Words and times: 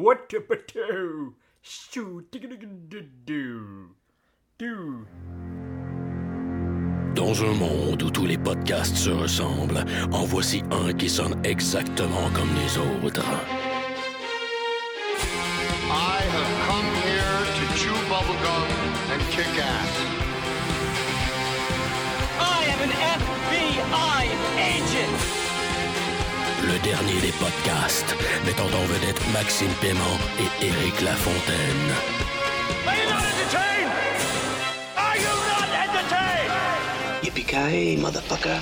What 0.00 0.28
to. 4.58 5.06
Dans 7.16 7.42
un 7.42 7.52
monde 7.54 8.02
où 8.02 8.10
tous 8.10 8.26
les 8.26 8.38
podcasts 8.38 8.96
se 8.96 9.10
ressemblent, 9.10 9.84
en 10.12 10.24
voici 10.24 10.62
un 10.70 10.92
qui 10.92 11.08
sonne 11.08 11.40
exactement 11.44 12.30
comme 12.32 12.48
les 12.54 12.78
autres. 12.78 13.26
Dernier 26.82 27.20
des 27.20 27.32
podcasts, 27.38 28.16
mettant 28.44 28.66
en 28.66 28.84
vedette 28.86 29.20
Maxime 29.32 29.70
Paiement 29.80 30.18
et 30.38 30.66
Éric 30.66 31.00
Lafontaine. 31.00 31.92
Are 32.86 32.96
you 32.96 33.04
not 33.08 33.22
entertained? 33.22 33.92
Are 34.96 35.16
you 35.16 35.32
not 35.46 35.70
entertained? 35.70 36.50
Yippee-ki-yay, 37.22 37.96
motherfucker. 37.98 38.58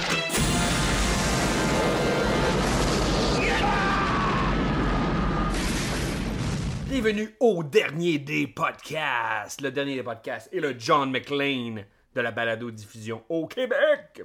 Bienvenue 6.88 7.34
au 7.40 7.62
dernier 7.62 8.18
des 8.18 8.46
podcasts. 8.46 9.62
Le 9.62 9.70
dernier 9.70 9.96
des 9.96 10.02
podcasts 10.02 10.52
est 10.52 10.60
le 10.60 10.74
John 10.78 11.10
McLean 11.10 11.84
de 12.14 12.20
la 12.20 12.32
balado-diffusion 12.32 13.22
au 13.30 13.46
Québec. 13.46 14.22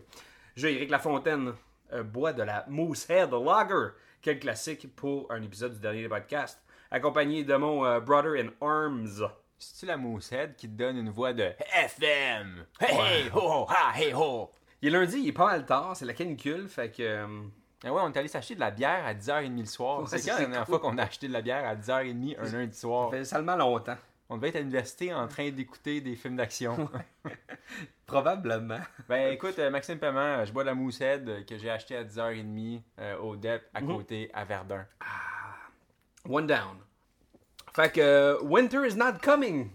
Je, 0.57 0.67
Éric 0.67 0.89
Lafontaine, 0.89 1.53
euh, 1.93 2.03
bois 2.03 2.33
de 2.33 2.43
la 2.43 2.65
Moosehead 2.67 3.31
Lager. 3.31 3.89
Quel 4.21 4.39
classique 4.39 4.95
pour 4.95 5.31
un 5.31 5.41
épisode 5.41 5.73
du 5.73 5.79
dernier 5.79 6.01
des 6.03 6.09
podcasts. 6.09 6.63
Accompagné 6.91 7.43
de 7.43 7.55
mon 7.55 7.85
euh, 7.85 7.99
brother 7.99 8.33
in 8.33 8.49
arms. 8.65 9.21
C'est-tu 9.57 9.85
la 9.85 9.97
Moosehead 9.97 10.55
qui 10.55 10.67
te 10.67 10.73
donne 10.75 10.97
une 10.97 11.09
voix 11.09 11.33
de 11.33 11.51
FM? 11.73 12.65
Hey, 12.79 12.97
hey, 12.97 13.29
ho, 13.33 13.65
ha, 13.69 13.93
hey, 13.95 14.13
ho! 14.13 14.51
Il 14.81 14.89
est 14.93 14.97
lundi, 14.99 15.19
il 15.19 15.27
est 15.29 15.31
pas 15.31 15.45
mal 15.45 15.65
tard, 15.65 15.95
c'est 15.95 16.05
la 16.05 16.13
canicule, 16.13 16.67
fait 16.67 16.91
que... 16.91 17.25
Ah 17.83 17.93
ouais, 17.93 18.01
on 18.03 18.11
est 18.11 18.17
allé 18.17 18.27
s'acheter 18.27 18.55
de 18.55 18.59
la 18.59 18.71
bière 18.71 19.05
à 19.05 19.13
10h30 19.13 19.59
le 19.59 19.65
soir. 19.65 19.99
Ouais, 19.99 20.05
c'est 20.07 20.17
c'est 20.17 20.29
quand 20.29 20.35
la 20.35 20.39
dernière 20.41 20.65
cool. 20.65 20.79
fois 20.79 20.79
qu'on 20.79 20.97
a 20.97 21.03
acheté 21.03 21.27
de 21.27 21.33
la 21.33 21.41
bière 21.41 21.65
à 21.67 21.75
10h30 21.75 22.35
un 22.39 22.51
lundi 22.51 22.77
soir? 22.77 23.11
ça 23.11 23.17
fait 23.17 23.25
seulement 23.25 23.55
longtemps. 23.55 23.97
On 24.29 24.37
devait 24.37 24.49
être 24.49 24.55
à 24.55 24.59
l'université 24.59 25.13
en 25.13 25.27
train 25.27 25.49
d'écouter 25.51 26.01
des 26.01 26.15
films 26.15 26.35
d'action. 26.37 26.89
Probablement. 28.05 28.79
ben 29.09 29.33
écoute, 29.33 29.57
euh, 29.59 29.69
Maxime 29.69 29.97
Paiement, 29.97 30.19
euh, 30.19 30.45
je 30.45 30.51
bois 30.51 30.63
de 30.63 30.69
la 30.69 30.75
Moosehead 30.75 31.27
euh, 31.27 31.43
que 31.43 31.57
j'ai 31.57 31.69
acheté 31.69 31.95
à 31.95 32.03
10h30 32.03 32.81
euh, 32.99 33.17
au 33.17 33.35
DEP 33.35 33.63
à 33.73 33.81
Mhm. 33.81 33.87
côté 33.95 34.29
à 34.33 34.45
Verdun. 34.45 34.85
One 36.27 36.47
down. 36.47 36.77
Fait 37.73 37.91
que 37.91 38.39
winter 38.43 38.87
is 38.87 38.95
not 38.95 39.13
coming. 39.23 39.69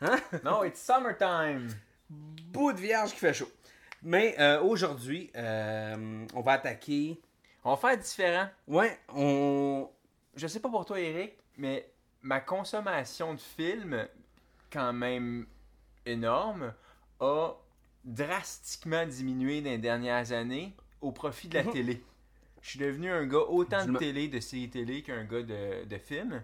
Hein? 0.00 0.16
No, 0.44 0.64
it's 0.64 0.80
summertime! 0.80 1.68
Bout 2.10 2.72
de 2.72 2.80
vierge 2.80 3.10
qui 3.12 3.18
fait 3.18 3.34
chaud. 3.34 3.50
Mais 4.02 4.34
euh, 4.38 4.60
aujourd'hui, 4.62 5.30
euh, 5.36 6.26
on 6.34 6.40
va 6.40 6.52
attaquer. 6.52 7.20
On 7.64 7.70
va 7.74 7.76
faire 7.76 7.98
différent. 7.98 8.48
Ouais, 8.68 8.98
on. 9.14 9.88
Je 10.36 10.46
sais 10.46 10.60
pas 10.60 10.68
pour 10.68 10.84
toi, 10.84 11.00
Eric, 11.00 11.38
mais 11.56 11.88
ma 12.24 12.40
consommation 12.40 13.34
de 13.34 13.40
films, 13.40 14.08
quand 14.72 14.92
même 14.92 15.46
énorme, 16.06 16.74
a 17.20 17.52
drastiquement 18.04 19.06
diminué 19.06 19.60
dans 19.60 19.70
les 19.70 19.78
dernières 19.78 20.32
années 20.32 20.74
au 21.00 21.12
profit 21.12 21.48
de 21.48 21.58
la 21.58 21.64
télé. 21.64 22.02
Je 22.62 22.70
suis 22.70 22.78
devenu 22.78 23.10
un 23.10 23.26
gars 23.26 23.44
autant 23.48 23.84
de 23.84 23.96
télé, 23.98 24.28
de 24.28 24.40
séries 24.40 24.70
télé 24.70 25.02
qu'un 25.02 25.24
gars 25.24 25.42
de, 25.42 25.84
de 25.84 25.98
films. 25.98 26.42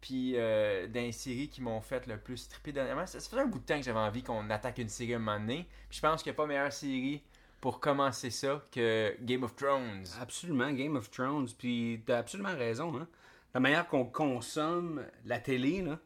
Puis 0.00 0.32
euh, 0.34 0.88
dans 0.88 1.00
les 1.00 1.12
séries 1.12 1.48
qui 1.48 1.62
m'ont 1.62 1.80
fait 1.80 2.08
le 2.08 2.18
plus 2.18 2.48
triper 2.48 2.72
dernièrement, 2.72 3.06
ça, 3.06 3.20
ça 3.20 3.30
faisait 3.30 3.42
un 3.42 3.46
bout 3.46 3.60
de 3.60 3.64
temps 3.64 3.78
que 3.78 3.84
j'avais 3.84 4.00
envie 4.00 4.24
qu'on 4.24 4.50
attaque 4.50 4.78
une 4.78 4.88
série 4.88 5.14
à 5.14 5.16
un 5.16 5.20
moment 5.20 5.38
donné. 5.38 5.68
Puis 5.88 5.98
je 5.98 6.00
pense 6.02 6.22
qu'il 6.22 6.32
n'y 6.32 6.34
a 6.34 6.38
pas 6.38 6.46
meilleure 6.46 6.72
série 6.72 7.22
pour 7.60 7.78
commencer 7.78 8.30
ça 8.30 8.60
que 8.72 9.16
Game 9.20 9.44
of 9.44 9.54
Thrones. 9.54 10.04
Absolument, 10.20 10.72
Game 10.72 10.96
of 10.96 11.08
Thrones. 11.12 11.48
Puis 11.56 12.02
t'as 12.04 12.18
absolument 12.18 12.56
raison. 12.56 12.98
Hein? 12.98 13.06
La 13.54 13.60
manière 13.60 13.86
qu'on 13.86 14.04
consomme 14.04 15.04
la 15.24 15.38
télé, 15.38 15.82
là, 15.82 15.98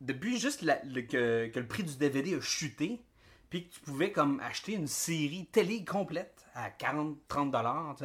depuis 0.00 0.38
juste 0.38 0.62
la- 0.62 0.82
le- 0.84 1.02
que, 1.02 1.48
que 1.48 1.58
le 1.60 1.66
prix 1.66 1.82
du 1.82 1.96
DVD 1.96 2.34
a 2.36 2.40
chuté, 2.40 3.02
puis 3.50 3.68
que 3.68 3.74
tu 3.74 3.80
pouvais 3.80 4.12
comme 4.12 4.40
acheter 4.40 4.72
une 4.72 4.86
série 4.86 5.46
télé 5.52 5.84
complète 5.84 6.44
à 6.54 6.70
40-30 6.70 7.50
dollars, 7.50 7.96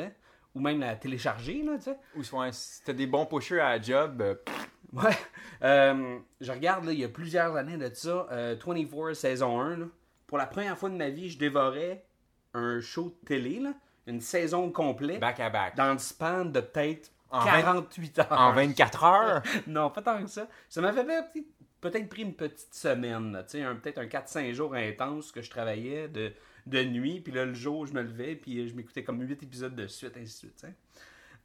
ou 0.53 0.59
même 0.59 0.79
la 0.81 0.95
télécharger, 0.95 1.63
là, 1.63 1.77
tu 1.77 1.85
sais. 1.85 1.97
Ou 2.15 2.23
si 2.51 2.83
t'as 2.83 2.93
des 2.93 3.07
bons 3.07 3.25
pushers 3.25 3.59
à 3.59 3.77
la 3.77 3.81
job, 3.81 4.21
euh, 4.21 4.35
Ouais. 4.93 5.15
Euh, 5.63 6.19
je 6.41 6.51
regarde, 6.51 6.83
là, 6.83 6.91
il 6.91 6.99
y 6.99 7.05
a 7.05 7.09
plusieurs 7.09 7.55
années 7.55 7.77
de 7.77 7.89
ça, 7.93 8.27
euh, 8.31 8.55
24 8.61 9.13
saison 9.13 9.61
1. 9.61 9.77
là. 9.77 9.85
Pour 10.27 10.37
la 10.37 10.45
première 10.45 10.77
fois 10.77 10.89
de 10.89 10.95
ma 10.95 11.09
vie, 11.09 11.29
je 11.29 11.37
dévorais 11.39 12.03
un 12.53 12.81
show 12.81 13.15
de 13.21 13.25
télé, 13.25 13.59
là, 13.61 13.73
une 14.07 14.19
saison 14.19 14.69
complète, 14.69 15.21
back 15.21 15.39
à 15.39 15.49
back. 15.49 15.75
dans 15.77 15.93
le 15.93 15.99
span 15.99 16.43
de 16.43 16.59
peut-être 16.59 17.11
En 17.31 17.43
48 17.45 18.19
heures. 18.19 18.31
En 18.31 18.53
24 18.53 19.03
heures? 19.03 19.43
Non, 19.67 19.89
pas 19.89 20.01
tant 20.01 20.21
que 20.23 20.29
ça. 20.29 20.47
Ça 20.69 20.81
m'avait 20.81 21.03
peut-être- 21.81 22.09
pris 22.09 22.21
une 22.23 22.35
petite 22.35 22.73
semaine, 22.73 23.35
un- 23.35 23.75
peut-être 23.75 23.97
un 23.99 24.05
4-5 24.05 24.53
jours 24.53 24.75
intense 24.75 25.31
que 25.31 25.41
je 25.41 25.49
travaillais 25.49 26.07
de, 26.07 26.31
de 26.67 26.83
nuit, 26.83 27.21
puis 27.21 27.33
là, 27.33 27.45
le 27.45 27.53
jour, 27.53 27.85
je 27.85 27.93
me 27.93 28.01
levais, 28.01 28.35
puis 28.35 28.59
euh, 28.59 28.67
je 28.67 28.73
m'écoutais 28.75 29.03
comme 29.03 29.21
8 29.21 29.43
épisodes 29.43 29.75
de 29.75 29.87
suite, 29.87 30.15
ainsi 30.17 30.45
de 30.45 30.51
suite. 30.59 30.65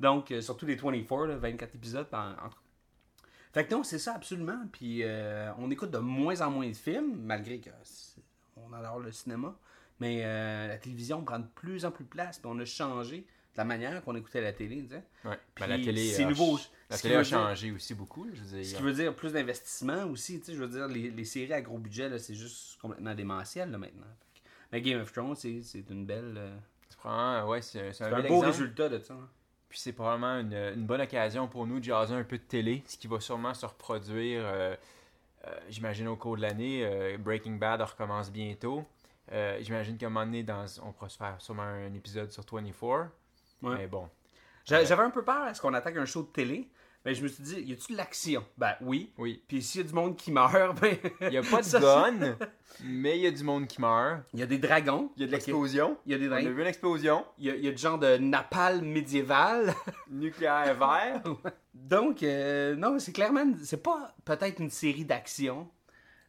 Donc, 0.01 0.31
euh, 0.31 0.41
surtout 0.43 0.67
les 0.67 0.77
24, 0.77 1.27
là, 1.27 1.37
24 1.37 1.75
épisodes 1.75 2.07
entre 2.13 2.63
fait 3.55 3.65
que 3.67 3.73
non, 3.75 3.83
c'est 3.83 3.99
ça 3.99 4.13
absolument. 4.15 4.67
Puis 4.71 5.03
euh, 5.03 5.51
on 5.57 5.71
écoute 5.71 5.91
de 5.91 5.97
moins 5.97 6.43
en 6.43 6.51
moins 6.51 6.69
de 6.69 6.75
films, 6.77 7.17
malgré 7.23 7.59
que 7.59 7.71
on 8.55 8.71
adore 8.75 8.99
le 8.99 9.11
cinéma. 9.13 9.57
Mais 9.99 10.21
euh, 10.27 10.69
la 10.69 10.77
télévision 10.77 11.25
prend 11.25 11.39
de 11.39 11.47
plus 11.55 11.87
en 11.87 11.91
plus 11.91 12.05
de 12.05 12.11
place. 12.11 12.39
Puis 12.39 12.51
on 12.53 12.59
a 12.59 12.67
changé 12.67 13.27
la 13.57 13.65
manière 13.65 14.03
qu'on 14.05 14.15
écoutait 14.17 14.41
la 14.41 14.53
télé. 14.53 14.83
tu 14.85 14.91
sais. 14.91 15.03
Ouais. 15.29 15.39
Puis 15.55 15.65
Ben, 15.65 15.67
la 15.69 15.77
télé, 15.85 16.09
c'est 16.11 16.25
nouveau. 16.25 16.59
La 16.91 16.97
Ce 16.97 17.03
télé 17.03 17.15
a 17.17 17.23
dire- 17.23 17.39
changé 17.39 17.73
aussi 17.73 17.95
beaucoup. 17.95 18.27
Je 18.33 18.41
veux 18.43 18.63
Ce 18.63 18.69
dire. 18.69 18.77
qui 18.77 18.83
veut 18.83 18.93
dire 18.93 19.15
plus 19.15 19.33
d'investissement 19.33 20.05
aussi. 20.05 20.39
Tu 20.41 20.47
sais, 20.47 20.55
je 20.55 20.59
veux 20.63 20.69
dire, 20.69 20.87
les, 20.89 21.11
les 21.11 21.25
séries 21.25 21.53
à 21.53 21.61
gros 21.61 21.79
budget, 21.79 22.09
là, 22.09 22.19
c'est 22.19 22.35
juste 22.35 22.79
complètement 22.81 23.15
démentiel 23.15 23.71
là, 23.71 23.79
maintenant. 23.79 24.07
Que- 24.35 24.41
mais 24.73 24.81
Game 24.83 25.01
of 25.01 25.13
Thrones, 25.13 25.35
c'est 25.37 25.63
c'est 25.63 25.89
une 25.91 26.07
belle. 26.07 26.35
euh, 26.37 26.57
C'est 26.89 26.99
probablement- 26.99 27.49
ouais, 27.49 27.63
c'est 27.63 27.81
un, 28.03 28.11
beau 28.11 28.17
exemple. 28.19 28.47
résultat 28.47 28.89
de 28.89 28.99
ça. 29.01 29.15
hein. 29.15 29.29
Puis 29.69 29.81
c'est 29.81 29.93
probablement 29.93 30.39
une, 30.39 30.55
une 30.55 30.87
bonne 30.87 31.01
occasion 31.01 31.49
pour 31.49 31.67
nous 31.67 31.81
de 31.81 31.85
jaser 31.85 32.15
un 32.15 32.23
peu 32.23 32.39
de 32.39 32.43
télé, 32.45 32.85
ce 32.87 32.97
qui 32.97 33.09
va 33.09 33.19
sûrement 33.21 33.53
se 33.53 33.67
reproduire, 33.67 34.43
euh, 34.45 34.77
euh, 35.47 35.51
j'imagine, 35.69 36.07
au 36.07 36.15
cours 36.17 36.37
de 36.37 36.43
l'année. 36.43 37.17
Breaking 37.19 37.57
Bad 37.57 37.83
recommence 37.83 38.31
bientôt. 38.31 38.85
J'imagine 39.61 39.99
qu'à 39.99 40.07
un 40.07 40.11
moment 40.11 40.25
donné, 40.25 40.45
dans, 40.45 40.65
on 40.85 40.93
pourra 40.93 41.09
se 41.09 41.17
faire 41.19 41.35
sûrement 41.41 41.63
un 41.63 41.93
épisode 41.95 42.31
sur 42.31 42.45
24. 42.45 43.11
Ouais. 43.63 43.77
Mais 43.79 43.87
bon, 43.87 44.09
J'a- 44.65 44.85
J'avais 44.85 45.03
un 45.05 45.11
peu 45.11 45.25
peur 45.25 45.43
à 45.43 45.55
ce 45.55 45.61
qu'on 45.61 45.75
attaque 45.75 45.97
un 45.97 46.05
show 46.07 46.23
de 46.23 46.29
télé. 46.29 46.69
Mais 47.05 47.15
je 47.15 47.23
me 47.23 47.29
suis 47.29 47.45
dit, 47.45 47.61
y 47.61 47.73
a-tu 47.73 47.93
de 47.93 47.97
l'action? 47.97 48.45
Ben 48.59 48.75
oui. 48.81 49.13
oui. 49.17 49.41
Puis 49.47 49.63
s'il 49.63 49.81
y 49.81 49.85
a 49.85 49.87
du 49.87 49.95
monde 49.95 50.17
qui 50.17 50.33
meurt, 50.33 50.81
ben. 50.81 50.97
Il 51.21 51.29
n'y 51.29 51.37
a 51.37 51.43
pas 51.43 51.59
de 51.61 51.67
ça, 51.67 51.79
gun, 51.79 52.37
mais 52.83 53.17
il 53.17 53.23
y 53.23 53.27
a 53.29 53.31
du 53.31 53.45
monde 53.45 53.69
qui 53.69 53.81
meurt. 53.81 54.23
Il 54.35 54.41
y 54.41 54.43
a 54.43 54.47
des 54.47 54.59
dragons. 54.59 55.13
Il 55.17 55.21
y 55.21 55.25
a 55.25 55.29
de 55.29 55.33
l'explosion. 55.33 55.97
Il 56.05 56.11
y 56.11 56.15
a 56.17 56.19
des 56.19 56.25
On 56.29 56.33
a 56.33 56.41
dragons. 56.41 56.51
vu 56.57 56.63
une 56.63 56.67
explosion 56.67 57.25
Il 57.39 57.45
y 57.55 57.61
y 57.61 57.69
a 57.69 57.71
du 57.71 57.79
genre 57.79 57.99
de 58.01 58.17
napalm 58.17 58.85
médiéval. 58.85 59.73
nucléaire 60.11 60.75
vert. 60.77 61.23
Donc, 61.73 62.25
euh, 62.25 62.75
non, 62.75 62.99
c'est 62.99 63.13
clairement. 63.13 63.53
C'est 63.63 63.85
pas 63.85 64.13
peut-être 64.25 64.59
une 64.61 64.71
série 64.71 65.05
d'action, 65.05 65.71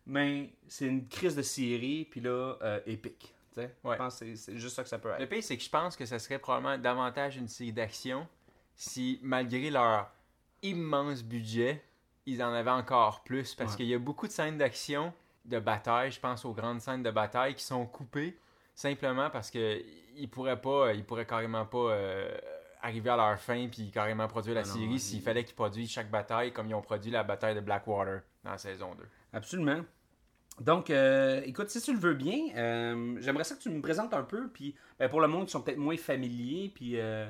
mais 0.05 0.53
c'est 0.67 0.85
une 0.85 1.07
crise 1.07 1.35
de 1.35 1.41
série, 1.41 2.05
puis 2.05 2.21
là, 2.21 2.55
euh, 2.61 2.79
épique. 2.85 3.33
Ouais. 3.83 3.93
Je 3.93 3.97
pense 3.97 4.19
que 4.19 4.35
c'est- 4.35 4.57
juste 4.57 4.75
ça 4.75 4.83
que 4.83 4.89
ça 4.89 4.99
peut 4.99 5.09
Le 5.17 5.21
être. 5.23 5.29
pire, 5.29 5.43
c'est 5.43 5.57
que 5.57 5.63
je 5.63 5.69
pense 5.69 5.95
que 5.95 6.05
ça 6.05 6.19
serait 6.19 6.39
probablement 6.39 6.77
davantage 6.77 7.37
une 7.37 7.47
série 7.47 7.73
d'action 7.73 8.27
si, 8.75 9.19
malgré 9.23 9.69
leur 9.69 10.09
immense 10.61 11.23
budget, 11.23 11.83
ils 12.25 12.43
en 12.43 12.53
avaient 12.53 12.69
encore 12.71 13.23
plus. 13.23 13.55
Parce 13.55 13.71
Ouais. 13.71 13.77
qu'il 13.77 13.85
y 13.87 13.93
a 13.93 13.99
beaucoup 13.99 14.27
de 14.27 14.31
scènes 14.31 14.57
d'action, 14.57 15.13
de 15.45 15.59
bataille, 15.59 16.11
je 16.11 16.19
pense 16.19 16.43
aux 16.45 16.53
grandes 16.53 16.81
scènes 16.81 17.03
de 17.03 17.11
bataille, 17.11 17.55
qui 17.55 17.63
sont 17.63 17.85
coupées 17.85 18.37
simplement 18.75 19.29
parce 19.29 19.49
que 19.49 19.81
ils 20.15 20.29
pourraient 20.29 20.59
pas, 20.59 20.93
ils 20.93 21.03
pourraient 21.05 21.25
carrément 21.25 21.65
pas 21.65 21.77
euh, 21.91 22.37
arriver 22.81 23.09
à 23.09 23.15
leur 23.17 23.39
fin 23.39 23.67
puis 23.69 23.89
carrément 23.91 24.27
produire 24.27 24.55
la 24.55 24.61
Ah 24.61 24.65
série 24.65 24.99
s'il 24.99 25.21
fallait 25.21 25.43
qu'ils 25.43 25.55
produisent 25.55 25.89
chaque 25.91 26.09
bataille 26.11 26.51
comme 26.51 26.67
ils 26.67 26.73
ont 26.75 26.81
produit 26.81 27.11
la 27.11 27.23
bataille 27.23 27.55
de 27.55 27.59
Blackwater 27.61 28.21
dans 28.43 28.51
la 28.51 28.57
saison 28.57 28.93
2. 28.95 29.03
Absolument. 29.33 29.83
Donc, 30.59 30.89
euh, 30.89 31.41
écoute, 31.45 31.69
si 31.69 31.81
tu 31.81 31.93
le 31.93 31.99
veux 31.99 32.15
bien, 32.15 32.49
euh, 32.55 33.17
j'aimerais 33.21 33.43
ça 33.43 33.55
que 33.55 33.61
tu 33.61 33.69
me 33.69 33.81
présentes 33.81 34.13
un 34.13 34.23
peu, 34.23 34.49
puis 34.49 34.75
ben, 34.97 35.07
pour 35.07 35.21
le 35.21 35.27
monde 35.27 35.45
qui 35.45 35.51
sont 35.51 35.61
peut-être 35.61 35.77
moins 35.77 35.97
familiers, 35.97 36.71
puis 36.73 36.99
euh, 36.99 37.29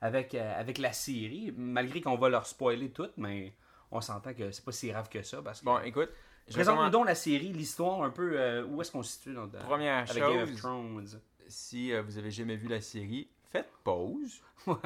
avec, 0.00 0.34
avec 0.34 0.78
la 0.78 0.92
série, 0.92 1.54
malgré 1.56 2.00
qu'on 2.02 2.16
va 2.16 2.28
leur 2.28 2.46
spoiler 2.46 2.90
tout, 2.90 3.08
mais 3.16 3.54
on 3.90 4.00
s'entend 4.00 4.34
que 4.34 4.50
c'est 4.50 4.64
pas 4.64 4.72
si 4.72 4.88
grave 4.88 5.08
que 5.08 5.22
ça. 5.22 5.40
Parce 5.40 5.60
que... 5.60 5.64
Bon, 5.64 5.78
écoute, 5.80 6.10
Présente-nous 6.50 6.80
comment- 6.80 6.90
donc 6.90 7.06
la 7.06 7.14
série, 7.14 7.48
l'histoire, 7.48 8.02
un 8.02 8.10
peu 8.10 8.62
où 8.64 8.80
est-ce 8.80 8.92
qu'on 8.92 9.02
se 9.02 9.12
situe 9.12 9.32
dans, 9.32 9.48
Première 9.48 10.08
avec 10.08 10.22
Game 10.22 10.42
of 10.42 10.50
chose. 10.50 10.58
Thrones. 10.58 11.20
si 11.48 11.92
vous 11.98 12.18
avez 12.18 12.30
jamais 12.30 12.56
vu 12.56 12.68
la 12.68 12.80
série, 12.80 13.28
faites 13.50 13.70
pause. 13.84 14.42
Ouais. 14.66 14.76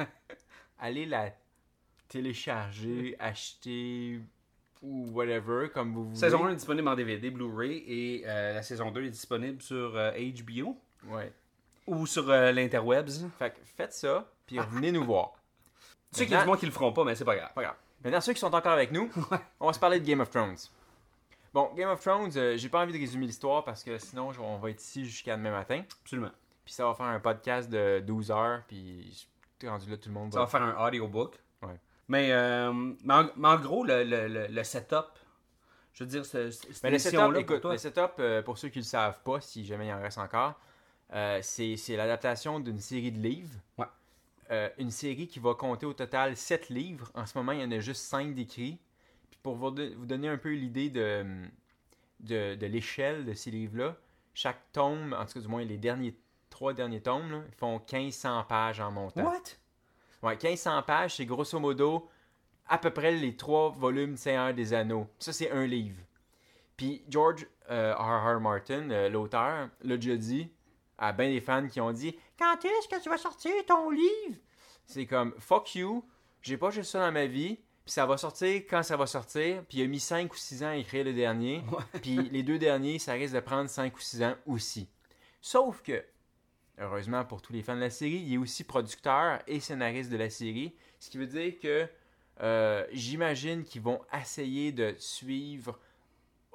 Allez 0.79 1.05
la 1.05 1.31
télécharger, 2.07 3.15
acheter 3.19 4.19
ou 4.81 5.07
whatever, 5.11 5.69
comme 5.73 5.93
vous 5.93 6.05
voulez. 6.05 6.15
Saison 6.17 6.45
1 6.45 6.49
est 6.51 6.55
disponible 6.55 6.87
en 6.87 6.95
DVD, 6.95 7.29
Blu-ray, 7.29 7.83
et 7.87 8.23
euh, 8.25 8.53
la 8.53 8.63
saison 8.63 8.91
2 8.91 9.05
est 9.05 9.09
disponible 9.09 9.61
sur 9.61 9.95
euh, 9.95 10.11
HBO 10.11 10.77
Ouais. 11.09 11.31
ou 11.87 12.05
sur 12.05 12.29
euh, 12.29 12.51
l'interwebs. 12.51 13.09
Fait 13.39 13.51
que 13.51 13.59
faites 13.75 13.93
ça, 13.93 14.27
puis 14.47 14.59
revenez 14.59 14.91
nous 14.91 15.03
voir. 15.03 15.33
Tu 16.13 16.17
sais 16.19 16.25
qu'il 16.25 16.33
y 16.33 16.37
a 16.37 16.41
du 16.41 16.47
monde 16.47 16.59
qui 16.59 16.65
le 16.65 16.73
feront 16.73 16.91
pas, 16.91 17.05
mais 17.05 17.15
c'est 17.15 17.23
pas 17.23 17.35
grave. 17.37 17.53
Pas 17.55 17.61
grave. 17.63 17.75
Maintenant, 18.03 18.19
ceux 18.19 18.33
qui 18.33 18.39
sont 18.41 18.53
encore 18.53 18.73
avec 18.73 18.91
nous, 18.91 19.09
on 19.61 19.67
va 19.67 19.71
se 19.73 19.79
parler 19.79 19.99
de 19.99 20.05
Game 20.05 20.19
of 20.19 20.29
Thrones. 20.29 20.57
Bon, 21.53 21.69
Game 21.75 21.89
of 21.89 22.01
Thrones, 22.01 22.31
euh, 22.35 22.57
j'ai 22.57 22.67
pas 22.67 22.81
envie 22.81 22.91
de 22.91 22.97
résumer 22.97 23.27
l'histoire 23.27 23.63
parce 23.63 23.81
que 23.83 23.97
sinon, 23.97 24.31
on 24.41 24.57
va 24.57 24.71
être 24.71 24.81
ici 24.81 25.05
jusqu'à 25.05 25.37
demain 25.37 25.51
matin. 25.51 25.83
Absolument. 26.03 26.31
Puis 26.65 26.73
ça 26.73 26.85
va 26.85 26.93
faire 26.95 27.05
un 27.05 27.19
podcast 27.21 27.69
de 27.69 28.01
12 28.05 28.29
heures, 28.31 28.61
puis 28.67 29.25
je- 29.61 29.67
rendu 29.67 29.89
là, 29.89 29.95
tout 29.97 30.09
le 30.09 30.15
monde 30.15 30.33
Ça 30.33 30.39
va... 30.39 30.45
va 30.45 30.51
faire 30.51 30.61
un 30.63 30.85
audiobook. 30.87 31.39
Mais, 32.11 32.31
euh, 32.31 32.73
mais, 33.03 33.13
en, 33.13 33.29
mais 33.37 33.47
en 33.47 33.57
gros, 33.59 33.85
le, 33.85 34.03
le, 34.03 34.27
le, 34.27 34.47
le 34.47 34.63
setup, 34.63 35.05
je 35.93 36.03
veux 36.03 36.09
dire, 36.09 36.25
ce- 36.25 36.51
ce- 36.51 36.73
cette 36.73 36.83
Mais 36.83 36.89
pour 37.31 37.37
écoute, 37.37 37.61
toi, 37.61 37.71
le 37.71 37.77
setup, 37.77 38.11
euh, 38.19 38.41
pour 38.41 38.57
ceux 38.57 38.67
qui 38.69 38.79
le 38.79 38.85
savent 38.85 39.21
pas, 39.23 39.39
si 39.39 39.65
jamais 39.65 39.87
il 39.87 39.93
en 39.93 40.01
reste 40.01 40.17
encore, 40.17 40.59
euh, 41.13 41.39
c'est 41.41 41.77
l'adaptation 41.95 42.59
d'une 42.59 42.79
série 42.79 43.11
de 43.13 43.19
livres. 43.19 43.55
Ouais. 43.77 43.85
Euh, 44.51 44.69
une 44.77 44.91
série 44.91 45.27
qui 45.27 45.39
va 45.39 45.53
compter 45.53 45.85
au 45.85 45.93
total 45.93 46.35
7 46.35 46.67
livres. 46.69 47.09
En 47.13 47.25
ce 47.25 47.37
moment, 47.37 47.53
il 47.53 47.61
y 47.61 47.63
en 47.63 47.71
a 47.71 47.79
juste 47.79 48.01
5 48.03 48.33
d'écrits. 48.35 48.77
Puis 49.29 49.39
pour 49.41 49.55
vous, 49.55 49.73
vous 49.97 50.05
donner 50.05 50.27
un 50.27 50.37
peu 50.37 50.51
l'idée 50.51 50.89
de, 50.89 51.25
de, 52.19 52.55
de 52.55 52.65
l'échelle 52.67 53.23
de 53.25 53.33
ces 53.33 53.51
livres-là, 53.51 53.95
chaque 54.33 54.59
tome, 54.73 55.15
en 55.17 55.25
tout 55.25 55.33
cas 55.35 55.39
du 55.39 55.47
moins 55.47 55.63
les 55.63 55.77
derniers 55.77 56.15
trois 56.49 56.73
derniers 56.73 57.01
tomes, 57.01 57.31
là, 57.31 57.41
ils 57.47 57.55
font 57.55 57.79
1500 57.79 58.43
pages 58.49 58.81
en 58.81 58.91
montant. 58.91 59.23
What? 59.23 59.39
Ouais, 60.23 60.37
1500 60.41 60.83
pages, 60.83 61.15
c'est 61.15 61.25
grosso 61.25 61.59
modo 61.59 62.07
à 62.67 62.77
peu 62.77 62.91
près 62.91 63.11
les 63.11 63.35
trois 63.35 63.69
volumes 63.69 64.13
de 64.13 64.17
Seigneur 64.17 64.53
des 64.53 64.73
Anneaux. 64.73 65.07
Ça, 65.19 65.33
c'est 65.33 65.51
un 65.51 65.65
livre. 65.65 65.97
Puis 66.77 67.03
George 67.09 67.47
euh, 67.69 67.93
R. 67.93 68.37
R. 68.37 68.39
Martin, 68.39 68.89
euh, 68.89 69.09
l'auteur, 69.09 69.69
l'a 69.83 69.97
déjà 69.97 70.15
dit 70.15 70.51
à 70.97 71.11
bien 71.11 71.29
des 71.29 71.41
fans 71.41 71.67
qui 71.67 71.81
ont 71.81 71.91
dit 71.91 72.15
Quand 72.37 72.63
est-ce 72.63 72.87
que 72.87 73.01
tu 73.01 73.09
vas 73.09 73.17
sortir 73.17 73.51
ton 73.67 73.89
livre? 73.89 74.37
C'est 74.85 75.05
comme 75.05 75.33
Fuck 75.39 75.75
you, 75.75 76.05
j'ai 76.41 76.57
pas 76.57 76.69
juste 76.69 76.91
ça 76.91 76.99
dans 76.99 77.11
ma 77.11 77.25
vie, 77.25 77.59
puis 77.83 77.93
ça 77.93 78.05
va 78.05 78.17
sortir 78.17 78.61
quand 78.69 78.83
ça 78.83 78.97
va 78.97 79.05
sortir. 79.05 79.63
Puis 79.67 79.79
il 79.79 79.83
a 79.83 79.87
mis 79.87 79.99
5 79.99 80.31
ou 80.31 80.37
6 80.37 80.63
ans 80.63 80.69
à 80.69 80.75
écrire 80.75 81.03
le 81.03 81.13
dernier. 81.13 81.63
Puis 82.01 82.17
les 82.29 82.43
deux 82.43 82.57
derniers, 82.59 82.99
ça 82.99 83.13
risque 83.13 83.33
de 83.33 83.39
prendre 83.39 83.69
5 83.69 83.95
ou 83.95 83.99
6 83.99 84.23
ans 84.23 84.35
aussi. 84.45 84.87
Sauf 85.41 85.81
que, 85.81 86.03
heureusement 86.81 87.23
pour 87.23 87.41
tous 87.41 87.53
les 87.53 87.61
fans 87.61 87.75
de 87.75 87.81
la 87.81 87.89
série, 87.89 88.17
il 88.27 88.33
est 88.33 88.37
aussi 88.37 88.63
producteur 88.63 89.39
et 89.47 89.59
scénariste 89.59 90.11
de 90.11 90.17
la 90.17 90.29
série. 90.29 90.73
Ce 90.99 91.09
qui 91.09 91.17
veut 91.17 91.27
dire 91.27 91.57
que 91.59 91.87
euh, 92.41 92.85
j'imagine 92.91 93.63
qu'ils 93.63 93.81
vont 93.81 94.01
essayer 94.19 94.71
de 94.71 94.95
suivre 94.97 95.79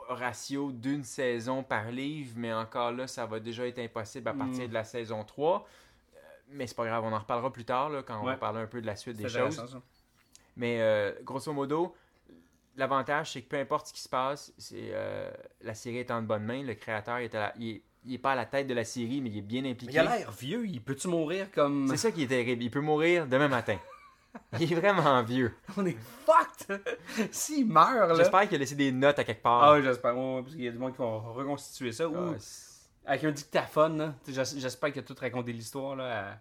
ratio 0.08 0.70
d'une 0.72 1.02
saison 1.04 1.62
par 1.62 1.90
livre, 1.90 2.32
mais 2.36 2.52
encore 2.52 2.92
là, 2.92 3.06
ça 3.06 3.26
va 3.26 3.40
déjà 3.40 3.66
être 3.66 3.78
impossible 3.78 4.28
à 4.28 4.34
partir 4.34 4.68
de 4.68 4.74
la 4.74 4.84
saison 4.84 5.24
3. 5.24 5.66
Euh, 6.14 6.18
mais 6.50 6.66
c'est 6.66 6.76
pas 6.76 6.86
grave, 6.86 7.04
on 7.04 7.12
en 7.12 7.18
reparlera 7.18 7.52
plus 7.52 7.64
tard 7.64 7.90
là, 7.90 8.02
quand 8.02 8.20
on 8.20 8.24
va 8.24 8.36
parler 8.38 8.60
un 8.60 8.66
peu 8.66 8.80
de 8.80 8.86
la 8.86 8.96
suite 8.96 9.16
des 9.16 9.24
choses. 9.46 9.56
ça. 9.56 9.82
Mais 10.56 10.80
euh, 10.80 11.12
grosso 11.22 11.52
modo, 11.52 11.94
l'avantage, 12.76 13.32
c'est 13.32 13.42
que 13.42 13.48
peu 13.48 13.58
importe 13.58 13.88
ce 13.88 13.92
qui 13.92 14.00
se 14.00 14.08
passe, 14.08 14.52
c'est 14.58 14.90
euh, 14.92 15.30
la 15.60 15.74
série 15.74 15.98
est 15.98 16.10
en 16.10 16.22
de 16.22 16.26
bonnes 16.26 16.44
mains. 16.44 16.62
Le 16.62 16.74
créateur 16.74 17.18
est 17.18 17.34
à 17.34 17.40
la- 17.40 17.52
il, 17.58 17.68
est, 17.76 17.82
il 18.06 18.14
est 18.14 18.18
pas 18.18 18.32
à 18.32 18.34
la 18.34 18.46
tête 18.46 18.66
de 18.66 18.74
la 18.74 18.84
série, 18.84 19.20
mais 19.20 19.30
il 19.30 19.38
est 19.38 19.42
bien 19.42 19.62
Mais 19.62 19.70
impliqué. 19.72 19.92
il 19.94 19.98
a 19.98 20.16
l'air 20.18 20.30
vieux, 20.32 20.66
il 20.66 20.80
peut-tu 20.82 21.08
mourir 21.08 21.50
comme. 21.52 21.88
C'est 21.88 21.96
ça 21.96 22.10
qui 22.12 22.22
est 22.22 22.26
terrible. 22.26 22.62
Il 22.62 22.70
peut 22.70 22.80
mourir 22.80 23.26
demain 23.26 23.48
matin. 23.48 23.78
il 24.60 24.70
est 24.70 24.76
vraiment 24.76 25.22
vieux. 25.22 25.54
On 25.76 25.86
est 25.86 25.96
fucked! 26.26 26.82
S'il 27.30 27.66
meurt, 27.66 28.08
là. 28.10 28.14
J'espère 28.14 28.42
qu'il 28.48 28.56
a 28.56 28.58
laissé 28.58 28.74
des 28.74 28.92
notes 28.92 29.18
à 29.18 29.24
quelque 29.24 29.42
part. 29.42 29.62
Ah 29.64 29.74
oui, 29.74 29.82
j'espère. 29.82 30.14
Parce 30.14 30.52
qu'il 30.52 30.64
y 30.64 30.68
a 30.68 30.72
du 30.72 30.78
monde 30.78 30.92
qui 30.92 30.98
vont 30.98 31.32
reconstituer 31.32 31.92
ça. 31.92 32.04
Ah, 32.04 32.08
Ou 32.08 32.34
avec 33.08 33.22
un 33.24 33.30
dictaphone, 33.30 34.14
J'espère 34.26 34.92
qu'il 34.92 35.00
a 35.00 35.04
tout 35.04 35.14
raconté 35.20 35.52
l'histoire, 35.52 35.94
là. 35.96 36.30
à- 36.32 36.38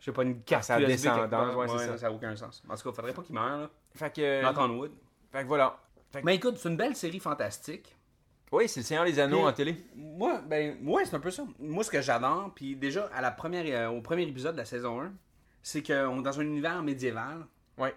Je 0.00 0.06
sais 0.06 0.12
pas, 0.12 0.22
une 0.24 0.42
carte 0.42 0.66
quelque 0.66 0.86
descendance, 0.86 1.54
ouais, 1.54 1.68
ça. 1.68 1.98
Ça 1.98 2.08
n'a 2.08 2.12
aucun 2.14 2.34
sens. 2.34 2.62
En 2.68 2.74
tout 2.76 2.82
cas, 2.88 2.92
faudrait 2.92 3.12
pas 3.12 3.22
qu'il 3.22 3.34
meure, 3.34 3.58
là. 3.58 3.70
Fait 3.94 4.12
que, 4.12 4.40
Knock 4.42 4.56
on 4.58 4.70
wood. 4.78 4.92
fait 5.30 5.42
que 5.42 5.46
voilà. 5.48 5.78
Fait 6.10 6.20
que- 6.20 6.26
Mais 6.26 6.36
écoute, 6.36 6.56
c'est 6.58 6.68
une 6.70 6.76
belle 6.76 6.96
série 6.96 7.20
fantastique. 7.20 7.94
Oui, 8.52 8.68
c'est 8.68 8.80
le 8.80 8.84
Seigneur 8.86 9.04
des 9.04 9.18
Anneaux 9.18 9.38
Puis- 9.38 9.46
en 9.48 9.52
télé. 9.52 9.76
Moi, 9.94 10.40
ben, 10.46 10.76
ouais, 10.86 11.04
c'est 11.04 11.14
un 11.14 11.20
peu 11.20 11.30
ça. 11.30 11.44
Moi, 11.58 11.82
ce 11.84 11.90
que 11.90 12.00
j'adore, 12.00 12.52
puis 12.54 12.76
déjà, 12.76 13.06
à 13.14 13.20
la 13.20 13.30
première, 13.30 13.64
euh, 13.66 13.96
au 13.96 14.00
premier 14.02 14.22
épisode 14.22 14.52
de 14.54 14.58
la 14.58 14.64
saison 14.64 15.00
1, 15.00 15.12
c'est 15.62 15.82
qu'on 15.82 16.20
est 16.20 16.22
dans 16.22 16.38
un 16.40 16.44
univers 16.44 16.82
médiéval 16.82 17.46
Ouais. 17.78 17.94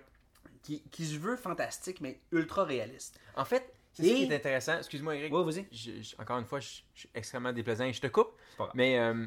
qui, 0.64 0.82
qui 0.92 1.06
se 1.06 1.18
veut 1.18 1.36
fantastique, 1.36 2.00
mais 2.02 2.20
ultra 2.32 2.64
réaliste. 2.64 3.20
En 3.36 3.46
fait, 3.46 3.72
c'est 3.94 4.06
Et- 4.06 4.16
qui 4.16 4.24
est 4.32 4.36
intéressant. 4.36 4.78
Excuse-moi, 4.78 5.16
Eric. 5.16 5.34
Ouais, 5.34 5.44
vas-y. 5.44 5.68
Je- 5.72 6.02
je- 6.02 6.16
encore 6.22 6.38
une 6.40 6.46
fois, 6.46 6.60
je, 6.60 6.82
je 6.94 7.00
suis 7.02 7.10
extrêmement 7.14 7.52
déplaisant 7.54 7.86
et 7.86 7.94
je 7.94 8.02
te 8.02 8.08
coupe. 8.08 8.32
Mais 8.74 8.98
euh, 9.00 9.26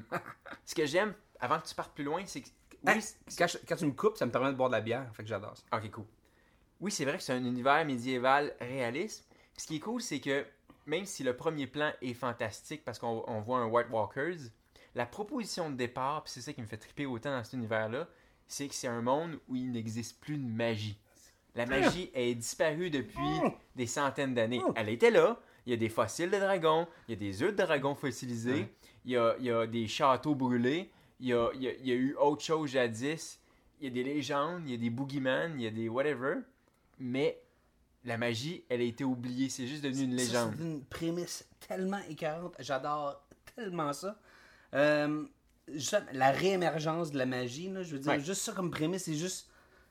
ce 0.64 0.75
que 0.75 0.86
j'aime, 0.86 1.14
avant 1.40 1.58
que 1.60 1.66
tu 1.69 1.75
partes 1.75 1.94
plus 1.94 2.04
loin, 2.04 2.22
c'est 2.26 2.40
que. 2.42 2.48
Oui, 2.84 2.92
Hey, 2.92 3.02
quand, 3.36 3.76
tu 3.76 3.86
me 3.86 3.90
coupes, 3.92 4.16
ça 4.16 4.25
me 4.25 4.30
permet 4.30 4.52
de 4.52 4.56
boire 4.56 4.69
de 4.70 4.75
la 4.76 4.80
bière, 4.80 5.10
fait 5.12 5.25
que 5.25 5.28
j'adore 5.28 5.56
ça. 5.56 5.64
Ok, 5.76 5.90
cool. 5.90 6.04
Oui, 6.80 6.92
c'est 6.92 7.04
vrai 7.04 7.16
que 7.16 7.22
c'est 7.25 7.32
un 7.32 7.44
univers 7.44 7.84
médiéval 7.84 8.54
réaliste. 8.60 9.26
Puis 9.52 9.62
ce 9.62 9.66
qui 9.66 9.76
est 9.76 9.80
cool, 9.80 10.00
c'est 10.00 10.20
que 10.20 10.46
même 10.88 11.05
si 11.05 11.23
le 11.23 11.37
premier 11.37 11.67
plan 11.67 11.93
est 12.02 12.14
fantastique 12.14 12.85
parce 12.85 12.99
qu'on 12.99 13.23
on 13.26 13.40
voit 13.40 13.58
un 13.58 13.67
White 13.67 13.88
Walkers, 13.90 14.50
la 14.94 15.06
proposition 15.06 15.70
de 15.70 15.76
départ, 15.76 16.23
c'est 16.26 16.40
ça 16.40 16.52
qui 16.52 16.61
me 16.62 16.67
fait 16.67 16.79
triper 16.79 17.06
autant 17.06 17.31
dans 17.31 17.44
cet 17.44 17.52
univers-là, 17.52 18.08
c'est 18.46 18.67
que 18.67 18.75
c'est 18.75 18.88
un 18.88 19.02
monde 19.02 19.38
où 19.49 19.55
il 19.55 19.70
n'existe 19.70 20.19
plus 20.20 20.38
de 20.38 20.46
magie. 20.46 20.99
La 21.55 21.67
magie 21.67 22.11
est 22.14 22.35
disparue 22.35 22.88
depuis 22.90 23.20
des 23.76 23.87
centaines 23.87 24.35
d'années. 24.35 24.61
Elle 24.76 24.88
était 24.88 25.11
là. 25.11 25.38
Il 25.67 25.70
y 25.70 25.75
a 25.75 25.76
des 25.76 25.90
fossiles 25.90 26.31
de 26.31 26.38
dragons, 26.38 26.87
il 27.06 27.11
y 27.11 27.14
a 27.14 27.19
des 27.19 27.43
œufs 27.43 27.52
de 27.55 27.62
dragons 27.62 27.94
fossilisés, 27.94 28.69
il, 29.05 29.11
y 29.12 29.50
a, 29.50 29.67
des 29.67 29.87
châteaux 29.87 30.35
brûlés, 30.35 30.90
il 31.20 31.26
y 31.26 31.32
a, 31.35 31.50
il 31.55 31.62
y 31.62 31.69
a- 31.69 31.75
il 31.75 31.87
y 31.87 31.93
a 31.93 31.94
eu 31.94 32.14
autre 32.14 32.43
chose 32.43 32.70
jadis, 32.70 33.38
il 33.79 33.85
y 33.85 33.87
a 33.88 33.90
des 33.90 34.02
légendes, 34.02 34.62
il 34.64 34.70
y 34.70 34.75
a 34.75 34.79
des 34.79 34.88
boogeyman, 34.88 35.52
il 35.58 35.64
y 35.64 35.67
a 35.67 35.70
des 35.70 35.90
whatever, 35.90 36.37
mais 36.99 37.38
la 38.05 38.17
magie, 38.17 38.65
elle 38.69 38.81
a 38.81 38.85
été 38.85 39.05
oubliée. 39.05 39.49
C'est 39.49 39.67
juste 39.67 39.83
devenu 39.83 40.05
une 40.05 40.15
légende. 40.17 40.55
C'est 40.56 40.62
une 40.65 40.85
prémisse 40.85 41.47
tellement 41.67 42.00
écœurante. 42.09 42.55
J'adore 42.59 43.27
tellement 43.55 43.93
ça. 43.93 44.19
Euh, 44.75 45.25
la 46.12 46.31
réémergence 46.31 47.11
de 47.11 47.19
la 47.19 47.27
magie, 47.27 47.69
là, 47.71 47.83
je 47.83 47.93
veux 47.93 47.99
dire, 47.99 48.12
Ouais. 48.12 48.21
juste 48.21 48.43
ça 48.43 48.53
comme 48.53 48.71
prémisse, 48.71 49.05
c'est 49.05 49.15
juste. 49.15 49.49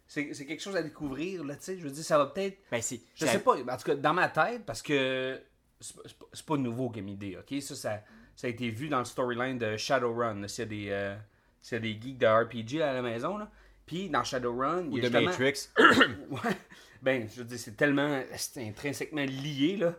C'est 0.10 0.30
quelque 0.46 0.62
chose 0.62 0.76
à 0.78 0.82
découvrir, 0.84 1.44
là, 1.44 1.56
tu 1.58 1.64
sais. 1.64 1.78
Je 1.78 1.84
veux 1.84 1.92
dire, 1.92 2.04
ça 2.04 2.18
va 2.18 2.28
peut-être. 2.28 2.58
Ben, 2.72 2.82
c'est, 2.82 3.02
Je 3.16 3.26
sais 3.26 3.40
pas, 3.40 3.56
en 3.58 3.78
tout 3.78 3.84
cas, 3.84 3.96
dans 3.96 4.14
ma 4.14 4.30
tête, 4.30 4.66
parce 4.66 4.82
que 4.82 5.42
c'est 5.82 6.46
pas- 6.46 6.56
nouveau 6.58 6.90
comme 6.90 7.10
idée, 7.10 7.38
ok? 7.38 7.62
Ça, 7.62 7.76
ça, 7.76 8.02
ça 8.36 8.48
a 8.48 8.50
été 8.50 8.70
vu 8.70 8.88
dans 8.88 9.00
le 9.00 9.06
storyline 9.06 9.58
de 9.58 9.76
Shadowrun, 9.76 10.48
s'il 10.48 10.72
y 10.72 10.90
euh, 10.92 11.16
y 11.72 11.76
a 11.76 11.80
des 11.80 12.00
geeks 12.02 12.18
de 12.18 12.26
RPG 12.26 12.82
à 12.82 12.94
la 12.94 13.02
maison, 13.02 13.38
là. 13.38 13.52
Puis 13.86 14.10
dans 14.10 14.24
Shadowrun, 14.24 14.84
il 14.84 14.88
Ou 14.94 14.98
y 14.98 15.06
a 15.06 15.10
de 15.10 15.18
justement- 15.20 15.26
Matrix. 15.26 15.68
Ouais. 16.32 16.57
Ben, 17.02 17.28
je 17.32 17.40
veux 17.40 17.46
dire, 17.46 17.60
c'est 17.60 17.76
tellement. 17.78 18.22
C'est 18.36 18.68
intrinsèquement 18.68 19.24
lié, 19.26 19.78
là. 19.78 19.96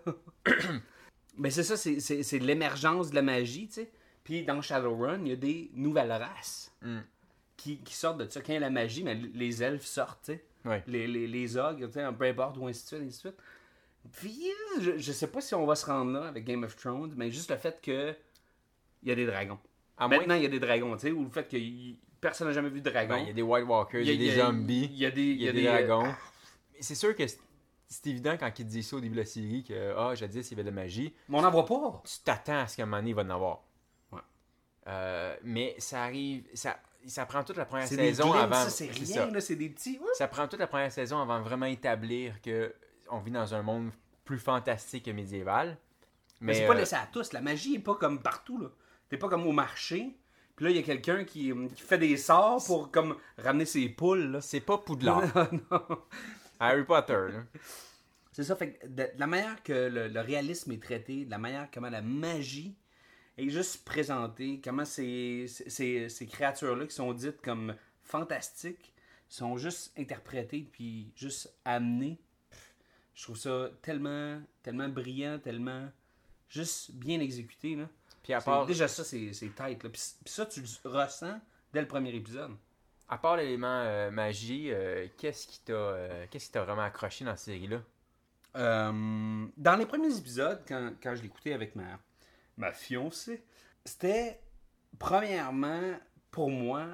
ben, 1.37 1.51
c'est 1.51 1.63
ça, 1.63 1.77
c'est- 1.77 2.01
c'est 2.01 2.23
c'est 2.23 2.39
l'émergence 2.39 3.11
de 3.11 3.15
la 3.15 3.23
magie, 3.23 3.69
tu 3.69 3.75
sais. 3.75 3.91
Puis 4.25 4.43
dans 4.45 4.61
Shadowrun, 4.61 5.21
il 5.23 5.29
y 5.29 5.33
a 5.33 5.37
des 5.37 5.71
nouvelles 5.75 6.13
races 6.13 6.73
Mm. 6.83 6.99
qui, 7.57 7.79
qui 7.79 7.95
sortent 7.95 8.19
de 8.19 8.29
ça. 8.29 8.41
Quand 8.41 8.53
il 8.53 8.55
y 8.55 8.59
a 8.59 8.61
la 8.61 8.71
magie, 8.71 9.03
mais 9.03 9.15
les 9.15 9.63
elfes 9.63 9.85
sortent, 9.87 10.25
tu 10.27 10.33
sais. 10.33 10.45
Ouais. 10.65 10.83
Les, 10.87 11.07
les, 11.07 11.27
les 11.27 11.57
ogres, 11.57 11.87
tu 11.87 11.93
sais, 11.95 12.05
peu 12.19 12.25
importe, 12.27 12.57
ou 12.59 12.67
ainsi 12.67 12.83
de 12.83 12.89
suite, 12.89 13.01
ainsi 13.01 13.09
de 13.25 13.31
suite. 13.31 13.39
Puis, 14.13 14.43
je, 14.81 14.99
je 14.99 15.13
sais 15.13 15.29
pas 15.29 15.41
si 15.41 15.55
on 15.55 15.65
va 15.67 15.75
se 15.77 15.87
rendre 15.87 16.13
là 16.13 16.27
avec 16.29 16.45
Game 16.45 16.63
of 16.65 16.77
Thrones, 16.77 17.13
mais 17.17 17.31
juste 17.31 17.51
le 17.51 17.57
fait 17.57 17.81
que. 17.81 18.15
Il 19.03 19.09
y 19.09 19.13
a 19.13 19.15
des 19.15 19.27
dragons. 19.27 19.59
À 19.97 20.09
Maintenant, 20.09 20.35
il 20.35 20.43
y 20.43 20.47
a 20.47 20.49
des 20.49 20.59
dragons, 20.61 20.95
tu 20.97 21.03
sais, 21.03 21.13
ou 21.13 21.23
le 21.25 21.31
fait 21.31 21.47
que 21.49 21.57
y- 21.57 21.97
personne 22.21 22.49
n'a 22.49 22.53
jamais 22.53 22.69
vu 22.69 22.81
de 22.81 22.91
dragons. 22.91 23.15
Ben, 23.15 23.19
il 23.21 23.29
y 23.29 23.31
a 23.31 23.33
des 23.33 23.43
White 23.43 23.65
Walkers, 23.67 24.01
il 24.03 24.11
y 24.11 24.29
a, 24.29 24.35
des 24.35 24.41
zombies, 24.41 24.91
Il 24.93 24.99
y 24.99 25.07
a 25.07 25.11
des, 25.13 25.23
il 25.23 25.43
y 25.43 25.49
a 25.49 25.53
des, 25.53 25.67
euh, 25.67 25.87
dragons. 25.87 26.03
Mais 26.03 26.15
c'est 26.81 26.95
sûr 26.95 27.15
que 27.15 27.25
c'est, 27.27 28.07
évident 28.07 28.37
quand 28.39 28.51
ils 28.59 28.67
disent 28.67 28.89
ça 28.89 28.97
au 28.97 29.01
début 29.01 29.15
de 29.15 29.21
la 29.21 29.27
série 29.27 29.65
que, 29.65 29.95
ah, 29.97 30.15
jadis, 30.15 30.51
il 30.51 30.51
y 30.51 30.55
avait 30.55 30.71
de 30.71 30.75
la 30.75 30.83
magie. 30.83 31.15
Mais 31.29 31.39
on 31.39 31.43
n'en 31.43 31.51
voit 31.51 31.67
pas. 31.67 32.03
Tu 32.05 32.21
t'attends 32.25 32.61
à 32.61 32.67
ce 32.67 32.77
qu'à 32.77 32.83
un 32.83 32.87
moment 32.87 32.99
donné, 32.99 33.11
il 33.11 33.17
va 33.17 33.23
en 33.23 33.31
avoir. 33.31 33.63
Ouais. 34.13 34.21
Euh, 34.89 35.37
mais 35.43 35.75
ça 35.79 36.03
arrive, 36.03 36.45
ça, 36.55 36.79
ça 37.07 37.27
prend 37.27 37.43
toute 37.45 37.57
la 37.57 37.65
première 37.65 37.87
C'est 37.87 37.97
des 37.97 38.15
saison 38.15 38.33
avant. 38.33 38.69
c'est 38.69 38.91
rien, 38.91 39.31
c'est 39.41 39.57
des 39.57 39.69
petits. 39.69 39.99
Ça 40.15 40.29
prend 40.29 40.47
toute 40.49 40.61
la 40.61 40.67
première 40.67 40.93
saison 40.93 41.21
avant 41.21 41.41
vraiment 41.41 41.67
établir 41.67 42.41
que 42.43 42.75
on 43.11 43.21
vit 43.21 43.31
dans 43.31 43.55
un 43.55 43.63
monde 43.63 43.91
plus 44.25 44.39
fantastique 44.39 45.07
que 45.07 45.11
médiéval. 45.11 45.79
Mais, 46.41 46.55
c'est 46.55 46.65
euh, 46.65 46.69
pas 46.69 46.75
laissé 46.75 46.95
à 46.95 47.09
tous. 47.11 47.33
La 47.33 47.41
magie 47.41 47.77
est 47.77 47.81
pas 47.81 47.95
comme 47.95 48.21
partout. 48.21 48.59
là. 48.59 48.69
T'es 49.09 49.17
pas 49.17 49.29
comme 49.29 49.47
au 49.47 49.53
marché. 49.53 50.17
Puis 50.55 50.65
là, 50.65 50.71
il 50.71 50.77
y 50.77 50.81
a 50.81 50.83
quelqu'un 50.83 51.25
qui, 51.25 51.53
qui 51.75 51.83
fait 51.83 51.99
des 51.99 52.17
sorts 52.17 52.65
pour 52.67 52.91
comme 52.91 53.17
ramener 53.39 53.65
ses 53.65 53.89
poules. 53.89 54.33
là. 54.33 54.41
c'est 54.41 54.61
pas 54.61 54.79
Poudlard. 54.79 55.23
Non. 55.71 55.81
Harry 56.61 56.85
Potter. 56.85 57.29
C'est 58.33 58.45
ça. 58.45 58.55
Fait 58.57 58.75
que 58.75 58.87
de, 58.87 58.95
de 58.95 59.09
la 59.17 59.27
manière 59.27 59.63
que 59.63 59.73
le, 59.73 60.09
le 60.09 60.21
réalisme 60.21 60.73
est 60.73 60.83
traité, 60.83 61.25
de 61.25 61.31
la 61.31 61.39
manière 61.39 61.69
comment 61.73 61.91
la 61.91 62.03
magie 62.03 62.77
est 63.37 63.49
juste 63.51 63.85
présentée, 63.85 64.61
comment 64.63 64.85
ces, 64.85 65.47
ces, 65.49 66.09
ces 66.09 66.27
créatures-là 66.27 66.87
qui 66.87 66.95
sont 66.95 67.13
dites 67.13 67.41
comme 67.41 67.75
fantastiques 68.03 68.95
sont 69.29 69.57
juste 69.59 69.93
interprétés 69.99 70.69
puis 70.73 71.13
juste 71.15 71.53
amenés. 71.65 72.19
Je 73.15 73.25
trouve 73.25 73.37
ça 73.37 73.71
tellement, 73.83 74.41
tellement 74.63 74.89
brillant, 74.89 75.39
tellement 75.39 75.89
juste 76.49 76.93
bien 76.93 77.21
exécuté. 77.21 77.77
Là. 77.77 77.89
Puis 78.23 78.33
à 78.33 78.41
part, 78.41 78.67
Déjà, 78.67 78.89
ça, 78.89 79.05
c'est 79.05 79.33
c'est 79.33 79.55
tight. 79.55 79.83
Là. 79.83 79.91
Puis, 79.91 80.03
puis 80.25 80.33
ça, 80.33 80.47
tu 80.47 80.61
le 80.61 80.91
ressens 80.91 81.41
dès 81.73 81.81
le 81.81 81.89
premier 81.89 82.15
épisode. 82.15 82.53
À 83.09 83.19
part 83.19 83.37
l'élément 83.37 83.83
euh, 83.85 84.11
magie, 84.11 84.71
euh, 84.71 85.07
qu'est-ce 85.17 85.47
qui 85.47 85.61
t'a 85.61 85.73
euh, 85.73 86.27
qu'est-ce 86.31 86.47
qui 86.47 86.53
t'a 86.53 86.65
vraiment 86.65 86.83
accroché 86.83 87.25
dans 87.25 87.37
cette 87.37 87.55
série-là? 87.55 87.83
Dans 88.55 89.77
les 89.79 89.87
premiers 89.87 90.17
épisodes, 90.17 90.61
quand, 90.67 90.93
quand 91.03 91.15
je 91.15 91.23
l'écoutais 91.23 91.53
avec 91.53 91.77
ma, 91.77 92.01
ma 92.57 92.73
fiancée, 92.73 93.45
c'était 93.85 94.41
premièrement, 94.99 95.93
pour 96.31 96.51
moi, 96.51 96.87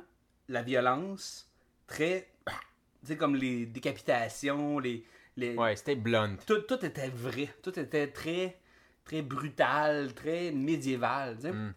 la 0.49 0.62
violence 0.62 1.50
très. 1.87 2.30
Tu 2.47 3.09
sais, 3.09 3.16
comme 3.16 3.35
les 3.37 3.66
décapitations, 3.66 4.78
les. 4.78 5.04
les 5.37 5.56
Ouais, 5.56 5.75
c'était 5.76 5.97
blunt. 5.97 6.37
tout, 6.47 6.61
tout 6.61 6.85
était 6.85 7.09
vrai. 7.09 7.49
Tout 7.62 7.78
était 7.78 8.09
très, 8.09 8.59
très 9.04 9.23
brutal, 9.23 10.14
très 10.14 10.52
médiéval. 10.52 11.37
Mm. 11.42 11.75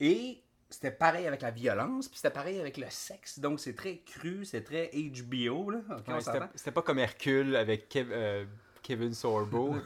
Et 0.00 0.42
c'était 0.72 0.90
pareil 0.90 1.26
avec 1.26 1.42
la 1.42 1.50
violence, 1.50 2.08
puis 2.08 2.16
c'était 2.18 2.30
pareil 2.32 2.58
avec 2.58 2.76
le 2.76 2.86
sexe. 2.90 3.38
Donc 3.38 3.60
c'est 3.60 3.74
très 3.74 3.98
cru, 3.98 4.44
c'est 4.44 4.62
très 4.62 4.90
HBO. 4.94 5.70
Là. 5.70 5.78
Ok, 5.90 6.04
on 6.08 6.14
Ouais, 6.14 6.20
c'était 6.54 6.70
pas 6.72 6.82
comme 6.82 6.98
Hercule 6.98 7.54
avec 7.56 7.88
Kev- 7.92 8.10
euh, 8.10 8.44
Kevin 8.82 9.12
Sorbo. 9.14 9.76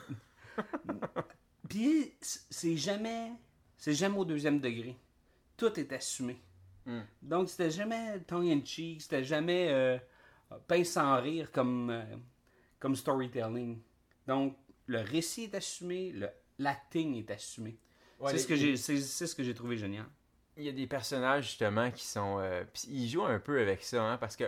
Puis 1.68 2.12
c'est 2.20 2.76
jamais, 2.76 3.32
c'est 3.76 3.94
jamais 3.94 4.16
au 4.18 4.24
deuxième 4.24 4.60
degré. 4.60 4.96
Tout 5.56 5.78
est 5.78 5.92
assumé. 5.92 6.40
Mm. 6.86 7.00
Donc 7.22 7.48
c'était 7.50 7.70
jamais 7.70 8.20
tongue 8.20 8.46
in 8.48 8.64
cheek, 8.64 9.02
c'était 9.02 9.24
jamais 9.24 9.68
euh, 9.70 9.98
pince 10.68 10.90
sans 10.90 11.20
rire 11.20 11.50
comme 11.50 11.90
euh, 11.90 12.04
comme 12.78 12.94
storytelling. 12.94 13.80
Donc 14.26 14.56
le 14.86 15.00
récit 15.00 15.44
est 15.44 15.54
assumé, 15.56 16.14
l'acting 16.58 17.16
est 17.16 17.30
assumé. 17.30 17.76
Ouais, 18.20 18.28
c'est 18.30 18.36
les- 18.36 18.38
ce 18.42 18.46
que 18.48 18.56
j'ai, 18.56 18.76
c'est, 18.76 19.00
c'est 19.00 19.26
ce 19.26 19.34
que 19.34 19.42
j'ai 19.42 19.54
trouvé 19.54 19.76
génial. 19.76 20.06
Il 20.56 20.64
y 20.64 20.68
a 20.68 20.72
des 20.72 20.86
personnages 20.86 21.44
justement 21.48 21.90
qui 21.90 22.04
sont. 22.06 22.38
euh, 22.40 22.64
ils 22.88 23.08
jouent 23.10 23.24
un 23.26 23.38
peu 23.38 23.60
avec 23.60 23.82
ça, 23.82 24.02
hein, 24.02 24.16
parce 24.16 24.36
que 24.36 24.44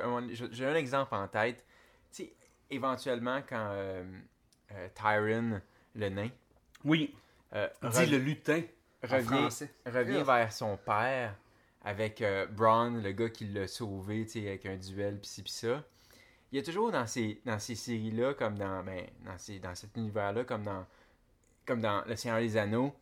j'ai 0.53 0.67
un 0.67 0.75
exemple 0.75 1.15
en 1.15 1.29
tête. 1.29 1.65
Tu 2.11 2.25
sais, 2.25 2.33
éventuellement, 2.71 3.43
quand 3.47 3.69
euh, 3.73 4.03
euh, 4.73 4.89
Tyron, 4.95 5.61
le 5.95 6.09
nain, 6.09 6.31
Oui. 6.85 7.15
euh, 7.53 7.69
rev- 7.83 8.11
le 8.11 8.19
lutin 8.19 8.63
en 9.07 9.17
revient, 9.17 9.49
revient 9.87 10.23
vers 10.25 10.53
son 10.53 10.79
père 10.79 11.35
avec 11.85 12.23
euh, 12.23 12.47
Braun, 12.47 13.03
le 13.03 13.13
gars 13.13 13.29
qui 13.29 13.47
l'a 13.47 13.69
sauvé, 13.69 14.25
tu 14.25 14.41
sais, 14.41 14.49
avec 14.49 14.65
un 14.67 14.77
duel, 14.77 15.19
pis 15.21 15.29
ci, 15.29 15.43
pis 15.43 15.53
ça. 15.53 15.85
Il 16.51 16.57
y 16.57 16.61
a 16.61 16.65
toujours 16.65 16.91
dans 16.91 17.07
ces, 17.07 17.41
dans 17.45 17.59
ces 17.59 17.75
séries-là, 17.75 18.33
comme 18.35 18.57
dans, 18.57 18.83
ben, 18.83 19.07
dans, 19.27 19.37
ces, 19.37 19.59
dans 19.59 19.75
cet 19.75 19.95
univers-là, 19.97 20.45
comme 20.45 20.63
dans, 20.63 20.87
comme 21.67 21.81
dans 21.83 22.03
Le 22.07 22.17
Seigneur 22.17 22.41
des 22.41 22.57
Anneaux, 22.57 22.95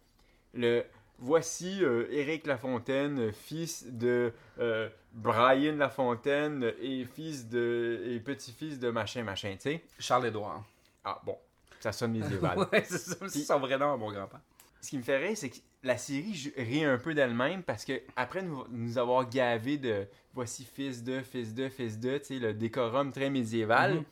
le 0.54 0.84
voici 1.18 1.82
euh, 1.82 2.06
Éric 2.10 2.46
Lafontaine, 2.46 3.32
fils 3.32 3.86
de 3.86 4.32
euh, 4.58 4.88
Brian 5.12 5.76
Lafontaine 5.76 6.72
et 6.80 7.04
fils 7.04 7.48
de 7.48 8.02
et 8.06 8.20
petit-fils 8.20 8.78
de 8.78 8.90
machin 8.90 9.22
machin, 9.22 9.52
tu 9.54 9.70
sais. 9.70 9.82
Charles-Édouard. 9.98 10.64
Ah 11.04 11.20
bon, 11.24 11.36
ça 11.80 11.92
sonne 11.92 12.12
médiéval. 12.18 12.58
ouais, 12.72 12.84
c'est 12.88 12.98
ça. 12.98 13.16
C'est 13.28 13.44
son 13.44 13.58
vrai 13.58 13.78
nom, 13.78 13.96
mon 13.96 14.12
grand-père. 14.12 14.40
Ce 14.80 14.90
qui 14.90 14.98
me 14.98 15.02
fait 15.02 15.16
rire, 15.16 15.36
c'est 15.36 15.50
que 15.50 15.56
la 15.82 15.96
série 15.96 16.52
rit 16.56 16.84
un 16.84 16.98
peu 16.98 17.14
d'elle-même 17.14 17.62
parce 17.62 17.84
que 17.84 18.00
après 18.14 18.42
nous, 18.42 18.64
nous 18.70 18.98
avoir 18.98 19.28
gavé 19.28 19.78
de 19.78 20.06
voici 20.34 20.64
fils 20.64 21.02
de, 21.02 21.22
fils 21.22 21.54
de, 21.54 21.68
fils 21.68 21.98
de, 21.98 22.18
tu 22.18 22.24
sais, 22.24 22.38
le 22.38 22.52
décorum 22.54 23.10
très 23.10 23.30
médiéval, 23.30 23.94
Mhm. 23.94 24.04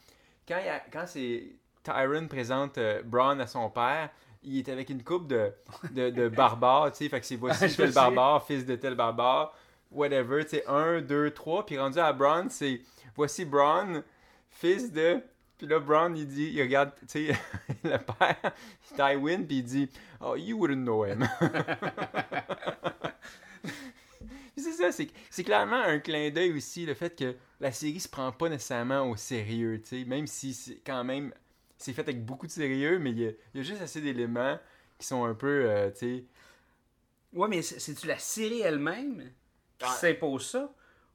quand, 0.48 0.58
il 0.58 0.66
y 0.66 0.68
a- 0.68 0.82
quand 0.92 1.04
c'est 1.06 1.44
Tyron 1.82 2.26
présente 2.28 2.78
euh, 2.78 3.02
Braun 3.04 3.38
à 3.40 3.46
son 3.46 3.68
père, 3.70 4.08
il 4.44 4.58
est 4.58 4.68
avec 4.68 4.90
une 4.90 5.02
coupe 5.02 5.26
de, 5.26 5.52
de, 5.92 6.10
de 6.10 6.28
barbares, 6.36 6.92
tu 6.92 6.98
sais, 6.98 7.08
fait 7.08 7.20
que 7.20 7.26
c'est 7.26 7.36
voici 7.36 7.64
me 7.64 7.76
tel 7.76 7.92
barbare, 7.92 8.46
fils 8.46 8.64
de 8.64 8.76
tel 8.76 8.94
barbare, 8.94 9.54
whatever, 9.90 10.44
tu 10.44 10.50
sais, 10.50 10.64
un, 10.66 11.00
deux, 11.00 11.30
trois, 11.30 11.64
puis 11.64 11.78
rendu 11.78 11.98
à 11.98 12.12
Braun, 12.12 12.48
c'est 12.50 12.80
voici 13.16 13.44
Braun, 13.44 14.02
fils 14.50 14.92
de. 14.92 15.20
Puis 15.56 15.68
là, 15.68 15.78
Braun, 15.78 16.14
il 16.16 16.26
dit, 16.26 16.50
il 16.52 16.62
regarde, 16.62 16.90
tu 17.08 17.28
sais, 17.28 17.36
le 17.84 17.98
père, 17.98 18.52
Tywin, 18.96 19.44
puis 19.44 19.58
il 19.58 19.64
dit, 19.64 19.90
Oh, 20.20 20.34
you 20.36 20.56
wouldn't 20.58 20.84
know 20.84 21.04
him. 21.04 21.26
C'est 24.56 24.72
ça, 24.72 24.92
c'est, 24.92 25.08
c'est 25.30 25.42
clairement 25.44 25.82
un 25.82 25.98
clin 25.98 26.30
d'œil 26.30 26.56
aussi, 26.56 26.86
le 26.86 26.94
fait 26.94 27.18
que 27.18 27.34
la 27.60 27.72
série 27.72 28.00
se 28.00 28.08
prend 28.08 28.30
pas 28.32 28.48
nécessairement 28.48 29.10
au 29.10 29.16
sérieux, 29.16 29.80
tu 29.82 29.88
sais, 30.00 30.04
même 30.04 30.26
si 30.26 30.54
c'est 30.54 30.80
quand 30.86 31.02
même, 31.02 31.34
c'est 31.84 31.92
fait 31.92 32.02
avec 32.02 32.24
beaucoup 32.24 32.46
de 32.46 32.52
sérieux, 32.52 32.98
mais 32.98 33.10
il 33.10 33.18
y 33.20 33.26
a, 33.26 33.30
il 33.52 33.58
y 33.58 33.60
a 33.60 33.62
juste 33.62 33.82
assez 33.82 34.00
d'éléments 34.00 34.58
qui 34.98 35.06
sont 35.06 35.24
un 35.24 35.34
peu, 35.34 35.66
euh, 35.68 35.90
tu 35.90 35.98
sais, 35.98 36.24
Ouais, 37.32 37.48
mais 37.48 37.62
c'est- 37.62 37.80
c'est-tu 37.80 38.06
la 38.06 38.18
série 38.18 38.60
elle-même 38.60 39.30
qui 39.78 39.88
s'impose 39.90 40.46
ça? 40.50 40.72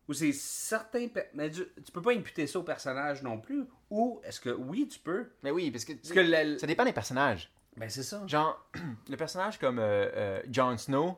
Ou 0.08 0.14
c'est 0.14 0.34
certains. 0.34 1.08
Mais 1.34 1.50
tu, 1.50 1.62
tu 1.86 1.92
peux 1.94 2.02
pas 2.02 2.12
imputer 2.14 2.46
ça 2.48 2.60
au 2.60 2.64
personnage 2.64 3.24
non 3.24 3.40
plus? 3.40 3.64
Ou 3.90 4.20
est-ce 4.24 4.40
que 4.42 4.50
oui, 4.50 4.88
tu 4.88 5.00
peux? 5.00 5.28
mais 5.44 5.52
oui, 5.52 5.72
parce 5.72 5.86
que, 5.86 5.94
Parce 5.94 6.12
que 6.12 6.20
la- 6.20 6.58
ça 6.58 6.68
dépend 6.68 6.84
des 6.84 6.94
personnages. 6.94 7.52
Ben, 7.78 7.90
c'est 7.90 8.04
ça. 8.04 8.22
Genre, 8.28 8.64
le 9.10 9.16
personnage 9.18 9.58
comme 9.60 9.80
euh, 9.80 10.10
euh, 10.14 10.42
Jon 10.52 10.78
Snow, 10.78 11.18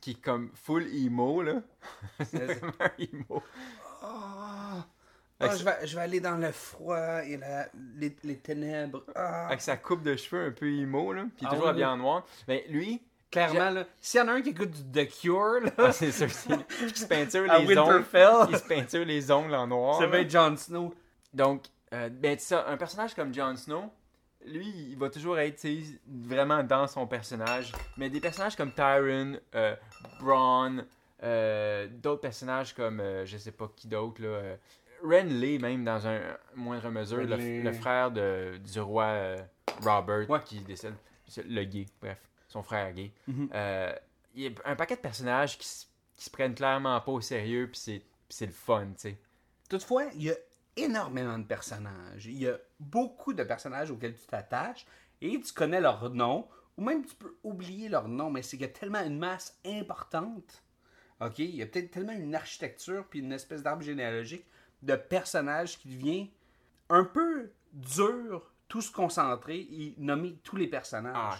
qui 0.00 0.12
est 0.12 0.20
comme 0.20 0.50
full 0.54 0.88
emo, 0.92 1.42
là. 1.42 1.62
c'est 2.24 2.44
vraiment 2.46 2.72
un 2.80 2.90
emo. 2.98 3.42
Ah, 4.02 4.41
Ah, 5.50 5.56
je, 5.56 5.64
vais, 5.64 5.86
je 5.86 5.96
vais 5.96 6.02
aller 6.02 6.20
dans 6.20 6.36
le 6.36 6.52
froid 6.52 7.22
et 7.24 7.36
la- 7.36 7.68
les, 7.96 8.14
les 8.24 8.36
ténèbres. 8.38 9.04
Ah. 9.14 9.46
Avec 9.48 9.60
sa 9.60 9.76
coupe 9.76 10.02
de 10.02 10.16
cheveux 10.16 10.46
un 10.46 10.50
peu 10.52 10.66
emo, 10.70 11.12
là. 11.12 11.22
Puis 11.22 11.30
il 11.40 11.44
est 11.44 11.46
Ah 11.48 11.50
toujours 11.50 11.64
oui, 11.64 11.70
habillé 11.70 11.84
oui. 11.86 11.90
en 11.92 11.96
noir. 11.96 12.26
Mais 12.48 12.64
lui, 12.68 13.02
Clairement, 13.30 13.70
là, 13.70 13.84
s'il 13.98 14.20
y 14.20 14.22
en 14.22 14.28
a 14.28 14.32
un 14.32 14.42
qui 14.42 14.50
écoute 14.50 14.70
du 14.72 14.82
The 15.06 15.08
Cure, 15.10 15.60
là, 15.62 15.70
ah, 15.78 15.92
c'est 15.92 16.12
ça, 16.12 16.28
c'est 16.28 16.66
qui 16.92 17.00
se 17.00 17.06
peinture 17.06 17.44
les 17.44 17.78
ongles. 17.78 18.04
Il 18.50 18.58
se 18.58 18.62
peinture 18.68 19.04
les 19.06 19.30
ongles 19.30 19.54
en 19.54 19.66
noir. 19.66 19.98
ça 19.98 20.06
va 20.06 20.18
être 20.18 20.28
Jon 20.30 20.54
Snow. 20.54 20.94
Donc, 21.32 21.64
euh, 21.94 22.10
ben, 22.10 22.38
ça, 22.38 22.66
un 22.68 22.76
personnage 22.76 23.14
comme 23.14 23.32
Jon 23.32 23.56
Snow, 23.56 23.84
lui, 24.44 24.68
il 24.90 24.98
va 24.98 25.08
toujours 25.08 25.38
être 25.38 25.66
vraiment 26.06 26.62
dans 26.62 26.86
son 26.86 27.06
personnage. 27.06 27.72
Mais 27.96 28.10
des 28.10 28.20
personnages 28.20 28.54
comme 28.54 28.70
Tyron, 28.72 29.38
euh, 29.54 29.76
Braun, 30.20 30.84
euh, 31.22 31.86
d'autres 31.90 32.20
personnages 32.20 32.74
comme, 32.74 33.00
euh, 33.00 33.24
je 33.24 33.38
sais 33.38 33.52
pas 33.52 33.70
qui 33.74 33.88
d'autre, 33.88 34.20
là. 34.20 34.56
Renly, 35.02 35.58
même, 35.58 35.84
dans 35.84 36.06
un 36.06 36.20
moindre 36.54 36.90
mesure, 36.90 37.22
le, 37.24 37.72
frère 37.72 38.10
de, 38.10 38.58
du 38.58 38.80
roi 38.80 39.04
euh, 39.04 39.38
Robert, 39.82 40.28
Ouais. 40.30 40.40
qui 40.44 40.60
décède, 40.60 40.94
le 41.44 41.64
gay, 41.64 41.86
bref, 42.00 42.18
son 42.48 42.62
frère 42.62 42.92
gay. 42.92 43.10
Mhm. 43.26 43.48
Euh, 43.54 43.92
il 44.34 44.42
y 44.42 44.46
a 44.46 44.50
un 44.64 44.76
paquet 44.76 44.96
de 44.96 45.00
personnages 45.00 45.58
qui, 45.58 45.68
qui 46.16 46.24
se 46.24 46.30
prennent 46.30 46.54
clairement 46.54 47.00
pas 47.00 47.12
au 47.12 47.20
sérieux, 47.20 47.68
puis 47.70 47.80
c'est, 47.80 47.98
puis 47.98 48.06
c'est 48.28 48.46
le 48.46 48.52
fun, 48.52 48.86
tu 48.86 48.92
sais. 48.98 49.18
Toutefois, 49.68 50.04
il 50.14 50.24
y 50.24 50.30
a 50.30 50.34
énormément 50.76 51.38
de 51.38 51.44
personnages. 51.44 52.26
Il 52.26 52.38
y 52.38 52.48
a 52.48 52.56
beaucoup 52.80 53.32
de 53.32 53.42
personnages 53.44 53.90
auxquels 53.90 54.14
tu 54.14 54.26
t'attaches 54.26 54.86
et 55.20 55.40
tu 55.40 55.52
connais 55.52 55.80
leur 55.80 56.10
nom, 56.10 56.46
ou 56.76 56.84
même 56.84 57.04
tu 57.04 57.14
peux 57.14 57.36
oublier 57.42 57.88
leur 57.88 58.08
nom, 58.08 58.30
mais 58.30 58.42
c'est 58.42 58.56
qu'il 58.56 58.66
y 58.66 58.70
a 58.70 58.72
tellement 58.72 59.02
une 59.02 59.18
masse 59.18 59.58
importante. 59.66 60.62
OK? 61.20 61.38
Il 61.38 61.54
y 61.54 61.62
a 61.62 61.66
peut-être 61.66 61.90
tellement 61.90 62.12
une 62.12 62.34
architecture 62.34 63.06
puis 63.08 63.20
une 63.20 63.32
espèce 63.32 63.62
d'arbre 63.62 63.82
généalogique 63.82 64.44
de 64.82 64.94
personnages 64.96 65.78
qui 65.78 65.88
devient 65.88 66.30
un 66.88 67.04
peu 67.04 67.50
dur, 67.72 68.42
tout 68.68 68.80
se 68.80 68.90
concentrer 68.92 69.58
et 69.70 69.94
nommer 69.98 70.36
tous 70.42 70.56
les 70.56 70.66
personnages. 70.66 71.14
Ah, 71.14 71.36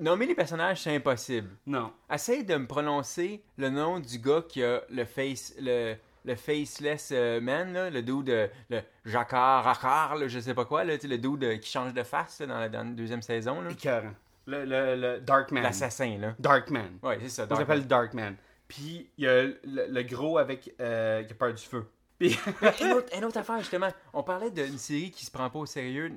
nommer 0.00 0.26
les 0.26 0.34
personnages, 0.34 0.82
c'est 0.82 0.94
impossible. 0.94 1.48
non. 1.66 1.92
Essaye 2.10 2.44
de 2.44 2.56
me 2.56 2.66
prononcer 2.66 3.42
le 3.56 3.70
nom 3.70 3.98
du 4.00 4.18
gars 4.18 4.42
qui 4.48 4.62
a 4.62 4.82
le 4.90 5.04
face 5.04 5.54
le, 5.60 5.94
le 6.24 6.34
faceless 6.34 7.10
euh, 7.12 7.40
man, 7.40 7.72
là, 7.72 7.90
le 7.90 8.02
dude, 8.02 8.30
euh, 8.30 8.48
le 8.70 8.80
Jacquard, 9.04 9.64
Racard, 9.64 10.16
là, 10.16 10.28
je 10.28 10.38
sais 10.40 10.54
pas 10.54 10.64
quoi, 10.64 10.84
là, 10.84 10.94
le 11.02 11.18
dude 11.18 11.44
euh, 11.44 11.56
qui 11.58 11.70
change 11.70 11.92
de 11.94 12.02
face 12.02 12.40
dans, 12.42 12.58
la, 12.58 12.68
dans 12.68 12.84
la 12.84 12.90
deuxième 12.94 13.22
saison. 13.22 13.60
là. 13.60 13.70
Écœurant. 13.70 14.14
Le, 14.46 14.64
le, 14.64 14.94
le 14.94 15.20
Darkman. 15.20 15.62
L'assassin, 15.62 16.18
là. 16.18 16.34
Darkman. 16.38 16.98
Ouais, 17.02 17.18
c'est 17.20 17.28
ça. 17.30 17.44
On 17.44 17.46
Dark 17.46 17.60
s'appelle 17.62 17.86
Darkman. 17.86 18.36
Puis 18.68 19.08
il 19.18 19.24
y 19.24 19.28
a 19.28 19.42
le, 19.42 19.56
le 19.64 20.02
gros 20.02 20.38
avec 20.38 20.72
euh, 20.80 21.22
qui 21.24 21.32
a 21.32 21.36
peur 21.36 21.52
du 21.54 21.62
feu. 21.62 21.84
Puis 22.18 22.36
une, 22.80 22.92
autre, 22.92 23.16
une 23.16 23.24
autre 23.24 23.38
affaire, 23.38 23.58
justement. 23.58 23.90
On 24.12 24.22
parlait 24.22 24.50
d'une 24.50 24.78
série 24.78 25.10
qui 25.10 25.24
se 25.24 25.30
prend 25.30 25.50
pas 25.50 25.58
au 25.58 25.66
sérieux. 25.66 26.12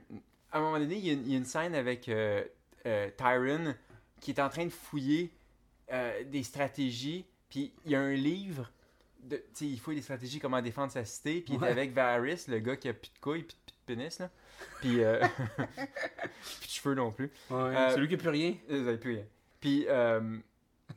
À 0.51 0.59
un 0.59 0.61
moment 0.61 0.79
donné, 0.79 0.95
il 0.95 1.05
y 1.05 1.09
a 1.09 1.13
une, 1.13 1.25
il 1.25 1.31
y 1.31 1.35
a 1.35 1.37
une 1.37 1.45
scène 1.45 1.75
avec 1.75 2.07
euh, 2.09 2.43
euh, 2.85 3.09
Tyron 3.17 3.75
qui 4.19 4.31
est 4.31 4.39
en 4.39 4.49
train 4.49 4.65
de 4.65 4.71
fouiller 4.71 5.31
euh, 5.91 6.23
des 6.23 6.43
stratégies. 6.43 7.25
Puis 7.49 7.73
il 7.85 7.91
y 7.91 7.95
a 7.95 8.01
un 8.01 8.13
livre. 8.13 8.71
De, 9.23 9.43
il 9.59 9.79
fouille 9.79 9.95
des 9.95 10.01
stratégies, 10.01 10.39
comment 10.39 10.61
défendre 10.61 10.91
sa 10.91 11.03
cité. 11.03 11.41
Puis 11.41 11.55
il 11.55 11.63
est 11.63 11.67
avec 11.67 11.93
Varys, 11.93 12.45
le 12.47 12.59
gars 12.59 12.77
qui 12.77 12.87
a 12.87 12.93
plus 12.93 13.11
de 13.13 13.19
couilles, 13.19 13.43
puis 13.43 13.57
plus 13.65 13.73
de 13.73 13.99
pénis. 13.99 14.19
Là. 14.19 14.29
Puis, 14.79 15.03
euh, 15.03 15.19
plus 15.57 16.67
de 16.67 16.71
cheveux 16.71 16.95
non 16.95 17.11
plus. 17.11 17.29
Euh, 17.51 17.89
celui 17.91 18.07
qui 18.07 18.13
a 18.13 18.17
plus 18.17 18.29
rien. 18.29 18.55
Avez 18.69 18.97
plus 18.97 19.15
rien. 19.15 19.25
Puis, 19.59 19.85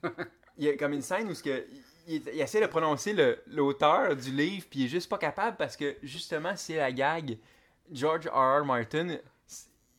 il 0.58 0.64
y 0.64 0.68
a 0.68 0.76
comme 0.76 0.92
une 0.92 1.02
scène 1.02 1.28
où 1.28 1.34
ce 1.34 1.42
que, 1.42 1.66
il, 2.06 2.22
il 2.34 2.40
essaie 2.40 2.60
de 2.60 2.66
prononcer 2.66 3.14
l'auteur 3.46 4.14
du 4.16 4.30
livre, 4.30 4.66
puis 4.70 4.80
il 4.80 4.84
est 4.86 4.88
juste 4.88 5.08
pas 5.08 5.18
capable 5.18 5.56
parce 5.56 5.76
que 5.76 5.96
justement, 6.02 6.52
c'est 6.56 6.76
la 6.76 6.90
gag. 6.92 7.38
George 7.90 8.26
R. 8.28 8.60
R. 8.60 8.64
Martin, 8.64 9.16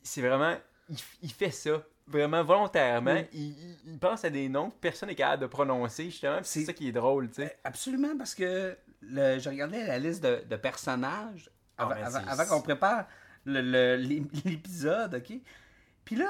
c'est- 0.01 0.21
vraiment. 0.21 0.55
Il, 0.89 0.97
il 1.23 1.31
fait 1.31 1.51
ça. 1.51 1.83
Vraiment 2.05 2.43
volontairement. 2.43 3.23
Il, 3.31 3.55
il- 3.87 3.99
pense 3.99 4.25
à 4.25 4.29
des 4.29 4.49
noms 4.49 4.69
que 4.71 4.75
personne 4.81 5.07
n'est 5.09 5.15
capable 5.15 5.43
de 5.43 5.47
prononcer, 5.47 6.05
justement. 6.05 6.39
C'est 6.43 6.65
ça 6.65 6.73
qui 6.73 6.89
est 6.89 6.91
drôle, 6.91 7.29
tu 7.29 7.35
sais. 7.35 7.57
Absolument, 7.63 8.17
parce 8.17 8.35
que 8.35 8.75
le, 9.01 9.39
je 9.39 9.49
regardais 9.49 9.87
la 9.87 9.99
liste 9.99 10.21
de, 10.23 10.43
de 10.49 10.55
personnages 10.57 11.49
Ah, 11.77 11.87
avant, 12.27 12.45
qu'on 12.45 12.61
prépare 12.61 13.05
l'épisode, 13.45 15.15
OK? 15.15 15.39
Puis 16.05 16.15
là, 16.15 16.29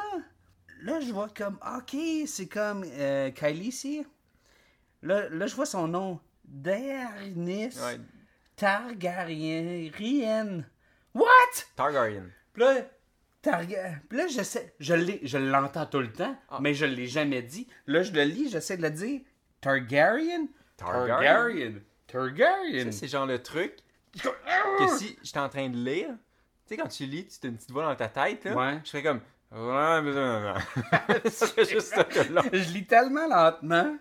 là, 0.82 1.00
je 1.00 1.12
vois 1.12 1.30
comme, 1.30 1.58
OK, 1.78 1.96
c'est 2.28 2.48
comme 2.48 2.84
euh, 2.86 3.32
Kylie 3.32 3.68
ici. 3.70 4.06
Là, 5.04 5.28
là, 5.30 5.48
je 5.48 5.56
vois 5.56 5.66
son 5.66 5.88
nom. 5.88 6.20
Daenerys 6.46 7.78
Ouais. 7.80 8.00
Targaryen. 8.56 9.92
What? 11.14 11.26
Targaryen. 11.76 12.30
Puis 12.54 12.64
là, 12.64 12.76
Targa- 13.44 14.00
Puis 14.08 14.18
là, 14.18 14.28
je 14.28 14.42
sais, 14.42 14.74
je 14.80 14.94
l'ai, 14.94 15.20
je 15.24 15.38
l'entends 15.38 15.86
tout 15.86 16.00
le 16.00 16.12
temps, 16.14 16.36
Ah. 16.50 16.60
mais 16.62 16.74
je 16.74 16.86
l'ai 16.86 17.08
jamais 17.08 17.42
dit. 17.42 17.68
Là, 17.88 18.02
je 18.02 18.14
le 18.14 18.24
lis, 18.24 18.50
j'essaie 18.50 18.78
de 18.78 18.84
le 18.84 18.90
dire. 18.92 19.20
Targaryen? 19.60 20.48
Targaryen. 20.78 21.74
Targaryen. 22.08 22.86
Ça, 22.86 22.92
c'est 23.00 23.08
genre 23.10 23.26
le 23.26 23.42
truc 23.44 23.76
que 24.14 24.88
si 24.98 25.18
j'étais 25.24 25.40
en 25.40 25.50
train 25.50 25.70
de 25.70 25.76
lire, 25.78 26.10
tu 26.10 26.76
sais, 26.76 26.78
quand 26.78 26.88
tu 26.88 27.06
lis, 27.06 27.28
tu 27.28 27.48
as 27.48 27.50
une 27.50 27.58
petite 27.58 27.72
voix 27.72 27.84
dans 27.86 27.96
ta 27.96 28.08
tête, 28.08 28.46
là. 28.46 28.56
Ouais. 28.56 28.80
Je 28.84 28.90
serais 28.90 29.04
comme. 29.04 29.20
Je 32.54 32.74
lis 32.74 32.86
tellement 32.88 33.28
lentement 33.28 33.98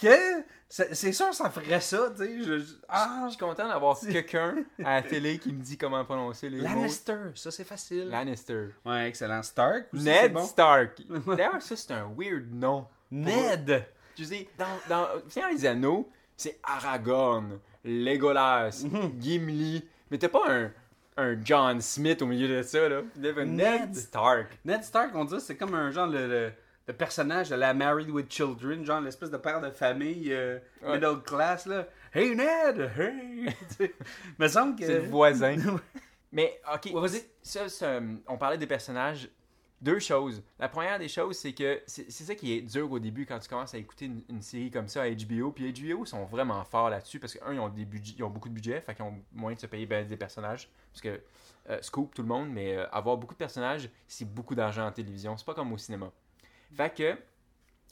que 0.00 0.44
c'est 0.68 1.12
sûr 1.12 1.32
ça 1.32 1.48
ferait 1.50 1.80
ça, 1.80 2.10
tu 2.16 2.24
sais. 2.24 2.38
Je, 2.44 2.58
je- 2.58 2.74
ah, 2.88 3.22
Je 3.24 3.30
suis 3.30 3.38
content 3.38 3.66
d'avoir 3.68 3.98
quelqu'un 4.12 4.56
à 4.84 4.96
la 4.96 5.02
télé 5.02 5.38
qui 5.38 5.52
me 5.52 5.62
dit 5.62 5.76
comment 5.78 6.04
prononcer 6.04 6.48
les 6.50 6.58
mots. 6.58 6.64
Lannister, 6.64 7.16
ça 7.34 7.50
c'est 7.50 7.64
facile. 7.64 8.08
Lannister. 8.08 8.68
Ouais, 8.84 9.08
excellent. 9.08 9.42
Stark 9.42 9.86
aussi, 9.94 10.04
Ned 10.04 10.32
bon. 10.32 10.44
Stark. 10.44 11.00
D'ailleurs, 11.26 11.62
ça, 11.62 11.74
c'est 11.76 11.92
un 11.92 12.10
weird 12.16 12.52
nom. 12.52 12.86
Ned. 13.10 13.84
Tu 14.14 14.24
sais, 14.26 14.48
dans, 14.58 14.66
dans, 14.88 15.08
les 15.50 15.64
anneaux, 15.64 16.10
c'est 16.36 16.58
Aragorn, 16.62 17.58
Legolas, 17.84 18.84
Mhm. 18.84 19.20
Gimli. 19.20 19.84
Mais 20.10 20.18
t'as 20.18 20.28
pas 20.28 20.50
un, 20.50 20.70
un 21.16 21.36
John 21.44 21.80
Smith 21.80 22.20
au 22.22 22.26
milieu 22.26 22.48
de 22.48 22.62
ça, 22.62 22.88
là. 22.88 23.00
Ned, 23.16 23.36
Ned. 23.48 23.96
Stark. 23.96 24.58
Ned 24.64 24.82
Stark, 24.84 25.12
on 25.14 25.24
dit, 25.24 25.40
c'est 25.40 25.56
comme 25.56 25.74
un 25.74 25.90
genre 25.90 26.06
le, 26.08 26.26
le- 26.28 26.52
le 26.88 26.94
personnage 26.94 27.50
de 27.50 27.54
la 27.54 27.74
Married 27.74 28.10
with 28.10 28.32
Children, 28.32 28.84
genre 28.84 29.00
l'espèce 29.00 29.30
de 29.30 29.36
père 29.36 29.60
de 29.60 29.70
famille 29.70 30.32
euh, 30.32 30.58
Ouais. 30.82 30.94
middle 30.94 31.22
class 31.22 31.66
là. 31.66 31.86
Hey 32.14 32.34
Ned, 32.34 32.90
hey. 32.98 33.54
Me 34.38 34.48
semble 34.48 34.74
que. 34.76 34.86
C'est 34.86 35.00
le 35.02 35.08
voisin. 35.08 35.56
Mais, 36.32 36.60
ok, 36.74 36.90
Ouais, 36.94 37.00
vas-y. 37.08 37.22
ça, 37.42 38.00
on 38.26 38.36
parlait 38.38 38.58
des 38.58 38.66
personnages. 38.66 39.28
Deux 39.80 40.00
choses. 40.00 40.42
La 40.58 40.68
première 40.68 40.98
des 40.98 41.06
choses, 41.08 41.36
c'est 41.38 41.52
que 41.52 41.80
c'est 41.86 42.10
ça 42.10 42.34
qui 42.34 42.52
est 42.52 42.62
dur 42.62 42.90
au 42.90 42.98
début 42.98 43.26
quand 43.26 43.38
tu 43.38 43.48
commences 43.48 43.74
à 43.74 43.78
écouter 43.78 44.06
une, 44.06 44.22
une 44.28 44.42
série 44.42 44.72
comme 44.72 44.88
ça 44.88 45.02
à 45.02 45.08
HBO. 45.10 45.52
Puis 45.52 45.72
HBO 45.72 46.04
sont 46.04 46.24
vraiment 46.24 46.64
forts 46.64 46.90
là-dessus 46.90 47.20
parce 47.20 47.34
qu'un, 47.34 47.52
ils 47.52 47.60
ont, 47.60 47.68
des 47.68 47.84
budgets- 47.84 48.16
ils 48.18 48.24
ont 48.24 48.28
beaucoup 48.28 48.48
de 48.48 48.54
budget, 48.54 48.80
fait 48.80 48.96
qu'ils 48.96 49.04
ont 49.04 49.14
moyen 49.32 49.54
de 49.54 49.60
se 49.60 49.66
payer 49.66 49.86
ben 49.86 50.04
des 50.04 50.16
personnages. 50.16 50.68
Parce 50.92 51.00
que 51.02 51.20
euh, 51.70 51.78
scoop 51.80 52.12
tout 52.12 52.22
le 52.22 52.28
monde, 52.28 52.48
mais 52.50 52.76
euh, 52.76 52.88
avoir 52.90 53.16
beaucoup 53.18 53.34
de 53.34 53.38
personnages, 53.38 53.88
c'est 54.08 54.24
beaucoup 54.28 54.56
d'argent 54.56 54.84
en 54.84 54.90
télévision. 54.90 55.36
C'est 55.36 55.46
pas 55.46 55.54
comme 55.54 55.72
au 55.72 55.78
cinéma. 55.78 56.10
Fait 56.74 56.94
que, 56.94 57.12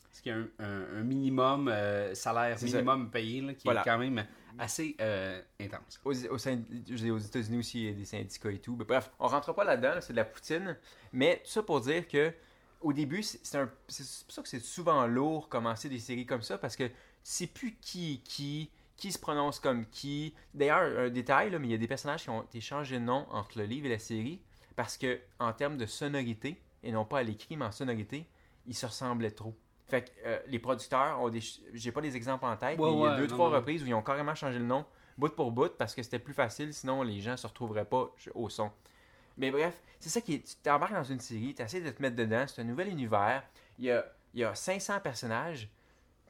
Parce 0.04 0.20
qu'il 0.22 0.32
y 0.32 0.34
a 0.34 0.38
un, 0.38 0.48
un- 0.58 0.98
un 1.00 1.02
minimum 1.02 1.68
euh, 1.68 2.14
salaire 2.14 2.56
minimum 2.62 3.10
payé 3.10 3.40
là, 3.40 3.54
qui 3.54 3.64
Voilà. 3.64 3.80
est 3.80 3.84
quand 3.84 3.98
même 3.98 4.26
assez 4.58 4.96
euh, 5.00 5.40
intense. 5.60 6.00
aux, 6.04 6.12
aux, 6.28 6.36
États-Unis 6.38 7.58
aussi, 7.58 7.82
il 7.82 7.86
y 7.86 7.90
a 7.90 7.92
des 7.92 8.04
syndicats 8.04 8.50
et 8.50 8.58
tout. 8.58 8.76
Mais 8.76 8.84
bref, 8.84 9.10
on 9.18 9.26
rentre 9.26 9.52
pas 9.52 9.64
là-dedans, 9.64 9.94
là, 9.94 10.00
c'est 10.00 10.12
de 10.12 10.18
la 10.18 10.24
poutine. 10.24 10.76
Mais 11.12 11.42
tout 11.44 11.50
ça 11.50 11.62
pour 11.62 11.80
dire 11.80 12.06
que 12.08 12.32
au 12.80 12.92
début, 12.92 13.22
c'est 13.22 13.58
un- 13.58 13.66
pour 13.66 13.90
ça 14.34 14.42
que 14.42 14.48
c'est 14.48 14.60
souvent 14.60 15.06
lourd 15.06 15.48
commencer 15.48 15.88
des 15.88 15.98
séries 15.98 16.26
comme 16.26 16.42
ça 16.42 16.58
parce 16.58 16.76
que 16.76 16.84
tu 16.84 16.92
sais 17.22 17.46
plus 17.46 17.74
qui 17.80 18.14
est 18.14 18.16
qui, 18.18 18.70
qui 18.96 19.12
se 19.12 19.18
prononce 19.18 19.58
comme 19.60 19.86
qui. 19.86 20.34
D'ailleurs, 20.54 20.98
un 21.06 21.08
détail, 21.10 21.50
là, 21.50 21.58
mais 21.58 21.68
il 21.68 21.72
y 21.72 21.74
a 21.74 21.78
des 21.78 21.88
personnages 21.88 22.22
qui 22.22 22.30
ont 22.30 22.42
été 22.42 22.60
changés 22.60 22.98
de 22.98 23.04
nom 23.04 23.26
entre 23.30 23.58
le 23.58 23.64
livre 23.64 23.86
et 23.86 23.90
la 23.90 23.98
série 23.98 24.40
parce 24.76 24.96
que 24.98 25.18
en 25.38 25.52
termes 25.52 25.76
de 25.78 25.86
sonorité, 25.86 26.60
et 26.82 26.92
non 26.92 27.04
pas 27.04 27.18
à 27.18 27.22
l'écrit, 27.22 27.56
mais 27.56 27.64
en 27.64 27.72
sonorité, 27.72 28.26
ils 28.66 28.74
se 28.74 28.86
ressemblaient 28.86 29.30
trop. 29.30 29.54
Fait 29.86 30.02
que 30.02 30.10
euh, 30.26 30.38
les 30.48 30.58
producteurs 30.58 31.20
ont 31.20 31.28
des. 31.28 31.40
J'ai 31.72 31.92
pas 31.92 32.00
des 32.00 32.16
exemples 32.16 32.44
en 32.44 32.56
tête, 32.56 32.78
Ouais, 32.78 32.90
mais 32.90 32.96
il 32.96 33.00
y 33.00 33.06
a 33.06 33.10
ouais, 33.10 33.16
deux, 33.16 33.26
non, 33.26 33.34
trois 33.36 33.50
non. 33.50 33.56
reprises 33.56 33.82
où 33.82 33.86
ils 33.86 33.94
ont 33.94 34.02
carrément 34.02 34.34
changé 34.34 34.58
le 34.58 34.64
nom 34.64 34.84
bout 35.18 35.34
pour 35.34 35.50
bout 35.50 35.72
parce 35.78 35.94
que 35.94 36.02
c'était 36.02 36.18
plus 36.18 36.34
facile, 36.34 36.74
sinon 36.74 37.02
les 37.02 37.20
gens 37.20 37.36
se 37.36 37.46
retrouveraient 37.46 37.84
pas 37.86 38.12
au 38.34 38.48
son. 38.50 38.70
Mais 39.38 39.50
bref, 39.50 39.80
c'est 40.00 40.08
ça 40.10 40.20
qui 40.20 40.34
est. 40.34 40.42
Tu 40.44 40.56
t'embarques 40.56 40.92
dans 40.94 41.04
une 41.04 41.20
série, 41.20 41.54
tu 41.54 41.62
essaies 41.62 41.80
de 41.80 41.90
te 41.90 42.02
mettre 42.02 42.16
dedans, 42.16 42.44
c'est 42.46 42.60
un 42.60 42.64
nouvel 42.64 42.88
univers. 42.88 43.42
Il 43.78 43.86
y 43.86 43.90
a, 43.90 44.04
il 44.34 44.40
y 44.40 44.44
a 44.44 44.54
500 44.54 45.00
personnages, 45.00 45.68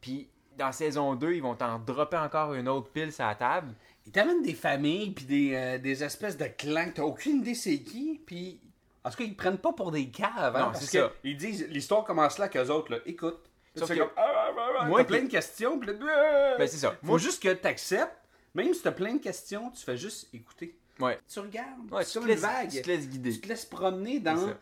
puis 0.00 0.28
dans 0.56 0.72
saison 0.72 1.14
2, 1.14 1.34
ils 1.34 1.42
vont 1.42 1.54
t'en 1.54 1.78
dropper 1.78 2.16
encore 2.16 2.54
une 2.54 2.68
autre 2.68 2.90
pile 2.90 3.12
sur 3.12 3.26
la 3.26 3.34
table. 3.34 3.74
Ils 4.06 4.12
t'amènent 4.12 4.42
des 4.42 4.54
familles 4.54 5.10
puis 5.10 5.24
des, 5.24 5.54
euh, 5.54 5.78
des 5.78 6.02
espèces 6.04 6.36
de 6.36 6.46
clans 6.46 6.86
que 6.86 6.94
t'as 6.96 7.02
aucune 7.02 7.38
idée 7.38 7.54
c'est 7.54 7.80
qui, 7.80 8.20
puis 8.24 8.60
en 9.06 9.10
tout 9.10 9.16
cas 9.18 9.24
ils 9.24 9.36
prennent 9.36 9.58
pas 9.58 9.72
pour 9.72 9.90
des 9.92 10.08
caves, 10.10 10.56
hein, 10.56 10.66
Non, 10.66 10.72
c'est 10.74 10.98
ça. 10.98 11.12
ils 11.24 11.36
disent 11.36 11.66
l'histoire 11.68 12.04
commence 12.04 12.38
là 12.38 12.48
qu'eux 12.48 12.68
autres 12.68 12.92
là, 12.92 12.98
écoute. 13.06 13.38
Sauf 13.76 13.88
que- 13.90 13.94
comme 13.98 14.08
ah, 14.16 14.52
ah, 14.56 14.76
ah, 14.80 14.84
Moi 14.86 15.04
plein 15.04 15.22
de 15.22 15.28
questions, 15.30 15.78
puis 15.78 15.90
Ben, 15.92 16.66
c'est 16.66 16.78
ça. 16.78 16.92
Faut 16.92 17.06
Moi, 17.06 17.18
juste 17.18 17.42
que 17.42 17.52
t'acceptes, 17.52 18.16
même 18.54 18.72
si 18.72 18.82
t'as 18.82 18.90
plein 18.92 19.14
de 19.14 19.20
questions, 19.20 19.70
tu 19.70 19.84
fais 19.84 19.96
juste 19.98 20.28
écouter. 20.32 20.78
Ouais. 20.98 21.18
Tu 21.28 21.38
regardes, 21.40 21.92
Ouais, 21.92 22.04
tu, 22.06 22.14
comme 22.14 22.22
te 22.24 22.28
laisses, 22.28 22.40
vague. 22.40 22.70
tu 22.70 22.80
te 22.80 22.86
laisses 22.88 23.06
guider. 23.08 23.32
Tu 23.34 23.40
te 23.42 23.48
laisses 23.48 23.66
promener 23.66 24.18
dans. 24.18 24.54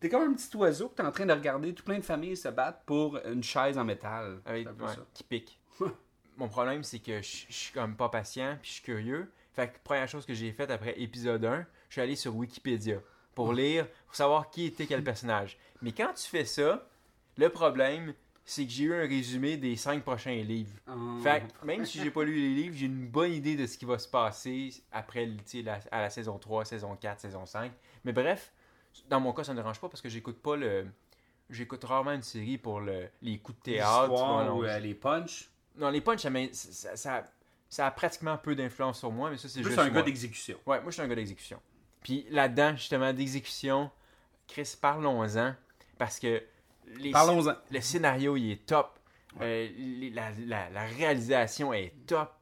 T'es 0.00 0.08
comme 0.08 0.22
un 0.22 0.32
petit 0.32 0.56
oiseau 0.56 0.88
que 0.88 0.96
t'es 0.96 1.02
en 1.02 1.12
train 1.12 1.26
de 1.26 1.32
regarder 1.32 1.74
tout 1.74 1.84
plein 1.84 1.98
de 1.98 2.02
familles 2.04 2.36
se 2.36 2.48
battre 2.48 2.80
pour 2.86 3.18
une 3.24 3.42
chaise 3.42 3.76
en 3.78 3.84
métal. 3.84 4.40
Avec- 4.46 4.66
ouais, 4.68 4.88
ça. 4.88 4.96
qui 5.14 5.22
pique. 5.22 5.60
Mon 6.38 6.48
problème, 6.48 6.82
c'est 6.82 6.98
que 6.98 7.20
je 7.22 7.44
je 7.48 7.54
suis 7.54 7.72
comme 7.72 7.94
pas 7.94 8.08
patient, 8.08 8.56
puis 8.60 8.70
je 8.70 8.74
suis 8.76 8.82
curieux. 8.82 9.30
Fait 9.52 9.68
que 9.68 9.76
première 9.84 10.08
chose 10.08 10.24
que 10.24 10.32
j'ai 10.34 10.50
faite 10.52 10.70
après 10.70 10.98
épisode 10.98 11.44
1, 11.44 11.66
je 11.88 11.92
suis 11.92 12.00
allé 12.00 12.16
sur 12.16 12.34
Wikipédia 12.34 12.96
pour 13.34 13.52
lire, 13.52 13.86
pour 14.06 14.14
savoir 14.16 14.50
qui 14.50 14.66
était 14.66 14.86
quel 14.86 15.02
personnage. 15.04 15.58
Mais 15.80 15.92
quand 15.92 16.12
tu 16.14 16.28
fais 16.28 16.44
ça, 16.44 16.86
le 17.36 17.48
problème, 17.48 18.14
c'est 18.44 18.64
que 18.66 18.70
j'ai 18.72 18.84
eu 18.84 18.94
un 18.94 19.06
résumé 19.06 19.56
des 19.56 19.76
cinq 19.76 20.02
prochains 20.02 20.34
livres. 20.42 20.72
Ah. 20.86 20.94
Fait 21.22 21.42
que 21.60 21.64
même 21.64 21.84
si 21.84 22.00
j'ai 22.00 22.10
pas 22.10 22.24
lu 22.24 22.34
les 22.34 22.54
livres, 22.62 22.76
j'ai 22.76 22.86
une 22.86 23.06
bonne 23.06 23.32
idée 23.32 23.56
de 23.56 23.66
ce 23.66 23.78
qui 23.78 23.84
va 23.84 23.98
se 23.98 24.08
passer 24.08 24.70
après 24.90 25.30
la, 25.64 25.78
à 25.90 26.00
la 26.02 26.10
saison 26.10 26.38
3, 26.38 26.64
saison 26.64 26.96
4, 26.96 27.20
saison 27.20 27.46
5. 27.46 27.72
Mais 28.04 28.12
bref, 28.12 28.52
dans 29.08 29.20
mon 29.20 29.32
cas, 29.32 29.44
ça 29.44 29.52
ne 29.52 29.58
me 29.58 29.62
dérange 29.62 29.80
pas 29.80 29.88
parce 29.88 30.00
que 30.02 30.08
j'écoute 30.08 30.40
pas 30.42 30.56
le. 30.56 30.86
J'écoute 31.50 31.84
rarement 31.84 32.12
une 32.12 32.22
série 32.22 32.56
pour 32.58 32.80
le, 32.80 33.08
les 33.20 33.38
coups 33.38 33.58
de 33.58 33.62
théâtre. 33.62 34.10
Ou 34.54 34.64
euh, 34.64 34.78
les 34.78 34.94
punchs. 34.94 35.50
non, 35.76 35.90
les 35.90 36.00
punchs, 36.00 36.20
ça, 36.22 36.30
m'in- 36.30 36.52
ça, 36.52 36.96
ça, 36.96 37.24
ça 37.68 37.86
a 37.86 37.90
pratiquement 37.90 38.38
peu 38.38 38.54
d'influence 38.54 38.98
sur 39.00 39.10
moi, 39.12 39.30
mais 39.30 39.36
ça, 39.36 39.48
c'est 39.48 39.62
juste. 39.62 39.78
un 39.78 39.84
moi. 39.84 39.94
gars 39.96 40.02
d'exécution. 40.02 40.56
Ouais, 40.66 40.80
moi, 40.80 40.90
je 40.90 40.92
suis 40.94 41.02
un 41.02 41.08
gars 41.08 41.14
d'exécution. 41.14 41.60
Puis 42.02 42.26
là-dedans, 42.30 42.72
justement, 42.76 43.12
d'exécution, 43.12 43.90
Chris, 44.48 44.74
parlons-en. 44.80 45.54
Parce 45.98 46.18
que 46.18 46.42
les 46.96 47.10
Parlons-en. 47.12 47.54
le 47.70 47.80
scénario, 47.80 48.36
il 48.36 48.52
est 48.52 48.66
top. 48.66 48.98
Euh, 49.40 49.68
la, 50.12 50.30
la- 50.46 50.70
la 50.70 50.84
réalisation 50.84 51.72
est 51.72 51.94
top. 52.06 52.32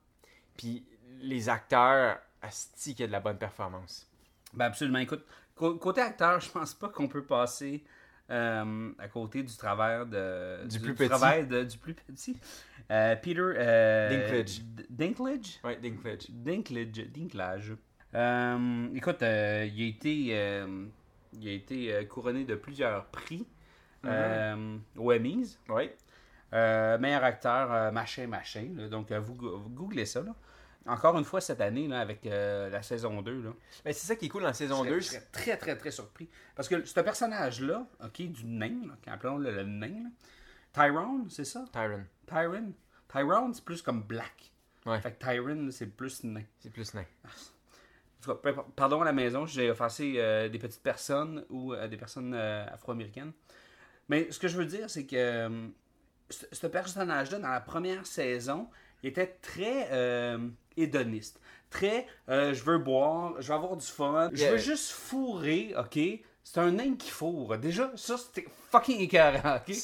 Puis 0.57 0.85
les 1.21 1.49
acteurs, 1.49 2.19
asti 2.43 2.95
qu'il 2.95 3.03
y 3.03 3.05
a 3.05 3.07
de 3.07 3.13
la 3.13 3.21
bonne 3.21 3.39
performance. 3.39 4.09
Ben 4.55 4.65
absolument. 4.67 4.99
Écoute, 4.99 5.25
cô- 5.55 5.77
côté 5.77 6.01
acteur, 6.01 6.41
je 6.41 6.51
pense 6.51 6.75
pas 6.75 6.89
qu'on 6.89 7.07
peut 7.07 7.25
passer 7.25 7.85
euh, 8.31 8.93
à 8.99 9.09
côté 9.09 9.43
du 9.43 9.57
travers 9.57 10.07
de 10.07 10.67
Du 10.67 10.81
plus 10.81 10.95
petit. 10.95 11.09
travail 11.09 11.47
de- 11.47 11.65
du 11.65 11.77
plus 11.79 11.95
petit. 11.95 12.37
Euh, 12.91 13.15
Peter 13.17 13.53
Dinklage. 14.11 14.61
Dinklage? 14.89 15.61
Ouais, 15.63 15.77
Dinklage. 15.77 16.31
Dinklage. 16.31 17.07
Dinklage. 17.13 17.73
Euh, 18.15 18.89
écoute, 18.95 19.23
euh, 19.23 19.69
il 19.73 19.83
a 19.83 19.87
été, 19.87 20.29
euh, 20.33 20.87
il 21.35 21.49
a 21.49 21.53
été 21.53 22.07
couronné 22.09 22.45
de 22.45 22.55
plusieurs 22.57 23.07
prix 23.07 23.47
euh, 24.05 24.77
aux 24.97 25.13
Emmys. 25.13 25.59
Euh, 26.53 26.99
meilleur 26.99 27.23
acteur, 27.23 27.93
machin, 27.93 28.27
machin. 28.27 28.69
là. 28.75 28.89
Donc, 28.89 29.13
vous, 29.13 29.35
go- 29.35 29.59
vous 29.59 29.71
googlez 29.71 30.07
ça. 30.07 30.23
là. 30.23 30.35
Encore 30.87 31.17
une 31.19 31.25
fois 31.25 31.41
cette 31.41 31.61
année, 31.61 31.87
là, 31.87 32.01
avec 32.01 32.25
la 32.25 32.83
saison 32.83 33.23
2. 33.23 33.43
Là, 33.43 33.51
Mais 33.85 33.93
c'est 33.93 34.07
ça 34.07 34.17
qui 34.17 34.27
est 34.27 34.29
cool 34.29 34.43
dans 34.43 34.49
la 34.49 34.55
saison 34.55 34.83
je 34.85 34.89
2. 34.91 35.01
serais, 35.01 35.01
je 35.03 35.21
serais 35.21 35.29
très, 35.31 35.57
très, 35.57 35.77
très 35.77 35.91
surpris. 35.93 36.29
Parce 36.57 36.69
que 36.69 36.85
ce 36.85 36.99
personnage-là, 37.01 37.87
OK, 38.05 38.23
du 38.23 38.45
nain, 38.47 38.81
appelons-le 39.07 39.51
le 39.53 39.63
nain, 39.65 40.03
là, 40.05 40.09
Tyrone, 40.73 41.29
c'est 41.31 41.45
ça? 41.45 41.65
Tyron. 41.73 42.05
Tyrone. 42.27 42.73
Tyrone, 43.13 43.55
c'est 43.55 43.65
plus 43.65 43.83
comme 43.83 44.03
black. 44.03 44.51
Ouais. 44.87 45.01
Fait 45.01 45.13
que 45.13 45.25
Tyrone, 45.25 45.71
c'est 45.71 45.87
plus 45.87 46.25
nain. 46.25 46.43
C'est 46.59 46.73
plus 46.73 46.95
nain. 46.95 47.05
Peu- 47.23 47.29
pardon 48.77 49.03
à 49.03 49.05
la 49.05 49.13
maison, 49.13 49.47
j'ai 49.47 49.71
offensé 49.71 50.15
euh, 50.17 50.49
des 50.49 50.59
petites 50.59 50.83
personnes 50.83 51.45
ou 51.49 51.73
euh, 51.73 51.89
des 51.89 51.97
personnes 51.97 52.35
euh, 52.35 52.65
afro-américaines. 52.73 53.33
Mais 54.09 54.31
ce 54.31 54.39
que 54.39 54.49
je 54.49 54.57
veux 54.57 54.67
dire, 54.67 54.91
c'est 54.91 55.07
que 55.07 55.69
ce 56.31 56.67
personnage-là, 56.67 57.39
dans 57.39 57.49
la 57.49 57.61
première 57.61 58.07
saison, 58.07 58.69
il 59.03 59.09
était 59.11 59.39
très 59.41 59.89
hédoniste. 60.77 61.41
Très, 61.71 62.07
je 62.29 62.63
veux 62.65 62.79
boire, 62.79 63.41
je 63.41 63.49
veux 63.49 63.55
avoir 63.55 63.77
du 63.77 63.87
fun, 63.87 64.31
je 64.33 64.41
Yeah. 64.41 64.51
veux 64.53 64.59
juste 64.59 64.91
fourrer, 64.91 65.75
ok? 65.79 65.99
C'est 66.43 66.59
un 66.59 66.73
nain 66.73 66.97
qui 66.97 67.11
fourre. 67.11 67.57
Déjà, 67.59 67.93
ça, 67.95 68.17
c'était 68.19 68.49
fucking 68.73 68.99
écœurant, 69.01 69.57
ok? 69.59 69.77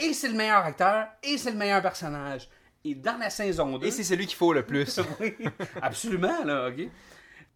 Et 0.00 0.12
c'est 0.12 0.28
le 0.28 0.34
meilleur 0.34 0.64
acteur, 0.64 1.08
et 1.24 1.36
c'est 1.36 1.50
le 1.50 1.56
meilleur 1.56 1.82
personnage. 1.82 2.48
Et 2.84 2.94
dans 2.94 3.18
la 3.18 3.30
saison 3.30 3.78
2... 3.78 3.86
Et 3.86 3.90
c'est 3.90 4.04
celui 4.04 4.26
qu'il 4.26 4.36
faut 4.36 4.52
le 4.52 4.64
plus. 4.64 5.00
Oui, 5.20 5.34
absolument, 5.80 6.44
là, 6.44 6.68
ok? 6.68 6.88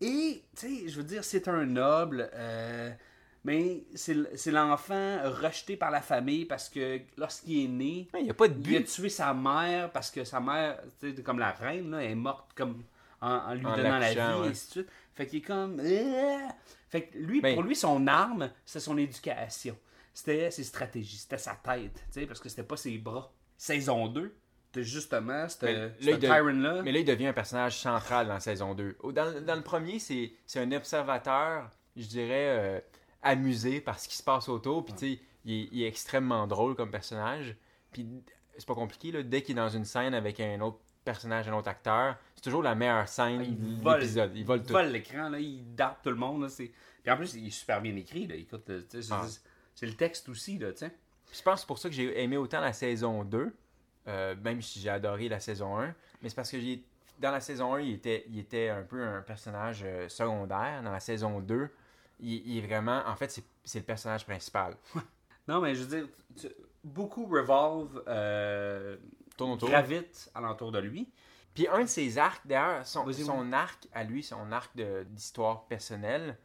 Et, 0.00 0.42
tu 0.56 0.82
sais, 0.82 0.88
je 0.88 0.96
veux 0.98 1.04
dire, 1.04 1.24
c'est 1.24 1.48
un 1.48 1.64
noble, 1.64 2.28
euh, 2.34 2.90
mais 3.44 3.84
c'est 3.94 4.50
l'enfant 4.50 5.18
rejeté 5.24 5.76
par 5.76 5.90
la 5.90 6.02
famille 6.02 6.44
parce 6.44 6.68
que 6.68 7.00
lorsqu'il 7.16 7.64
est 7.64 7.68
né, 7.68 8.08
Il 8.20 8.30
a 8.30 8.34
pas 8.34 8.48
de 8.48 8.54
il 8.68 8.76
a 8.76 8.80
but. 8.80 8.86
tué 8.86 9.08
sa 9.08 9.32
mère 9.32 9.90
parce 9.92 10.10
que 10.10 10.24
sa 10.24 10.40
mère, 10.40 10.80
tu 11.00 11.14
sais, 11.16 11.22
comme 11.22 11.38
la 11.38 11.52
reine, 11.52 11.90
là, 11.92 12.02
est 12.04 12.14
morte 12.14 12.50
comme 12.54 12.82
en, 13.20 13.28
en 13.30 13.54
lui 13.54 13.64
En 13.64 13.76
donnant 13.76 13.98
la 13.98 14.12
vie, 14.12 14.18
ouais. 14.18 14.46
et 14.48 14.50
ainsi 14.50 14.66
de 14.66 14.72
suite. 14.72 14.88
Fait 15.14 15.26
qu'il 15.26 15.38
est 15.38 15.42
comme... 15.42 15.80
euh, 15.80 16.48
Fait 16.90 17.06
que 17.06 17.16
lui, 17.18 17.40
Ben- 17.40 17.54
pour 17.54 17.62
lui, 17.62 17.74
son 17.74 18.06
arme, 18.06 18.50
c'est 18.66 18.80
son 18.80 18.98
éducation. 18.98 19.76
C'était 20.12 20.50
ses 20.50 20.64
stratégies, 20.64 21.16
c'était 21.18 21.38
sa 21.38 21.54
tête, 21.54 21.94
tu 21.94 22.20
sais, 22.20 22.26
parce 22.26 22.40
que 22.40 22.48
c'était 22.50 22.62
pas 22.62 22.76
ses 22.76 22.98
bras. 22.98 23.32
Saison 23.56 24.08
2, 24.08 24.34
t'as 24.76 24.82
justement 24.82 25.48
ce 25.48 25.92
il 26.00 26.06
de- 26.06 26.16
Tyron-là. 26.16 26.82
Mais 26.82 26.92
là, 26.92 26.98
il 27.00 27.04
devient 27.04 27.26
un 27.28 27.32
personnage 27.32 27.76
central 27.78 28.26
dans 28.28 28.34
la 28.34 28.40
saison 28.40 28.74
2. 28.74 28.96
Au- 29.00 29.12
Dans, 29.12 29.40
dans 29.44 29.56
le 29.56 29.62
premier, 29.62 29.98
c'est 29.98 30.30
un 30.56 30.70
observateur, 30.72 31.70
je 31.96 32.06
dirais, 32.06 32.46
euh, 32.58 32.80
amusé 33.22 33.80
par 33.80 33.98
ce 33.98 34.08
qui 34.08 34.16
se 34.16 34.22
passe 34.22 34.48
autour. 34.48 34.84
Puis, 34.84 34.94
tu 34.94 34.98
sais, 35.14 35.20
il, 35.44 35.52
est- 35.62 35.68
il 35.72 35.82
est 35.82 35.88
extrêmement 35.88 36.46
drôle 36.46 36.74
comme 36.76 36.90
personnage. 36.90 37.56
Puis, 37.92 38.06
c'est 38.58 38.66
pas 38.66 38.74
compliqué, 38.74 39.12
là. 39.12 39.22
Dès 39.22 39.42
qu'il 39.42 39.52
est 39.56 39.60
dans 39.60 39.68
une 39.68 39.84
scène 39.84 40.14
avec 40.14 40.40
un 40.40 40.60
autre 40.60 40.78
personnage, 41.04 41.48
un 41.48 41.52
autre 41.56 41.68
acteur, 41.68 42.16
c'est 42.34 42.42
toujours 42.42 42.62
la 42.62 42.74
meilleure 42.74 43.06
scène 43.08 43.40
Il 43.42 43.80
de 43.80 43.90
l'épisode. 43.94 44.32
Il 44.34 44.44
vole 44.44 44.60
il 44.60 44.66
tout. 44.66 44.72
vole 44.72 44.86
l'écran, 44.88 45.28
là, 45.28 45.38
il 45.38 45.74
date 45.74 45.98
tout 46.02 46.10
le 46.10 46.16
monde. 46.16 46.42
Là. 46.42 46.48
Puis 46.56 46.72
en 47.12 47.16
plus, 47.16 47.34
il 47.34 47.46
est 47.46 47.50
super 47.50 47.80
bien 47.80 47.94
écrit. 47.96 48.26
Là. 48.26 48.34
Écoute, 48.34 48.68
euh, 48.70 48.82
Ah. 49.10 49.24
c'est 49.74 49.86
le 49.86 49.94
texte 49.94 50.28
aussi. 50.28 50.58
Là, 50.58 50.72
tu 50.72 50.78
sais. 50.78 50.90
Je 51.32 51.42
pense 51.42 51.54
que 51.54 51.60
c'est 51.60 51.66
pour 51.66 51.78
ça 51.78 51.88
que 51.88 51.94
j'ai 51.94 52.22
aimé 52.22 52.36
autant 52.36 52.60
la 52.60 52.72
saison 52.72 53.24
2, 53.24 53.54
euh, 54.08 54.34
même 54.42 54.62
si 54.62 54.80
j'ai 54.80 54.90
adoré 54.90 55.28
la 55.28 55.40
saison 55.40 55.78
1. 55.78 55.94
Mais 56.22 56.28
c'est 56.28 56.34
parce 56.34 56.50
que 56.50 56.60
j'ai 56.60 56.84
dans 57.18 57.30
la 57.30 57.40
saison 57.40 57.74
1, 57.74 57.80
il 57.80 57.94
était, 57.94 58.24
il 58.28 58.38
était 58.38 58.68
un 58.68 58.82
peu 58.82 59.02
un 59.02 59.22
personnage 59.22 59.82
euh, 59.84 60.08
secondaire. 60.08 60.82
Dans 60.82 60.92
la 60.92 61.00
saison 61.00 61.40
2, 61.40 61.68
il, 62.20 62.46
il 62.46 62.58
est 62.58 62.66
vraiment. 62.66 63.02
En 63.06 63.16
fait, 63.16 63.42
c'est, 63.64 63.78
le 63.78 63.84
personnage 63.84 64.24
principal. 64.26 64.76
Non, 65.48 65.60
mais 65.60 65.74
je 65.74 65.84
veux 65.84 66.00
dire, 66.00 66.08
tu- 66.38 66.48
beaucoup 66.84 67.26
revolve, 67.26 68.02
euh, 68.08 68.96
gravitent 69.68 70.30
alentour 70.34 70.72
de 70.72 70.78
lui. 70.78 71.08
Puis 71.54 71.68
un 71.68 71.82
de 71.82 71.86
ses 71.86 72.18
arcs, 72.18 72.46
d'ailleurs, 72.46 72.86
son, 72.86 73.52
arc 73.52 73.86
à 73.92 74.04
lui, 74.04 74.22
son 74.22 74.52
arc 74.52 74.76
d'histoire 75.08 75.64
personnelle, 75.66 76.36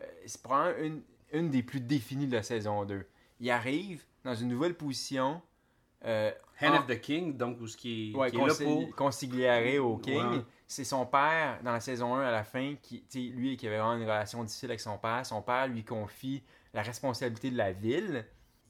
euh, 0.00 0.04
c'est 0.24 0.40
probablement 0.42 0.82
une, 0.82 1.02
une 1.32 1.50
des 1.50 1.62
plus 1.62 1.80
définies 1.80 2.26
de 2.26 2.36
la 2.36 2.42
saison 2.42 2.84
2. 2.84 3.04
Il 3.40 3.50
arrive 3.50 4.04
dans 4.24 4.34
une 4.34 4.48
nouvelle 4.48 4.74
position. 4.74 5.42
Euh, 6.04 6.30
Hand 6.60 6.74
en- 6.74 6.78
of 6.80 6.86
the 6.86 7.00
King, 7.00 7.36
donc, 7.36 7.60
où 7.60 7.66
ce 7.66 7.76
qui 7.76 8.12
est, 8.12 8.16
Ouais, 8.16 8.30
qui 8.30 8.36
est 8.36 8.40
là 8.40 8.54
pour. 8.64 8.94
au 9.78 9.96
King. 9.98 10.16
Ouais. 10.36 10.40
C'est 10.66 10.84
son 10.84 11.06
père, 11.06 11.60
dans 11.62 11.72
la 11.72 11.80
saison 11.80 12.14
1 12.16 12.22
à 12.22 12.30
la 12.30 12.42
fin, 12.44 12.74
qui, 12.82 13.04
lui 13.34 13.56
qui 13.56 13.66
avait 13.68 13.78
vraiment 13.78 13.94
une 13.96 14.02
relation 14.02 14.42
difficile 14.42 14.70
avec 14.70 14.80
son 14.80 14.98
père. 14.98 15.24
Son 15.24 15.40
père 15.42 15.68
lui 15.68 15.84
confie 15.84 16.42
la 16.74 16.82
responsabilité 16.82 17.50
de 17.50 17.56
la 17.56 17.72
ville. 17.72 18.26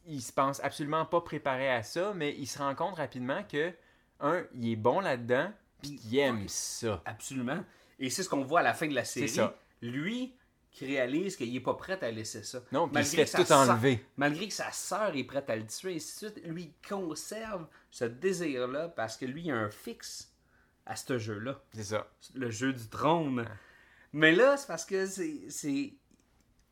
Il 0.07 0.21
se 0.21 0.33
pense 0.33 0.63
absolument 0.63 1.05
pas 1.07 1.21
préparé 1.23 1.71
à 1.71 1.83
ça, 1.83 2.13
mais 2.15 2.35
il 2.39 2.47
se 2.47 2.59
rend 2.59 2.75
compte 2.75 2.97
rapidement 2.97 3.43
que, 3.51 3.73
un, 4.21 4.45
il 4.55 4.73
est 4.73 4.77
bon 4.77 5.01
là-dedans, 5.01 5.51
puis 5.81 5.97
qu'il 5.97 6.19
aime 6.19 6.45
ça. 6.49 7.03
Absolument. 7.07 7.59
Et 7.99 8.11
c'est 8.11 8.23
ce 8.23 8.29
qu'on 8.29 8.45
voit 8.45 8.61
à 8.61 8.63
la 8.63 8.75
fin 8.75 8.87
de 8.89 8.95
la 8.95 9.05
série. 9.05 9.29
ça. 9.29 9.57
Lui 9.83 10.35
qui 10.77 10.85
réalise 10.87 11.37
qu'il 11.37 11.55
est 11.57 11.61
pas 11.61 11.75
prêt 11.75 11.99
à 12.05 12.11
laisser 12.11 12.43
ça. 12.43 12.61
Non, 12.71 12.87
puis 12.89 13.01
il 13.01 13.07
se 13.07 13.17
Malgré 13.17 13.27
sa 13.27 13.39
tout 13.39 13.45
sœur- 13.47 13.59
enlever. 13.71 14.05
Malgré 14.17 14.47
que 14.49 14.53
sa 14.55 14.71
sœur 14.73 15.17
est 15.17 15.25
prête 15.25 15.49
à 15.49 15.57
le 15.57 15.67
tuer, 15.67 15.93
et 15.93 15.97
ainsi 15.97 16.25
de 16.27 16.31
suite, 16.31 16.47
lui 16.47 16.65
il 16.65 16.89
conserve 16.89 17.67
ce 17.91 18.05
désir-là 18.05 18.89
parce 18.91 19.17
que 19.17 19.25
lui 19.25 19.45
il 19.45 19.51
a 19.51 19.57
un 19.57 19.71
fixe 19.71 20.31
à 20.85 20.95
ce 20.95 21.19
jeu-là. 21.19 21.61
C'est 21.73 21.83
ça. 21.85 22.07
le 22.35 22.51
jeu 22.51 22.73
du 22.75 22.87
trône. 22.89 23.47
Mais 24.13 24.33
là, 24.35 24.57
c'est 24.57 24.67
parce 24.67 24.85
que 24.85 25.07
c'est. 25.07 25.49
c'est- 25.49 25.95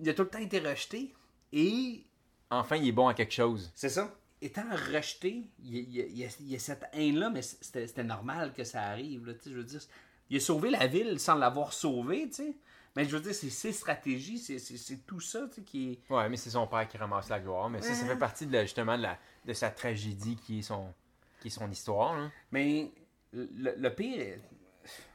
Il 0.01 0.09
a 0.09 0.15
tout 0.15 0.23
le 0.23 0.29
temps 0.29 0.39
été 0.39 0.59
rejeté. 0.61 1.15
Et 1.53 2.05
Enfin, 2.51 2.77
il 2.77 2.87
est 2.89 2.93
bon 2.93 3.09
à 3.09 3.15
quelque 3.15 3.33
chose. 3.33 3.73
c'est 3.75 3.89
ça. 3.89 4.15
Étant 4.43 4.65
rejeté, 4.71 5.45
il 5.63 5.91
y 5.91 6.01
a, 6.03 6.05
il 6.05 6.31
il 6.41 6.53
y 6.53 6.61
cette 6.61 6.85
haine-là, 6.93 7.31
mais 7.31 7.41
c'était 7.41 8.05
normal 8.05 8.53
que 8.53 8.65
ça 8.65 8.83
arrive. 8.83 9.27
Là, 9.27 9.33
tu 9.35 9.45
sais, 9.45 9.51
je 9.51 9.57
veux 9.57 9.65
dire, 9.65 9.81
il 10.29 10.37
a 10.37 10.41
sauvé 10.41 10.69
la 10.71 10.87
ville 10.87 11.19
sans 11.19 11.37
l'avoir 11.37 11.73
sauvé, 11.73 12.29
tu 12.29 12.35
sais. 12.35 12.55
Mais 12.97 13.05
je 13.05 13.17
veux 13.17 13.21
dire, 13.23 13.35
c'est 13.35 13.51
ses 13.51 13.73
stratégies, 13.73 14.39
c'est- 14.39 15.07
tout 15.07 15.21
ça 15.21 15.47
tu 15.49 15.55
sais, 15.57 15.63
qui 15.63 15.93
est. 15.93 16.13
Ouais, 16.13 16.29
mais 16.29 16.37
c'est 16.37 16.51
son 16.51 16.67
père 16.67 16.87
qui 16.87 16.97
ramasse 16.97 17.29
la 17.29 17.41
gloire. 17.41 17.69
Mais 17.69 17.83
ça, 17.83 17.95
ça 17.95 18.07
fait 18.07 18.17
partie 18.17 18.47
de 18.47 18.53
la- 18.53 18.63
justement 18.65 18.97
de, 18.97 19.03
la, 19.03 19.19
de 19.45 19.53
sa 19.53 19.71
tragédie 19.71 20.37
qui 20.37 20.61
est 20.61 20.63
son, 20.63 20.93
qui 21.41 21.49
est 21.49 21.51
son 21.51 21.71
histoire. 21.71 22.17
là. 22.17 22.31
Mais 22.53 22.93
le, 23.33 23.75
le 23.77 23.95
pire, 23.95 24.39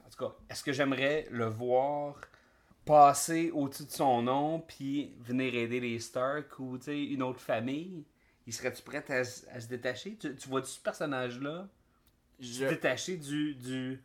en 0.05 0.09
tout 0.09 0.17
cas, 0.25 0.35
est-ce 0.49 0.63
que 0.63 0.73
j'aimerais 0.73 1.25
le 1.31 1.45
voir 1.45 2.15
passer 2.85 3.51
au-dessus 3.51 3.85
de 3.85 3.91
son 3.91 4.23
nom 4.23 4.59
puis 4.59 5.13
venir 5.19 5.53
aider 5.55 5.79
les 5.79 5.99
Stark 5.99 6.59
ou 6.59 6.77
une 6.87 7.23
autre 7.23 7.39
famille? 7.39 8.03
Il 8.45 8.53
serait-tu 8.53 8.81
prêt 8.81 9.05
à, 9.09 9.19
à 9.19 9.23
se 9.23 9.67
détacher? 9.67 10.17
Tu, 10.17 10.35
tu 10.35 10.49
vois-tu 10.49 10.69
ce 10.71 10.79
personnage-là? 10.79 11.67
Se 12.41 12.63
détacher 12.67 13.17
du, 13.17 13.53
du, 13.55 14.01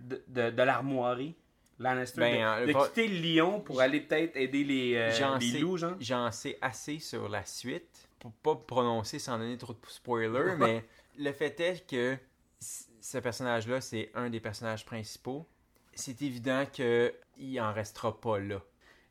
de, 0.00 0.22
de, 0.28 0.50
de 0.50 0.62
l'armoirie? 0.62 1.34
Lannister, 1.78 2.20
Ben, 2.20 2.60
de, 2.62 2.66
de 2.66 2.72
pas- 2.72 2.86
quitter 2.88 3.08
le 3.08 3.18
lion 3.36 3.60
pour 3.60 3.80
aller 3.80 4.00
peut-être 4.00 4.36
aider 4.36 4.62
les, 4.64 4.94
euh, 4.94 5.10
J'en 5.12 5.36
les 5.38 5.50
sais, 5.52 5.58
loups, 5.58 5.76
genre? 5.78 5.94
j'en 6.00 6.30
sais 6.30 6.58
assez 6.60 6.98
sur 6.98 7.28
la 7.28 7.44
suite 7.44 8.08
pour 8.18 8.32
pas 8.32 8.54
prononcer 8.54 9.18
sans 9.18 9.38
donner 9.38 9.58
trop 9.58 9.72
de 9.72 9.78
spoilers, 9.88 10.54
mais 10.58 10.84
le 11.18 11.32
fait 11.32 11.58
est 11.60 11.86
que 11.88 12.16
ce 12.60 13.18
personnage-là, 13.18 13.80
c'est 13.80 14.10
un 14.14 14.30
des 14.30 14.38
personnages 14.40 14.84
principaux. 14.86 15.46
C'est 15.94 16.22
évident 16.22 16.64
que 16.72 17.12
il 17.36 17.60
en 17.60 17.72
restera 17.72 18.18
pas 18.20 18.38
là. 18.38 18.60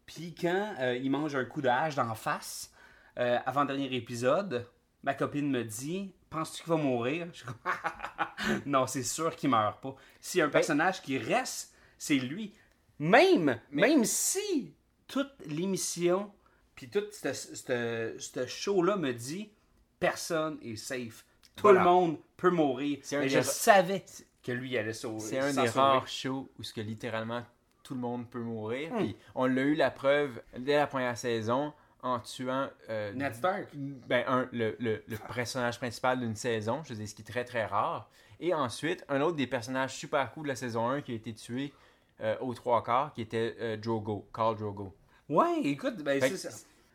Puis 0.06 0.34
quand 0.39 0.76
euh, 0.80 0.95
il 0.95 1.12
mange 1.12 1.36
un 1.36 1.43
coup 1.45 1.62
de 1.62 1.67
hache 1.67 1.95
d'en 1.95 2.15
face, 2.15 2.71
euh, 3.19 3.38
avant-dernier 3.45 3.93
épisode, 3.93 4.65
ma 5.04 5.13
copine 5.13 5.50
me 5.52 5.63
dit 5.63 6.13
Penses-tu 6.30 6.63
qu'il 6.63 6.69
va 6.71 6.78
mourir? 6.78 7.28
Je 7.34 7.43
Non, 8.65 8.88
c'est 8.88 9.04
sûr 9.04 9.36
qu'il 9.36 9.50
meurt 9.50 9.82
pas. 9.82 9.95
S'il 10.21 10.39
y 10.39 10.41
a 10.41 10.45
un 10.45 10.50
personnage 10.50 11.02
qui 11.02 11.17
reste, 11.17 11.70
c'est 12.02 12.16
lui. 12.16 12.52
Même, 12.98 13.60
même 13.70 14.06
si 14.06 14.74
toute 15.08 15.32
l'émission, 15.46 16.32
puis 16.74 16.90
tout 16.90 17.04
ce- 17.12 18.46
show-là 18.48 18.96
me 18.98 19.12
dit 19.14 19.52
Personne 20.00 20.58
est 20.64 20.78
safe. 20.78 21.24
Tout 21.56 21.62
Voilà. 21.64 21.80
le 21.82 21.86
monde 21.86 22.18
peut 22.38 22.50
mourir. 22.50 22.98
Mais 23.12 23.30
je 23.30 23.42
savais 23.42 24.04
que 24.42 24.52
lui 24.52 24.76
allait 24.80 24.94
sauver. 24.94 25.20
C'est 25.20 25.38
un 25.40 25.54
des 25.54 25.70
rares 25.70 26.08
shows 26.08 26.50
où 26.58 26.64
ce 26.64 26.74
que 26.74 26.82
littéralement 26.82 27.44
tout 27.84 27.94
le 27.94 28.00
monde 28.00 28.28
peut 28.28 28.40
mourir. 28.40 28.92
Hmm. 28.94 28.98
Puis 28.98 29.16
on 29.36 29.46
l'a 29.46 29.62
eu 29.62 29.76
la 29.76 29.92
preuve 29.92 30.42
dès 30.58 30.76
la 30.78 30.88
première 30.88 31.16
saison 31.20 31.72
en 32.02 32.20
tuant 32.20 32.68
euh, 32.90 33.14
Ned 33.14 33.36
Stark. 33.36 33.68
ben, 33.76 34.24
un, 34.28 34.50
le, 34.52 34.76
le- 34.80 35.04
le 35.08 35.18
personnage 35.36 35.78
principal 35.78 36.20
d'une 36.20 36.36
saison, 36.36 36.82
je 36.84 36.90
veux 36.90 36.96
dire, 36.96 37.08
ce 37.08 37.14
qui 37.14 37.22
est 37.22 37.26
très 37.26 37.46
très 37.46 37.66
rare. 37.66 38.10
Et 38.40 38.56
ensuite, 38.56 39.06
un 39.08 39.22
autre 39.22 39.36
des 39.38 39.46
personnages 39.46 39.96
super 39.96 40.32
cool 40.32 40.44
de 40.46 40.48
la 40.48 40.56
saison 40.56 40.90
1 40.90 41.02
qui 41.04 41.12
a 41.12 41.16
été 41.16 41.32
tué 41.36 41.72
euh, 42.21 42.36
aux 42.39 42.53
trois 42.53 42.84
quarts, 42.84 43.13
qui 43.13 43.21
était 43.21 43.55
euh, 43.60 43.77
Drogo, 43.77 44.29
Carl 44.34 44.55
Drogo. 44.57 44.95
Ouais, 45.29 45.62
écoute, 45.63 45.97
ben, 46.03 46.19
c'est. 46.21 46.49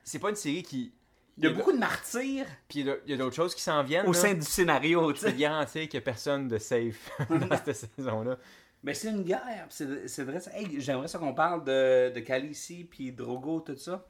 C'est 0.04 0.18
pas 0.20 0.30
une 0.30 0.36
série 0.36 0.62
qui. 0.62 0.92
Il 1.38 1.44
y 1.44 1.48
a 1.48 1.50
beaucoup 1.50 1.72
de 1.72 1.78
martyrs 1.78 2.46
Puis 2.68 2.80
il 2.80 2.96
y 3.06 3.12
a- 3.12 3.16
d'autres 3.18 3.34
choses 3.36 3.54
qui 3.54 3.60
s'en 3.60 3.82
viennent. 3.82 4.06
au 4.06 4.12
là. 4.12 4.18
sein 4.18 4.32
du 4.34 4.40
scénario, 4.42 5.12
tu 5.12 5.18
sais. 5.20 5.34
garantir 5.34 5.82
qu'il 5.82 5.98
n'y 5.98 6.02
a 6.02 6.04
personne 6.04 6.48
de 6.48 6.56
safe 6.56 7.10
dans 7.28 7.56
cette 7.62 7.74
saison-là. 7.96 8.38
Mais 8.82 8.94
c'est 8.94 9.10
une 9.10 9.22
guerre. 9.22 9.66
C'est 9.68 10.22
vrai. 10.22 10.38
Hey, 10.54 10.80
J'aimerais 10.80 11.08
ça 11.08 11.18
qu'on 11.18 11.34
parle 11.34 11.64
de, 11.64 12.10
de 12.14 12.20
Khaleesi 12.20 12.84
puis 12.84 13.12
Drogo, 13.12 13.60
tout 13.60 13.76
ça. 13.76 14.06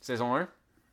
Saison 0.00 0.34
1. 0.36 0.48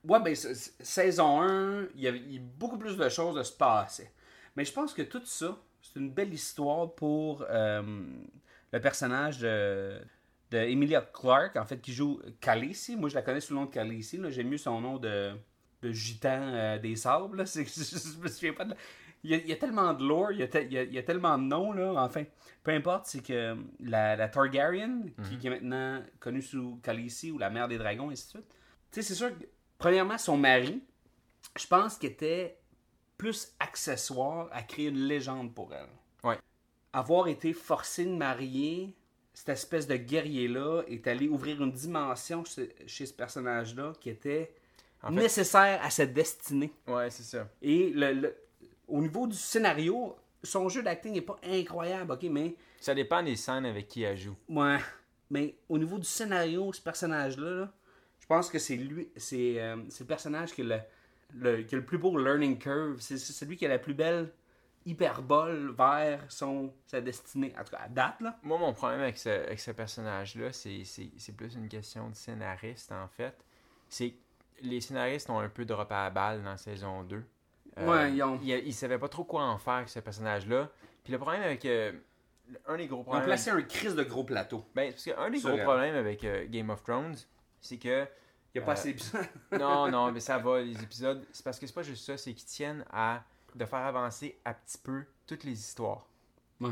Ouais, 0.08 0.20
ben, 0.22 0.36
saison 0.36 1.42
1, 1.42 1.88
il 1.96 2.02
y, 2.02 2.08
avait, 2.08 2.20
il 2.20 2.34
y 2.36 2.38
a 2.38 2.42
beaucoup 2.58 2.78
plus 2.78 2.96
de 2.96 3.10
choses 3.10 3.36
de 3.36 3.44
se 3.44 3.52
passer. 3.52 4.10
Mais 4.56 4.64
je 4.64 4.72
pense 4.72 4.94
que 4.94 5.02
tout 5.02 5.22
ça, 5.26 5.58
c'est 5.82 6.00
une 6.00 6.12
belle 6.12 6.34
histoire 6.34 6.94
pour 6.94 7.44
euh, 7.50 8.06
le 8.72 8.82
personnage 8.82 9.40
de, 9.40 10.00
de 10.52 10.58
Emilia 10.58 11.02
Clarke, 11.02 11.56
en 11.56 11.66
fait, 11.66 11.80
qui 11.82 11.94
joue 11.94 12.20
Khaleesi. 12.42 12.96
Moi, 12.96 13.10
je 13.10 13.16
la 13.16 13.22
connais 13.22 13.40
sous 13.42 13.54
le 13.54 13.60
nom 13.60 13.66
de 13.66 13.72
Khaleesi. 13.72 14.20
J'aime 14.30 14.50
mieux 14.50 14.58
son 14.58 14.80
nom 14.82 14.98
de, 14.98 15.34
de 15.82 15.92
gitan 15.92 16.42
euh, 16.42 16.78
des 16.80 16.96
sables. 16.96 17.38
là. 17.38 17.46
C'est- 17.48 17.66
Je, 17.66 18.20
me 18.22 18.28
souviens 18.28 18.54
pas 18.54 18.66
de 18.66 18.72
la- 18.72 18.78
il, 19.24 19.32
y 19.32 19.34
a, 19.34 19.38
il 19.38 19.48
y 19.48 19.52
a 19.52 19.56
tellement 19.56 19.94
de 19.94 20.06
lore, 20.06 20.32
il 20.32 20.40
y 20.40 20.44
a, 20.44 20.48
te- 20.48 20.58
il 20.60 20.72
y 20.72 20.78
a- 20.78 20.84
il 20.84 20.94
y 20.94 20.98
a 20.98 21.04
tellement 21.04 21.38
de 21.38 21.44
noms, 21.44 21.72
là. 21.74 21.92
Enfin, 22.04 22.24
peu 22.64 22.72
importe, 22.72 23.06
c'est 23.08 23.24
que 23.24 23.56
la, 23.80 24.16
la 24.16 24.28
Targaryen, 24.30 25.02
qui, 25.28 25.38
qui 25.38 25.48
est 25.48 25.50
maintenant 25.50 26.04
connue 26.20 26.42
sous 26.42 26.80
Khaleesi 26.84 27.32
ou 27.32 27.38
la 27.38 27.50
mère 27.50 27.68
des 27.68 27.78
dragons, 27.78 28.10
et 28.10 28.14
ainsi 28.14 28.26
de 28.26 28.30
suite. 28.42 28.56
Tu 28.92 29.02
sais, 29.02 29.02
c'est 29.02 29.16
sûr 29.16 29.30
que, 29.38 29.44
premièrement, 29.78 30.18
son 30.18 30.38
mari, 30.38 30.84
je 31.58 31.66
pense 31.68 31.98
qu'il 31.98 32.10
était 32.10 32.60
plus 33.18 33.54
accessoire 33.60 34.50
à 34.52 34.62
créer 34.62 34.90
une 34.90 35.08
légende 35.08 35.54
pour 35.56 35.74
elle. 35.74 35.88
Ouais. 36.24 36.38
Avoir 36.94 37.28
été 37.28 37.54
forcé 37.54 38.06
de 38.06 38.12
marier 38.12 38.96
cette 39.34 39.50
espèce 39.50 39.86
de 39.86 39.96
guerrier-là 39.96 40.82
est 40.88 41.06
allé 41.06 41.28
ouvrir 41.28 41.62
une 41.62 41.72
dimension 41.72 42.44
chez, 42.88 43.06
ce 43.06 43.14
personnage-là 43.14 43.94
qui 44.02 44.10
était 44.10 44.52
En 45.04 45.10
fait- 45.10 45.14
nécessaire 45.16 45.80
à 45.84 45.92
sa 45.92 46.08
destinée. 46.08 46.72
Ouais, 46.88 47.10
c'est 47.12 47.22
ça. 47.24 47.48
Et 47.62 47.92
le, 47.92 48.14
le- 48.14 48.36
au 48.88 49.00
niveau 49.00 49.28
du 49.28 49.36
scénario, 49.36 50.16
son 50.42 50.70
jeu 50.70 50.82
d'acting 50.82 51.14
n'est 51.14 51.22
pas 51.22 51.38
incroyable, 51.44 52.14
ok, 52.14 52.24
mais 52.32 52.56
Ça 52.80 52.96
dépend 52.96 53.22
des 53.22 53.36
scènes 53.36 53.66
avec 53.68 53.88
qui 53.88 54.02
elle 54.02 54.18
joue. 54.18 54.36
Ouais. 54.50 54.78
Mais 55.30 55.56
au 55.70 55.78
niveau 55.78 56.00
du 56.00 56.08
scénario, 56.08 56.74
ce 56.74 56.82
personnage-là, 56.82 57.50
là, 57.52 57.74
je 58.20 58.26
pense 58.26 58.50
que 58.50 58.58
c'est 58.58 58.76
lui, 58.76 59.10
c'est 59.18 59.60
euh, 59.62 59.76
le 60.00 60.06
personnage 60.06 60.54
qui 60.54 60.62
a 60.62 60.64
le, 60.64 60.80
le- 61.36 61.62
qui 61.64 61.76
a 61.76 61.78
le 61.78 61.86
plus 61.86 62.00
beau 62.00 62.18
learning 62.18 62.58
curve. 62.58 63.00
C'est 63.02 63.18
celui 63.20 63.56
qui 63.56 63.66
a 63.68 63.70
la 63.70 63.78
plus 63.78 63.94
belle 63.94 64.32
hyperbole 64.90 65.72
vers 65.78 66.20
son, 66.30 66.74
sa 66.86 67.02
destinée. 67.02 67.54
En 67.60 67.64
tout 67.64 67.72
cas, 67.72 67.82
à 67.84 67.88
date, 67.90 68.22
là. 68.22 68.38
Moi, 68.44 68.58
mon 68.58 68.74
problème 68.74 69.02
avec 69.02 69.18
ce, 69.18 69.30
avec 69.30 69.60
ce 69.60 69.72
personnage-là, 69.72 70.52
c'est 70.54 70.84
c'est- 70.86 71.12
c'est 71.18 71.36
plus 71.36 71.56
une 71.56 71.68
question 71.68 72.10
de 72.10 72.16
scénariste, 72.16 72.92
en 72.92 73.08
fait. 73.08 73.36
C'est 73.90 74.12
que 74.12 74.18
les 74.62 74.82
scénaristes 74.82 75.30
ont 75.30 75.40
un 75.40 75.50
peu 75.50 75.66
droppé 75.66 75.94
à 75.94 76.04
la 76.06 76.10
balle 76.10 76.44
dans 76.44 76.58
saison 76.58 77.04
2. 77.04 77.24
Ouais, 77.78 78.12
ils 78.14 78.24
ont- 78.24 78.40
Ils, 78.42 78.50
ils 78.68 78.74
savaient 78.74 78.98
pas 78.98 79.10
trop 79.10 79.24
quoi 79.24 79.44
en 79.44 79.58
faire 79.58 79.74
avec 79.74 79.90
ce 79.90 80.00
personnage-là. 80.00 80.70
Puis 81.04 81.14
le 81.14 81.20
problème 81.20 81.44
avec... 81.44 81.64
euh, 81.66 81.92
un 82.66 82.78
des 82.78 82.88
gros 82.88 82.98
Ils 82.98 83.02
ont 83.02 83.04
problèmes... 83.04 83.26
placé 83.26 83.50
un 83.52 83.62
crise 83.62 83.94
de 83.96 84.04
gros 84.04 84.24
plateau. 84.24 84.66
Ben, 84.74 84.92
parce 84.92 85.04
qu'un 85.04 85.30
des 85.30 85.40
gros 85.42 85.58
problèmes 85.58 85.96
avec 85.96 86.24
euh, 86.24 86.46
Game 86.50 86.70
of 86.70 86.82
Thrones, 86.84 87.16
c'est 87.62 87.78
que... 87.78 88.08
Il 88.56 88.60
n'y 88.60 88.64
a 88.64 88.66
pas 88.66 88.72
Euh, 88.72 88.74
assez 88.74 88.94
d'épisodes. 88.94 89.26
non, 89.60 89.92
non, 89.92 90.12
mais 90.14 90.20
ça 90.22 90.38
va, 90.40 90.62
les 90.62 90.82
épisodes. 90.82 91.24
C'est 91.32 91.44
parce 91.44 91.60
que 91.60 91.68
c'est 91.68 91.74
pas 91.74 91.84
juste 91.84 92.04
ça, 92.06 92.18
c'est 92.18 92.34
qu'ils 92.34 92.48
tiennent 92.48 92.84
à 92.92 93.24
de 93.56 93.66
faire 93.66 93.80
avancer 93.80 94.38
un 94.46 94.54
petit 94.54 94.78
peu 94.78 95.04
toutes 95.26 95.44
les 95.44 95.54
histoires. 95.60 96.06
Ouais. 96.60 96.72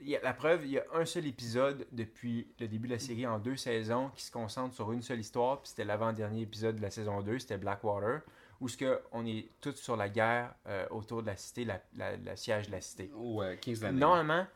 Il 0.00 0.08
y 0.08 0.16
a- 0.16 0.20
la 0.22 0.32
preuve, 0.32 0.64
il 0.64 0.70
y 0.72 0.78
a 0.78 0.84
un 0.94 1.04
seul 1.04 1.26
épisode 1.26 1.86
depuis 1.90 2.46
le 2.60 2.68
début 2.68 2.86
de 2.86 2.92
la 2.92 2.98
série 3.00 3.26
en 3.26 3.38
deux 3.38 3.56
saisons 3.56 4.10
qui 4.14 4.22
se 4.22 4.30
concentre 4.30 4.74
sur 4.74 4.92
une 4.92 5.02
seule 5.02 5.18
histoire, 5.20 5.60
puis 5.60 5.70
c'était 5.70 5.84
l'avant-dernier 5.84 6.42
épisode 6.42 6.76
de 6.76 6.82
la 6.82 6.90
saison 6.90 7.20
2, 7.20 7.38
c'était 7.40 7.58
Blackwater, 7.58 8.20
où 8.60 8.68
ce 8.68 8.76
que 8.76 9.00
on 9.12 9.26
est 9.26 9.48
tous 9.60 9.74
sur 9.74 9.96
la 9.96 10.08
guerre 10.08 10.54
euh, 10.66 10.86
autour 10.90 11.22
de 11.22 11.26
la 11.26 11.36
cité, 11.36 11.64
la, 11.64 11.80
la- 11.96 12.16
la 12.16 12.36
siège 12.36 12.66
de 12.68 12.72
la 12.72 12.80
cité. 12.80 13.10
Ou 13.16 13.42
euh, 13.42 13.56
King's 13.56 13.80
Landing. 13.82 13.98
Normalement, 13.98 14.46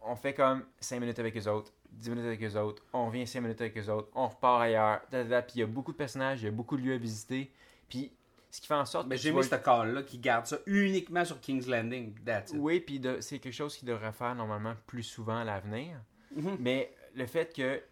on 0.00 0.16
fait 0.16 0.32
comme 0.34 0.64
5 0.80 0.98
minutes 1.00 1.18
avec 1.18 1.36
eux 1.36 1.48
autres, 1.50 1.72
10 1.90 2.08
minutes 2.10 2.24
avec 2.26 2.42
eux 2.42 2.56
autres, 2.58 2.82
on 2.94 3.06
revient 3.08 3.26
5 3.26 3.40
minutes 3.42 3.60
avec 3.60 3.76
eux 3.76 3.90
autres, 3.90 4.08
on 4.14 4.28
repart 4.28 4.62
ailleurs, 4.62 5.02
puis 5.10 5.20
il 5.56 5.60
y 5.60 5.62
a 5.62 5.66
beaucoup 5.66 5.92
de 5.92 5.96
personnages, 5.98 6.40
il 6.40 6.46
y 6.46 6.48
a 6.48 6.52
beaucoup 6.52 6.76
de 6.78 6.82
lieux 6.82 6.94
à 6.94 6.98
visiter, 6.98 7.52
puis 7.88 8.12
ce 8.56 8.60
qui 8.62 8.66
fait 8.68 8.74
en 8.74 8.86
sorte 8.86 9.06
Mais 9.06 9.16
que 9.16 9.22
j'ai 9.22 9.28
aimé 9.28 9.42
ce 9.42 9.54
call-là 9.54 10.02
qui 10.02 10.18
garde 10.18 10.46
ça 10.46 10.56
uniquement 10.66 11.24
sur 11.26 11.40
King's 11.40 11.66
Landing. 11.66 12.14
That's 12.24 12.52
it. 12.52 12.56
Oui, 12.58 12.80
puis 12.80 12.98
de- 12.98 13.20
c'est 13.20 13.38
quelque 13.38 13.52
chose 13.52 13.76
qu'il 13.76 13.86
devrait 13.86 14.12
faire 14.12 14.34
normalement 14.34 14.74
plus 14.86 15.02
souvent 15.02 15.36
à 15.38 15.44
l'avenir. 15.44 16.00
Mhm. 16.34 16.56
Mais 16.60 16.94
le 17.14 17.26
fait 17.26 17.54
que 17.54 17.82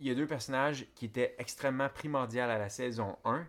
il 0.00 0.08
y 0.08 0.10
a 0.10 0.14
deux 0.14 0.26
personnages 0.26 0.86
qui 0.94 1.06
étaient 1.06 1.34
extrêmement 1.38 1.88
primordiaux 1.88 2.42
à 2.42 2.58
la 2.58 2.68
saison 2.68 3.16
1, 3.24 3.46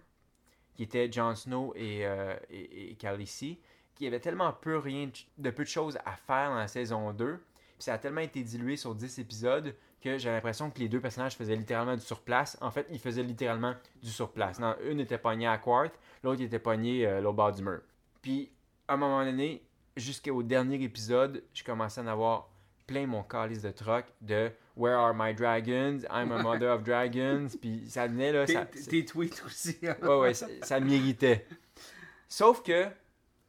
qui 0.76 0.84
étaient 0.84 1.12
Jon 1.12 1.36
Snow 1.36 1.74
et, 1.76 2.06
euh, 2.06 2.36
et, 2.50 2.91
et 2.91 2.96
Khaleesi, 2.96 3.60
qui 3.96 4.08
avaient 4.08 4.20
tellement 4.20 4.54
peu 4.54 4.78
rien 4.78 5.08
de, 5.08 5.12
de 5.44 5.50
peu 5.50 5.63
de 5.63 5.70
choses 5.70 5.98
à 6.06 6.15
faire 6.15 6.52
dans 6.52 6.58
la 6.58 6.68
saison 6.68 7.12
2, 7.12 7.36
puis 7.38 7.44
ça 7.80 7.96
a 7.96 7.98
tellement 7.98 8.22
été 8.22 8.44
dilué 8.44 8.78
sur 8.78 8.94
10 8.96 9.20
épisodes 9.20 9.76
que 10.06 10.18
j'ai 10.20 10.30
l'impression 10.30 10.70
que 10.70 10.80
les 10.80 10.88
deux 10.88 11.00
personnages 11.02 11.36
faisaient 11.36 11.56
littéralement 11.56 11.96
du 11.96 12.02
surplace. 12.04 12.58
En 12.62 12.70
fait, 12.70 12.86
ils 12.91 13.00
faisaient 13.00 13.24
littéralement 13.24 13.74
du 14.04 14.10
surplace. 14.12 14.60
Non, 14.60 14.76
une 14.88 15.00
était 15.00 15.18
pognée 15.18 15.48
à 15.48 15.58
Quart, 15.58 15.89
l'autre 16.24 16.41
était 16.41 16.60
pognée 16.60 17.08
euh, 17.08 17.22
l'autre 17.22 17.36
bord 17.38 17.52
du 17.52 17.63
mur. 17.63 17.82
Puis, 18.22 18.52
à 18.88 18.94
un 18.94 18.98
moment 18.98 19.26
donné, 19.26 19.63
jusqu'au 19.98 20.44
dernier 20.44 20.82
épisode, 20.84 21.44
je 21.54 21.63
commençais 21.63 22.02
à 22.02 22.04
en 22.04 22.08
avoir 22.08 22.50
plein 22.86 23.08
mon 23.08 23.24
calice 23.24 23.63
de 23.63 23.72
troc 23.72 24.06
de 24.22 24.52
Where 24.78 24.96
are 25.00 25.13
my 25.15 25.34
dragons? 25.34 26.02
I'm 26.12 26.32
a 26.32 26.44
mother 26.44 26.70
of 26.72 26.84
dragons. 26.84 27.48
Puis 27.60 27.84
ça 27.88 28.06
venait 28.08 28.32
là. 28.32 28.46
Ça, 28.46 28.65
tes- 28.65 29.06
tweets 29.06 29.41
aussi. 29.46 29.78
hein. 29.84 29.96
ouais, 30.04 30.20
ouais, 30.20 30.34
ça, 30.36 30.48
ça 30.62 30.80
m'irritait. 30.80 31.48
Sauf 32.28 32.62
que 32.62 32.86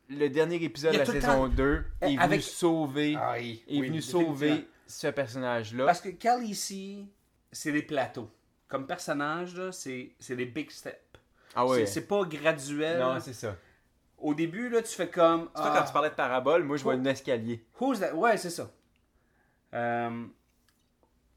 le 0.09 0.29
dernier 0.29 0.63
épisode 0.63 0.93
de 0.95 0.99
la 0.99 1.05
saison 1.05 1.49
2 1.49 1.85
est 2.01 2.17
venu 2.17 2.41
sauver, 2.41 3.17
Ah, 3.19 3.35
oui, 3.39 3.63
est 3.69 3.81
oui, 3.81 3.89
venu 3.89 4.01
sauver 4.01 4.69
ce 4.87 5.09
personnage-là. 5.09 5.87
Parce 5.87 6.01
que 6.01 6.09
Cal 6.11 6.43
ici, 6.45 7.07
c'est 7.53 7.73
des 7.73 7.83
plateaux. 7.83 8.31
Comme 8.69 8.87
personnage, 8.87 9.57
là, 9.57 9.73
c'est 9.73 10.13
c'est 10.19 10.37
des 10.37 10.47
big 10.47 10.71
steps. 10.71 10.97
Ah 11.55 11.67
ouais. 11.67 11.81
C'est- 11.87 11.87
C'est 12.01 12.07
pas 12.07 12.25
graduel. 12.25 12.99
Non, 13.01 13.19
c'est 13.21 13.33
ça. 13.33 13.57
Au 14.19 14.35
début, 14.35 14.69
là, 14.69 14.83
tu 14.83 14.89
fais 14.95 15.09
comme. 15.09 15.49
C'est 15.55 15.63
toi, 15.63 15.73
ah, 15.75 15.79
quand 15.81 15.87
tu 15.87 15.93
parlais 15.93 16.11
de 16.11 16.15
parabole, 16.15 16.65
moi 16.65 16.77
je 16.77 16.83
vois 16.83 16.95
un 16.95 17.05
escalier. 17.05 17.65
who's 17.81 18.01
that? 18.01 18.15
Ouais, 18.15 18.37
c'est 18.37 18.51
ça. 18.51 18.71
Euh, 19.75 20.25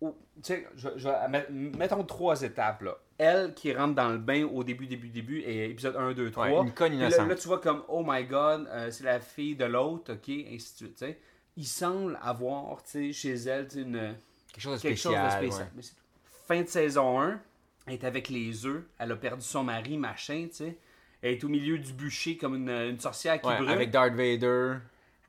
tu 0.01 0.07
sais, 0.43 0.67
je- 0.75 0.89
je- 0.95 1.27
met- 1.29 1.47
mettons 1.49 2.03
trois 2.03 2.41
étapes. 2.41 2.81
Là. 2.83 2.97
Elle 3.17 3.53
qui 3.53 3.73
rentre 3.73 3.95
dans 3.95 4.09
le 4.09 4.17
bain 4.17 4.45
au 4.45 4.63
début, 4.63 4.88
début, 4.88 5.09
début, 5.09 5.39
et 5.41 5.69
épisode 5.69 5.97
1, 5.97 6.13
2, 6.13 6.31
3. 6.31 6.45
Ouais, 6.47 6.55
une 6.67 6.71
conne 6.73 6.93
là, 6.97 7.07
innocente. 7.07 7.27
là, 7.27 7.35
tu 7.35 7.47
vois 7.49 7.59
comme, 7.59 7.83
oh 7.89 8.01
my 8.07 8.23
god, 8.23 8.65
euh, 8.69 8.89
c'est 8.91 9.03
la 9.03 9.19
fille 9.19 9.55
de 9.57 9.65
l'autre, 9.65 10.13
ok, 10.13 10.29
ainsi 10.29 10.71
de 10.73 10.77
suite. 10.77 10.95
tu 10.95 11.05
sais. 11.05 11.19
Il 11.60 11.65
semble 11.67 12.17
avoir, 12.22 12.82
tu 12.84 12.89
sais, 12.91 13.12
chez 13.13 13.34
elle, 13.34 13.67
une, 13.76 14.15
Quelque 14.54 14.62
chose 14.62 14.78
de 14.82 14.88
quelque 14.88 14.98
chose 14.98 15.12
spécial. 15.13 15.28
de 15.41 15.45
spécial. 15.48 15.65
ouais. 15.67 15.72
Mais 15.76 15.82
c'est 15.82 15.91
tout. 15.95 16.04
Fin 16.48 16.62
de 16.62 16.67
saison 16.67 17.19
1, 17.22 17.41
elle 17.88 17.93
est 17.93 18.04
avec 18.06 18.30
les 18.30 18.65
œufs, 18.65 18.84
elle 18.98 19.12
a 19.12 19.15
perdu 19.17 19.43
son 19.43 19.63
mari, 19.63 19.98
machin, 19.98 20.48
tu 20.50 20.56
sais. 20.56 20.78
Elle 21.22 21.34
est 21.34 21.43
au 21.43 21.50
milieu 21.50 21.78
du 21.78 21.91
bûcher 21.91 22.38
comme 22.38 22.56
une, 22.56 22.69
une 22.69 23.00
sorcière 23.00 23.41
qui 23.41 23.48
Ouais, 23.48 23.58
brûle. 23.58 23.69
avec 23.69 23.91
Darth 23.91 24.13
Vader. 24.13 24.78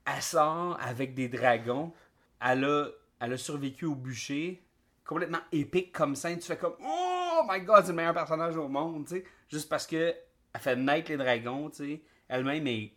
Elle 0.06 0.22
sort 0.22 0.78
avec 0.80 1.14
des 1.14 1.28
dragons. 1.28 1.92
Elle 2.40 2.64
a, 2.64 2.86
elle 3.20 3.32
a 3.32 3.36
survécu 3.36 3.86
au 3.86 3.94
bûcher. 3.96 4.62
Complètement 5.04 5.40
épique 5.50 5.90
comme 5.92 6.14
scène. 6.14 6.38
Tu 6.38 6.46
fais 6.46 6.56
comme 6.56 6.76
Oh 6.80 7.42
my 7.48 7.60
god, 7.62 7.82
c'est 7.82 7.88
le 7.90 7.96
meilleur 7.96 8.14
personnage 8.14 8.56
au 8.56 8.68
monde, 8.68 9.04
tu 9.08 9.16
sais. 9.16 9.24
Juste 9.48 9.68
parce 9.68 9.86
que 9.86 10.14
elle 10.52 10.60
fait 10.60 10.76
naître 10.76 11.10
les 11.10 11.16
dragons, 11.16 11.70
tu 11.70 11.76
sais. 11.76 12.02
Elle-même 12.28 12.66
est, 12.68 12.92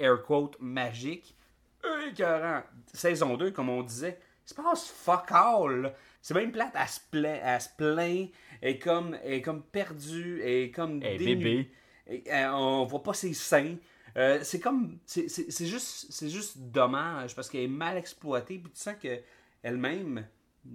air 0.00 0.20
quote, 0.24 0.56
magique. 0.60 1.36
Écœurant. 2.08 2.62
Saison 2.92 3.36
2, 3.36 3.50
comme 3.50 3.68
on 3.68 3.82
disait, 3.82 4.18
il 4.44 4.48
se 4.48 4.54
passe 4.54 4.88
fuck 4.88 5.30
all. 5.30 5.94
C'est 6.20 6.34
même 6.34 6.52
plate, 6.52 6.74
elle 6.74 6.88
se 6.88 7.00
plaint, 7.10 7.40
elle 7.42 7.60
se 7.60 7.68
plaint, 7.76 8.30
elle 8.60 8.70
est 8.70 8.78
comme, 8.78 9.18
est 9.22 9.42
comme 9.42 9.62
perdue, 9.62 10.40
elle 10.42 10.48
est 10.48 10.70
comme 10.70 11.00
dénudée. 11.00 11.34
bébé. 11.36 11.70
Et, 12.06 12.32
euh, 12.32 12.52
on 12.52 12.84
voit 12.84 13.02
pas 13.02 13.14
ses 13.14 13.34
seins. 13.34 13.76
Euh, 14.16 14.40
c'est 14.42 14.60
comme. 14.60 14.98
C'est 15.06 15.66
juste, 15.66 16.06
c'est 16.10 16.30
juste 16.30 16.58
dommage 16.58 17.34
parce 17.34 17.48
qu'elle 17.50 17.62
est 17.62 17.68
mal 17.68 17.96
exploitée. 17.96 18.58
Puis 18.58 18.72
tu 18.72 18.80
sens 18.80 18.94
que 19.00 19.20
elle-même, 19.62 20.26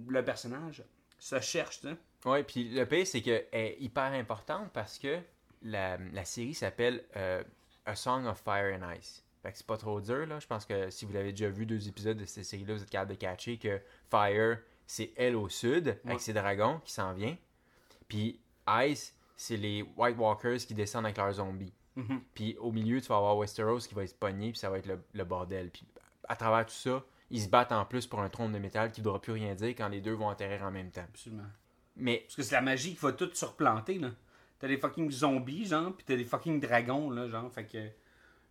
le 0.08 0.24
personnage, 0.24 0.84
se 1.18 1.40
cherche. 1.40 1.80
sais. 1.80 1.96
Ouais, 2.24 2.42
puis 2.42 2.68
le 2.68 2.84
pire, 2.86 3.06
c'est 3.06 3.22
qu'elle 3.22 3.46
est 3.52 3.76
hyper 3.80 4.12
importante 4.12 4.70
parce 4.72 4.98
que 4.98 5.18
la, 5.62 5.96
la 6.12 6.24
série 6.24 6.54
s'appelle 6.54 7.04
euh, 7.16 7.42
A 7.86 7.94
Song 7.94 8.26
of 8.26 8.38
Fire 8.38 8.78
and 8.78 8.92
Ice. 8.98 9.24
Fait 9.42 9.52
que 9.52 9.58
c'est 9.58 9.66
pas 9.66 9.78
trop 9.78 10.00
dur, 10.00 10.26
là. 10.26 10.38
Je 10.38 10.46
pense 10.46 10.66
que 10.66 10.90
si 10.90 11.04
vous 11.06 11.12
l'avez 11.12 11.32
déjà 11.32 11.48
vu 11.48 11.64
deux 11.66 11.88
épisodes 11.88 12.16
de 12.18 12.24
cette 12.26 12.44
série-là, 12.44 12.74
vous 12.74 12.82
êtes 12.82 12.90
capable 12.90 13.12
de 13.12 13.16
catcher 13.16 13.56
que 13.56 13.80
Fire, 14.10 14.58
c'est 14.86 15.12
elle 15.16 15.34
au 15.36 15.48
sud, 15.48 15.86
Ouais. 15.86 16.10
avec 16.10 16.20
ses 16.20 16.32
dragons 16.34 16.80
qui 16.84 16.92
s'en 16.92 17.14
vient. 17.14 17.36
Puis 18.08 18.40
Ice, 18.68 19.14
c'est 19.36 19.56
les 19.56 19.82
White 19.96 20.18
Walkers 20.18 20.58
qui 20.58 20.74
descendent 20.74 21.06
avec 21.06 21.16
leurs 21.16 21.32
zombies. 21.34 21.72
Mhm. 21.96 22.20
Puis 22.34 22.56
au 22.58 22.70
milieu, 22.72 23.00
tu 23.00 23.08
vas 23.08 23.16
avoir 23.16 23.36
Westeros 23.38 23.78
qui 23.78 23.94
va 23.94 24.04
être 24.04 24.18
pogné, 24.18 24.50
puis 24.50 24.58
ça 24.58 24.68
va 24.70 24.78
être 24.78 24.86
le, 24.86 25.02
le 25.12 25.24
bordel. 25.24 25.70
Puis 25.70 25.86
à 26.28 26.36
travers 26.36 26.66
tout 26.66 26.72
ça, 26.74 27.02
ils 27.30 27.40
se 27.40 27.48
battent 27.48 27.72
en 27.72 27.84
plus 27.84 28.06
pour 28.06 28.20
un 28.20 28.28
trône 28.28 28.52
de 28.52 28.58
métal 28.58 28.92
qui 28.92 29.00
ne 29.00 29.04
voudra 29.04 29.20
plus 29.20 29.32
rien 29.32 29.54
dire 29.54 29.70
quand 29.70 29.88
les 29.88 30.00
deux 30.00 30.12
vont 30.14 30.28
atterrir 30.28 30.62
en 30.64 30.70
même 30.70 30.90
temps. 30.90 31.04
Absolument. 31.08 31.44
Mais 31.96 32.18
Parce 32.26 32.36
que 32.36 32.42
c'est 32.42 32.54
la 32.54 32.60
magie 32.62 32.94
qui 32.94 33.00
va 33.00 33.12
tout 33.12 33.30
surplanter. 33.34 33.98
là. 33.98 34.10
T'as 34.58 34.68
des 34.68 34.76
fucking 34.76 35.10
zombies, 35.10 35.64
genre, 35.66 35.94
puis 35.96 36.04
t'as 36.06 36.16
des 36.16 36.24
fucking 36.24 36.60
dragons, 36.60 37.10
là, 37.10 37.28
genre. 37.28 37.50
Fait 37.52 37.64
que. 37.64 37.88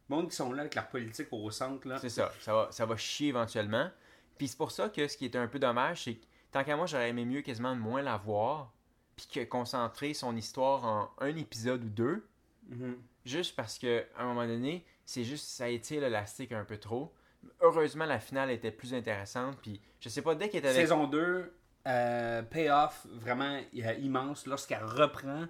Monde 0.10 0.30
qui 0.30 0.36
sont 0.36 0.52
là 0.52 0.62
avec 0.62 0.76
leur 0.76 0.88
politique 0.88 1.28
au 1.32 1.50
centre, 1.52 1.88
là. 1.88 1.98
C'est 2.00 2.10
ça, 2.10 2.32
ça 2.40 2.54
va, 2.54 2.68
ça 2.72 2.86
va 2.86 2.98
chier 2.98 3.30
éventuellement. 3.30 3.90
Puis 4.38 4.48
c'est 4.48 4.58
pour 4.58 4.72
ça 4.72 4.90
que 4.90 5.08
ce 5.08 5.16
qui 5.18 5.26
est 5.26 5.36
un 5.36 5.48
peu 5.48 5.60
dommage, 5.60 6.04
c'est 6.06 6.16
que 6.16 6.26
tant 6.52 6.64
qu'à 6.64 6.76
moi, 6.76 6.86
j'aurais 6.88 7.10
aimé 7.10 7.26
mieux 7.26 7.42
quasiment 7.42 7.76
de 7.76 7.80
moins 7.82 8.02
la 8.02 8.18
voir, 8.18 8.72
puis 9.16 9.28
que 9.32 9.44
concentrer 9.44 10.14
son 10.14 10.36
histoire 10.36 10.86
en 10.86 11.12
un 11.20 11.36
épisode 11.36 11.84
ou 11.84 11.90
deux, 11.90 12.26
Mhm. 12.70 12.98
juste 13.26 13.56
parce 13.56 13.78
que 13.80 14.06
à 14.16 14.24
un 14.24 14.28
moment 14.28 14.46
donné, 14.48 14.86
c'est 15.06 15.24
juste 15.24 15.46
ça 15.48 15.70
étire 15.70 16.02
l'élastique 16.02 16.52
un 16.52 16.64
peu 16.64 16.78
trop. 16.78 17.14
Heureusement, 17.62 18.06
la 18.06 18.20
finale 18.20 18.52
était 18.52 18.72
plus 18.72 18.94
intéressante, 18.94 19.58
puis 19.62 19.82
je 20.00 20.10
sais 20.10 20.22
pas, 20.22 20.36
dès 20.36 20.50
qu'elle 20.50 20.60
était 20.60 20.70
avec... 20.70 20.82
Saison 20.82 21.08
2, 21.08 21.52
euh, 21.88 22.42
payoff 22.44 23.08
vraiment 23.14 23.60
euh, 23.76 23.94
immense 23.96 24.46
lorsqu'elle 24.46 24.84
reprend 24.84 25.46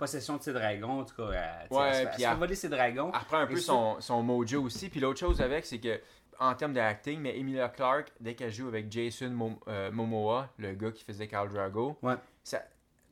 possession 0.00 0.36
de 0.36 0.42
ses 0.42 0.52
dragons. 0.52 1.00
En 1.00 1.04
tout 1.04 1.14
cas, 1.14 1.28
Ouais, 1.70 1.88
elle 1.92 1.94
fait- 2.08 2.14
puis 2.14 2.22
elle 2.24 2.36
voler 2.36 2.54
ses 2.56 2.68
dragons. 2.68 3.10
Elle 3.14 3.20
reprend 3.20 3.38
un 3.38 3.46
peu 3.46 3.56
son, 3.56 4.00
son 4.00 4.22
mojo 4.24 4.62
aussi. 4.64 4.88
Puis 4.88 4.98
l'autre 4.98 5.20
chose 5.20 5.40
avec, 5.40 5.64
c'est 5.66 5.78
que 5.78 6.00
en 6.40 6.54
termes 6.54 6.72
d'acting, 6.72 7.20
mais 7.20 7.38
Emilia 7.38 7.68
Clarke, 7.68 8.10
dès 8.18 8.34
qu'elle 8.34 8.50
joue 8.50 8.66
avec 8.68 8.90
Jason 8.90 9.28
Mom- 9.30 9.58
euh, 9.68 9.92
Momoa, 9.92 10.48
le 10.58 10.72
gars 10.72 10.90
qui 10.90 11.04
faisait 11.04 11.28
Khal 11.28 11.48
Drago, 11.50 11.98
Ouais. 12.02 12.14
ça, 12.42 12.62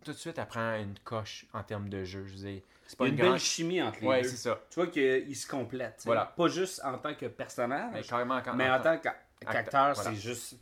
tout 0.03 0.13
de 0.13 0.17
suite, 0.17 0.39
elle 0.39 0.47
prend 0.47 0.75
une 0.77 0.99
coche 1.05 1.47
en 1.53 1.63
termes 1.63 1.89
de 1.91 2.05
jeu. 2.05 2.25
Je 2.27 2.33
veux 2.33 2.63
c'est 2.87 2.97
pas 2.99 3.07
une, 3.07 3.17
belle 3.17 3.39
chimie 3.39 3.83
entre 3.83 4.01
les 4.01 4.07
Ouais, 4.07 4.23
deux. 4.23 4.29
c'est 4.31 4.37
ça. 4.37 4.59
Tu 4.71 4.77
vois 4.81 4.87
qu'ils 4.87 5.37
se 5.37 5.47
complètent. 5.47 6.03
Voilà. 6.07 6.25
Pas 6.35 6.49
juste 6.49 6.81
en 6.83 6.97
tant 6.97 7.13
que 7.15 7.27
Mais 7.27 7.31
personnage, 7.31 8.07
carrément, 8.09 8.41
quand 8.43 8.55
mais 8.55 8.71
en 8.71 8.81
tant 8.81 8.97
qu'acteur, 8.99 9.95
c'est 9.95 10.15
juste. 10.15 10.57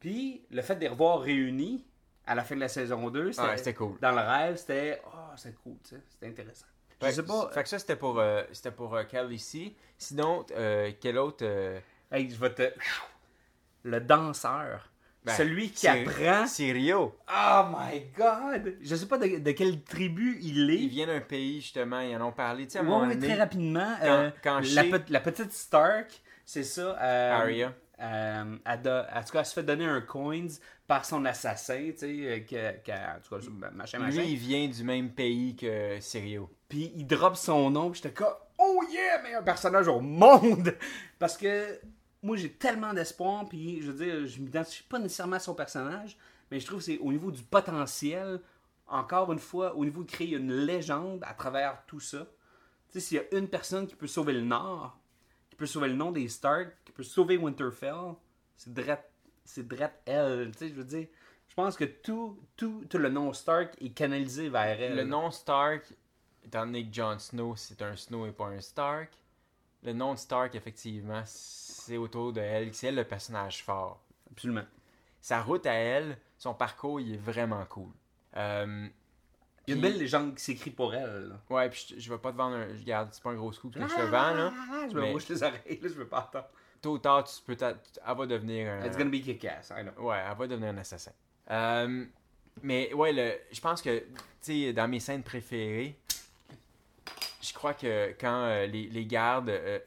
Puis, 0.00 0.42
le 0.50 0.62
fait 0.62 0.76
de 0.76 0.80
les 0.80 0.88
revoir 0.88 1.20
réunis 1.20 1.84
à 2.26 2.34
la 2.34 2.42
fin 2.44 2.54
de 2.54 2.60
la 2.60 2.68
saison 2.68 3.10
2, 3.10 3.32
c'était, 3.32 3.46
Ouais, 3.48 3.56
c'était 3.56 3.74
cool. 3.74 3.98
Dans 4.00 4.10
le 4.12 4.20
rêve, 4.20 4.56
c'était. 4.56 5.00
Oh, 5.06 5.32
c'est 5.36 5.54
cool, 5.62 5.76
tu 5.82 5.90
sais. 5.96 6.02
C'était 6.08 6.28
intéressant. 6.28 6.66
Je 7.00 7.06
Fait, 7.06 7.12
sais 7.12 7.22
pas. 7.24 7.50
Fait 7.52 7.62
que 7.64 7.68
ça, 7.68 7.78
c'était 7.78 7.96
pour, 7.96 8.18
euh, 8.18 8.42
c'était 8.52 8.70
pour 8.70 8.94
euh, 8.94 9.02
Khaleesi. 9.04 9.74
Sinon, 9.98 10.46
euh, 10.52 10.90
quel 11.00 11.18
autre. 11.18 11.44
euh, 11.44 11.78
Hey, 12.10 12.30
je 12.30 12.36
vais 12.36 12.54
te. 12.54 12.72
Le 13.82 14.00
danseur. 14.00 14.88
ben, 15.24 15.32
Celui 15.34 15.70
qui 15.70 15.80
c'est- 15.80 15.88
apprend. 16.06 16.46
C'est 16.46 16.70
Rio. 16.72 17.16
Oh 17.30 17.62
my 17.76 18.00
god! 18.16 18.76
Je 18.80 18.94
sais 18.94 19.06
pas 19.06 19.18
de, 19.18 19.38
de 19.38 19.50
quelle 19.52 19.82
tribu 19.82 20.38
il 20.42 20.70
est. 20.70 20.74
Il 20.82 20.88
vient 20.88 21.06
d'un 21.06 21.20
pays, 21.20 21.60
justement, 21.60 22.00
ils 22.00 22.14
en 22.16 22.26
ont 22.28 22.32
parlé. 22.32 22.66
Tu 22.66 22.72
sais, 22.72 22.78
à 22.78 22.82
un 22.82 23.08
Ouais, 23.08 23.18
très 23.18 23.34
rapidement. 23.34 23.94
quand- 24.00 24.06
euh, 24.06 24.30
quand 24.42 24.54
la, 24.60 24.82
Shay- 24.82 24.90
pe- 24.90 25.12
la 25.12 25.20
petite 25.20 25.52
Stark, 25.52 26.22
c'est 26.44 26.62
ça. 26.64 26.96
euh, 27.00 27.68
euh, 28.00 28.56
elle, 28.64 28.82
do- 28.82 28.90
en 28.90 29.22
tout 29.24 29.32
cas, 29.32 29.38
elle 29.40 29.46
se 29.46 29.54
fait 29.54 29.62
donner 29.62 29.86
un 29.86 30.00
coins 30.00 30.46
par 30.86 31.04
son 31.04 31.24
assassin, 31.24 31.90
tu 31.92 31.98
sais, 31.98 32.06
euh, 32.26 32.40
que, 32.40 32.84
que- 32.84 32.92
en 32.92 33.20
tout 33.20 33.34
cas, 33.50 33.70
machin, 33.72 33.98
machin. 33.98 34.20
Lui, 34.22 34.32
il 34.32 34.36
vient 34.36 34.68
du 34.68 34.84
même 34.84 35.10
pays 35.12 35.56
que 35.56 35.98
Sirio. 36.00 36.50
Puis 36.68 36.92
il 36.94 37.06
drop 37.06 37.36
son 37.36 37.70
nom, 37.70 37.90
puis 37.90 38.00
j'étais 38.02 38.14
comme, 38.14 38.34
oh 38.58 38.82
yeah, 38.90 39.22
meilleur 39.22 39.42
personnage 39.44 39.88
au 39.88 40.00
monde! 40.00 40.74
Parce 41.18 41.36
que 41.38 41.80
moi, 42.22 42.36
j'ai 42.36 42.50
tellement 42.52 42.92
d'espoir, 42.92 43.48
puis 43.48 43.80
je 43.82 43.90
veux 43.90 44.04
dire, 44.04 44.26
je 44.26 44.40
m'identifie 44.40 44.82
pas 44.82 44.98
nécessairement 44.98 45.36
à 45.36 45.40
son 45.40 45.54
personnage, 45.54 46.16
mais 46.50 46.60
je 46.60 46.66
trouve 46.66 46.78
que 46.80 46.84
c'est 46.84 46.98
au 46.98 47.12
niveau 47.12 47.30
du 47.30 47.42
potentiel, 47.42 48.40
encore 48.86 49.32
une 49.32 49.38
fois, 49.38 49.74
au 49.76 49.84
niveau 49.84 50.02
de 50.02 50.10
créer 50.10 50.34
une 50.36 50.52
légende 50.52 51.22
à 51.26 51.32
travers 51.34 51.82
tout 51.86 52.00
ça. 52.00 52.26
Tu 52.92 52.98
sais, 52.98 53.00
s'il 53.00 53.16
y 53.16 53.20
a 53.20 53.38
une 53.38 53.48
personne 53.48 53.86
qui 53.86 53.94
peut 53.94 54.06
sauver 54.06 54.34
le 54.34 54.42
Nord, 54.42 54.98
qui 55.50 55.56
peut 55.56 55.66
sauver 55.66 55.88
le 55.88 55.94
nom 55.94 56.12
des 56.12 56.28
Stark, 56.28 56.68
qui 56.84 56.92
peut 56.92 57.02
sauver 57.02 57.36
Winterfell, 57.38 58.14
c'est 58.56 58.72
Dret, 58.72 59.02
c'est 59.44 59.66
Dret 59.66 59.92
elle. 60.06 60.50
Tu 60.52 60.58
sais, 60.58 60.68
je 60.68 60.74
veux 60.74 60.84
dire, 60.84 61.06
je 61.48 61.54
pense 61.54 61.76
que 61.76 61.84
tout, 61.84 62.38
tout, 62.56 62.84
tout 62.88 62.98
le 62.98 63.08
nom 63.10 63.32
Stark 63.32 63.74
est 63.80 63.90
canalisé 63.90 64.48
vers 64.48 64.80
elle. 64.80 64.96
Le 64.96 65.04
nom 65.04 65.30
Stark, 65.30 65.84
étant 66.44 66.66
donné 66.66 66.86
que 66.88 66.94
Jon 66.94 67.18
Snow, 67.18 67.54
c'est 67.56 67.80
un 67.82 67.96
Snow 67.96 68.26
et 68.26 68.32
pas 68.32 68.46
un 68.46 68.60
Stark, 68.60 69.10
le 69.82 69.92
nom 69.92 70.14
de 70.14 70.18
Stark, 70.18 70.54
effectivement, 70.54 71.22
c'est 71.26 71.96
autour 71.98 72.32
de 72.32 72.40
elle. 72.40 72.72
C'est 72.74 72.86
elle 72.88 72.94
le 72.96 73.04
personnage 73.04 73.62
fort. 73.62 74.00
Absolument. 74.30 74.64
Sa 75.20 75.42
route 75.42 75.66
à 75.66 75.72
elle, 75.74 76.18
son 76.38 76.54
parcours, 76.54 77.00
il 77.00 77.14
est 77.14 77.18
vraiment 77.18 77.64
cool. 77.66 77.90
Euh, 78.36 78.88
Il 79.66 79.70
y 79.70 79.72
a 79.72 79.76
une 79.76 79.82
belle 79.82 79.98
légende 79.98 80.34
qui 80.34 80.42
s'écrit 80.42 80.70
pour 80.70 80.94
elle. 80.94 81.28
là. 81.28 81.40
Ouais, 81.50 81.68
puis 81.70 81.86
je, 81.90 82.00
je 82.00 82.10
vais 82.10 82.18
pas 82.18 82.32
te 82.32 82.36
vendre 82.36 82.56
un. 82.56 82.74
Je 82.74 82.82
garde, 82.82 83.10
c'est 83.12 83.22
pas 83.22 83.30
un 83.30 83.34
gros 83.36 83.52
scoop 83.52 83.74
que 83.74 83.80
je 83.80 83.94
te 83.94 84.00
vends, 84.00 84.34
là. 84.34 84.52
Ah, 84.72 84.86
Je 84.90 84.94
me 84.94 85.02
Mais- 85.02 85.12
bouche 85.12 85.28
les 85.28 85.42
oreilles, 85.42 85.80
là, 85.82 85.88
je 85.88 85.94
veux 85.94 86.08
pas 86.08 86.18
attendre. 86.20 86.48
Tôt 86.84 86.92
ou 86.92 86.98
tard, 86.98 87.24
tu 87.24 87.40
peux 87.46 87.56
elle 87.58 88.14
va 88.16 88.26
devenir 88.26 88.70
un. 88.70 88.84
It's 88.84 88.94
gonna 88.98 89.08
be 89.08 89.22
kick-ass, 89.22 89.70
I 89.74 89.82
know. 89.84 90.06
Ouais, 90.10 90.18
elle 90.30 90.36
va 90.36 90.46
devenir 90.46 90.68
un 90.68 90.76
assassin. 90.76 91.12
Euh, 91.50 92.04
mais 92.62 92.92
ouais, 92.92 93.10
le, 93.10 93.32
je 93.50 93.58
pense 93.60 93.80
que, 93.80 94.00
tu 94.00 94.06
sais, 94.42 94.72
dans 94.74 94.86
mes 94.86 95.00
scènes 95.00 95.22
préférées, 95.22 95.96
je 97.40 97.54
crois 97.54 97.72
que 97.72 98.14
quand 98.20 98.44
euh, 98.44 98.66
les, 98.66 98.88
les 98.88 99.06
gardes 99.06 99.48
euh, 99.48 99.78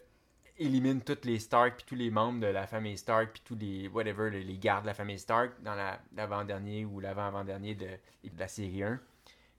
éliminent 0.58 1.00
tous 1.06 1.20
les 1.24 1.38
Stark, 1.38 1.76
puis 1.78 1.86
tous 1.88 1.96
les 1.96 2.10
membres 2.10 2.40
de 2.40 2.48
la 2.48 2.66
famille 2.66 2.98
Stark, 2.98 3.30
puis 3.34 3.42
tous 3.46 3.56
les, 3.56 3.88
whatever, 3.90 4.32
les, 4.32 4.42
les 4.44 4.58
gardes 4.58 4.82
de 4.84 4.88
la 4.88 4.94
famille 4.96 5.20
Stark, 5.20 5.52
dans 5.62 5.76
la- 5.76 6.00
l'avant-dernier 6.16 6.84
ou 6.86 7.00
l'avant-avant-dernier 7.00 7.76
de, 7.76 7.86
de 7.86 8.40
la 8.40 8.48
série 8.48 8.82
1, 8.82 9.00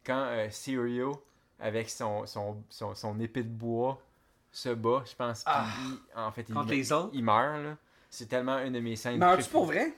quand 0.05 0.29
Syrio, 0.51 1.23
avec 1.61 1.89
son, 1.89 2.27
son, 2.27 2.65
son, 2.69 2.97
son 2.97 3.21
épée 3.21 3.45
de 3.45 3.49
bois, 3.49 4.03
se 4.51 4.71
bat, 4.71 5.03
je 5.09 5.15
pense 5.15 5.45
qu'il, 5.45 5.53
en 6.17 6.31
fait, 6.33 6.47
il, 6.49 6.55
Contre 6.55 6.71
les 6.71 6.93
autres? 6.93 7.11
il 7.13 7.23
meurt, 7.25 7.63
là. 7.63 7.77
C'est 8.11 8.27
tellement 8.27 8.59
une 8.61 8.73
de 8.73 8.81
mes 8.81 8.97
scènes 8.97 9.19
Meurs-tu 9.19 9.51
pour 9.51 9.67
vrai? 9.67 9.93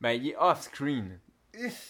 Ben, 0.00 0.12
il 0.12 0.28
est 0.30 0.36
off-screen. 0.36 1.18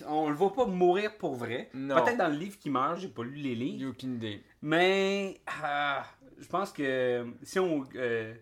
On 0.09 0.29
le 0.29 0.35
voit 0.35 0.53
pas 0.53 0.67
mourir 0.67 1.17
pour 1.19 1.37
vrai. 1.37 1.71
Non. 1.73 2.03
Peut-être 2.03 2.19
dans 2.19 2.29
le 2.29 2.37
livre 2.37 2.59
qui 2.59 2.69
meurt, 2.69 2.99
j'ai 2.99 3.09
pas 3.09 3.23
lu 3.23 3.35
les 3.35 3.51
J'ai 3.51 3.55
livres. 3.55 3.91
aucune 3.91 4.15
idée. 4.17 4.43
Mais 4.61 5.41
ah, 5.63 6.05
je 6.39 6.47
pense 6.49 6.73
que 6.73 7.27
si 7.45 7.61
on 7.61 7.85
euh, 7.95 8.35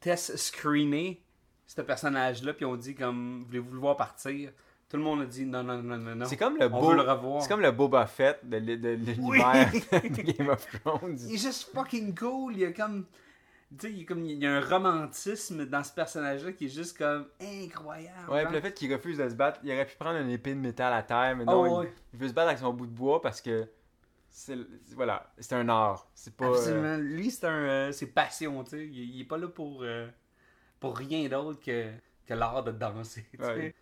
test 0.00 0.36
screener 0.36 1.22
ce 1.66 1.80
personnage-là, 1.80 2.52
puis 2.52 2.66
on 2.66 2.76
dit 2.76 2.94
comme 2.94 3.44
voulez-vous 3.46 3.72
le 3.72 3.80
voir 3.80 3.96
partir, 3.96 4.52
tout 4.90 4.96
le 4.96 5.02
monde 5.04 5.22
a 5.22 5.26
dit 5.26 5.46
non, 5.46 5.62
non, 5.62 5.80
non, 5.82 5.96
non, 5.96 6.16
non. 6.16 6.26
C'est 6.26 6.36
comme 6.36 6.56
le 6.58 6.66
on 6.66 6.80
beau, 6.80 6.90
veut 6.90 6.96
le 6.96 7.02
revoir. 7.02 7.40
C'est 7.40 7.48
comme 7.48 7.60
le 7.60 7.70
Boba 7.70 8.06
Fett 8.06 8.40
de, 8.42 8.58
de 8.58 8.88
l'univers 8.90 9.70
de 9.92 10.32
Game 10.32 10.48
of 10.48 10.66
Thrones. 10.82 11.16
Il 11.28 11.34
est 11.34 11.38
juste 11.38 11.70
fucking 11.72 12.14
cool. 12.18 12.54
Il 12.54 12.58
y 12.60 12.64
a 12.66 12.72
comme. 12.72 13.06
Tu 13.78 13.86
sais, 13.86 13.92
il 13.92 13.98
y 14.00 14.02
a 14.02 14.04
comme 14.04 14.24
il 14.24 14.36
y 14.42 14.46
a 14.48 14.56
un 14.56 14.60
romantisme 14.60 15.64
dans 15.64 15.84
ce 15.84 15.92
personnage-là 15.92 16.50
qui 16.52 16.64
est 16.66 16.68
juste 16.74 16.98
comme 16.98 17.28
incroyable. 17.40 18.28
Ouais, 18.28 18.44
puis 18.44 18.54
le 18.54 18.60
fait 18.60 18.74
qu'il 18.74 18.92
refuse 18.92 19.18
de 19.18 19.28
se 19.28 19.34
battre, 19.36 19.60
il 19.62 19.72
aurait 19.72 19.86
pu 19.86 19.94
prendre 19.96 20.18
une 20.18 20.28
épée 20.30 20.54
de 20.54 20.58
métal 20.58 20.92
à 20.92 21.04
terre, 21.04 21.36
mais 21.36 21.44
non, 21.44 21.62
Oh, 21.62 21.66
il, 21.66 21.86
ouais. 21.86 21.94
il 22.12 22.18
veut 22.18 22.26
se 22.26 22.32
battre 22.32 22.48
avec 22.48 22.58
son 22.58 22.72
bout 22.72 22.86
de 22.86 22.92
bois 22.92 23.22
parce 23.22 23.40
que 23.40 23.68
c'est 24.28 24.56
voilà, 24.96 25.32
c'est 25.38 25.54
un 25.54 25.68
art. 25.68 26.08
C'est 26.16 26.34
pas 26.36 26.46
euh, 26.46 26.54
Absolument. 26.54 26.96
Lui, 26.96 27.30
c'est 27.30 27.46
un, 27.46 27.52
euh, 27.68 27.92
c'est 27.92 28.06
passion, 28.08 28.64
tu 28.64 28.70
sais. 28.70 28.86
Il, 28.86 29.14
il 29.14 29.20
est 29.20 29.24
pas 29.24 29.38
là 29.38 29.46
pour, 29.46 29.82
euh, 29.84 30.08
pour 30.80 30.96
rien 30.96 31.28
d'autre 31.28 31.60
que, 31.60 31.92
que 32.26 32.34
l'art 32.34 32.64
de 32.64 32.72
danser, 32.72 33.24
tu 33.30 33.38
sais. 33.38 33.54
Ouais. 33.54 33.74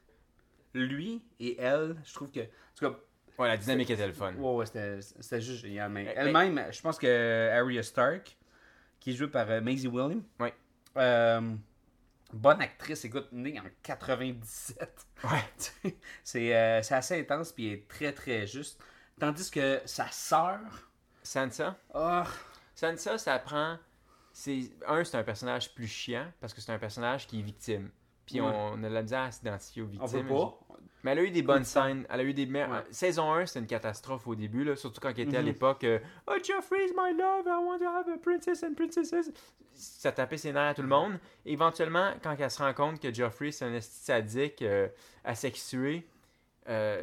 Lui 0.75 1.23
et 1.41 1.59
elle, 1.61 1.97
je 2.05 2.15
trouve 2.15 2.31
que. 2.31 2.41
En 2.41 2.45
tout 2.77 2.91
cas, 2.91 2.99
ouais, 3.39 3.49
la 3.49 3.57
dynamique 3.57 3.91
était 3.91 4.07
le 4.07 4.13
fun. 4.13 4.35
ouais, 4.35 4.55
ouais, 4.55 4.67
c'était, 4.67 5.41
juste 5.41 5.63
génial. 5.63 5.91
Mais 5.91 6.13
elle-même, 6.17 6.67
je 6.71 6.81
pense 6.81 6.99
que 6.99 7.51
Arya 7.51 7.83
Stark, 7.83 8.37
qui 9.01 9.11
est 9.11 9.15
jouée 9.15 9.29
par 9.29 9.49
euh, 9.51 9.61
Maisie 9.61 9.89
Williams, 9.89 10.23
Ouais. 10.39 10.55
euh, 10.97 11.55
bonne 12.33 12.61
actrice, 12.61 13.05
écoute, 13.05 13.29
née 13.33 13.59
en 13.59 13.65
97. 13.83 15.07
Ouais. 15.25 15.93
c'est, 16.23 16.55
euh, 16.55 16.83
c'est 16.83 16.95
assez 16.95 17.21
intense, 17.21 17.53
puis 17.53 17.69
elle 17.69 17.75
est 17.75 17.89
très, 17.89 18.13
très 18.13 18.47
juste. 18.47 18.81
Tandis 19.19 19.51
que 19.51 19.81
sa 19.85 20.09
sœur. 20.11 20.61
Sansa, 21.23 21.77
Oh, 21.95 22.23
Sansa, 22.75 23.19
ça 23.19 23.39
prend 23.39 23.77
c'est 24.33 24.71
un 24.87 25.03
c'est 25.05 25.17
un 25.17 25.25
personnage 25.25 25.75
plus 25.75 25.89
chiant 25.89 26.33
parce 26.41 26.55
que 26.55 26.61
c'est 26.61 26.73
un 26.73 26.79
personnage 26.79 27.27
qui 27.27 27.41
est 27.41 27.43
victime. 27.43 27.91
Puis 28.31 28.41
Ouais. 28.41 28.47
on 28.55 28.83
a 28.85 28.89
de 28.89 28.95
la 28.95 29.03
misère 29.03 29.21
à 29.23 29.31
s'identifier 29.31 29.83
aux 29.83 29.87
on 29.87 29.89
victimes. 29.89 30.21
veut 30.21 30.29
pas. 30.35 30.59
Mais 31.05 31.13
elle 31.13 31.19
a 31.21 31.23
eu 31.23 31.31
des 31.31 31.43
bonnes 31.43 31.65
scènes. 31.65 32.05
Elle 32.11 32.21
a 32.21 32.23
eu 32.25 32.35
des 32.35 32.45
Ouais. 32.47 32.67
Saison 32.91 33.33
1, 33.33 33.47
c'était 33.47 33.61
une 33.61 33.67
catastrophe 33.67 34.27
au 34.27 34.35
début, 34.35 34.65
là, 34.65 34.75
surtout 34.77 35.01
quand 35.01 35.11
elle 35.11 35.21
était 35.21 35.37
à 35.37 35.41
Mhm. 35.41 35.47
l'époque 35.47 35.85
euh, 35.85 35.99
Oh, 36.27 36.33
Joffrey's 36.43 36.91
my 36.97 37.17
love, 37.17 37.47
I 37.47 37.65
want 37.65 37.79
to 37.79 37.85
have 37.87 38.09
a 38.09 38.19
princess 38.19 38.63
and 38.65 38.75
princesses. 38.75 39.31
Ça 39.75 40.11
tapait 40.13 40.37
ses 40.37 40.53
nerfs 40.53 40.71
à 40.71 40.75
tout 40.75 40.83
le 40.83 40.89
monde. 40.89 41.19
Et 41.47 41.53
éventuellement, 41.53 42.13
quand 42.23 42.35
elle 42.39 42.51
se 42.51 42.61
rend 42.61 42.75
compte 42.75 43.01
que 43.01 43.15
Joffrey, 43.15 43.53
c'est 43.53 43.65
un 43.65 43.73
esti 43.75 44.05
sadique, 44.05 44.61
euh, 44.63 44.89
asexué, 45.25 46.05
euh, 46.69 47.03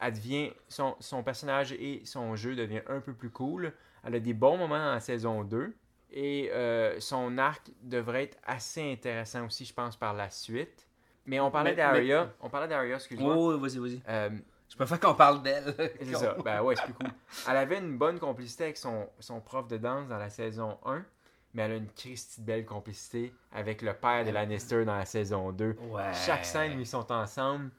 elle 0.00 0.12
devient, 0.14 0.50
son, 0.68 0.96
son 1.00 1.22
personnage 1.22 1.72
et 1.72 2.00
son 2.06 2.34
jeu 2.36 2.56
devient 2.56 2.80
un 2.88 3.00
peu 3.00 3.12
plus 3.12 3.30
cool. 3.30 3.72
Elle 4.02 4.14
a 4.14 4.20
des 4.20 4.32
bons 4.32 4.56
moments 4.56 4.78
dans 4.78 4.92
la 4.94 5.00
saison 5.00 5.44
2. 5.44 5.74
Et 6.18 6.50
euh, 6.50 6.98
son 6.98 7.36
arc 7.36 7.70
devrait 7.82 8.22
être 8.24 8.38
assez 8.42 8.90
intéressant 8.90 9.44
aussi, 9.44 9.66
je 9.66 9.74
pense, 9.74 9.96
par 9.96 10.14
la 10.14 10.30
suite. 10.30 10.86
Mais 11.26 11.38
on 11.40 11.50
parlait 11.50 11.72
Mais- 11.72 11.76
d'Arya. 11.76 12.32
On 12.40 12.48
parlait 12.48 12.68
d'Arya, 12.68 12.94
excuse-moi. 12.96 13.34
Oh, 13.36 13.58
vas-y, 13.58 13.76
vas-y. 13.78 14.00
Euh, 14.08 14.30
Je 14.70 14.76
préfère 14.76 14.98
qu'on 14.98 15.14
parle 15.14 15.42
d'elle. 15.42 15.74
c'est 16.00 16.14
ça. 16.14 16.34
Ben 16.42 16.62
ouais, 16.62 16.74
c'est 16.74 16.84
plus 16.84 16.94
cool. 16.94 17.10
Elle 17.48 17.56
avait 17.58 17.78
une 17.78 17.98
bonne 17.98 18.18
complicité 18.18 18.64
avec 18.64 18.78
son, 18.78 19.06
son 19.20 19.40
prof 19.42 19.68
de 19.68 19.76
danse 19.76 20.08
dans 20.08 20.16
la 20.16 20.30
saison 20.30 20.78
1, 20.86 21.04
mais 21.52 21.62
elle 21.64 21.72
a 21.72 21.76
une 21.76 21.90
Christie 21.90 22.40
belle 22.40 22.64
complicité 22.64 23.34
avec 23.52 23.82
le 23.82 23.92
père 23.92 24.24
de 24.24 24.30
Lannister 24.30 24.86
dans 24.86 24.96
la 24.96 25.04
saison 25.04 25.52
2. 25.52 25.76
Ouais. 25.90 26.02
Chaque 26.24 26.46
scène 26.46 26.76
où 26.78 26.80
ils 26.80 26.86
sont 26.86 27.12
ensemble. 27.12 27.70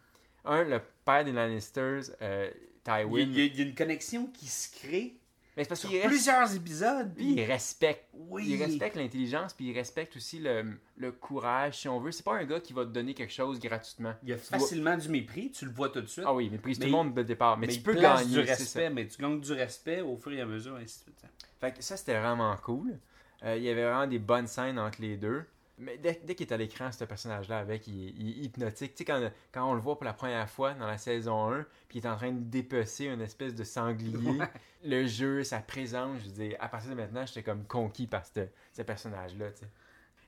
Un, 0.45 0.63
le 0.63 0.79
père 1.03 1.25
des 1.25 1.31
Lannisters, 1.31 2.03
euh, 2.21 2.51
Tywin. 2.83 3.19
il 3.21 3.37
y 3.37 3.41
a- 3.41 3.45
il 3.45 3.55
y 3.57 3.61
a 3.61 3.65
une 3.65 3.75
connexion 3.75 4.27
qui 4.27 4.45
se 4.45 4.73
crée 4.79 5.15
Mais 5.57 5.63
c'est 5.63 5.69
parce 5.69 5.81
qu'il 5.81 5.95
reste- 5.97 6.07
plusieurs 6.07 6.55
épisodes. 6.55 7.13
Puis 7.15 7.33
il 7.33 7.43
respecte. 7.43 8.05
Oui. 8.13 8.45
Il 8.47 8.63
respecte 8.63 8.95
l'intelligence, 8.95 9.53
puis 9.53 9.65
il 9.69 9.73
respecte 9.73 10.15
aussi 10.15 10.37
le, 10.39 10.77
le 10.97 11.11
courage, 11.11 11.79
si 11.79 11.89
on 11.89 11.99
veut. 11.99 12.11
C'est 12.11 12.23
pas 12.23 12.35
un 12.37 12.45
gars 12.45 12.59
qui 12.59 12.73
va 12.73 12.85
te 12.85 12.91
donner 12.91 13.13
quelque 13.15 13.33
chose 13.33 13.59
gratuitement. 13.59 14.13
Il 14.21 14.29
y 14.29 14.33
a 14.33 14.37
facilement 14.37 14.95
du 14.95 15.09
mépris, 15.09 15.49
tu 15.51 15.65
le 15.65 15.71
vois 15.71 15.89
tout 15.89 15.99
de 16.01 16.05
suite. 16.05 16.25
Ah 16.27 16.33
oui, 16.33 16.45
il 16.45 16.51
méprise 16.51 16.77
Mais 16.77 16.85
tout 16.85 16.91
le 16.91 16.97
monde 16.97 17.13
de 17.15 17.23
départ. 17.23 17.57
Mais, 17.57 17.65
mais 17.67 17.73
tu 17.73 17.79
il 17.79 17.83
peux 17.83 17.95
gagner. 17.95 18.25
du 18.25 18.45
ça. 18.45 18.53
respect, 18.53 18.89
mais 18.91 19.07
tu 19.07 19.19
gagnes 19.21 19.41
du 19.41 19.51
respect 19.51 20.01
au 20.01 20.15
fur 20.15 20.31
et 20.31 20.41
à 20.41 20.45
mesure, 20.45 20.75
ainsi 20.75 20.99
de 20.99 21.03
suite. 21.05 21.21
Fait 21.59 21.71
que 21.75 21.83
ça, 21.83 21.97
c'était 21.97 22.19
vraiment 22.19 22.55
cool. 22.57 22.99
Euh, 23.43 23.57
il 23.57 23.63
y 23.63 23.69
avait 23.69 23.83
vraiment 23.83 24.07
des 24.07 24.19
bonnes 24.19 24.47
scènes 24.47 24.77
entre 24.79 25.01
les 25.01 25.17
deux. 25.17 25.43
Mais 25.79 25.97
dès, 25.97 26.19
dès 26.23 26.33
qu'il 26.33 26.47
est 26.47 26.53
à 26.53 26.57
l'écran, 26.57 26.91
ce 26.91 27.03
personnage-là, 27.03 27.59
avec, 27.59 27.87
il, 27.87 28.07
est- 28.07 28.13
il 28.17 28.29
est 28.29 28.45
hypnotique. 28.45 28.93
Tu 28.95 28.99
sais, 28.99 29.05
quand, 29.05 29.31
quand 29.51 29.69
on 29.69 29.73
le 29.75 29.79
voit 29.79 29.95
pour 29.95 30.05
la 30.05 30.13
première 30.13 30.49
fois 30.49 30.73
dans 30.73 30.87
la 30.87 30.97
saison 30.97 31.51
1, 31.53 31.65
puis 31.87 31.99
il 31.99 32.05
est 32.05 32.09
en 32.09 32.15
train 32.15 32.31
de 32.31 32.39
dépecer 32.43 33.05
une 33.05 33.21
espèce 33.21 33.53
de 33.53 33.63
sanglier, 33.63 34.39
le 34.83 35.05
jeu, 35.05 35.43
sa 35.43 35.59
présence, 35.59 36.21
je 36.25 36.29
dire, 36.29 36.57
à 36.59 36.67
partir 36.67 36.89
de 36.91 36.95
maintenant, 36.95 37.25
j'étais 37.27 37.43
comme 37.43 37.63
conquis 37.65 38.07
par 38.07 38.25
ce, 38.25 38.47
ce 38.73 38.81
personnage-là, 38.81 39.51
tu 39.51 39.59
sais. 39.59 39.69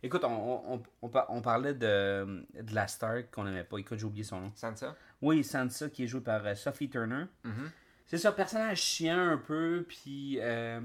Écoute, 0.02 0.24
on, 0.24 0.74
on, 0.76 0.84
on, 1.02 1.10
par- 1.10 1.26
on 1.30 1.42
parlait 1.42 1.74
de, 1.74 2.46
de 2.62 2.74
la 2.76 2.88
Stark 2.88 3.32
qu'on 3.32 3.44
n'aimait 3.44 3.66
pas. 3.66 3.78
Écoute, 3.80 3.98
j'ai 4.00 4.06
oublié 4.06 4.24
son 4.24 4.40
nom. 4.40 4.52
Sansa? 4.56 4.96
Oui, 5.22 5.44
Sansa, 5.44 5.90
qui 5.90 6.04
est 6.04 6.08
jouée 6.08 6.22
par 6.22 6.46
euh, 6.46 6.56
Sophie 6.56 6.90
Turner. 6.90 7.26
Mhm. 7.44 7.70
C'est 8.06 8.18
ça, 8.18 8.32
personnage 8.32 8.80
chiant 8.82 9.18
un 9.32 9.38
peu, 9.38 9.84
puis. 9.88 10.38
euh, 10.40 10.80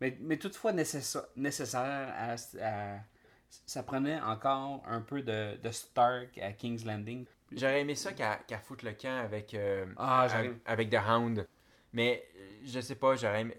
mais, 0.00 0.16
mais 0.22 0.38
toutefois 0.38 0.72
nécessa- 0.72 1.28
nécessaire 1.36 1.80
à, 2.16 2.34
à 2.62 2.98
ça 3.66 3.82
prenait 3.82 4.20
encore 4.20 4.82
un 4.86 5.00
peu 5.00 5.22
de, 5.22 5.56
de 5.56 5.70
Stark 5.70 6.38
à 6.38 6.52
King's 6.52 6.84
Landing. 6.84 7.24
J'aurais 7.52 7.80
aimé 7.80 7.94
ça 7.94 8.12
qu'elle 8.12 8.38
qu'elle 8.46 8.58
foute 8.58 8.82
le 8.82 8.92
camp 8.92 9.18
avec, 9.22 9.54
euh, 9.54 9.86
Ah, 9.96 10.26
avec, 10.66 10.90
The 10.90 10.98
Hound. 11.08 11.46
Mais 11.92 12.24
euh, 12.36 12.40
je 12.64 12.80
sais 12.80 12.96
pas, 12.96 13.14
j'aurais 13.16 13.42
aimé- 13.42 13.56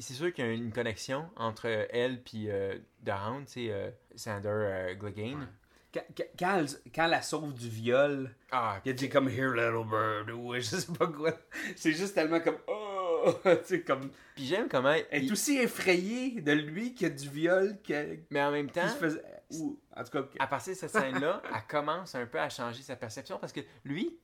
C'est 0.00 0.14
sûr 0.14 0.32
qu'il 0.32 0.44
y 0.44 0.48
a 0.48 0.52
une 0.52 0.72
connexion 0.72 1.28
entre 1.36 1.66
elle 1.90 2.22
puis 2.22 2.50
euh, 2.50 2.76
The 3.04 3.10
Hound, 3.10 3.44
c'est 3.46 3.70
euh, 3.70 3.90
Sander 4.16 4.48
euh, 4.48 4.94
Clegane. 4.96 5.46
Quand, 5.92 6.00
quand- 6.16 6.24
quand 6.38 6.56
elle, 6.58 6.66
quand 6.94 7.06
la 7.06 7.22
sauve 7.22 7.54
du 7.54 7.68
viol, 7.68 8.34
Ah, 8.50 8.80
il 8.84 8.90
a 8.90 8.92
dit 8.94 9.08
comme 9.08 9.28
Here 9.28 9.52
Little 9.54 9.86
Bird 9.88 10.30
ou 10.30 10.54
je 10.54 10.60
sais 10.60 10.92
pas 10.92 11.06
quoi. 11.06 11.32
C'est 11.76 11.92
juste 11.92 12.14
tellement 12.14 12.40
comme 12.40 12.58
Oh! 12.66 12.87
tu 13.42 13.48
sais, 13.64 13.82
comme. 13.82 14.10
puis 14.34 14.44
j'aime 14.46 14.68
comment. 14.68 14.90
Elle 15.10 15.22
est 15.22 15.26
il- 15.26 15.32
aussi 15.32 15.58
effrayée 15.58 16.40
de 16.40 16.52
lui 16.52 16.94
qu'il 16.94 17.08
y 17.08 17.10
a 17.10 17.14
du 17.14 17.28
viol 17.28 17.76
que- 17.86 18.18
Mais 18.30 18.42
en 18.42 18.50
même 18.50 18.70
temps, 18.70 18.80
qu'il 18.82 18.90
se 18.90 18.96
faisait. 18.96 19.22
Ou, 19.50 19.78
en 19.96 20.04
tout 20.04 20.10
cas, 20.10 20.22
que- 20.22 20.36
à 20.38 20.46
partir 20.46 20.74
de 20.74 20.78
cette 20.78 20.90
scène-là, 20.90 21.42
elle 21.54 21.62
commence 21.68 22.14
un 22.14 22.26
peu 22.26 22.38
à 22.40 22.48
changer 22.50 22.82
sa 22.82 22.96
perception 22.96 23.38
parce 23.38 23.52
que 23.52 23.60
lui, 23.84 24.18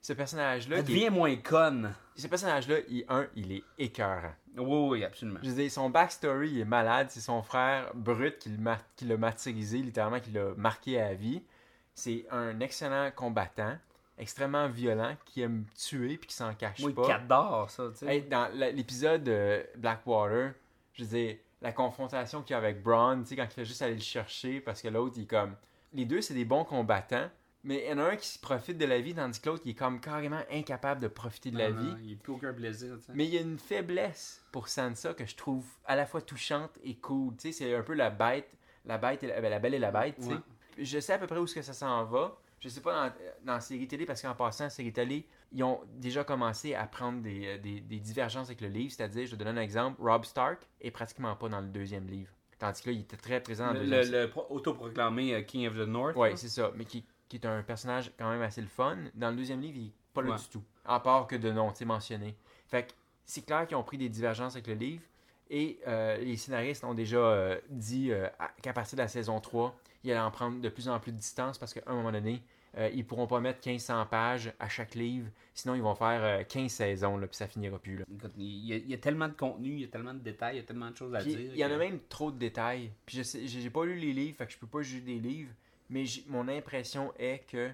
ce 0.00 0.12
personnage-là, 0.14 0.78
elle 0.78 0.84
qui 0.84 0.92
est- 0.92 0.94
devient 0.96 1.10
moins 1.10 1.36
conne. 1.36 1.94
ce 2.16 2.26
personnage-là, 2.26 2.76
il, 2.88 3.04
un, 3.08 3.26
il 3.36 3.52
est 3.52 3.62
écœurant. 3.78 4.32
Oui, 4.56 4.88
oui, 4.98 5.04
absolument. 5.04 5.38
Je 5.42 5.48
veux 5.50 5.56
dire, 5.56 5.70
son 5.70 5.88
backstory 5.90 6.50
il 6.50 6.60
est 6.60 6.64
malade. 6.64 7.08
C'est 7.10 7.20
son 7.20 7.42
frère 7.42 7.90
brut 7.94 8.38
qui 8.38 8.48
le 8.50 8.58
mar- 8.58 8.84
qui 8.96 9.04
l'a 9.06 9.16
martyrisé, 9.16 9.78
littéralement, 9.78 10.20
qui 10.20 10.30
l'a 10.30 10.54
marqué 10.56 11.00
à 11.00 11.14
vie. 11.14 11.42
C'est 11.94 12.26
un 12.30 12.58
excellent 12.60 13.10
combattant, 13.14 13.76
extrêmement 14.22 14.68
violent, 14.68 15.16
qui 15.26 15.42
aime 15.42 15.64
tuer 15.76 16.16
puis 16.16 16.28
qui 16.28 16.34
s'en 16.34 16.54
cache 16.54 16.80
Moi, 16.80 16.94
pas. 16.94 17.02
il 17.06 17.12
adore 17.12 17.70
ça, 17.70 17.88
tu 17.90 17.98
sais. 17.98 18.06
Hey, 18.06 18.22
dans 18.22 18.50
l'épisode 18.74 19.28
euh, 19.28 19.62
Blackwater, 19.76 20.52
je 20.94 21.04
veux 21.04 21.08
dire, 21.10 21.36
la 21.60 21.72
confrontation 21.72 22.42
qu'il 22.42 22.52
y 22.52 22.54
a 22.54 22.58
avec 22.58 22.82
Braun, 22.82 23.22
tu 23.22 23.28
sais, 23.30 23.36
quand 23.36 23.44
il 23.44 23.50
fait 23.50 23.64
juste 23.64 23.82
aller 23.82 23.94
le 23.94 24.00
chercher 24.00 24.60
parce 24.60 24.80
que 24.82 24.88
l'autre, 24.88 25.14
il 25.18 25.24
est 25.24 25.26
comme. 25.26 25.54
Les 25.92 26.06
deux, 26.06 26.22
c'est 26.22 26.34
des 26.34 26.44
bons 26.46 26.64
combattants, 26.64 27.28
mais 27.64 27.84
il 27.84 27.90
y 27.90 27.92
en 27.92 27.98
a 27.98 28.04
un 28.12 28.16
qui 28.16 28.38
profite 28.38 28.78
de 28.78 28.86
la 28.86 28.98
vie, 29.00 29.14
tandis 29.14 29.40
que 29.40 29.48
l'autre, 29.50 29.62
il 29.66 29.72
est 29.72 29.74
comme 29.74 30.00
carrément 30.00 30.40
incapable 30.50 31.00
de 31.02 31.08
profiter 31.08 31.50
de 31.50 31.58
la 31.58 31.70
Non, 31.70 31.80
vie. 31.80 31.90
non, 31.90 31.96
Il 32.00 32.06
n'y 32.06 32.12
a 32.14 32.16
plus 32.16 32.32
aucun 32.32 32.52
plaisir, 32.52 32.96
tu 32.98 33.04
sais. 33.04 33.12
Mais 33.14 33.26
il 33.26 33.34
y 33.34 33.38
a 33.38 33.42
une 33.42 33.58
faiblesse 33.58 34.42
pour 34.52 34.68
Sansa 34.68 35.14
que 35.14 35.26
je 35.26 35.36
trouve 35.36 35.64
à 35.84 35.94
la 35.94 36.06
fois 36.06 36.22
touchante 36.22 36.70
et 36.82 36.94
cool. 36.96 37.36
Tu 37.36 37.52
sais, 37.52 37.64
c'est 37.64 37.74
un 37.74 37.82
peu 37.82 37.94
la 37.94 38.10
bête, 38.10 38.50
la 38.86 38.98
bête 38.98 39.22
et 39.22 39.26
la, 39.28 39.40
ben, 39.40 39.50
la 39.50 39.58
belle 39.58 39.74
et 39.74 39.78
la 39.78 39.90
bête, 39.92 40.16
tu 40.16 40.22
sais. 40.22 40.28
Ouais. 40.32 40.38
Je 40.78 40.98
sais 40.98 41.12
à 41.12 41.18
peu 41.18 41.26
près 41.26 41.36
où 41.38 41.44
est-ce 41.44 41.54
que 41.54 41.62
ça 41.62 41.74
s'en 41.74 42.04
va. 42.04 42.36
Je 42.62 42.68
sais 42.68 42.80
pas 42.80 43.08
dans, 43.08 43.14
dans 43.44 43.52
la 43.54 43.60
série 43.60 43.88
télé, 43.88 44.06
parce 44.06 44.22
qu'en 44.22 44.34
passant, 44.34 44.64
la 44.64 44.70
série 44.70 44.92
télé, 44.92 45.26
ils 45.50 45.64
ont 45.64 45.80
déjà 45.96 46.22
commencé 46.22 46.74
à 46.74 46.86
prendre 46.86 47.20
des, 47.20 47.46
euh, 47.46 47.58
des, 47.58 47.80
des 47.80 47.98
divergences 47.98 48.46
avec 48.46 48.60
le 48.60 48.68
livre. 48.68 48.92
C'est-à-dire, 48.96 49.26
je 49.26 49.32
te 49.34 49.42
donne 49.42 49.58
un 49.58 49.60
exemple, 49.60 50.00
Rob 50.00 50.24
Stark 50.24 50.62
est 50.80 50.92
pratiquement 50.92 51.34
pas 51.34 51.48
dans 51.48 51.60
le 51.60 51.66
deuxième 51.66 52.06
livre. 52.06 52.30
Tandis 52.60 52.80
que 52.82 52.90
là, 52.90 52.94
il 52.94 53.00
était 53.00 53.16
très 53.16 53.40
présent 53.42 53.66
dans 53.66 53.72
le 53.72 53.80
deuxième 53.80 54.12
le- 54.12 54.22
le 54.22 54.30
pro- 54.30 54.46
autoproclamé 54.48 55.34
euh, 55.34 55.42
King 55.42 55.66
of 55.66 55.74
the 55.74 55.88
North. 55.88 56.16
Là. 56.16 56.36
c'est 56.36 56.48
ça. 56.48 56.70
Mais 56.76 56.84
qui, 56.84 57.04
qui 57.28 57.36
est 57.36 57.46
un 57.46 57.62
personnage 57.64 58.12
quand 58.16 58.30
même 58.30 58.42
assez 58.42 58.60
le 58.60 58.68
fun. 58.68 58.96
Dans 59.14 59.30
le 59.30 59.36
deuxième 59.36 59.60
livre, 59.60 59.76
il 59.78 59.86
est 59.88 59.92
pas 60.14 60.22
là 60.22 60.30
Ouais. 60.30 60.36
du 60.38 60.46
tout. 60.48 60.62
À 60.84 61.00
part 61.00 61.26
que 61.26 61.34
de 61.34 61.50
nom, 61.50 61.72
tu 61.72 61.84
mentionné. 61.84 62.36
Fait 62.68 62.84
que 62.86 62.92
c'est 63.24 63.44
clair 63.44 63.66
qu'ils 63.66 63.76
ont 63.76 63.82
pris 63.82 63.98
des 63.98 64.08
divergences 64.08 64.52
avec 64.54 64.68
le 64.68 64.74
livre. 64.74 65.02
Et 65.50 65.80
euh, 65.88 66.16
les 66.18 66.36
scénaristes 66.36 66.84
ont 66.84 66.94
déjà 66.94 67.16
euh, 67.18 67.60
dit 67.68 68.12
euh, 68.12 68.28
qu'à 68.62 68.72
partir 68.72 68.96
de 68.96 69.02
la 69.02 69.08
saison 69.08 69.38
3, 69.40 69.76
ils 70.04 70.10
allaient 70.12 70.20
en 70.20 70.30
prendre 70.30 70.60
de 70.60 70.68
plus 70.68 70.88
en 70.88 70.98
plus 71.00 71.12
de 71.12 71.18
distance 71.18 71.58
parce 71.58 71.74
qu'à 71.74 71.82
un 71.86 71.94
moment 71.94 72.12
donné, 72.12 72.42
euh, 72.78 72.90
ils 72.94 73.04
pourront 73.04 73.26
pas 73.26 73.40
mettre 73.40 73.66
1500 73.66 74.06
pages 74.06 74.52
à 74.58 74.68
chaque 74.68 74.94
livre. 74.94 75.28
Sinon, 75.54 75.74
ils 75.74 75.82
vont 75.82 75.94
faire 75.94 76.24
euh, 76.24 76.42
15 76.44 76.70
saisons, 76.70 77.18
là, 77.18 77.26
puis 77.26 77.36
ça 77.36 77.46
finira 77.46 77.78
plus. 77.78 77.98
Là. 77.98 78.04
Il 78.38 78.66
y, 78.66 78.72
a, 78.72 78.76
il 78.76 78.88
y 78.88 78.94
a 78.94 78.98
tellement 78.98 79.28
de 79.28 79.34
contenu, 79.34 79.72
il 79.72 79.80
y 79.80 79.84
a 79.84 79.88
tellement 79.88 80.14
de 80.14 80.20
détails, 80.20 80.56
il 80.56 80.60
y 80.60 80.62
a 80.62 80.64
tellement 80.66 80.90
de 80.90 80.96
choses 80.96 81.14
à 81.14 81.18
Puis, 81.20 81.36
dire. 81.36 81.50
il 81.52 81.58
y 81.58 81.64
en 81.64 81.70
a 81.70 81.76
même 81.76 82.00
trop 82.08 82.30
de 82.30 82.38
détails. 82.38 82.90
Puis 83.04 83.18
je 83.18 83.22
sais, 83.22 83.46
j'ai 83.46 83.70
pas 83.70 83.84
lu 83.84 83.96
les 83.96 84.12
livres, 84.14 84.38
fait 84.38 84.46
que 84.46 84.52
je 84.52 84.58
peux 84.58 84.66
pas 84.66 84.80
juger 84.82 85.02
des 85.02 85.18
livres. 85.18 85.52
Mais 85.90 86.04
mon 86.28 86.48
impression 86.48 87.12
est 87.18 87.46
que 87.46 87.70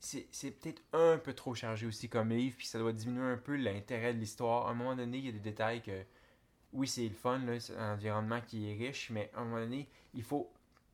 c'est 0.00 0.26
c'est 0.30 0.52
peut-être 0.52 0.80
un 0.92 1.18
peu 1.18 1.34
trop 1.34 1.54
chargé 1.54 1.86
aussi 1.86 2.08
comme 2.08 2.30
livre, 2.30 2.56
puis 2.56 2.66
ça 2.66 2.78
doit 2.78 2.92
diminuer 2.92 3.32
un 3.32 3.36
peu 3.36 3.56
l'intérêt 3.56 4.14
de 4.14 4.18
l'histoire. 4.18 4.68
À 4.68 4.70
un 4.70 4.74
moment 4.74 4.96
donné, 4.96 5.18
il 5.18 5.26
y 5.26 5.28
a 5.28 5.32
des 5.32 5.38
détails 5.40 5.82
que, 5.82 6.04
oui, 6.72 6.86
c'est 6.86 7.06
le 7.06 7.14
fun, 7.14 7.38
là, 7.40 7.60
c'est 7.60 7.76
un 7.76 7.92
environnement 7.92 8.40
qui 8.46 8.70
est 8.70 8.74
riche, 8.74 9.10
mais 9.10 9.30
à 9.34 9.40
un 9.40 9.44
moment 9.44 9.60
donné, 9.60 9.88
il 10.14 10.22
faut, 10.22 10.50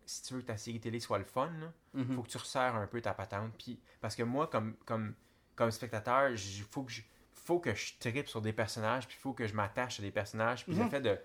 si 0.06 0.22
tu 0.22 0.34
veux 0.34 0.40
que 0.42 0.46
ta 0.46 0.56
série 0.56 0.80
télé 0.80 1.00
soit 1.00 1.18
le 1.18 1.24
fun, 1.24 1.50
là, 1.60 1.72
Mhm. 1.94 2.16
faut 2.16 2.22
que 2.22 2.28
tu 2.28 2.38
resserres 2.38 2.76
un 2.76 2.86
peu 2.86 3.00
ta 3.00 3.14
patente. 3.14 3.52
Puis, 3.58 3.78
parce 4.00 4.14
que 4.16 4.22
moi, 4.22 4.46
comme, 4.48 4.74
comme, 4.84 5.14
comme 5.56 5.70
spectateur, 5.70 6.30
il 6.30 6.62
faut 6.70 6.82
que 6.82 6.92
je 6.92 7.02
faut 7.34 7.58
que 7.58 7.74
je 7.74 7.92
tripe 8.00 8.26
sur 8.26 8.40
des 8.40 8.54
personnages, 8.54 9.06
puis 9.06 9.16
il 9.18 9.20
faut 9.20 9.34
que 9.34 9.46
je 9.46 9.52
m'attache 9.54 10.00
à 10.00 10.02
des 10.02 10.10
personnages. 10.10 10.64
Puis 10.64 10.74
le 10.74 10.88
fait 10.88 11.02
de, 11.02 11.18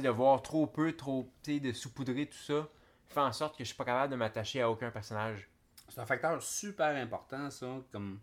de 0.00 0.08
voir 0.08 0.40
trop 0.40 0.66
peu, 0.66 0.92
trop, 0.96 1.30
de 1.46 1.72
saupoudrer 1.72 2.26
tout 2.26 2.38
ça, 2.38 2.66
fait 3.10 3.20
en 3.20 3.30
sorte 3.32 3.58
que 3.58 3.62
je 3.64 3.68
suis 3.68 3.76
pas 3.76 3.84
capable 3.84 4.10
de 4.12 4.16
m'attacher 4.16 4.62
à 4.62 4.70
aucun 4.70 4.90
personnage. 4.90 5.50
C'est 5.90 6.00
un 6.00 6.06
facteur 6.06 6.42
super 6.42 6.96
important, 6.96 7.50
ça. 7.50 7.66
Comme 7.92 8.20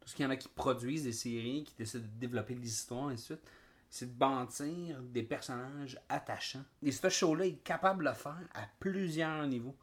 tout 0.00 0.08
ce 0.08 0.14
qu'il 0.14 0.24
y 0.24 0.26
en 0.26 0.30
a 0.30 0.36
qui 0.36 0.48
produisent 0.48 1.04
des 1.04 1.12
séries, 1.12 1.64
qui 1.64 1.74
décident 1.76 2.04
de 2.04 2.10
développer 2.20 2.54
des 2.54 2.68
histoires, 2.68 3.10
et 3.10 3.14
ainsi 3.14 3.32
de 3.32 3.38
suite. 3.38 3.50
C'est 3.96 4.12
de 4.14 4.18
bâtir 4.18 5.00
des 5.00 5.22
personnages 5.22 5.98
attachants. 6.08 6.64
Et 6.82 6.92
ce 6.92 7.08
show-là 7.08 7.46
est 7.46 7.62
capable 7.64 8.04
de 8.04 8.08
le 8.10 8.14
faire 8.14 8.36
à 8.54 8.60
plusieurs 8.78 9.46
niveaux. 9.46 9.74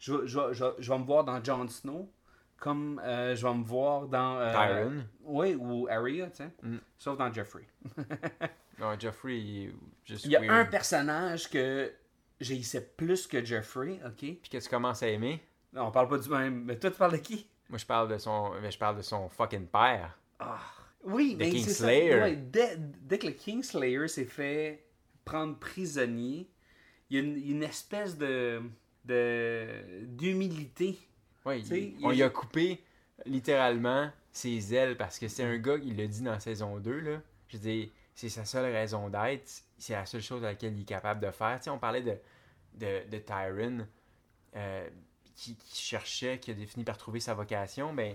Je, 0.00 0.12
vais- 0.14 0.26
je, 0.26 0.38
vais- 0.40 0.54
je, 0.54 0.64
vais- 0.64 0.74
je 0.78 0.92
vais 0.92 0.98
me 0.98 1.04
voir 1.04 1.22
dans 1.22 1.42
Jon 1.44 1.68
Snow, 1.68 2.10
comme 2.58 3.00
euh, 3.04 3.36
je 3.36 3.46
vais 3.46 3.54
me 3.54 3.62
voir 3.62 4.08
dans. 4.08 4.38
euh, 4.38 4.50
Tyron. 4.52 5.04
Oui, 5.22 5.54
ou 5.54 5.86
Arya, 5.88 6.30
tu 6.30 6.38
sais. 6.38 6.50
Mm. 6.62 6.78
Sauf 6.98 7.16
dans 7.16 7.32
Jeffrey. 7.32 7.66
Non, 8.78 8.98
Geoffrey, 8.98 9.36
il 9.38 9.74
Il 10.08 10.30
y 10.30 10.36
a 10.36 10.40
weird. 10.40 10.50
un 10.52 10.64
personnage 10.64 11.50
que 11.50 11.92
j'haïssais 12.40 12.80
plus 12.96 13.26
que 13.26 13.44
Jeffrey, 13.44 14.00
ok? 14.06 14.16
Puis 14.16 14.48
que 14.50 14.56
tu 14.56 14.68
commences 14.70 15.02
à 15.02 15.08
aimer. 15.08 15.44
Non, 15.74 15.88
on 15.88 15.90
parle 15.90 16.08
pas 16.08 16.16
du 16.16 16.28
même. 16.30 16.64
Mais 16.64 16.78
toi, 16.78 16.90
tu 16.90 16.96
parles 16.96 17.12
de 17.12 17.18
qui? 17.18 17.46
Moi, 17.68 17.76
je 17.78 17.84
parle 17.84 18.08
de 18.08 18.16
son, 18.16 18.52
mais 18.62 18.70
je 18.70 18.78
parle 18.78 18.96
de 18.96 19.02
son 19.02 19.28
fucking 19.28 19.66
père. 19.66 20.18
Oui, 21.04 21.34
mais 21.38 21.50
c'est 21.52 21.70
ça. 21.70 21.86
Kingslayer. 21.86 22.14
Ouais, 22.20 22.36
dès, 22.36 22.76
dès 22.78 23.18
que 23.18 23.26
le 23.26 23.32
Kingslayer 23.32 24.08
s'est 24.08 24.24
fait 24.26 24.84
prendre 25.24 25.58
prisonnier, 25.58 26.48
il 27.08 27.16
y 27.16 27.20
a 27.20 27.22
une, 27.22 27.36
une 27.36 27.62
espèce 27.62 28.16
de 28.18 28.62
de- 29.06 30.04
d'humilité. 30.04 30.98
Ouais, 31.44 31.62
sais, 31.62 31.80
il- 31.98 32.04
on 32.04 32.10
lui 32.10 32.22
a 32.22 32.28
coupé 32.30 32.82
littéralement 33.24 34.10
ses 34.32 34.74
ailes 34.74 34.96
parce 34.96 35.18
que 35.18 35.26
c'est 35.26 35.42
un 35.42 35.56
gars, 35.58 35.76
il 35.82 35.96
l'a 35.96 36.06
dit 36.06 36.22
dans 36.22 36.38
saison 36.38 36.78
2, 36.78 37.00
là. 37.00 37.22
Je 37.48 37.56
dire, 37.56 37.88
c'est 38.14 38.28
sa 38.28 38.44
seule 38.44 38.70
raison 38.72 39.08
d'être. 39.08 39.62
C'est 39.78 39.94
la 39.94 40.04
seule 40.06 40.20
chose 40.20 40.44
à 40.44 40.48
laquelle 40.48 40.74
il 40.76 40.82
est 40.82 40.84
capable 40.84 41.24
de 41.24 41.30
faire. 41.30 41.58
Tu 41.58 41.64
sais, 41.64 41.70
on 41.70 41.78
parlait 41.78 42.02
de, 42.02 42.14
de, 42.74 43.08
de 43.10 43.18
Tyron 43.18 43.86
euh, 44.56 44.88
qui, 45.34 45.56
qui 45.56 45.80
cherchait, 45.82 46.38
qui 46.38 46.50
a 46.50 46.54
fini 46.54 46.84
par 46.84 46.98
trouver 46.98 47.20
sa 47.20 47.34
vocation. 47.34 47.92
Ben, 47.94 48.14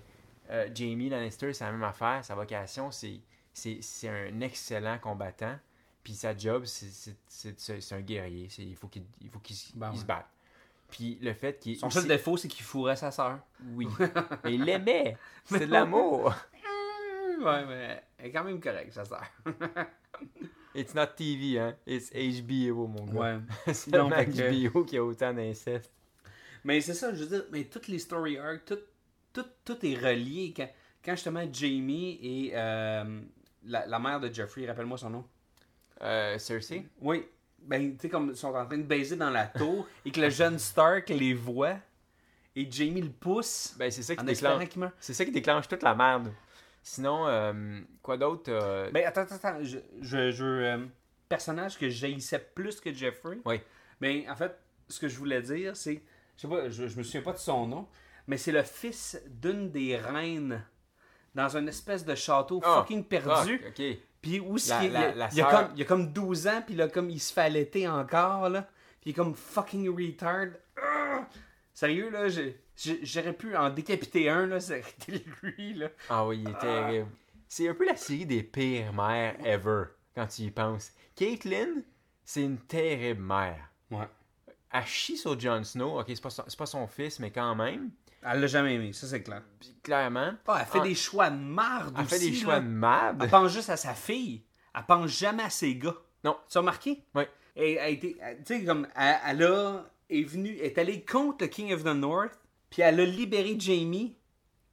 euh, 0.50 0.70
Jamie 0.74 1.10
Lannister, 1.10 1.54
c'est 1.54 1.64
la 1.66 1.72
même 1.72 1.84
affaire. 1.84 2.24
Sa 2.24 2.36
vocation, 2.36 2.92
c'est, 2.92 3.20
c'est, 3.54 3.80
c'est 3.82 4.10
un 4.10 4.40
excellent 4.42 4.98
combattant. 5.00 5.58
Puis 6.04 6.14
sa 6.14 6.38
job, 6.38 6.66
c'est, 6.66 6.86
c'est, 6.92 7.16
c'est, 7.28 7.60
c'est- 7.60 7.82
c'est 7.82 7.96
un 7.96 8.02
guerrier. 8.02 8.48
C'est, 8.50 8.62
il 8.64 8.76
faut 8.76 8.88
qu'il, 8.88 9.04
il 9.22 9.30
faut 9.30 9.40
qu'il 9.40 9.56
s- 9.56 9.72
Ben 9.76 9.92
il 9.94 10.00
se 10.00 10.06
batte. 10.06 10.28
Puis 10.92 11.18
le 11.22 11.34
fait 11.34 11.60
qu'il 11.60 11.78
Son 11.78 11.90
seul 11.90 12.08
défaut, 12.08 12.38
c'est 12.38 12.48
qu'il 12.48 12.64
fourrait 12.64 12.96
sa 12.96 13.10
sœur. 13.12 13.40
oui. 13.74 13.88
Mais 14.44 14.54
il 14.54 14.64
l'aimait. 14.64 15.18
C'était 15.46 15.66
de 15.68 15.72
l'amour. 15.72 16.34
Ouais, 17.38 17.66
mais 17.66 18.02
elle 18.18 18.28
est 18.28 18.32
quand 18.32 18.46
même 18.46 18.62
correcte, 18.62 18.94
sa 18.94 19.04
sœur. 19.04 19.22
It's 20.74 20.94
not 20.96 21.08
TV, 21.18 21.60
hein. 21.60 21.76
It's 21.86 22.10
HBO, 22.12 22.88
mon 22.88 23.06
gars. 23.06 23.20
Ouais. 23.68 23.74
C'est 23.74 23.92
Non, 23.92 24.10
que- 24.10 24.70
HBO 24.72 24.86
qui 24.86 24.98
a 24.98 25.04
autant 25.04 25.34
d'inceste. 25.34 25.92
Mais 26.64 26.80
c'est 26.80 26.94
ça, 26.94 27.14
je 27.14 27.24
veux 27.24 27.30
dire, 27.30 27.46
mais 27.52 27.66
toutes 27.66 27.88
les 27.90 28.00
story 28.00 28.38
arcs, 28.38 28.64
tout, 28.66 28.78
tout, 29.42 29.46
tout 29.66 29.86
est 29.86 29.96
relié. 29.96 30.54
Quand, 30.56 30.70
quand 31.04 31.12
justement 31.12 31.44
Jamie 31.52 32.18
et 32.22 32.52
euh, 32.56 33.22
la, 33.66 33.86
la 33.86 34.00
mère 34.00 34.20
de 34.20 34.34
Jeffrey, 34.34 34.66
rappelle-moi 34.66 34.98
son 34.98 35.10
nom. 35.12 35.26
Euh, 36.02 36.38
Cersei? 36.38 36.86
Oui, 37.02 37.26
ben, 37.60 37.94
tu 37.96 38.02
sais, 38.02 38.10
comme 38.10 38.30
ils 38.30 38.36
sont 38.36 38.54
en 38.54 38.66
train 38.66 38.78
de 38.78 38.84
baiser 38.84 39.16
dans 39.16 39.30
la 39.30 39.48
tour 39.48 39.88
et 40.06 40.12
que 40.12 40.22
le 40.22 40.30
jeune 40.30 40.58
Stark 40.60 41.10
les 41.10 41.34
voit 41.34 41.78
et 42.56 42.70
Jamie 42.72 43.02
le 43.02 43.10
pousse 43.12 43.76
Ben, 43.78 43.92
c'est 43.92 44.04
ça 44.04 44.16
qui 44.16 44.24
déclenche. 44.26 44.64
C'est 45.00 45.14
ça 45.14 45.26
qui 45.26 45.32
déclenche 45.32 45.68
toute 45.68 45.84
la 45.84 45.94
merde. 45.96 46.32
Sinon, 46.82 47.28
euh, 47.28 47.82
quoi 48.02 48.18
d'autre? 48.18 48.44
euh, 48.50 48.92
Ben, 48.92 49.06
attends, 49.06 49.22
attends, 49.22 49.36
attends. 49.36 49.64
Je, 49.64 49.80
je, 50.02 50.32
je 50.32 50.46
euh, 50.46 50.86
personnage 51.28 51.78
que 51.80 51.90
j'haïssais 51.90 52.40
plus 52.40 52.80
que 52.80 52.94
Jeffrey. 52.94 53.40
Oui. 53.46 53.60
Ben, 54.00 54.24
en 54.30 54.36
fait, 54.36 54.56
ce 54.88 55.00
que 55.00 55.08
je 55.08 55.18
voulais 55.18 55.42
dire, 55.42 55.76
c'est. 55.76 56.02
Je 56.38 56.42
sais 56.42 56.48
pas, 56.48 56.70
je, 56.70 56.88
je 56.88 56.98
me 56.98 57.04
souviens 57.04 57.22
pas 57.24 57.34
de 57.34 57.38
son 57.40 57.66
nom, 57.66 57.88
mais 58.28 58.38
c'est 58.38 58.52
le 58.52 58.64
fils 58.64 59.22
d'une 59.28 59.72
des 59.72 59.98
reines 59.98 60.64
dans 61.34 61.56
une 61.58 61.68
espèce 61.68 62.06
de 62.06 62.16
château 62.16 62.62
Ah, 62.64 62.78
fucking 62.80 63.04
perdu. 63.04 63.62
ah. 63.66 63.72
Puis 64.22 64.40
où 64.40 64.56
La- 64.68 64.84
il, 64.84 64.92
la- 64.92 65.00
a- 65.02 65.14
la 65.14 65.30
il 65.34 65.42
a 65.42 65.50
sœur- 65.50 65.52
comme, 65.68 65.78
il 65.78 65.82
a 65.82 65.86
comme 65.86 66.12
12 66.14 66.48
ans, 66.48 66.64
puis 66.66 66.76
là, 66.76 66.88
comme 66.88 67.10
il 67.10 67.20
se 67.20 67.32
fait 67.34 67.42
allaiter 67.42 67.88
encore, 67.88 68.50
là. 68.50 68.64
Puis 69.02 69.10
il 69.10 69.10
est 69.12 69.14
comme 69.14 69.36
fucking 69.36 69.88
retard. 69.90 70.48
Ah! 70.82 71.28
Sérieux, 71.74 72.10
là, 72.10 72.28
j'aurais 73.04 73.34
pu 73.34 73.56
en 73.56 73.70
décapiter 73.70 74.30
un, 74.30 74.48
là, 74.48 74.58
été 74.78 75.24
lui, 75.44 75.74
là. 75.76 75.90
Ah 76.10 76.26
oui, 76.26 76.42
il 76.44 76.50
est 76.50 76.58
terrible. 76.58 77.08
C'est 77.48 77.70
un 77.70 77.76
peu 77.76 77.86
la 77.86 77.96
série 77.96 78.26
des 78.26 78.42
pires 78.42 78.92
mères 78.94 79.36
ever, 79.46 79.84
quand 80.16 80.26
tu 80.26 80.42
y 80.44 80.52
penses. 80.52 80.92
Caitlyn, 81.16 81.84
c'est 82.24 82.42
une 82.42 82.58
terrible 82.58 83.22
mère. 83.22 83.70
Ouais. 83.92 84.08
elle 84.74 84.86
chie 84.88 85.16
sur 85.18 85.40
Jon 85.40 85.64
Snow. 85.64 86.00
Ok, 86.00 86.06
c'est 86.08 86.22
pas, 86.22 86.30
son- 86.32 86.44
pas 86.58 86.66
son 86.66 86.88
fils, 86.88 87.20
mais 87.20 87.30
quand 87.32 87.54
même. 87.56 87.92
Elle 88.28 88.42
l'a 88.42 88.48
jamais 88.48 88.74
aimé, 88.76 88.92
ça 88.94 89.06
c'est 89.08 89.22
clair. 89.22 89.44
Puis 89.60 89.76
clairement, 89.84 90.32
Ah, 90.48 90.58
elle 90.62 90.66
fait 90.66 90.82
des 90.82 90.96
choix 90.96 91.30
de 91.30 91.38
marde 91.38 91.96
elle 92.00 92.06
fait 92.06 92.20
des 92.20 92.34
choix 92.34 92.60
de 92.60 92.66
merde. 92.68 93.20
Elle 93.22 93.30
pense 93.30 93.52
juste 93.52 93.70
à 93.70 93.78
sa 93.78 93.94
fille. 93.94 94.44
Elle 94.74 94.84
pense 94.86 95.12
jamais 95.12 95.44
à 95.44 95.50
ses 95.50 95.76
gars. 95.76 95.96
Non. 96.24 96.36
Tu 96.50 96.58
as 96.58 96.62
remarqué? 96.62 97.04
Oui. 97.14 97.24
Et 97.56 97.74
elle 97.74 97.80
a 97.80 97.88
été, 97.90 98.18
elle- 98.20 98.38
tu 98.40 98.44
sais, 98.60 98.66
comme, 98.66 98.88
elle, 98.96 99.18
elle 99.28 99.44
a, 99.44 99.86
est 100.10 100.24
venue, 100.24 100.58
est 100.58 100.78
allée 100.78 101.06
contre 101.06 101.44
le 101.46 101.48
King 101.48 101.72
of 101.74 101.84
the 101.84 101.94
North, 101.96 102.38
puis 102.70 102.82
elle 102.82 103.00
a 103.00 103.06
libéré 103.06 103.56
Jamie 103.60 104.18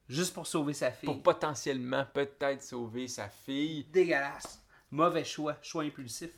juste 0.09 0.33
pour 0.35 0.47
sauver 0.47 0.73
sa 0.73 0.91
fille. 0.91 1.07
Pour 1.07 1.23
potentiellement 1.23 2.07
peut-être 2.13 2.63
sauver 2.63 3.07
sa 3.07 3.29
fille. 3.29 3.85
Dégueulasse. 3.93 4.63
Mauvais 4.91 5.25
choix. 5.25 5.57
Choix 5.63 5.85
impulsif. 5.85 6.31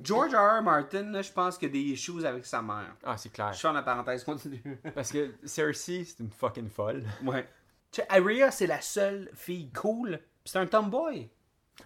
George 0.00 0.32
R. 0.34 0.58
R. 0.60 0.62
Martin, 0.62 1.10
là, 1.10 1.22
je 1.22 1.32
pense 1.32 1.58
qu'il 1.58 1.68
y 1.68 1.70
a 1.70 1.74
des 1.74 1.92
issues 1.92 2.24
avec 2.24 2.46
sa 2.46 2.62
mère. 2.62 2.94
Ah, 3.04 3.16
c'est 3.16 3.30
clair. 3.32 3.52
Je 3.52 3.58
ferme 3.58 3.74
la 3.74 3.82
parenthèse, 3.82 4.22
continue. 4.24 4.62
Parce 4.94 5.10
que 5.10 5.34
Cersei, 5.44 6.04
c'est 6.04 6.20
une 6.20 6.30
fucking 6.30 6.68
folle. 6.70 7.04
ouais. 7.24 7.48
Tu 7.90 8.02
sais, 8.02 8.06
Arya, 8.10 8.50
c'est 8.50 8.66
la 8.66 8.80
seule 8.82 9.30
fille 9.34 9.70
cool, 9.72 10.18
puis 10.18 10.52
c'est 10.52 10.58
un 10.58 10.66
tomboy. 10.66 11.28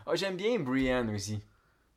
Ah, 0.05 0.15
j'aime 0.15 0.37
bien 0.37 0.59
Brienne 0.59 1.15
aussi. 1.15 1.41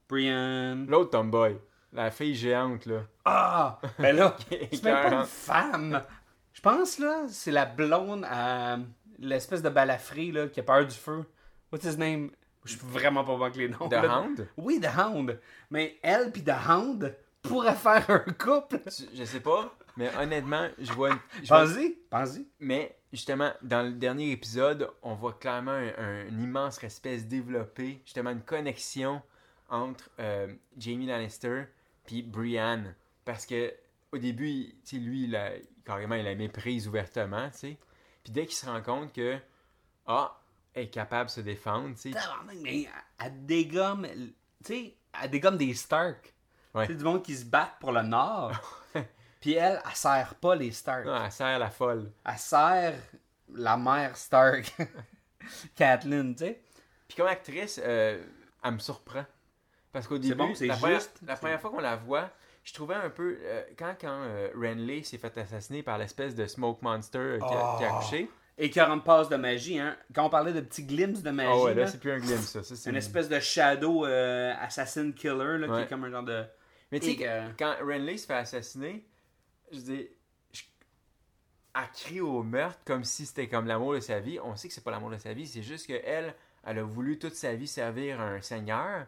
Brian. 0.08 0.86
L'autre 0.88 1.10
tomboy. 1.12 1.58
La 1.92 2.12
fille 2.12 2.36
géante, 2.36 2.86
là. 2.86 3.02
Ah! 3.26 3.80
Ben 4.00 4.16
là, 4.16 4.36
c'est 4.50 4.84
même 4.84 5.10
pas 5.10 5.16
une 5.16 5.26
femme. 5.26 6.02
Je 6.54 6.62
pense, 6.62 7.00
là, 7.00 7.24
c'est 7.28 7.52
la 7.52 7.66
blonde 7.66 8.26
à 8.30 8.78
l'espèce 9.18 9.62
de 9.62 9.70
balafré, 9.70 10.32
là, 10.32 10.48
qui 10.48 10.60
a 10.60 10.64
peur 10.64 10.86
du 10.86 10.96
feu. 10.96 11.26
What's 11.72 11.84
his 11.86 11.98
name? 11.98 12.30
Je 12.66 12.72
suis 12.72 12.82
vraiment 12.86 13.24
pas 13.24 13.34
avec 13.46 13.56
les 13.56 13.70
noms. 13.70 13.88
The 13.88 13.94
là. 13.94 14.20
Hound? 14.20 14.48
Oui, 14.58 14.82
The 14.82 14.90
Hound. 14.98 15.40
Mais 15.70 15.98
elle 16.02 16.32
puis 16.32 16.44
The 16.44 16.54
Hound 16.70 17.16
pourraient 17.42 17.76
faire 17.76 18.10
un 18.10 18.32
couple. 18.34 18.80
Je 19.14 19.24
sais 19.24 19.40
pas, 19.40 19.74
mais 19.98 20.10
honnêtement, 20.18 20.68
je 20.80 20.92
vois 20.94 21.12
une... 21.12 21.20
Pensez, 21.48 21.98
pensez. 22.10 22.48
Mais 22.60 22.98
justement, 23.14 23.52
dans 23.62 23.84
le 23.84 23.94
dernier 23.94 24.32
épisode, 24.32 24.90
on 25.04 25.14
voit 25.14 25.34
clairement 25.34 25.72
un, 25.98 26.26
immense 26.28 26.80
respect 26.80 27.20
se 27.20 27.24
développer, 27.26 28.02
justement 28.04 28.32
une 28.32 28.42
connexion 28.42 29.22
entre 29.70 30.10
euh, 30.20 30.54
Jamie 30.78 31.06
Lannister 31.06 31.66
puis 32.06 32.24
Brienne. 32.24 32.96
Parce 33.26 33.46
que 33.46 33.74
au 34.12 34.18
début, 34.18 34.48
il- 34.48 35.06
lui, 35.06 35.24
il 35.26 35.36
a, 35.36 35.52
carrément, 35.86 36.16
il 36.16 36.24
la 36.26 36.36
méprise 36.36 36.88
ouvertement, 36.88 37.50
tu 37.52 37.58
sais. 37.58 37.78
Puis 38.24 38.32
dès 38.34 38.46
qu'il 38.46 38.56
se 38.56 38.66
rend 38.66 38.82
compte 38.82 39.14
que, 39.14 39.38
ah, 40.08 40.40
est 40.76 40.90
capable 40.90 41.28
de 41.28 41.32
se 41.32 41.42
défendre, 41.42 41.96
tu 41.96 42.02
sais. 42.02 42.12
Tabarnak, 42.12 42.56
Mais 42.62 42.88
elle- 43.20 43.46
dégomme, 43.46 44.06
tu 44.08 44.34
sais, 44.64 44.96
elle 45.24 45.30
dégomme 45.30 45.58
des 45.58 45.74
Stark. 45.74 46.34
Ouais. 46.74 46.88
Du 46.88 46.96
monde 47.04 47.24
qui 47.24 47.36
se 47.36 47.46
battent 47.46 47.80
pour 47.80 47.92
le 47.94 48.02
Nord. 48.02 48.52
Puis 49.40 49.54
elle, 49.54 49.82
elle 49.86 49.96
sert 49.96 50.36
pas 50.36 50.56
les 50.56 50.72
Stark. 50.72 51.06
Ah, 51.08 51.24
elle 51.26 51.32
sert 51.32 51.58
la 51.60 51.70
folle. 51.70 52.12
Elle 52.26 52.38
sert 52.38 52.96
la 53.54 53.78
mère 53.78 54.18
Stark. 54.18 54.76
Kathleen, 55.76 56.36
tu 56.36 56.46
sais. 56.46 56.62
Puis 57.08 57.16
comme 57.18 57.28
actrice, 57.28 57.80
euh, 57.84 58.22
elle 58.64 58.72
me 58.74 58.80
surprend. 58.80 59.26
Parce 59.92 60.08
qu'au 60.08 60.18
début, 60.18 60.36
bon, 60.36 60.54
c'est 60.56 60.66
la, 60.68 60.76
première, 60.76 61.00
juste. 61.00 61.20
la 61.26 61.36
première 61.38 61.62
fois 61.62 61.70
qu'on 61.70 61.80
la 61.80 61.96
voit, 61.96 62.30
je 62.64 62.74
trouvais 62.74 62.96
un 62.96 63.10
peu. 63.10 63.38
euh, 63.42 63.64
quand 63.78 63.96
quand 64.02 64.10
euh, 64.24 64.50
Renly 64.56 65.06
s'est 65.06 65.18
fait 65.20 65.38
assassiner 65.38 65.84
par 65.84 65.98
l'espèce 65.98 66.36
de 66.36 66.46
Smoke 66.48 66.80
Monster 66.82 67.38
qui, 67.40 67.54
a, 67.54 67.78
qui 67.78 67.86
a 67.86 67.92
Oh. 67.94 68.28
Et 68.58 68.70
40 68.70 69.04
passes 69.04 69.28
de 69.30 69.36
magie, 69.36 69.80
hein. 69.80 69.98
Quand 70.14 70.26
on 70.26 70.30
parlait 70.30 70.54
de 70.54 70.62
petits 70.62 70.84
glimpses 70.86 71.22
de 71.22 71.30
magie, 71.32 71.50
Ah 71.52 71.62
ouais, 71.64 71.74
là, 71.76 71.82
là, 71.82 71.88
c'est 71.88 72.00
plus 72.00 72.12
un 72.12 72.20
glimpse, 72.20 72.46
ça. 72.52 72.64
ça 72.64 72.76
c'est 72.76 72.90
une 72.90 72.96
espèce 72.96 73.28
de 73.28 73.40
shadow 73.40 74.06
euh, 74.06 74.54
assassin 74.62 75.12
killer, 75.12 75.58
là, 75.58 75.68
qui 75.68 75.82
est 75.84 75.88
comme 75.88 76.06
un 76.06 76.10
genre 76.12 76.24
de. 76.24 76.44
Mais 76.92 77.00
tu 77.02 77.16
sais, 77.16 77.28
euh, 77.28 77.50
quand 77.60 77.76
Renly 77.82 78.18
se 78.18 78.26
fait 78.28 78.34
assassiner, 78.36 79.06
je 79.72 79.80
dis. 79.80 80.08
je- 80.54 80.64
Elle 81.76 81.90
crie 81.94 82.22
au 82.22 82.44
meurtre 82.44 82.80
comme 82.86 83.04
si 83.04 83.26
c'était 83.26 83.50
comme 83.50 83.68
l'amour 83.68 83.94
de 83.94 84.00
sa 84.00 84.20
vie. 84.22 84.40
On 84.42 84.56
sait 84.56 84.70
que 84.70 84.74
c'est 84.74 84.84
pas 84.84 84.92
l'amour 84.92 85.10
de 85.10 85.18
sa 85.18 85.34
vie, 85.34 85.46
c'est 85.48 85.64
juste 85.64 85.88
qu'elle, 85.88 86.34
elle 86.66 86.80
a 86.80 86.84
voulu 86.84 87.20
toute 87.20 87.36
sa 87.36 87.54
vie 87.56 87.68
servir 87.68 88.22
un 88.22 88.40
seigneur. 88.42 89.06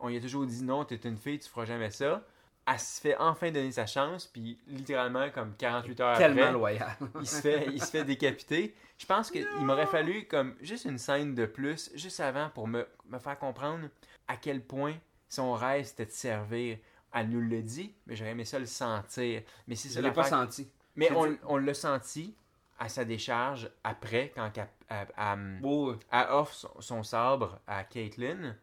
On 0.00 0.08
lui 0.08 0.16
a 0.16 0.20
toujours 0.20 0.44
dit 0.46 0.64
non, 0.64 0.84
t'es 0.84 0.96
une 0.96 1.16
fille, 1.16 1.38
tu 1.38 1.48
feras 1.48 1.66
jamais 1.66 1.90
ça. 1.90 2.24
Elle 2.70 2.78
se 2.80 3.00
fait 3.00 3.16
enfin 3.16 3.50
donner 3.50 3.72
sa 3.72 3.86
chance, 3.86 4.26
puis 4.26 4.58
littéralement, 4.66 5.30
comme 5.30 5.54
48 5.56 6.00
heures 6.00 6.18
Tellement 6.18 6.42
après, 6.42 6.52
loyal. 6.52 6.96
il 7.20 7.26
se 7.26 7.40
fait, 7.40 7.66
il 7.72 7.80
se 7.82 7.90
fait 7.90 8.04
décapiter. 8.04 8.74
Je 8.98 9.06
pense 9.06 9.30
qu'il 9.30 9.46
m'aurait 9.60 9.86
fallu 9.86 10.26
comme 10.26 10.54
juste 10.60 10.84
une 10.84 10.98
scène 10.98 11.34
de 11.34 11.46
plus, 11.46 11.90
juste 11.94 12.18
avant, 12.20 12.50
pour 12.50 12.66
me, 12.66 12.86
me 13.08 13.18
faire 13.18 13.38
comprendre 13.38 13.88
à 14.26 14.36
quel 14.36 14.60
point 14.62 14.94
son 15.28 15.52
rêve 15.52 15.84
c'était 15.86 16.06
de 16.06 16.10
servir. 16.10 16.78
Elle 17.14 17.30
nous 17.30 17.40
le 17.40 17.62
dit, 17.62 17.94
mais 18.06 18.16
j'aurais 18.16 18.32
aimé 18.32 18.44
ça 18.44 18.58
le 18.58 18.66
sentir. 18.66 19.42
Mais 19.66 19.76
c'est 19.76 19.88
Je 19.88 20.00
l'ai 20.00 20.10
pas 20.12 20.24
senti. 20.24 20.68
Mais 20.96 21.10
on, 21.12 21.36
on 21.46 21.56
l'a 21.58 21.74
senti 21.74 22.34
à 22.78 22.88
sa 22.88 23.04
décharge 23.04 23.70
après, 23.84 24.32
quand 24.34 24.50
elle, 24.56 24.68
elle- 24.88 25.08
elle- 25.16 25.60
Beau. 25.60 25.94
elle 26.10 26.26
offre 26.30 26.52
son, 26.54 26.80
son 26.80 27.02
sabre 27.02 27.60
à 27.66 27.84
Caitlyn. 27.84 28.56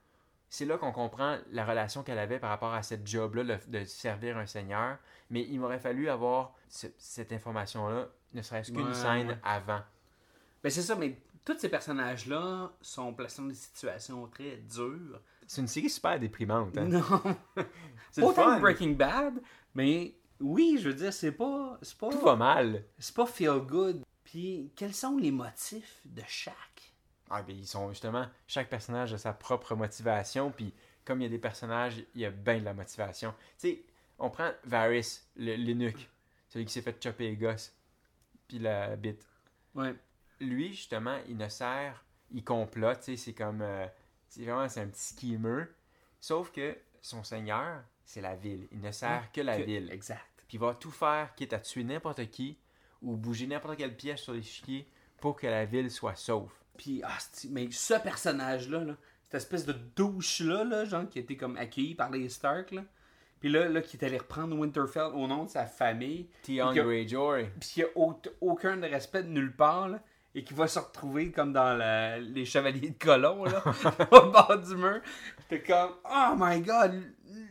C'est 0.50 0.66
là 0.66 0.78
qu'on 0.78 0.92
comprend 0.92 1.38
la 1.52 1.66
relation 1.66 2.04
qu'elle 2.04 2.20
avait 2.20 2.40
par 2.40 2.50
rapport 2.50 2.74
à 2.74 2.84
cette 2.84 3.08
job-là 3.08 3.58
de 3.68 3.84
servir 3.86 4.38
un 4.38 4.46
seigneur. 4.46 4.98
Mais 5.30 5.42
il 5.42 5.60
m'aurait 5.60 5.80
fallu 5.80 6.08
avoir 6.10 6.54
ce- 6.70 6.88
cette 6.98 7.32
information-là, 7.34 8.08
ne 8.34 8.42
serait-ce 8.42 8.72
qu'une 8.72 8.88
Ouais, 8.90 8.94
scène 8.94 9.30
ouais. 9.30 9.38
avant. 9.44 9.82
Ben 10.66 10.72
c'est 10.72 10.82
ça, 10.82 10.96
mais 10.96 11.16
tous 11.46 11.60
ces 11.60 11.70
personnages-là 11.70 12.72
sont 12.82 13.14
placés 13.14 13.40
dans 13.40 13.48
des 13.48 13.54
situations 13.54 14.26
très 14.28 14.58
dures. 14.58 15.22
C'est 15.46 15.62
une 15.62 15.68
série 15.68 15.92
super 15.92 16.20
déprimante. 16.20 16.76
hein. 16.76 16.86
Non. 16.86 17.36
C'est 18.12 18.24
Autant 18.24 18.60
Breaking 18.60 18.94
Bad, 18.94 19.40
mais 19.76 20.16
oui, 20.40 20.80
je 20.82 20.90
veux 20.90 20.96
dire, 20.96 21.14
c'est 21.14 21.34
pas. 21.34 21.78
C'est 21.84 21.96
pas. 22.00 22.10
Tout 22.10 22.20
va 22.22 22.36
mal. 22.36 22.84
C'est 22.98 23.14
pas 23.14 23.28
feel 23.28 23.60
good. 23.60 24.02
Puis, 24.24 24.72
quels 24.76 24.96
sont 24.96 25.18
les 25.18 25.30
motifs 25.30 26.02
de 26.04 26.24
chaque? 26.28 26.94
Ah, 27.30 27.44
ben, 27.44 27.56
ils 27.56 27.68
sont 27.68 27.90
justement, 27.90 28.26
chaque 28.48 28.68
personnage 28.68 29.14
a 29.14 29.20
sa 29.20 29.34
propre 29.34 29.76
motivation, 29.76 30.50
puis 30.50 30.74
comme 31.06 31.22
il 31.22 31.26
y 31.26 31.28
a 31.28 31.30
des 31.30 31.38
personnages, 31.38 32.04
il 32.16 32.22
y 32.22 32.26
a 32.26 32.32
bien 32.32 32.58
de 32.58 32.66
la 32.66 32.74
motivation. 32.74 33.36
Tu 33.60 33.70
sais, 33.70 33.84
on 34.18 34.32
prend 34.32 34.50
Varys, 34.64 35.20
le- 35.36 35.92
celui 36.50 36.66
qui 36.66 36.74
s'est 36.74 36.82
fait 36.82 37.04
chopper 37.04 37.30
les 37.30 37.36
gosses, 37.38 37.72
puis 38.48 38.58
la 38.58 38.96
bite. 38.96 39.28
Ouais. 39.76 39.94
Lui, 40.40 40.74
justement, 40.74 41.18
il 41.28 41.38
ne 41.38 41.48
sert, 41.50 42.04
il 42.32 42.44
complote, 42.44 43.00
tu 43.00 43.06
sais, 43.06 43.18
c'est 43.18 43.34
comme, 43.34 43.62
euh, 43.62 43.86
c'est 44.28 44.44
vraiment, 44.44 44.68
c'est 44.68 44.82
un 44.82 44.88
petit 44.88 45.14
schemer. 45.16 45.66
Sauf 46.20 46.52
que 46.52 46.76
son 47.02 47.24
seigneur, 47.24 47.84
c'est 48.04 48.22
la 48.22 48.36
ville. 48.36 48.68
Il 48.72 48.82
ne 48.82 48.92
sert 48.92 49.32
que 49.32 49.42
la 49.42 49.58
Que- 49.58 49.64
ville. 49.64 49.90
Exact. 49.92 50.22
Puis 50.48 50.58
il 50.58 50.60
va 50.60 50.74
tout 50.76 50.92
faire, 50.92 51.34
quitte 51.36 51.54
à 51.54 51.60
tuer 51.60 51.84
n'importe 51.84 52.30
qui, 52.30 52.58
ou 53.02 53.16
bouger 53.16 53.48
n'importe 53.48 53.78
quelle 53.78 53.96
pièce 53.96 54.22
sur 54.22 54.34
l'échiquier, 54.34 54.88
pour 55.20 55.36
que 55.36 55.48
la 55.48 55.66
ville 55.66 55.90
soit 55.90 56.16
sauve. 56.16 56.52
Puis, 56.78 57.02
ah, 57.04 57.18
mais 57.50 57.70
ce 57.72 57.94
personnage-là, 57.94 58.84
là, 58.84 58.96
cette 59.26 59.36
espèce 59.36 59.66
de 59.66 59.74
douche-là, 59.96 60.64
là, 60.66 60.86
genre, 60.86 61.08
qui 61.10 61.20
a 61.20 61.22
été 61.22 61.38
comme 61.38 61.58
accueilli 61.58 61.96
par 61.96 62.12
les 62.12 62.28
Stark, 62.30 62.72
là. 62.72 62.84
Puis 63.40 63.50
là, 63.50 63.68
là, 63.70 63.82
qui 63.82 63.98
est 63.98 64.06
allé 64.06 64.18
reprendre 64.18 64.58
Winterfell 64.58 65.12
au 65.14 65.28
nom 65.28 65.44
de 65.46 65.50
sa 65.50 65.66
famille. 65.68 66.30
Theon 66.44 66.74
Greyjoy. 66.74 67.50
Puis 67.60 67.70
qui 67.70 67.84
a 67.84 67.88
au- 67.96 68.20
aucun 68.42 68.80
respect 68.82 69.24
de 69.24 69.30
nulle 69.30 69.56
part, 69.56 69.88
là. 69.90 70.02
Et 70.38 70.44
qui 70.44 70.54
va 70.54 70.68
se 70.68 70.78
retrouver 70.80 71.32
comme 71.32 71.54
dans 71.54 71.74
la- 71.78 72.20
les 72.20 72.44
Chevaliers 72.46 72.90
de 72.90 72.98
Colomb, 73.04 73.46
là, 73.46 73.64
au 74.12 74.30
bord 74.32 74.58
du 74.62 74.76
mur. 74.76 75.00
T'es 75.48 75.62
comme, 75.64 75.92
oh 76.04 76.34
my 76.38 76.60
god! 76.62 77.02
Tu 77.26 77.44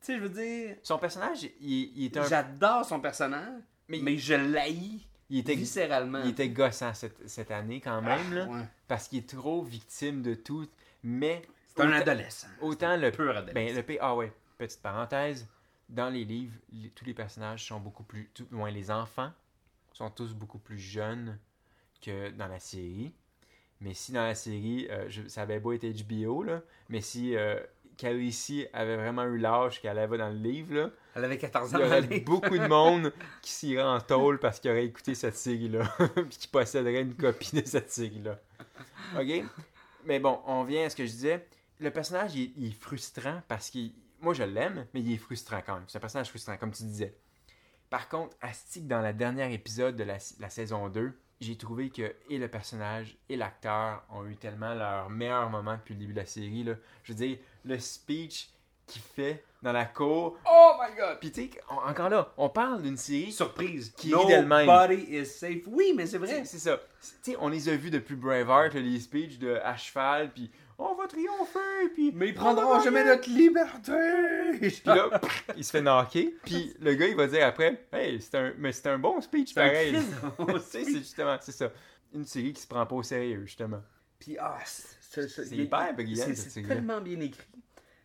sais, 0.00 0.16
je 0.16 0.22
veux 0.22 0.28
dire, 0.30 0.76
Son 0.82 0.98
personnage, 0.98 1.44
il, 1.60 1.92
il 1.96 2.04
est 2.06 2.16
un. 2.16 2.24
j'adore 2.26 2.84
son 2.84 2.98
personnage, 3.00 3.60
Mais- 3.88 4.00
mais, 4.02 4.16
je 4.18 4.34
l'haïs 4.34 5.00
Il 5.30 5.38
était, 5.38 5.54
viscéralement. 5.54 6.20
il 6.24 6.30
était 6.30 6.48
gossant 6.48 6.92
cette, 6.94 7.28
cette 7.28 7.50
année 7.50 7.80
quand 7.80 8.00
même, 8.02 8.32
là, 8.34 8.46
Ouais. 8.46 8.64
parce 8.88 9.08
qu'il 9.08 9.18
est 9.18 9.28
trop 9.28 9.62
victime 9.62 10.22
de 10.22 10.34
tout. 10.34 10.66
Mais. 11.02 11.42
C'est 11.76 11.82
un 11.82 11.92
adolescent. 11.92 12.46
Autant 12.60 12.96
le. 12.96 13.10
Pur 13.10 13.30
adolescent. 13.36 13.52
Ben, 13.54 13.74
le 13.74 13.82
P. 13.82 13.98
Ah 14.00 14.14
ouais, 14.14 14.32
petite 14.58 14.80
parenthèse. 14.80 15.46
Dans 15.90 16.08
les 16.08 16.24
livres, 16.24 16.54
les- 16.72 16.88
tous 16.90 17.04
les 17.04 17.12
personnages 17.14 17.66
sont 17.66 17.80
beaucoup 17.80 18.04
plus. 18.04 18.30
Tout 18.32 18.46
moins 18.50 18.70
les 18.70 18.90
enfants 18.90 19.30
sont 19.92 20.08
tous 20.10 20.32
beaucoup 20.34 20.58
plus 20.58 20.78
jeunes 20.78 21.38
que 22.04 22.30
dans 22.30 22.48
la 22.48 22.58
série. 22.60 23.12
Mais 23.80 23.94
si 23.94 24.12
dans 24.12 24.22
la 24.24 24.34
série, 24.34 24.86
euh, 24.90 25.06
je- 25.08 25.26
ça 25.28 25.42
avait 25.42 25.60
beau 25.60 25.72
être 25.72 25.84
HBO, 25.84 26.42
là, 26.42 26.62
mais 26.88 27.00
si 27.00 27.36
euh, 27.36 27.60
Khaleesi 27.96 28.66
avait 28.72 28.96
vraiment 28.96 29.24
eu 29.24 29.38
l'âge 29.38 29.80
qu'elle 29.80 29.98
avait 29.98 30.18
dans 30.18 30.28
le 30.30 30.38
livre, 30.38 30.74
là, 30.74 30.90
Elle 31.14 31.24
avait 31.24 31.38
14 31.38 31.70
il 31.72 31.76
ans. 31.76 31.80
y 31.80 31.82
aurait 31.84 32.20
beaucoup 32.20 32.56
de 32.58 32.66
monde 32.66 33.12
qui 33.42 33.50
s'irait 33.52 33.82
en 33.82 34.00
tôle 34.00 34.38
parce 34.38 34.58
qu'il 34.60 34.70
aurait 34.70 34.84
écouté 34.86 35.14
cette 35.14 35.36
série-là, 35.36 35.84
puis 36.14 36.38
qui 36.38 36.48
posséderait 36.48 37.02
une 37.02 37.14
copie 37.14 37.54
de 37.60 37.66
cette 37.66 37.90
série-là. 37.90 38.38
OK? 39.18 39.44
Mais 40.06 40.18
bon, 40.18 40.40
on 40.46 40.64
vient 40.64 40.86
à 40.86 40.90
ce 40.90 40.96
que 40.96 41.04
je 41.06 41.10
disais. 41.10 41.46
Le 41.80 41.90
personnage, 41.90 42.34
il, 42.34 42.42
est- 42.44 42.52
il 42.56 42.66
est 42.68 42.80
frustrant 42.80 43.42
parce 43.48 43.70
qu'il... 43.70 43.92
Moi, 44.20 44.32
je 44.34 44.42
l'aime, 44.44 44.86
mais 44.94 45.00
il 45.00 45.12
est 45.12 45.18
frustrant 45.18 45.60
quand 45.64 45.74
même. 45.74 45.84
C'est 45.88 45.98
un 45.98 46.00
personnage 46.00 46.28
frustrant, 46.30 46.56
comme 46.56 46.72
tu 46.72 46.84
disais. 46.84 47.14
Par 47.90 48.08
contre, 48.08 48.36
Astic, 48.40 48.86
dans 48.88 49.02
le 49.02 49.12
dernier 49.12 49.52
épisode 49.52 49.94
de 49.96 50.04
la, 50.04 50.16
la 50.40 50.48
saison 50.50 50.88
2, 50.88 51.12
j'ai 51.44 51.56
trouvé 51.56 51.90
que 51.90 52.14
et 52.30 52.38
le 52.38 52.48
personnage 52.48 53.16
et 53.28 53.36
l'acteur 53.36 54.02
ont 54.10 54.26
eu 54.26 54.36
tellement 54.36 54.74
leur 54.74 55.10
meilleur 55.10 55.50
moment 55.50 55.74
depuis 55.74 55.94
le 55.94 56.00
début 56.00 56.12
de 56.12 56.18
la 56.18 56.26
série. 56.26 56.64
Là. 56.64 56.74
Je 57.02 57.12
veux 57.12 57.18
dire, 57.18 57.38
le 57.64 57.78
speech 57.78 58.48
qu'il 58.86 59.02
fait 59.02 59.44
dans 59.62 59.72
la 59.72 59.86
cour. 59.86 60.38
Oh 60.50 60.72
my 60.80 60.94
god! 60.96 61.18
Puis 61.20 61.32
tu 61.32 61.42
sais, 61.42 61.50
encore 61.68 62.10
là, 62.10 62.32
on 62.36 62.48
parle 62.50 62.82
d'une 62.82 62.96
série 62.96 63.32
Surprise. 63.32 63.92
Qui 63.96 64.14
rit 64.14 64.26
d'elle-même. 64.26 64.66
Nobody 64.66 65.06
is 65.08 65.26
safe. 65.26 65.62
Oui, 65.66 65.94
mais 65.96 66.06
c'est 66.06 66.18
vrai. 66.18 66.44
C'est 66.44 66.58
ça. 66.58 66.80
Tu 67.22 67.32
sais, 67.32 67.36
on 67.40 67.48
les 67.48 67.68
a 67.68 67.76
vus 67.76 67.90
depuis 67.90 68.14
Braveheart, 68.14 68.74
les 68.74 69.00
speeches 69.00 69.38
de 69.38 69.56
à 69.62 69.76
cheval, 69.76 70.32
puis 70.32 70.50
on 70.78 70.94
va 70.94 71.06
triompher, 71.06 71.88
puis 71.94 72.10
Mais 72.14 72.28
ils 72.28 72.34
prendront 72.34 72.80
jamais 72.80 73.04
notre 73.04 73.28
liberté! 73.28 73.92
Puis 74.60 74.80
là, 74.84 75.18
pff, 75.18 75.44
il 75.56 75.64
se 75.64 75.70
fait 75.70 75.80
knocker, 75.82 76.34
puis 76.44 76.74
le 76.80 76.94
gars 76.94 77.06
il 77.08 77.16
va 77.16 77.26
dire 77.26 77.46
après, 77.46 77.86
hey, 77.92 78.20
c'est 78.20 78.36
un, 78.36 78.52
mais 78.58 78.72
c'est 78.72 78.88
un 78.88 78.98
bon 78.98 79.20
speech 79.20 79.54
pareil. 79.54 79.96
C'est 80.64 80.84
justement, 80.86 81.36
c'est 81.40 81.52
ça. 81.52 81.70
Une 82.12 82.24
série 82.24 82.52
qui 82.52 82.62
se 82.62 82.66
prend 82.68 82.86
pas 82.86 82.94
au 82.94 83.02
sérieux, 83.02 83.42
justement. 83.44 83.82
Puis, 84.18 84.36
ah, 84.38 84.58
c'est 84.64 85.50
hyper 85.50 85.88
il- 85.90 85.94
brillant, 85.96 86.26
c'est- 86.34 86.62
tellement 86.62 87.00
bien 87.00 87.20
écrit. 87.20 87.46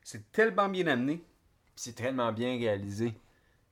C'est 0.04 0.32
tellement 0.32 0.68
bien 0.70 0.88
amené. 0.88 1.18
Puis 1.18 1.74
c'est 1.76 1.94
tellement 1.96 2.32
bien 2.32 2.58
réalisé. 2.58 3.14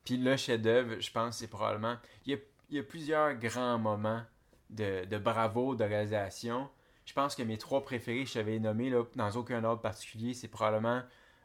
Puis 0.05 0.17
le 0.17 0.37
chef-d'œuvre, 0.37 0.99
je 0.99 1.11
pense, 1.11 1.37
c'est 1.39 1.47
probablement. 1.47 1.97
Il 2.25 2.33
y 2.33 2.35
a, 2.35 2.39
il 2.69 2.75
y 2.77 2.79
a 2.79 2.83
plusieurs 2.83 3.33
grands 3.35 3.77
moments 3.79 4.21
de, 4.69 5.05
de 5.05 5.17
bravo 5.17 5.75
de 5.75 5.83
réalisation. 5.83 6.69
Je 7.07 7.13
pense 7.13 7.35
que 7.35 7.41
mes 7.41 7.57
trois 7.57 7.83
préférés, 7.83 8.25
je 8.25 8.33
t'avais 8.33 8.59
nommé 8.59 8.89
là, 8.91 9.03
dans 9.15 9.31
aucun 9.31 9.63
ordre 9.63 9.81
particulier, 9.81 10.33
c'est 10.35 10.49
probablement 10.49 11.01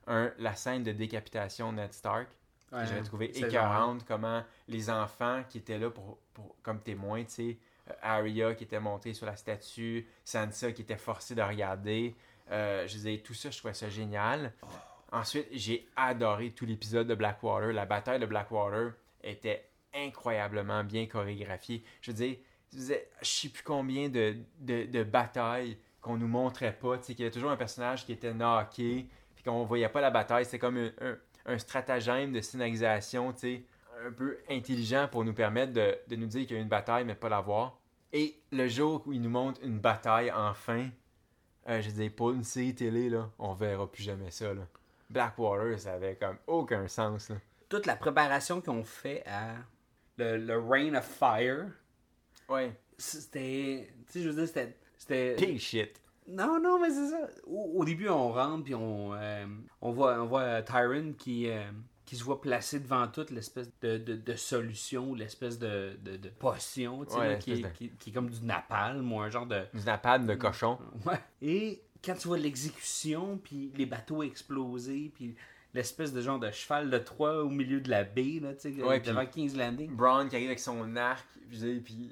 un, 0.09 0.31
la 0.39 0.55
scène 0.55 0.83
de 0.83 0.93
décapitation 0.93 1.73
de 1.73 1.77
Ned 1.79 1.93
Stark. 1.95 2.29
que 2.71 2.77
Ouais, 2.77 2.87
j'avais 2.87 3.03
trouvé 3.05 3.31
écœurante, 3.47 4.05
comment 4.07 4.43
les 4.69 4.91
enfants 4.91 5.43
qui 5.49 5.59
étaient 5.59 5.79
là 5.79 5.89
pour, 5.89 6.19
pour- 6.35 6.57
comme 6.63 6.81
témoins, 6.81 7.23
tu 7.25 7.31
sais, 7.31 7.59
euh, 7.89 7.95
Arya 8.03 8.55
qui 8.55 8.65
était 8.65 8.81
montée 8.81 9.15
sur 9.15 9.25
la 9.27 9.37
statue, 9.37 10.07
Sansa 10.25 10.73
qui 10.73 10.83
était 10.83 10.97
forcée 10.97 11.35
de 11.37 11.43
regarder, 11.43 12.17
euh, 12.51 12.87
je 12.89 12.93
disais, 12.95 13.19
tout 13.19 13.35
ça, 13.35 13.51
je 13.51 13.59
trouvais 13.59 13.75
ça 13.75 13.89
génial. 13.89 14.53
Ensuite, 15.13 15.47
j'ai 15.53 15.87
adoré 15.95 16.51
tout 16.51 16.67
l'épisode 16.67 17.07
de 17.07 17.15
Blackwater. 17.15 17.73
La 17.73 17.87
bataille 17.87 18.19
de 18.19 18.27
Blackwater 18.27 18.95
était 19.23 19.69
incroyablement 19.95 20.83
bien 20.85 21.07
chorégraphiée. 21.07 21.85
Je 22.01 22.11
veux 22.11 22.17
dire, 22.17 22.37
je 22.77 22.95
sais 23.23 23.49
plus 23.49 23.63
combien 23.63 24.09
de, 24.09 24.37
de, 24.61 25.03
batailles 25.03 25.79
qu'on 26.01 26.17
nous 26.17 26.29
montrait 26.29 26.73
pas, 26.73 26.99
tu 26.99 27.05
sais, 27.05 27.15
qu'il 27.15 27.25
y 27.25 27.27
avait 27.27 27.33
toujours 27.33 27.51
un 27.51 27.57
personnage 27.57 28.05
qui 28.05 28.13
était 28.13 28.33
knocké, 28.33 29.07
puis 29.35 29.45
qu'on 29.45 29.65
voyait 29.65 29.89
pas 29.89 30.01
la 30.01 30.11
bataille. 30.11 30.45
C'était 30.45 30.59
comme 30.59 30.79
un, 30.79 31.17
un- 31.47 31.59
stratagème 31.59 32.33
de 32.33 32.41
scénarisation, 32.41 33.33
tu 33.33 33.39
sais, 33.39 33.65
un 34.05 34.13
peu 34.13 34.39
intelligent 34.51 35.09
pour 35.11 35.25
nous 35.25 35.35
permettre 35.35 35.73
de, 35.73 35.97
de 36.09 36.17
nous 36.17 36.27
dire 36.27 36.47
qu'il 36.47 36.57
y 36.57 36.59
a 36.59 36.63
une 36.63 36.69
bataille, 36.69 37.05
mais 37.05 37.15
pas 37.15 37.29
la 37.29 37.41
voir. 37.41 37.79
Et 38.13 38.37
le 38.51 38.69
jour 38.69 39.03
où 39.07 39.13
il 39.13 39.23
nous 39.23 39.31
montre 39.31 39.61
une 39.63 39.79
bataille 39.79 40.31
enfin, 40.33 40.89
euh, 41.69 41.81
je 41.81 41.91
dis 41.91 42.11
pour 42.11 42.33
une 42.33 42.45
série 42.45 42.75
télé, 42.75 43.09
là, 43.09 43.31
on 43.39 43.55
verra 43.55 43.91
plus 43.91 44.03
jamais 44.03 44.31
ça. 44.31 44.47
Blackwater, 45.09 45.79
ça 45.79 45.95
avait 45.95 46.17
comme 46.17 46.37
aucun 46.47 46.89
sens. 46.89 47.31
Toute 47.69 47.87
la 47.87 47.97
préparation 47.97 48.61
qu'on 48.61 48.83
fait 48.83 49.23
à 49.27 49.55
le, 50.17 50.37
le 50.37 50.59
Rain 50.59 50.95
of 50.95 51.05
Fire, 51.05 51.67
Ouais. 52.53 52.73
c'était. 52.99 53.93
Tu 54.07 54.13
sais, 54.13 54.23
je 54.23 54.29
veux 54.31 54.45
dire, 54.47 54.65
c'était. 54.97 55.59
shit. 55.59 56.01
Non, 56.29 56.61
non, 56.61 56.81
mais 56.81 56.91
c'est 56.91 57.09
ça. 57.09 57.29
Au, 57.47 57.73
au 57.81 57.85
début, 57.85 58.09
on 58.09 58.33
rentre, 58.33 58.65
puis 58.65 58.75
on, 58.75 59.13
euh, 59.15 59.45
on 59.81 59.91
voit, 59.91 60.23
on 60.23 60.27
voit 60.27 60.43
euh, 60.43 60.63
Tyron 60.63 61.15
qui, 61.19 61.49
euh, 61.49 61.65
qui 62.05 62.17
se 62.17 62.23
voit 62.23 62.41
placer 62.41 62.79
devant 62.79 63.09
toute 63.09 63.31
l'espèce 63.31 63.69
de, 63.81 63.99
de, 63.99 64.15
de 64.15 64.35
solution, 64.37 65.15
l'espèce 65.15 65.59
de, 65.59 65.99
de, 66.05 66.17
de 66.17 66.29
potion, 66.29 67.05
tu 67.05 67.13
sais, 67.13 67.19
Ouais, 67.19 67.29
là, 67.31 67.35
qui, 67.37 67.65
qui, 67.75 67.91
qui 67.99 68.11
est 68.11 68.13
comme 68.13 68.31
du 68.31 68.45
napalm 68.45 69.13
ou 69.13 69.19
un 69.21 69.31
genre 69.31 69.47
de. 69.47 69.63
Du 69.75 69.85
napalm 69.85 70.27
de 70.27 70.35
cochon. 70.35 70.79
Ouais. 71.05 71.21
Et 71.43 71.83
quand 72.05 72.15
tu 72.15 72.29
vois 72.29 72.39
l'exécution, 72.39 73.39
puis 73.43 73.73
les 73.77 73.87
bateaux 73.87 74.23
exploser, 74.23 75.11
puis 75.15 75.35
l'espèce 75.75 76.13
de 76.13 76.21
genre 76.21 76.39
de 76.39 76.51
cheval 76.53 76.89
de 76.89 76.99
Troie 76.99 77.43
au 77.43 77.49
milieu 77.49 77.81
de 77.81 77.91
la 77.91 78.05
baie, 78.05 78.39
là, 78.41 78.55
tu 78.55 78.75
sais, 78.75 78.83
Ouais, 78.83 79.01
devant 79.01 79.27
King's 79.27 79.57
Landing. 79.57 79.91
Braun 79.91 80.29
qui 80.29 80.37
arrive 80.37 80.49
avec 80.49 80.61
son 80.61 80.95
arc, 80.95 81.27
puis 81.85 82.11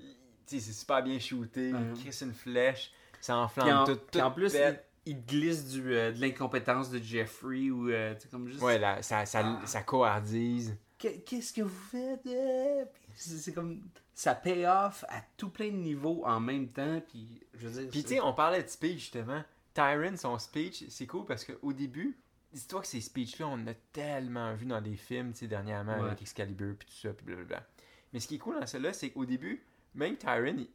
c'est 0.58 0.72
super 0.72 1.02
bien 1.02 1.18
shooté. 1.20 1.68
Il 1.70 2.00
crisse 2.02 2.22
une 2.22 2.32
flèche, 2.34 2.90
ça 3.20 3.36
enflamme 3.36 3.76
en, 3.78 3.84
tout. 3.84 3.98
tout 4.10 4.18
en 4.18 4.30
plus, 4.32 4.52
pète. 4.52 4.84
il, 5.06 5.12
il 5.12 5.24
glisse 5.26 5.68
du, 5.68 5.94
euh, 5.94 6.10
de 6.10 6.20
l'incompétence 6.20 6.90
de 6.90 6.98
Jeffrey 6.98 7.70
ou, 7.70 7.90
euh, 7.90 8.14
comme 8.30 8.48
juste. 8.48 8.62
Ouais, 8.62 8.78
là, 8.78 9.02
ça, 9.02 9.26
ça, 9.26 9.60
ça 9.66 9.82
cohardise. 9.82 10.76
Qu'est- 10.98 11.20
Qu'est-ce 11.24 11.52
que 11.52 11.62
vous 11.62 11.68
faites? 11.90 12.26
euh? 12.26 12.84
C'est 13.14 13.52
comme. 13.52 13.82
Ça 14.14 14.34
paye 14.34 14.66
off 14.66 15.04
à 15.08 15.22
tout 15.36 15.48
plein 15.48 15.68
de 15.68 15.76
niveaux 15.76 16.22
en 16.26 16.40
même 16.40 16.68
temps, 16.68 17.00
puis 17.08 17.40
je 17.54 17.68
veux 17.68 17.80
dire. 17.82 17.90
Puis 17.90 18.02
tu 18.02 18.08
sais, 18.10 18.20
on 18.20 18.34
parlait 18.34 18.62
de 18.62 18.68
speech 18.68 18.98
justement. 18.98 19.42
Tyron, 19.72 20.16
son 20.16 20.36
speech, 20.38 20.84
c'est 20.88 21.06
cool 21.06 21.24
parce 21.24 21.44
qu'au 21.44 21.72
début, 21.72 22.18
dis-toi 22.52 22.80
que 22.80 22.86
ces 22.88 23.00
speeches-là, 23.00 23.46
on 23.48 23.66
a 23.68 23.72
tellement 23.92 24.52
vu 24.54 24.66
dans 24.66 24.80
des 24.82 24.96
films, 24.96 25.32
tu 25.32 25.38
sais, 25.38 25.46
dernièrement 25.46 25.98
Ouais. 26.00 26.08
avec 26.08 26.20
Excalibur, 26.20 26.74
puis 26.76 26.88
tout 26.88 26.94
ça, 27.08 27.14
puis 27.14 27.24
blablabla. 27.24 27.64
Mais 28.12 28.18
ce 28.20 28.26
qui 28.28 28.34
est 28.34 28.38
cool 28.38 28.58
dans 28.60 28.66
celle-là, 28.66 28.92
c'est 28.92 29.10
qu'au 29.10 29.24
début, 29.24 29.62
même 29.94 30.16
Tyron, 30.16 30.56
il, 30.58 30.68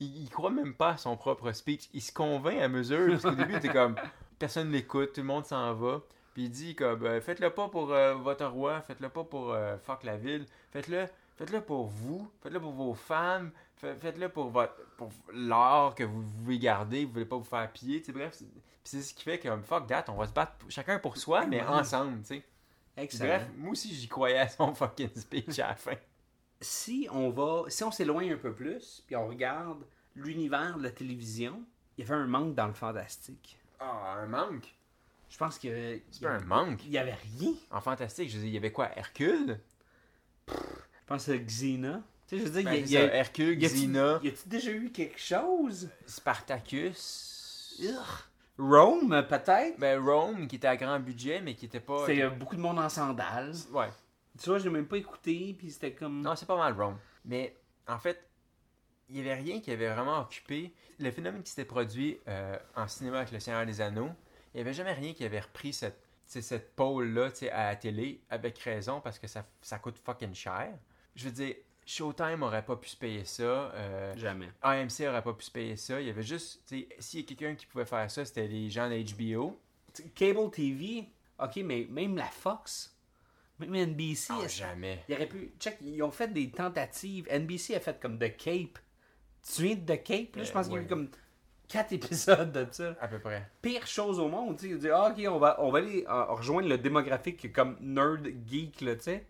il, 0.00 0.22
il 0.24 0.30
croit 0.30 0.50
même 0.50 0.74
pas 0.74 0.90
à 0.90 0.96
son 0.96 1.16
propre 1.16 1.52
speech. 1.52 1.88
Il 1.92 2.00
se 2.02 2.12
convainc 2.12 2.60
à 2.60 2.68
mesure, 2.68 3.08
parce 3.10 3.22
qu'au 3.22 3.30
début, 3.32 3.52
il 3.54 3.58
était 3.58 3.68
comme, 3.68 3.96
personne 4.38 4.70
l'écoute, 4.70 5.12
tout 5.12 5.20
le 5.20 5.26
monde 5.26 5.44
s'en 5.46 5.74
va. 5.74 6.00
Puis 6.34 6.44
il 6.44 6.50
dit 6.50 6.74
comme, 6.74 7.04
euh, 7.04 7.20
faites-le 7.20 7.50
pas 7.50 7.68
pour 7.68 7.92
euh, 7.92 8.14
votre 8.14 8.46
roi, 8.46 8.80
faites-le 8.82 9.08
pas 9.10 9.22
pour 9.24 9.52
euh, 9.52 9.76
fuck 9.78 10.02
la 10.04 10.16
ville, 10.16 10.46
faites-le 10.70 11.06
faites-le 11.36 11.60
pour 11.60 11.86
vous, 11.88 12.30
faites-le 12.42 12.58
pour 12.60 12.72
vos 12.72 12.94
femmes, 12.94 13.50
fa- 13.76 13.94
faites-le 13.96 14.28
pour 14.30 14.48
votre 14.50 14.74
pour 14.96 15.10
l'art 15.34 15.94
que 15.94 16.04
vous 16.04 16.22
voulez 16.22 16.58
garder, 16.58 17.04
vous 17.04 17.12
voulez 17.12 17.24
pas 17.26 17.36
vous 17.36 17.44
faire 17.44 17.70
piller, 17.70 18.00
tu 18.00 18.06
sais, 18.06 18.12
bref. 18.12 18.38
c'est- 18.84 19.02
ce 19.02 19.12
qui 19.14 19.22
fait 19.24 19.38
que, 19.38 19.54
fuck 19.60 19.86
that, 19.88 20.06
on 20.08 20.14
va 20.14 20.26
se 20.26 20.32
battre 20.32 20.52
chacun 20.70 20.98
pour 20.98 21.16
soi, 21.18 21.44
mais 21.46 21.60
ensemble, 21.62 22.20
tu 22.22 22.26
sais. 22.36 22.42
Bref, 23.26 23.42
moi 23.58 23.72
aussi, 23.72 23.94
j'y 23.94 24.08
croyais 24.08 24.38
à 24.38 24.48
son 24.48 24.74
fucking 24.74 25.10
speech 25.14 25.58
à 25.58 25.68
la 25.68 25.74
fin. 25.76 25.96
Si 26.62 27.06
on 27.12 27.30
va, 27.30 27.64
si 27.68 27.84
on 27.84 27.90
s'éloigne 27.90 28.32
un 28.32 28.36
peu 28.38 28.52
plus, 28.54 29.02
puis 29.06 29.14
on 29.16 29.28
regarde 29.28 29.84
l'univers 30.16 30.78
de 30.78 30.82
la 30.84 30.90
télévision, 30.90 31.62
il 31.98 32.04
y 32.04 32.06
avait 32.10 32.20
un 32.20 32.26
manque 32.26 32.54
dans 32.54 32.66
le 32.68 32.72
fantastique. 32.74 33.58
Ah, 33.80 34.14
un 34.18 34.26
manque? 34.26 34.74
Je 35.28 35.36
pense 35.38 35.58
que 35.58 36.00
C'est 36.10 36.22
pas 36.22 36.30
un 36.30 36.40
manque. 36.44 36.84
il 36.84 36.90
y 36.92 36.98
avait 36.98 37.14
rien. 37.38 37.52
En 37.70 37.80
fantastique, 37.80 38.28
je 38.30 38.34
veux 38.36 38.40
dire, 38.42 38.50
il 38.50 38.54
y 38.54 38.58
avait 38.58 38.72
quoi, 38.72 38.90
Hercule? 38.96 39.58
Je 40.48 40.54
pense 41.06 41.28
à 41.28 41.36
Xena. 41.38 42.02
Tu 42.28 42.36
sais, 42.38 42.44
je 42.44 42.50
veux 42.50 42.62
dire, 42.62 42.70
Ben, 42.70 42.74
il 42.74 42.80
y 42.80 42.80
a, 42.80 42.86
c'est 42.86 42.86
il 42.86 42.92
y 42.92 42.96
a- 42.96 43.08
ça, 43.08 43.14
Hercule, 43.14 43.62
y 43.62 43.66
a-tu- 43.66 43.74
Xena, 43.76 44.20
y 44.22 44.28
a-tu 44.28 44.48
déjà 44.48 44.70
eu 44.72 44.90
quelque 44.90 45.18
chose? 45.18 45.88
Spartacus... 46.06 47.80
Rome, 48.58 49.26
peut-être? 49.28 49.78
Ben, 49.78 49.98
Rome, 49.98 50.46
qui 50.46 50.56
était 50.56 50.68
à 50.68 50.76
grand 50.76 51.00
budget, 51.00 51.40
mais 51.40 51.54
qui 51.54 51.64
était 51.66 51.80
pas... 51.80 52.06
C'était 52.06 52.22
euh, 52.22 52.30
beaucoup 52.30 52.54
de 52.56 52.60
monde 52.60 52.78
en 52.78 52.88
sandales. 52.88 53.54
Ouais. 53.72 53.88
Tu 54.40 54.48
vois, 54.48 54.58
je 54.58 54.64
l'ai 54.64 54.70
même 54.70 54.86
pas 54.86 54.96
écouté, 54.96 55.54
puis 55.58 55.70
c'était 55.70 55.92
comme... 55.92 56.20
Non, 56.22 56.34
c'est 56.36 56.46
pas 56.46 56.56
mal 56.56 56.72
Rome. 56.80 56.98
Mais, 57.24 57.56
en 57.86 57.98
fait, 57.98 58.26
il 59.08 59.16
y 59.16 59.20
avait 59.20 59.34
rien 59.34 59.60
qui 59.60 59.70
avait 59.70 59.92
vraiment 59.92 60.20
occupé... 60.20 60.72
Le 60.98 61.10
phénomène 61.10 61.42
qui 61.42 61.50
s'était 61.50 61.64
produit 61.64 62.18
euh, 62.28 62.56
en 62.76 62.86
cinéma 62.86 63.18
avec 63.18 63.32
Le 63.32 63.40
Seigneur 63.40 63.66
des 63.66 63.80
Anneaux, 63.80 64.10
il 64.54 64.58
y 64.58 64.60
avait 64.60 64.72
jamais 64.72 64.92
rien 64.92 65.12
qui 65.14 65.24
avait 65.24 65.40
repris 65.40 65.72
cette, 65.72 66.00
cette 66.26 66.76
pôle-là 66.76 67.30
tu 67.32 67.38
sais, 67.38 67.50
à 67.50 67.70
la 67.70 67.76
télé, 67.76 68.20
avec 68.30 68.56
raison, 68.58 69.00
parce 69.00 69.18
que 69.18 69.26
ça, 69.26 69.44
ça 69.62 69.78
coûte 69.78 69.98
fucking 69.98 70.34
cher. 70.34 70.72
Je 71.16 71.24
veux 71.24 71.32
dire, 71.32 71.56
Showtime 71.84 72.42
aurait 72.42 72.64
pas 72.64 72.76
pu 72.76 72.88
se 72.88 72.96
payer 72.96 73.24
ça. 73.24 73.42
euh, 73.42 74.16
Jamais. 74.16 74.50
AMC 74.62 75.00
aurait 75.08 75.22
pas 75.22 75.32
pu 75.32 75.44
se 75.44 75.50
payer 75.50 75.76
ça. 75.76 76.00
Il 76.00 76.06
y 76.06 76.10
avait 76.10 76.22
juste, 76.22 76.62
tu 76.68 76.78
sais, 76.80 76.88
s'il 77.00 77.20
y 77.20 77.22
a 77.24 77.26
quelqu'un 77.26 77.54
qui 77.56 77.66
pouvait 77.66 77.84
faire 77.86 78.08
ça, 78.08 78.24
c'était 78.24 78.46
les 78.46 78.70
gens 78.70 78.88
de 78.88 78.94
HBO. 78.96 79.58
Tu 79.92 80.02
sais, 80.04 80.08
Cable 80.10 80.50
TV, 80.52 81.08
ok, 81.42 81.56
mais 81.64 81.86
même 81.90 82.16
la 82.16 82.26
Fox, 82.26 82.96
même 83.66 83.90
NBC, 83.90 84.32
Ah, 84.32 84.46
jamais. 84.48 85.04
il 85.08 85.14
aurait 85.14 85.26
pu... 85.28 85.52
Check, 85.58 85.78
ils 85.82 86.02
ont 86.02 86.10
fait 86.10 86.28
des 86.32 86.50
tentatives. 86.50 87.26
NBC 87.30 87.74
a 87.74 87.80
fait 87.80 88.00
comme 88.00 88.18
The 88.18 88.36
Cape. 88.36 88.78
Tu 89.42 89.48
te 89.48 89.52
souviens 89.52 89.74
de 89.76 89.80
The 89.94 90.02
Cape? 90.02 90.36
Là, 90.36 90.42
je 90.44 90.50
Euh, 90.50 90.52
pense 90.52 90.66
qu'il 90.66 90.76
y 90.76 90.78
a 90.78 90.82
eu 90.82 90.86
comme 90.86 91.08
quatre 91.68 91.92
épisodes 91.92 92.52
de 92.52 92.66
ça. 92.70 92.94
À 93.00 93.08
peu 93.08 93.18
près. 93.18 93.48
pire 93.60 93.86
chose 93.86 94.18
au 94.18 94.28
monde, 94.28 94.56
tu 94.56 94.62
sais, 94.66 94.70
ils 94.72 94.78
disent, 94.78 94.90
ah, 94.94 95.10
ok, 95.16 95.24
on 95.28 95.38
va, 95.38 95.56
on 95.62 95.70
va 95.70 95.78
aller 95.78 96.04
euh, 96.08 96.24
rejoindre 96.26 96.68
le 96.68 96.78
démographique 96.78 97.52
comme 97.52 97.76
nerd 97.80 98.26
geek, 98.46 98.80
là, 98.82 98.96
tu 98.96 99.02
sais. 99.02 99.26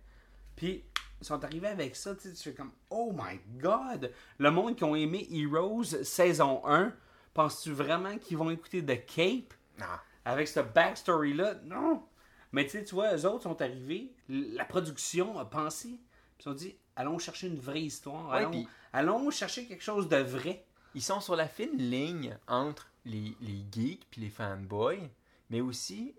Puis, 0.57 0.85
ils 1.21 1.25
sont 1.27 1.43
arrivés 1.45 1.69
avec 1.69 1.95
ça, 1.97 2.15
tu 2.17 2.29
sais, 2.29 2.35
tu 2.35 2.51
fais 2.51 2.55
comme, 2.55 2.73
oh 2.91 3.13
my 3.15 3.39
god, 3.61 4.11
le 4.39 4.51
monde 4.51 4.75
qui 4.77 4.85
ont 4.85 4.97
aimé 4.97 5.27
Heroes 5.31 6.03
saison 6.03 6.61
1, 6.67 6.93
penses-tu 7.33 7.71
vraiment 7.73 8.19
qu'ils 8.19 8.37
vont 8.37 8.51
écouter 8.51 8.85
The 8.85 9.07
Cape? 9.07 9.55
Non. 9.79 9.87
avec 10.25 10.47
ce 10.49 10.61
backstory-là? 10.61 11.55
Non! 11.65 12.03
Mais 12.53 12.65
tu 12.65 12.71
sais, 12.71 12.85
tu 12.85 12.95
vois, 12.95 13.17
eux 13.17 13.27
autres 13.27 13.45
sont 13.45 13.61
arrivés, 13.63 14.13
la 14.29 14.65
production 14.65 15.39
a 15.39 15.45
pensé, 15.45 15.99
puis 16.39 16.47
ils 16.47 16.49
ont 16.49 16.55
dit, 16.55 16.77
allons 16.97 17.19
chercher 17.19 17.47
une 17.49 17.59
vraie 17.59 17.83
histoire, 17.83 18.29
Ouais, 18.31 18.37
allons, 18.39 18.67
allons 18.93 19.31
chercher 19.31 19.67
quelque 19.67 19.83
chose 19.85 20.09
de 20.09 20.17
vrai. 20.19 20.65
Ils 20.95 21.03
sont 21.03 21.21
sur 21.21 21.37
la 21.37 21.49
fine 21.49 21.77
ligne 21.79 22.37
entre 22.47 22.89
les, 23.07 23.35
les 23.41 23.65
geeks 23.73 24.07
puis 24.11 24.21
les 24.21 24.29
fanboys, 24.29 25.09
mais 25.49 25.61
aussi 25.63 26.15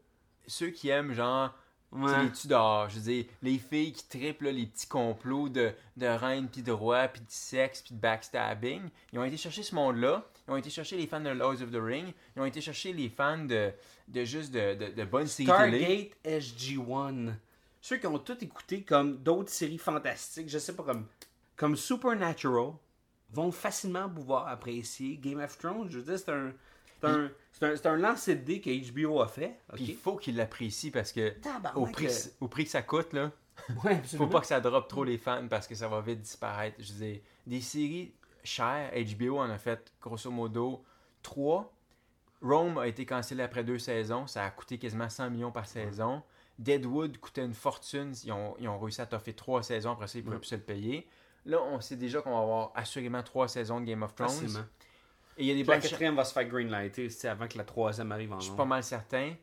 ceux 0.47 0.69
qui 0.71 0.89
aiment 0.89 1.13
genre 1.13 1.53
Ouais. 1.91 2.23
les 2.23 2.31
Tudors, 2.31 2.89
je 2.89 2.95
veux 2.95 3.01
dire, 3.01 3.25
les 3.43 3.59
filles 3.59 3.93
qui 3.93 4.07
triplent 4.07 4.45
là, 4.45 4.51
les 4.51 4.65
petits 4.65 4.87
complots 4.87 5.47
de, 5.47 5.71
de 5.95 6.07
reines 6.07 6.47
puis 6.49 6.63
de 6.63 6.71
rois 6.71 7.07
puis 7.07 7.21
de 7.21 7.29
sexe 7.29 7.83
puis 7.83 7.93
de 7.93 7.99
backstabbing. 7.99 8.89
Ils 9.11 9.19
ont 9.19 9.23
été 9.23 9.37
chercher 9.37 9.61
ce 9.61 9.75
monde-là, 9.75 10.25
Ils 10.47 10.51
ont 10.51 10.57
été 10.57 10.69
chercher 10.69 10.97
les 10.97 11.07
fans 11.07 11.21
de 11.21 11.29
Lords 11.29 11.61
of 11.61 11.71
the 11.71 11.79
Ring. 11.81 12.13
Ils 12.35 12.41
ont 12.41 12.45
été 12.45 12.59
chercher 12.61 12.91
les 12.93 13.09
fans 13.09 13.45
de, 13.45 13.71
de 14.09 14.25
juste 14.25 14.51
de, 14.53 14.75
de, 14.75 14.87
de 14.93 15.03
bonnes 15.05 15.27
séries. 15.27 15.47
Stargate 15.47 16.11
SG-1. 16.25 17.33
Ceux 17.81 17.97
qui 17.97 18.07
ont 18.07 18.19
tout 18.19 18.37
écouté 18.43 18.83
comme 18.83 19.17
d'autres 19.17 19.51
séries 19.51 19.77
fantastiques, 19.77 20.49
je 20.49 20.57
sais 20.57 20.75
pas, 20.75 20.83
comme, 20.83 21.07
comme 21.55 21.75
Supernatural, 21.75 22.73
vont 23.31 23.51
facilement 23.51 24.09
pouvoir 24.09 24.47
apprécier 24.47 25.17
Game 25.17 25.39
of 25.39 25.57
Thrones. 25.57 25.87
Je 25.89 25.99
veux 25.99 26.03
dire, 26.05 26.19
c'est 26.19 26.31
un, 26.31 26.53
c'est 27.01 27.07
un, 27.07 27.31
c'est 27.75 27.85
un, 27.87 27.93
un 27.93 27.97
lancer 27.97 28.35
de 28.35 28.41
dés 28.43 28.61
que 28.61 28.69
HBO 28.91 29.21
a 29.21 29.27
fait. 29.27 29.59
ok? 29.69 29.75
Puis 29.75 29.85
il 29.89 29.95
faut 29.95 30.15
qu'ils 30.17 30.35
l'apprécient 30.35 30.91
parce 30.91 31.11
que 31.11 31.29
Tabarnak, 31.39 31.77
au 31.77 31.85
prix, 31.87 32.07
euh, 32.07 32.29
au 32.41 32.47
prix 32.47 32.65
que 32.65 32.71
ça 32.71 32.81
coûte, 32.81 33.13
là, 33.13 33.31
Ouais, 33.83 34.01
faut 34.17 34.27
pas 34.27 34.41
que 34.41 34.47
ça 34.47 34.59
drop 34.59 34.87
trop 34.87 35.03
les 35.03 35.17
fans 35.19 35.47
parce 35.47 35.67
que 35.67 35.75
ça 35.75 35.87
va 35.87 36.01
vite 36.01 36.21
disparaître. 36.21 36.75
Je 36.79 36.91
veux 36.93 37.05
dire, 37.05 37.19
des 37.45 37.61
séries 37.61 38.11
chères, 38.43 38.91
HBO 38.93 39.39
en 39.39 39.49
a 39.49 39.57
fait 39.57 39.93
grosso 40.01 40.29
modo 40.29 40.83
3. 41.21 41.71
Rome 42.41 42.77
a 42.77 42.87
été 42.87 43.05
cancellé 43.05 43.41
après 43.43 43.63
deux 43.63 43.79
saisons. 43.79 44.27
Ça 44.27 44.43
a 44.43 44.49
coûté 44.51 44.77
quasiment 44.77 45.09
100 45.09 45.29
millions 45.29 45.51
par 45.51 45.65
saison. 45.65 46.21
Deadwood 46.59 47.17
coûtait 47.17 47.45
une 47.45 47.53
fortune. 47.53 48.13
Ils 48.23 48.31
ont, 48.31 48.55
ils 48.59 48.67
ont 48.67 48.77
réussi 48.77 49.01
à 49.01 49.05
toffer 49.05 49.33
trois 49.33 49.63
saisons. 49.63 49.91
Après 49.91 50.07
ça, 50.07 50.19
ils 50.19 50.21
ne 50.21 50.25
pouvaient 50.25 50.39
plus 50.39 50.47
se 50.47 50.55
le 50.55 50.61
payer. 50.61 51.07
Là, 51.45 51.61
on 51.61 51.79
sait 51.81 51.95
déjà 51.95 52.21
qu'on 52.21 52.31
va 52.31 52.41
avoir 52.41 52.71
assurément 52.75 53.23
trois 53.23 53.47
saisons 53.47 53.79
de 53.79 53.85
Game 53.85 54.03
of 54.03 54.13
Thrones. 54.15 54.29
Facilement. 54.29 54.65
Et 55.37 55.43
il 55.43 55.47
y 55.47 55.51
a 55.51 55.55
des 55.55 55.63
La 55.63 55.79
quatrième 55.79 56.15
va 56.15 56.25
se 56.25 56.33
faire 56.33 56.45
greenlighter 56.45 57.09
avant 57.27 57.47
que 57.47 57.57
la 57.57 57.63
troisième 57.63 58.11
arrive 58.11 58.33
en 58.33 58.39
Je 58.39 58.47
suis 58.47 58.55
pas 58.55 58.65
mal 58.65 58.83
certain. 58.83 59.33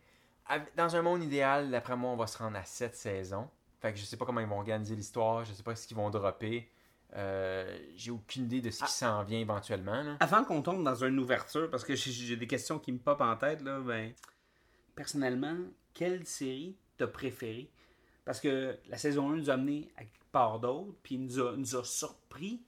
Dans 0.77 0.97
un 0.97 1.03
monde 1.03 1.23
idéal, 1.23 1.71
d'après 1.71 1.97
moi, 1.97 2.11
on 2.11 2.17
va 2.17 2.27
se 2.27 2.39
rendre 2.39 2.57
à 2.57 2.65
7 2.65 2.95
saisons. 2.95 3.49
Fait 3.81 3.93
que 3.93 3.99
je 3.99 4.05
sais 4.05 4.17
pas 4.17 4.27
comment 4.27 4.41
ils 4.41 4.47
vont 4.47 4.59
organiser 4.59 4.95
l'histoire, 4.95 5.45
je 5.45 5.53
sais 5.53 5.63
pas 5.63 5.75
ce 5.75 5.87
qu'ils 5.87 5.97
vont 5.97 6.11
dropper. 6.11 6.69
Euh, 7.17 7.77
J'ai 7.97 8.11
aucune 8.13 8.45
idée 8.45 8.61
de 8.61 8.71
ce 8.71 8.85
qui 8.85 8.91
s'en 8.93 9.23
vient 9.25 9.41
éventuellement. 9.41 10.03
là. 10.03 10.17
Avant 10.21 10.45
qu'on 10.45 10.63
tombe 10.63 10.85
dans 10.85 11.05
une 11.05 11.19
ouverture, 11.19 11.69
parce 11.71 11.85
que 11.85 11.95
j'ai- 11.97 12.37
des 12.37 12.47
questions 12.47 12.79
qui 12.79 12.93
me 12.93 12.99
popent 12.99 13.21
en 13.23 13.37
tête, 13.37 13.63
là, 13.63 13.81
ben, 13.81 14.13
personnellement, 14.95 15.57
quelle 15.95 16.25
série 16.27 16.77
t'as 16.97 17.07
préférée? 17.07 17.71
Parce 18.25 18.41
que 18.41 18.79
la 18.89 18.97
saison 18.99 19.31
1 19.33 19.37
nous 19.37 19.51
a 19.51 19.55
amené 19.55 19.89
à 19.97 20.03
part 20.31 20.61
d'autre, 20.61 20.95
puis 21.03 21.19
nous 21.19 21.41
a, 21.41 21.57
nous 21.57 21.77
a 21.77 21.85
surpris 21.85 22.63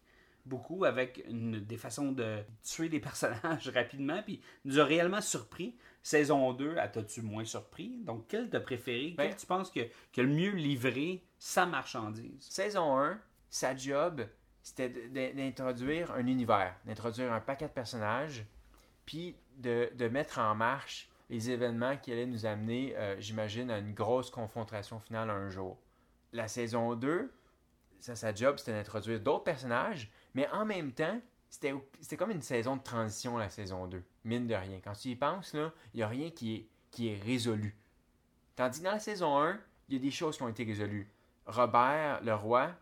beaucoup 0.44 0.84
avec 0.84 1.22
une- 1.28 1.60
des 1.60 1.76
façons 1.76 2.10
de 2.10 2.38
tuer 2.64 2.88
les 2.88 3.00
personnages 3.60 3.68
rapidement, 3.68 4.22
puis 4.24 4.40
nous 4.64 4.80
a 4.80 4.84
réellement 4.84 5.20
surpris. 5.20 5.76
Saison 6.02 6.52
2, 6.52 6.74
elle 6.76 6.90
t'as-tu 6.90 7.22
moins 7.22 7.44
surpris? 7.44 7.96
Donc, 8.00 8.26
quelle 8.26 8.50
t'as 8.50 8.58
préféré? 8.58 9.14
Ben- 9.16 9.28
Quelle 9.28 9.36
tu 9.36 9.46
penses 9.46 9.70
que, 9.70 9.80
que 10.12 10.20
le 10.20 10.26
mieux 10.26 10.50
livré 10.50 11.22
sa 11.38 11.64
marchandise? 11.64 12.44
Saison 12.50 12.98
1, 12.98 13.20
sa 13.52 13.76
job, 13.76 14.26
c'était 14.62 14.88
d'introduire 15.34 16.10
un 16.12 16.26
univers, 16.26 16.74
d'introduire 16.86 17.30
un 17.30 17.40
paquet 17.40 17.68
de 17.68 17.72
personnages, 17.72 18.46
puis 19.04 19.36
de, 19.58 20.08
mettre 20.08 20.38
en 20.38 20.54
marche 20.54 21.10
les 21.28 21.50
événements 21.50 21.98
qui 21.98 22.12
allaient 22.12 22.24
nous 22.24 22.46
amener, 22.46 22.96
euh, 22.96 23.20
j'imagine, 23.20 23.70
à 23.70 23.78
une 23.78 23.92
grosse 23.92 24.30
confrontation 24.30 24.98
finale 25.00 25.28
un 25.28 25.50
jour. 25.50 25.76
La 26.32 26.48
saison 26.48 26.94
2, 26.94 27.30
ça, 28.00 28.16
sa 28.16 28.34
job, 28.34 28.56
c'était 28.56 28.72
d'introduire 28.72 29.20
d'autres 29.20 29.44
personnages, 29.44 30.10
mais 30.34 30.48
en 30.48 30.64
même 30.64 30.92
temps, 30.92 31.20
c'était 31.50 32.16
comme 32.16 32.30
une 32.30 32.40
saison 32.40 32.76
de 32.76 32.82
transition, 32.82 33.36
la 33.36 33.50
saison 33.50 33.86
2, 33.86 34.02
mine 34.24 34.46
de 34.46 34.54
rien. 34.54 34.80
Quand 34.82 34.94
tu 34.94 35.08
y 35.08 35.16
penses, 35.16 35.52
il 35.52 35.70
n'y 35.96 36.02
a 36.02 36.08
rien 36.08 36.30
qui 36.30 36.54
est, 36.54 36.66
qui 36.90 37.08
est 37.08 37.22
résolu. 37.22 37.76
Tandis 38.56 38.78
que 38.78 38.84
dans 38.84 38.92
la 38.92 38.98
saison 38.98 39.38
1, 39.38 39.60
il 39.90 39.96
y 39.96 39.98
a 39.98 40.00
des 40.00 40.10
choses 40.10 40.38
qui 40.38 40.42
ont 40.42 40.48
été 40.48 40.64
résolues. 40.64 41.10
Robert, 41.44 42.22
le 42.22 42.34
roi, 42.34 42.74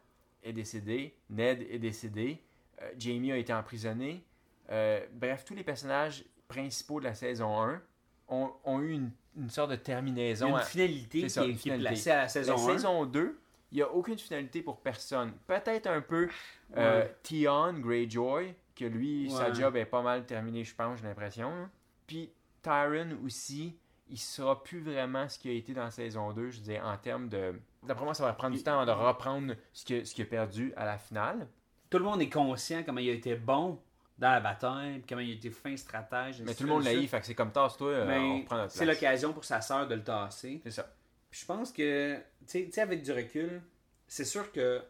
est 0.42 0.52
décédé. 0.52 1.14
Ned 1.30 1.62
est 1.70 1.78
décédé. 1.78 2.42
euh, 2.82 2.90
Jamie 2.98 3.32
a 3.32 3.36
été 3.36 3.52
emprisonné. 3.52 4.24
euh, 4.70 5.04
bref, 5.12 5.44
tous 5.44 5.54
les 5.54 5.64
personnages 5.64 6.24
principaux 6.48 6.98
de 7.00 7.04
la 7.04 7.14
saison 7.14 7.60
1 7.60 7.82
ont, 8.28 8.52
ont 8.64 8.80
eu 8.80 8.92
une, 8.92 9.10
une 9.36 9.50
sorte 9.50 9.70
de 9.72 9.76
terminaison. 9.76 10.48
une 10.48 10.56
à- 10.56 10.60
finalité 10.62 11.22
qui, 11.22 11.30
ça, 11.30 11.42
une 11.44 11.50
qui 11.50 11.54
est 11.54 11.58
finalité. 11.58 11.88
placée 11.88 12.10
à 12.10 12.16
la 12.22 12.28
saison 12.28 12.56
la 12.56 12.62
1. 12.62 12.76
saison 12.76 13.06
2, 13.06 13.40
il 13.72 13.76
n'y 13.76 13.82
a 13.82 13.90
aucune 13.92 14.18
finalité 14.18 14.62
pour 14.62 14.80
personne. 14.80 15.32
Peut-être 15.46 15.86
un 15.88 16.00
peu 16.00 16.28
euh, 16.76 17.02
Ouais. 17.02 17.16
Theon 17.22 17.74
Greyjoy, 17.80 18.54
que 18.76 18.84
lui, 18.84 19.30
sa 19.30 19.48
Ouais. 19.50 19.54
job 19.54 19.76
est 19.76 19.84
pas 19.84 20.02
mal 20.02 20.24
terminée, 20.26 20.64
je 20.64 20.74
pense, 20.74 20.98
j'ai 21.00 21.06
l'impression. 21.06 21.68
Puis 22.06 22.30
Tyron 22.62 23.18
aussi, 23.24 23.76
il 24.08 24.18
sera 24.18 24.62
plus 24.62 24.80
vraiment 24.80 25.28
ce 25.28 25.38
qu'il 25.38 25.50
a 25.50 25.54
été 25.54 25.72
dans 25.74 25.84
la 25.84 25.90
saison 25.90 26.32
2, 26.32 26.50
je 26.50 26.58
veux 26.58 26.64
dire, 26.64 26.84
en 26.84 26.96
termes 26.96 27.28
de... 27.28 27.54
D'après 27.86 28.04
moi, 28.04 28.14
ça 28.14 28.24
va 28.24 28.32
prendre 28.32 28.56
du 28.56 28.62
temps 28.62 28.84
de 28.84 28.90
reprendre 28.90 29.54
ce 29.72 29.84
qu'il 29.84 30.06
ce 30.06 30.22
a 30.22 30.24
perdu 30.24 30.72
à 30.76 30.84
la 30.84 30.98
finale. 30.98 31.48
tout 31.88 31.98
le 31.98 32.04
monde 32.04 32.20
est 32.20 32.28
conscient 32.28 32.82
comment 32.84 33.00
il 33.00 33.10
a 33.10 33.12
été 33.12 33.34
bon 33.34 33.80
dans 34.18 34.30
la 34.30 34.40
bataille, 34.40 35.02
comment 35.08 35.22
il 35.22 35.30
a 35.30 35.34
été 35.34 35.50
fin 35.50 35.74
stratège. 35.76 36.42
Mais 36.42 36.54
tout 36.54 36.64
le 36.64 36.68
monde 36.68 36.84
l'a 36.84 36.92
eu, 36.92 37.06
fait 37.06 37.20
que 37.20 37.26
c'est 37.26 37.34
comme 37.34 37.52
tasse-toi, 37.52 37.88
euh, 37.88 38.06
Mais 38.06 38.18
on 38.18 38.38
reprend 38.40 38.56
notre 38.58 38.72
c'est 38.72 38.84
l'occasion 38.84 39.32
pour 39.32 39.44
sa 39.44 39.62
sœur 39.62 39.88
de 39.88 39.94
le 39.94 40.04
tasser. 40.04 40.60
C'est 40.62 40.70
ça. 40.70 40.92
Puis 41.30 41.40
je 41.40 41.46
pense 41.46 41.72
que, 41.72 42.18
tu 42.46 42.70
sais, 42.70 42.80
avec 42.82 43.02
du 43.02 43.12
recul, 43.12 43.62
c'est 44.06 44.26
sûr 44.26 44.52
que 44.52 44.82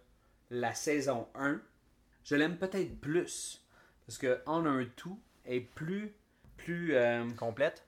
la 0.50 0.74
saison 0.74 1.28
1, 1.36 1.60
je 2.24 2.34
l'aime 2.34 2.56
peut-être 2.56 3.00
plus. 3.00 3.64
Parce 4.06 4.18
que 4.18 4.40
en 4.46 4.66
un 4.66 4.84
tout, 4.96 5.18
est 5.44 5.60
plus. 5.60 6.12
plus 6.56 6.94
euh, 6.94 7.30
Complète, 7.38 7.84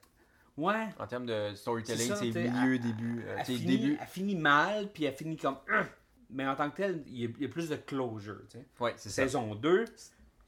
ouais. 0.57 0.87
en 0.99 1.07
termes 1.07 1.25
de 1.25 1.53
storytelling, 1.55 2.13
c'est 2.15 2.25
milieu, 2.25 2.73
elle- 2.75 2.79
début. 2.79 3.23
euh, 3.25 3.35
Elle 3.39 3.45
finit, 3.45 3.77
début. 3.77 3.97
elle 3.99 4.07
finit 4.07 4.35
mal, 4.35 4.87
puis 4.91 5.05
elle 5.05 5.13
finit 5.15 5.37
comme. 5.37 5.57
Hum! 5.71 5.85
Mais 6.29 6.47
en 6.47 6.55
tant 6.55 6.69
que 6.71 6.77
tel, 6.77 7.03
il 7.07 7.17
y 7.21 7.25
a, 7.25 7.29
il 7.37 7.41
y 7.43 7.45
a 7.45 7.49
plus 7.49 7.69
de 7.69 7.75
closure. 7.75 8.41
tu 8.49 8.57
sais. 8.57 8.65
Ouais, 8.79 8.93
c'est 8.97 9.09
ça. 9.09 9.23
Saison 9.23 9.53
2, 9.55 9.85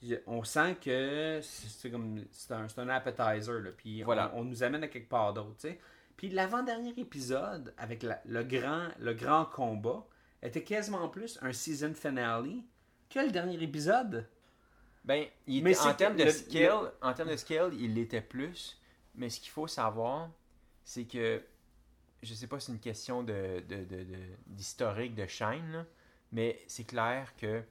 y- 0.02 0.18
on 0.26 0.44
sent 0.44 0.78
que 0.84 1.40
c'est 1.44 1.68
c'est 1.70 1.92
comme 1.92 2.24
c'est 2.32 2.54
un, 2.54 2.66
un 2.78 2.90
appetizer 2.90 3.60
là, 3.62 3.70
puis 3.76 4.02
Voilà. 4.04 4.32
on, 4.34 4.42
on 4.42 4.44
nous 4.46 4.64
amène 4.64 4.84
à 4.84 4.88
quelque 4.88 5.10
part 5.10 5.34
d'autre, 5.34 5.56
tu 5.60 5.68
sais. 5.70 5.80
Puis 6.18 6.30
l'avant-dernier 6.30 6.94
épisode 6.98 7.74
avec 7.78 8.02
la- 8.02 8.22
le 8.26 8.44
grand 8.44 8.88
le 9.00 9.14
grand 9.14 9.46
combat 9.46 10.06
était 10.42 10.64
quasiment 10.64 11.08
plus 11.10 11.38
un 11.42 11.52
season 11.54 11.94
finale 11.94 12.50
que 13.10 13.20
le 13.20 13.30
dernier 13.32 13.62
épisode. 13.62 14.28
Ben, 15.04 15.26
il 15.46 15.64
Mais 15.64 15.72
était- 15.74 15.80
en 15.82 15.84
c'est 15.90 15.98
termes 15.98 16.16
de 16.16 16.24
le- 16.24 16.30
en 17.02 17.14
termes 17.14 17.30
de 17.30 17.36
scale, 17.38 17.74
il 17.80 17.94
l'était 17.94 18.22
plus. 18.22 18.80
Mais 19.18 19.30
ce 19.30 19.40
qu'il 19.40 19.52
faut 19.52 19.68
savoir, 19.68 20.30
c'est 20.84 21.06
que 21.06 21.44
je 22.24 22.34
sais 22.34 22.48
pas 22.48 22.60
si 22.60 22.68
c'est 22.68 22.72
une 22.74 22.80
question 22.80 23.24
de, 23.24 23.64
de- 23.70 23.86
de- 23.86 24.04
de- 24.04 24.18
d'historique 24.48 25.16
de 25.16 25.28
chaîne, 25.28 25.72
là, 25.72 25.86
mais 26.32 26.62
c'est 26.68 26.86
clair 26.86 27.36
que 27.38 27.64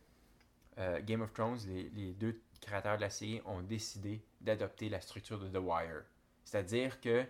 euh, 0.79 1.01
Game 1.03 1.23
of 1.23 1.33
Thrones, 1.33 1.59
les, 1.69 1.91
les 1.91 2.13
deux 2.15 2.41
créateurs 2.61 2.97
de 2.97 3.03
la 3.03 3.11
série 3.11 3.43
ont 3.47 3.63
décidé 3.63 4.23
d'adopter 4.41 4.89
la 4.89 5.01
structure 5.01 5.39
de 5.39 5.49
The 5.49 5.63
Wire. 5.63 6.05
C'est-à-dire 6.45 7.01
que 7.01 7.25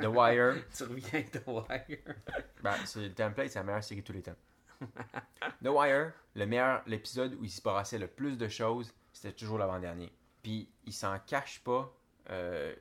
The 0.00 0.06
Wire, 0.06 0.56
tu 0.76 0.84
reviens 0.84 1.24
de 1.32 1.40
Wire. 1.50 2.16
ben, 2.62 2.76
c'est 2.86 3.00
le 3.08 3.14
template, 3.14 3.50
c'est 3.50 3.58
la 3.58 3.64
meilleure 3.64 3.84
série 3.84 4.00
de 4.02 4.06
tous 4.06 4.12
les 4.12 4.22
temps. 4.22 4.36
The 5.62 5.68
Wire, 5.68 6.12
le 6.34 6.46
meilleur, 6.46 6.82
l'épisode 6.86 7.34
où 7.34 7.44
il 7.44 7.50
se 7.50 7.62
brassait 7.62 7.98
le 7.98 8.08
plus 8.08 8.36
de 8.38 8.48
choses, 8.48 8.92
c'était 9.12 9.32
toujours 9.32 9.58
l'avant-dernier. 9.58 10.12
Puis 10.42 10.68
ils 10.84 10.92
s'en 10.92 11.18
cachent 11.20 11.62
pas. 11.64 11.92
euh, 12.30 12.74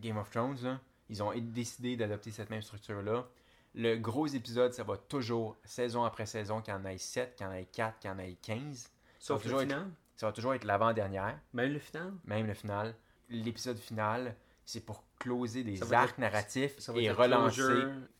Game 0.00 0.16
of 0.16 0.30
Thrones, 0.30 0.58
là, 0.62 0.80
ils 1.08 1.22
ont 1.22 1.32
décidé 1.36 1.96
d'adopter 1.96 2.30
cette 2.30 2.50
même 2.50 2.62
structure-là. 2.62 3.26
Le 3.74 3.96
gros 3.96 4.26
épisode, 4.26 4.72
ça 4.72 4.82
va 4.82 4.96
toujours, 4.96 5.56
saison 5.64 6.04
après 6.04 6.26
saison, 6.26 6.60
qu'il 6.62 6.72
y 6.72 6.76
en 6.76 6.84
ait 6.84 6.98
7, 6.98 7.36
qu'il 7.36 7.46
y 7.46 7.48
en 7.48 7.52
ait 7.52 7.66
4, 7.66 7.98
qu'il 7.98 8.10
y 8.10 8.12
en 8.12 8.18
ait 8.18 8.36
15. 8.42 8.90
Sauf 9.18 9.42
toujours 9.42 9.58
le 9.58 9.64
être- 9.64 9.70
final? 9.70 9.90
Ça 10.16 10.26
va 10.26 10.32
toujours 10.32 10.54
être 10.54 10.64
l'avant-dernière, 10.64 11.38
Même 11.52 11.72
le 11.72 11.78
final? 11.78 12.12
même 12.24 12.46
le 12.46 12.54
final. 12.54 12.94
L'épisode 13.28 13.78
final, 13.78 14.34
c'est 14.64 14.80
pour 14.80 15.04
closer 15.18 15.62
des 15.62 15.76
Ça 15.76 15.84
arcs 16.00 16.10
être- 16.12 16.18
narratifs 16.18 16.78
Ça 16.78 16.92
et 16.96 17.04
être 17.04 17.16
relancer 17.16 17.62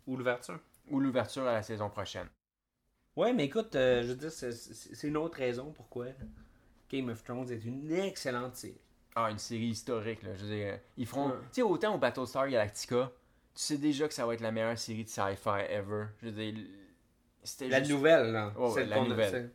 ou 0.07 0.17
l'ouverture. 0.17 0.61
ou 0.91 1.01
l'ouverture 1.01 1.43
à 1.49 1.53
la 1.55 1.63
saison 1.63 1.89
prochaine. 1.91 2.29
Ouais, 3.17 3.33
mais 3.33 3.47
écoute, 3.47 3.75
euh, 3.75 4.03
je 4.03 4.09
veux 4.09 4.15
dire, 4.15 4.31
c'est 4.31 5.07
une 5.09 5.17
autre 5.17 5.39
raison 5.39 5.73
pourquoi 5.73 6.07
Game 6.89 7.09
of 7.09 7.23
Thrones 7.25 7.51
est 7.51 7.65
une 7.65 7.91
excellente 7.91 8.55
série. 8.55 8.81
Ah, 9.25 9.31
une 9.31 9.39
série 9.39 9.67
historique, 9.69 10.23
là. 10.23 10.35
Je 10.35 10.45
veux 10.45 10.55
dire, 10.57 10.79
ils 10.97 11.07
feront. 11.07 11.29
Ouais. 11.31 11.37
Tu 11.53 11.55
sais, 11.57 11.63
autant 11.63 11.95
au 11.95 11.99
Battlestar 11.99 12.49
Galactica, 12.49 13.11
tu 13.55 13.63
sais 13.63 13.79
déjà 13.79 14.07
que 14.07 14.15
ça 14.15 14.25
va 14.27 14.35
être 14.35 14.41
la 14.41 14.53
meilleure 14.53 14.79
série 14.79 15.05
de 15.05 15.09
sci-fi 15.09 15.49
ever. 15.71 16.05
Je 16.23 16.27
veux 16.29 16.33
dire, 16.33 16.55
c'était 17.43 17.69
La 17.69 17.79
juste- 17.81 17.91
nouvelle, 17.91 18.31
là. 18.33 18.53
Ouais, 18.57 18.71
ouais, 18.73 18.87
la 18.87 19.01
nouvelle. 19.03 19.53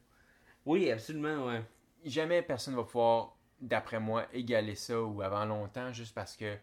Oui, 0.66 0.90
absolument, 0.92 1.48
ouais. 1.48 1.62
Jamais 2.06 2.42
personne 2.42 2.76
va 2.76 2.84
pouvoir, 2.84 3.38
d'après 3.62 4.00
moi, 4.00 4.26
égaler 4.34 4.76
ça 4.76 5.02
ou 5.02 5.22
avant 5.22 5.46
longtemps, 5.46 5.92
juste 5.94 6.14
parce 6.14 6.36
que 6.36 6.58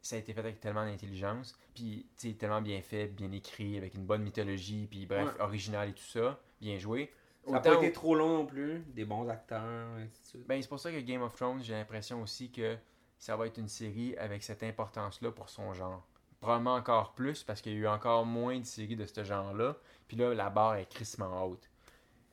ça 0.00 0.16
a 0.16 0.18
été 0.20 0.32
fait 0.32 0.40
avec 0.40 0.60
tellement 0.60 0.84
d'intelligence, 0.86 1.58
puis 1.74 2.06
tu 2.16 2.28
sais, 2.30 2.34
tellement 2.34 2.62
bien 2.62 2.80
fait, 2.80 3.08
bien 3.08 3.30
écrit, 3.32 3.76
avec 3.76 3.94
une 3.94 4.04
bonne 4.06 4.22
mythologie, 4.22 4.86
puis 4.90 5.04
bref, 5.06 5.26
Ouais. 5.34 5.40
original 5.42 5.90
et 5.90 5.92
tout 5.92 6.04
ça, 6.04 6.40
bien 6.60 6.78
joué. 6.78 7.12
Ça 7.48 7.54
n'a 7.54 7.60
pas 7.60 7.74
été 7.74 7.92
trop 7.92 8.14
long 8.14 8.38
non 8.38 8.46
plus. 8.46 8.80
Des 8.88 9.04
bons 9.04 9.28
acteurs, 9.28 9.98
et 9.98 10.02
ainsi 10.02 10.22
de 10.22 10.26
suite. 10.26 10.46
Ben, 10.46 10.60
c'est 10.60 10.68
pour 10.68 10.80
ça 10.80 10.90
que 10.92 11.00
Game 11.00 11.22
of 11.22 11.34
Thrones, 11.34 11.62
j'ai 11.62 11.74
l'impression 11.74 12.22
aussi 12.22 12.50
que 12.50 12.76
ça 13.18 13.36
va 13.36 13.46
être 13.46 13.58
une 13.58 13.68
série 13.68 14.16
avec 14.16 14.42
cette 14.42 14.62
importance-là 14.62 15.30
pour 15.32 15.48
son 15.48 15.72
genre. 15.74 16.06
Probablement 16.40 16.74
encore 16.74 17.14
plus 17.14 17.42
parce 17.42 17.60
qu'il 17.60 17.72
y 17.72 17.76
a 17.76 17.78
eu 17.78 17.88
encore 17.88 18.24
moins 18.24 18.58
de 18.58 18.64
séries 18.64 18.94
de 18.94 19.06
ce 19.06 19.24
genre-là. 19.24 19.76
Puis 20.06 20.16
là, 20.16 20.32
la 20.34 20.50
barre 20.50 20.76
est 20.76 20.88
crissement 20.88 21.44
haute. 21.44 21.68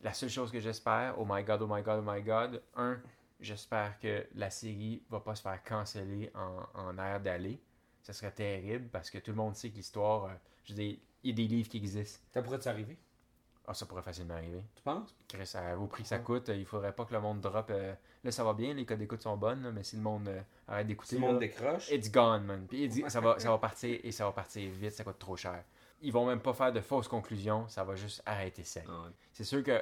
La 0.03 0.13
seule 0.13 0.29
chose 0.29 0.51
que 0.51 0.59
j'espère, 0.59 1.15
oh 1.17 1.25
my 1.27 1.43
god, 1.43 1.61
oh 1.63 1.67
my 1.67 1.81
god, 1.81 2.03
oh 2.05 2.11
my 2.11 2.21
god, 2.21 2.61
un, 2.75 2.99
J'espère 3.39 3.99
que 3.99 4.25
la 4.33 4.49
série 4.49 5.03
va 5.09 5.19
pas 5.19 5.35
se 5.35 5.41
faire 5.41 5.61
canceller 5.63 6.31
en, 6.33 6.63
en 6.73 6.97
air 6.97 7.19
d'aller. 7.19 7.61
Ça 8.01 8.13
serait 8.13 8.31
terrible 8.31 8.87
parce 8.89 9.09
que 9.09 9.17
tout 9.17 9.31
le 9.31 9.37
monde 9.37 9.55
sait 9.55 9.69
que 9.69 9.75
l'histoire. 9.75 10.25
euh, 10.25 10.33
je 10.63 10.73
veux 10.73 10.79
dire, 10.79 10.97
il 11.23 11.29
y 11.29 11.33
a 11.33 11.35
des 11.35 11.47
livres 11.53 11.69
qui 11.69 11.77
existent. 11.77 12.23
Ça 12.31 12.41
pourrait 12.41 12.65
arriver? 12.67 12.97
Ah, 13.67 13.73
ça 13.73 13.85
pourrait 13.85 14.01
facilement 14.03 14.35
arriver. 14.35 14.61
Tu 14.75 14.83
penses? 14.83 15.15
Chris, 15.27 15.51
au 15.79 15.87
prix 15.87 16.03
que 16.03 16.09
ça 16.09 16.19
coûte, 16.19 16.49
il 16.49 16.65
faudrait 16.65 16.93
pas 16.93 17.05
que 17.05 17.13
le 17.13 17.19
monde 17.21 17.41
drop. 17.41 17.69
euh, 17.71 17.93
Là, 18.23 18.31
ça 18.31 18.43
va 18.43 18.53
bien, 18.53 18.73
les 18.73 18.85
codes 18.85 18.99
d'écoute 18.99 19.21
sont 19.21 19.37
bonnes, 19.37 19.63
là, 19.63 19.71
mais 19.71 19.83
si 19.83 19.95
le 19.95 20.01
monde 20.01 20.27
euh, 20.27 20.41
arrête 20.67 20.85
Si 20.85 20.87
d'écouter. 20.87 21.15
le 21.15 21.21
monde 21.21 21.33
là, 21.33 21.39
décroche. 21.39 21.89
It's 21.91 22.11
gone, 22.11 22.43
man. 22.43 22.65
Puis 22.67 22.83
it's- 22.85 23.09
ça, 23.11 23.19
va, 23.21 23.39
ça 23.39 23.49
va 23.49 23.57
partir 23.59 23.99
et 24.03 24.11
ça 24.11 24.25
va 24.25 24.31
partir 24.31 24.69
vite, 24.71 24.91
ça 24.93 25.03
coûte 25.03 25.19
trop 25.19 25.35
cher. 25.35 25.63
Ils 26.01 26.11
vont 26.11 26.25
même 26.27 26.39
pas 26.41 26.53
faire 26.53 26.71
de 26.73 26.81
fausses 26.81 27.07
conclusions, 27.07 27.67
ça 27.67 27.83
va 27.83 27.95
juste 27.95 28.21
arrêter 28.25 28.63
sec. 28.63 28.85
Ah 28.87 29.03
ouais. 29.05 29.11
C'est 29.33 29.43
sûr 29.43 29.63
que, 29.63 29.81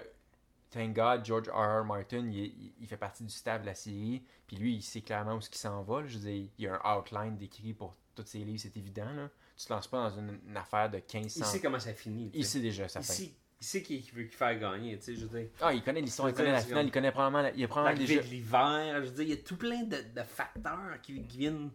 thank 0.70 0.94
God, 0.96 1.26
George 1.26 1.50
R. 1.50 1.82
R. 1.82 1.86
Martin, 1.86 2.20
il, 2.28 2.38
il- 2.38 2.74
il 2.80 2.88
fait 2.88 2.98
partie 2.98 3.24
du 3.24 3.34
staff 3.34 3.62
de 3.62 3.66
la 3.66 3.76
série, 3.76 4.24
puis 4.48 4.56
lui, 4.58 4.76
il 4.76 4.82
sait 4.82 5.02
clairement 5.02 5.36
où 5.36 5.42
ce 5.42 5.50
qu'il 5.50 5.60
s'en 5.60 5.82
va. 5.84 6.02
là. 6.02 6.08
Je 6.08 6.18
veux 6.18 6.24
dire, 6.30 6.48
il 6.58 6.64
y 6.66 6.68
a 6.68 6.80
un 6.84 6.98
outline 6.98 7.38
décrit 7.38 7.74
pour 7.74 7.96
tous 8.16 8.26
ses 8.26 8.40
livres, 8.40 8.60
c'est 8.62 8.76
évident. 8.78 9.12
Là. 9.14 9.30
Tu 9.58 9.66
te 9.66 9.74
lances 9.74 9.88
pas 9.88 10.10
dans 10.10 10.18
une, 10.20 10.40
une 10.48 10.58
affaire 10.58 10.90
de 10.90 10.98
1500. 10.98 11.40
Il 11.40 11.46
sait 11.46 11.62
comment 11.62 11.80
ça 11.80 11.94
finit. 11.94 12.30
tu 12.32 12.40
Il 12.40 12.46
sait 12.46 12.60
déjà 12.60 12.88
sa 12.88 13.00
Il 13.00 13.06
fin. 13.06 13.14
sait, 13.14 13.34
il 13.64 13.66
sait 13.66 13.82
qu'il 13.82 14.02
veut 14.12 14.24
qu'il 14.24 14.32
faire 14.34 14.60
gagner, 14.60 14.98
tu 14.98 15.04
sais, 15.06 15.16
je 15.16 15.26
veux 15.26 15.40
dire. 15.40 15.50
Ah, 15.62 15.74
il 15.74 15.82
connaît 15.82 16.02
l'histoire, 16.02 16.28
il 16.28 16.36
connaît 16.36 16.52
la 16.52 16.60
finale, 16.60 16.86
il 16.86 16.92
connaît 16.92 17.14
probablement, 17.14 17.44
la- 17.44 17.52
il 17.52 17.64
a 17.64 17.68
probablement 17.70 17.98
déjà... 18.06 18.22
de 18.22 18.28
l'hiver, 18.28 18.96
je 19.04 19.08
veux 19.08 19.12
dire, 19.16 19.24
il 19.24 19.30
y 19.30 19.34
a 19.34 19.38
tout 19.38 19.56
plein 19.56 19.84
de, 19.84 19.96
de 20.14 20.24
facteurs 20.24 21.00
qui, 21.02 21.24
qui 21.24 21.38
viennent, 21.38 21.72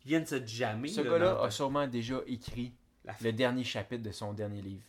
qui 0.00 0.08
viennent 0.08 0.26
se 0.26 0.44
jammer. 0.46 0.88
Ce 0.88 1.00
là, 1.00 1.10
gars-là 1.10 1.34
dans- 1.36 1.42
a 1.42 1.50
sûrement 1.50 1.86
déjà 1.86 2.20
écrit 2.26 2.74
le 3.22 3.32
dernier 3.32 3.64
chapitre 3.64 4.02
de 4.02 4.12
son 4.12 4.34
dernier 4.34 4.60
livre. 4.60 4.82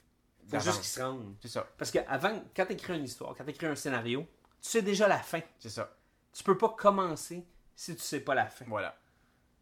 Faut 0.50 0.60
juste 0.60 0.80
qu'il 0.82 0.90
se 0.90 1.02
rende. 1.02 1.36
C'est 1.40 1.48
ça, 1.48 1.66
Parce 1.78 1.90
que 1.90 2.00
avant, 2.06 2.44
quand 2.54 2.66
tu 2.66 2.74
écris 2.74 2.98
une 2.98 3.06
histoire, 3.06 3.34
quand 3.34 3.46
tu 3.46 3.52
écris 3.52 3.68
un 3.68 3.76
scénario, 3.76 4.28
tu 4.62 4.70
sais 4.70 4.82
déjà 4.82 5.08
la 5.08 5.20
fin. 5.20 5.40
c'est 5.58 5.70
ça. 5.70 5.96
Tu 6.34 6.44
peux 6.44 6.58
pas 6.58 6.76
commencer 6.78 7.46
si 7.74 7.96
tu 7.96 8.02
sais 8.02 8.20
pas 8.20 8.36
la 8.36 8.48
fin. 8.48 8.66
Voilà. 8.68 8.98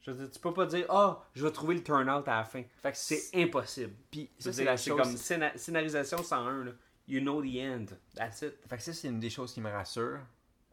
Je 0.09 0.13
veux 0.15 0.23
dire, 0.25 0.31
tu 0.31 0.39
peux 0.39 0.53
pas 0.53 0.65
dire 0.65 0.85
ah, 0.89 1.23
je 1.35 1.45
vais 1.45 1.51
trouver 1.51 1.75
le 1.75 1.83
turn-out 1.83 2.27
à 2.27 2.37
la 2.37 2.43
fin. 2.43 2.63
Fait 2.81 2.91
que 2.91 2.97
C'est 2.97 3.29
impossible. 3.43 3.93
Puis 4.11 4.29
ça, 4.39 4.51
c'est 4.53 4.63
la 4.63 4.77
chose... 4.77 4.97
comme 5.01 5.15
scéna- 5.15 5.57
scénarisation 5.57 6.23
101 6.23 6.65
là. 6.65 6.71
You 7.07 7.21
know 7.21 7.41
the 7.41 7.55
end. 7.59 7.85
That's 8.15 8.41
it. 8.43 8.53
Fait 8.67 8.77
que 8.77 8.83
ça, 8.83 8.93
c'est 8.93 9.07
une 9.07 9.19
des 9.19 9.29
choses 9.31 9.51
qui 9.53 9.61
me 9.61 9.69
rassure. 9.71 10.19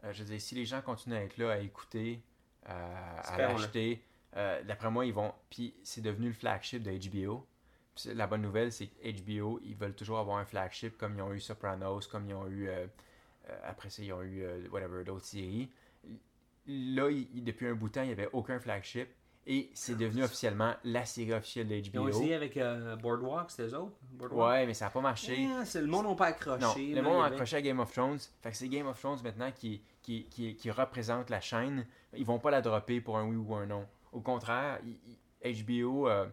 Euh, 0.04 0.12
je 0.12 0.22
veux 0.22 0.28
dire, 0.30 0.40
si 0.40 0.54
les 0.54 0.66
gens 0.66 0.82
continuent 0.82 1.14
à 1.16 1.22
être 1.22 1.38
là, 1.38 1.52
à 1.52 1.58
écouter, 1.58 2.22
euh, 2.68 2.72
à 3.24 3.36
l'acheter, 3.52 4.02
euh, 4.36 4.62
d'après 4.64 4.90
moi, 4.90 5.06
ils 5.06 5.14
vont. 5.14 5.32
Puis 5.48 5.74
c'est 5.82 6.02
devenu 6.02 6.28
le 6.28 6.34
flagship 6.34 6.82
de 6.82 6.90
HBO. 6.90 7.46
Puis 7.94 8.12
la 8.14 8.26
bonne 8.26 8.42
nouvelle, 8.42 8.70
c'est 8.70 8.88
que 8.88 9.10
HBO, 9.22 9.60
ils 9.64 9.74
veulent 9.74 9.94
toujours 9.94 10.18
avoir 10.18 10.36
un 10.36 10.44
flagship 10.44 10.98
comme 10.98 11.16
ils 11.16 11.22
ont 11.22 11.32
eu 11.32 11.40
Sopranos, 11.40 12.00
comme 12.10 12.28
ils 12.28 12.34
ont 12.34 12.46
eu. 12.48 12.68
après 13.64 13.88
ça, 13.88 14.02
ils 14.02 14.12
ont 14.12 14.22
eu 14.22 14.44
whatever, 14.70 15.04
d'autres 15.04 15.24
séries. 15.24 15.70
Là, 16.66 17.08
il- 17.10 17.44
depuis 17.44 17.66
un 17.68 17.74
bout 17.74 17.88
de 17.88 17.92
temps, 17.94 18.02
il 18.02 18.08
n'y 18.08 18.12
avait 18.12 18.28
aucun 18.32 18.58
flagship. 18.58 19.08
Et 19.48 19.70
c'est 19.74 19.96
devenu 19.96 20.24
officiellement 20.24 20.74
la 20.82 21.04
série 21.04 21.32
officielle 21.32 21.68
de 21.68 21.76
Ils 21.76 21.98
ont 21.98 22.02
HBO. 22.02 22.08
essayé 22.08 22.34
avec 22.34 22.56
euh, 22.56 22.96
Boardwalk, 22.96 23.50
c'était 23.50 23.68
eux 23.68 23.78
autres 23.78 23.96
Boardwalk? 24.10 24.50
Ouais, 24.50 24.66
mais 24.66 24.74
ça 24.74 24.86
n'a 24.86 24.90
pas 24.90 25.00
marché. 25.00 25.46
Ah, 25.48 25.64
c'est 25.64 25.80
le 25.80 25.86
monde 25.86 26.06
n'a 26.06 26.14
pas 26.16 26.26
accroché. 26.26 26.60
Non, 26.60 26.74
le 26.76 27.02
monde 27.02 27.22
a 27.22 27.26
accroché 27.26 27.56
à 27.56 27.62
Game 27.62 27.78
of 27.78 27.92
Thrones. 27.92 28.18
Fait 28.42 28.50
que 28.50 28.56
c'est 28.56 28.68
Game 28.68 28.88
of 28.88 28.98
Thrones 28.98 29.20
maintenant 29.22 29.52
qui, 29.52 29.80
qui, 30.02 30.24
qui, 30.24 30.56
qui 30.56 30.70
représente 30.70 31.30
la 31.30 31.40
chaîne. 31.40 31.86
Ils 32.16 32.26
vont 32.26 32.40
pas 32.40 32.50
la 32.50 32.60
dropper 32.60 33.00
pour 33.00 33.18
un 33.18 33.26
oui 33.28 33.36
ou 33.36 33.54
un 33.54 33.66
non. 33.66 33.86
Au 34.12 34.20
contraire, 34.20 34.80
HBO 35.44 36.08
euh, 36.08 36.26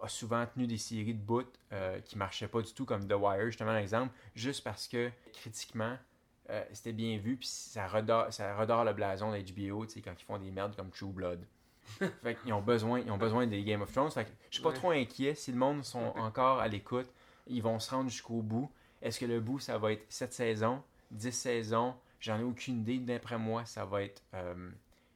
a 0.00 0.08
souvent 0.08 0.46
tenu 0.46 0.66
des 0.66 0.78
séries 0.78 1.14
de 1.14 1.20
bouts 1.20 1.42
euh, 1.72 2.00
qui 2.00 2.16
marchaient 2.16 2.48
pas 2.48 2.60
du 2.60 2.72
tout, 2.72 2.84
comme 2.84 3.06
The 3.06 3.14
Wire, 3.14 3.46
justement, 3.46 3.70
un 3.70 3.78
exemple, 3.78 4.12
juste 4.34 4.62
parce 4.62 4.86
que 4.86 5.10
critiquement, 5.32 5.96
euh, 6.50 6.64
c'était 6.72 6.92
bien 6.92 7.18
vu, 7.18 7.36
puis 7.36 7.48
ça 7.48 7.86
redore, 7.86 8.32
ça 8.32 8.56
redore 8.56 8.84
le 8.84 8.92
blason 8.92 9.30
HBO, 9.30 9.86
sais, 9.86 10.00
quand 10.00 10.14
ils 10.18 10.24
font 10.24 10.38
des 10.38 10.50
merdes 10.50 10.76
comme 10.76 10.90
True 10.90 11.12
Blood. 11.12 11.40
fait 12.22 12.34
qu'ils 12.36 12.52
ont 12.52 12.60
besoin, 12.62 13.00
ils 13.00 13.10
ont 13.10 13.18
besoin 13.18 13.46
des 13.46 13.62
Game 13.64 13.82
of 13.82 13.92
Thrones. 13.92 14.10
Fait 14.10 14.24
que 14.24 14.30
je 14.50 14.54
suis 14.56 14.62
pas 14.62 14.70
Ouais. 14.70 14.74
trop 14.74 14.90
inquiet. 14.90 15.34
Si 15.34 15.52
le 15.52 15.58
monde 15.58 15.84
sont 15.84 16.12
encore 16.16 16.60
à 16.60 16.68
l'écoute, 16.68 17.08
ils 17.46 17.62
vont 17.62 17.78
se 17.78 17.90
rendre 17.90 18.10
jusqu'au 18.10 18.42
bout. 18.42 18.70
Est-ce 19.00 19.18
que 19.18 19.26
le 19.26 19.40
bout, 19.40 19.58
ça 19.58 19.78
va 19.78 19.92
être 19.92 20.04
7 20.10 20.32
saisons, 20.32 20.82
10 21.10 21.32
saisons? 21.32 21.94
J'en 22.20 22.38
ai 22.38 22.42
aucune 22.44 22.80
idée. 22.80 22.98
D'après 22.98 23.38
moi, 23.38 23.64
ça 23.64 23.84
va 23.84 24.02
être. 24.02 24.22
euh, 24.34 24.70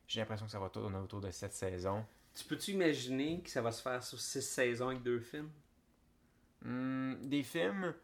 J'ai 0.09 0.21
l'impression 0.21 0.47
que 0.47 0.53
ça 0.53 0.59
va 0.59 0.69
tourner 0.69 0.99
autour 0.99 1.21
de 1.21 1.31
7 1.31 1.53
saisons. 1.53 2.05
Tu 2.35 2.45
peux-tu 2.45 2.73
imaginer 2.73 3.41
que 3.41 3.49
ça 3.51 3.63
va 3.63 3.71
se 3.73 3.81
faire 3.81 4.03
sur 4.03 4.21
6 4.21 4.43
saisons 4.43 4.89
avec 4.89 5.03
deux 5.03 5.21
films? 5.21 5.49
Hmm, 6.65 7.15
des 7.23 7.43
films, 7.43 7.95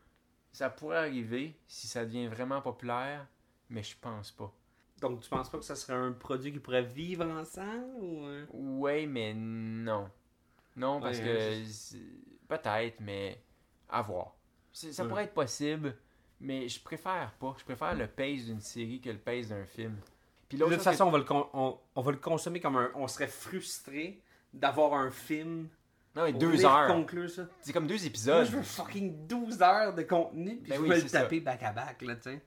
ça 0.52 0.70
pourrait 0.70 0.98
arriver 0.98 1.54
si 1.66 1.86
ça 1.88 2.04
devient 2.04 2.28
vraiment 2.28 2.60
populaire, 2.60 3.26
mais 3.70 3.82
je 3.82 3.96
pense 4.00 4.30
pas. 4.30 4.52
Donc, 5.02 5.20
tu 5.20 5.28
penses 5.28 5.50
pas 5.50 5.58
que 5.58 5.64
ça 5.64 5.74
serait 5.76 5.92
un 5.98 6.12
produit 6.12 6.52
qui 6.52 6.58
pourrait 6.60 6.82
vivre 6.84 7.24
ensemble 7.26 7.92
ou. 7.98 8.24
euh? 8.24 8.46
Ouais, 8.52 9.04
mais 9.06 9.34
non. 9.34 10.08
Non, 10.76 11.00
parce 11.00 11.18
Ouais, 11.18 11.24
que 11.24 11.96
peut-être, 12.48 13.00
mais 13.00 13.38
à 13.88 14.00
voir. 14.02 14.34
Ça 14.72 15.02
Ouais. 15.02 15.08
pourrait 15.08 15.24
être 15.24 15.34
possible, 15.34 15.94
mais 16.40 16.66
je 16.68 16.80
préfère 16.82 17.32
pas. 17.38 17.54
Je 17.58 17.64
préfère 17.64 17.94
le 17.94 18.06
pace 18.06 18.44
d'une 18.46 18.60
série 18.60 19.00
que 19.00 19.10
le 19.10 19.18
pace 19.18 19.48
d'un 19.48 19.66
film. 19.66 19.96
Puis 20.48 20.56
De 20.58 20.64
toute 20.64 20.80
façon, 20.80 21.04
on 21.06 21.10
va, 21.10 21.18
le 21.18 21.24
con- 21.24 21.48
on, 21.52 21.78
on 21.94 22.00
va 22.00 22.12
le 22.12 22.18
consommer 22.18 22.60
comme 22.60 22.76
un. 22.76 22.90
On 22.94 23.06
serait 23.08 23.26
frustré 23.28 24.20
d'avoir 24.54 24.94
un 24.94 25.10
film. 25.10 25.68
non, 26.14 26.24
mais 26.24 26.32
deux 26.32 26.64
heures. 26.64 26.86
conclure 26.88 27.28
ça. 27.30 27.46
C'est 27.60 27.72
comme 27.72 27.86
deux 27.86 27.96
Moi, 27.96 28.04
épisodes. 28.06 28.46
je 28.46 28.56
veux 28.56 28.62
fucking 28.62 29.26
12 29.26 29.62
heures 29.62 29.94
de 29.94 30.02
contenu, 30.02 30.56
puis 30.58 30.70
Ben 30.70 30.76
je 30.76 30.80
oui, 30.82 30.88
veux 30.90 31.02
le 31.02 31.08
taper 31.10 31.40
back 31.40 31.62
à 31.62 31.72
back, 31.72 32.02
là, 32.02 32.16
tu 32.16 32.22
sais. 32.22 32.42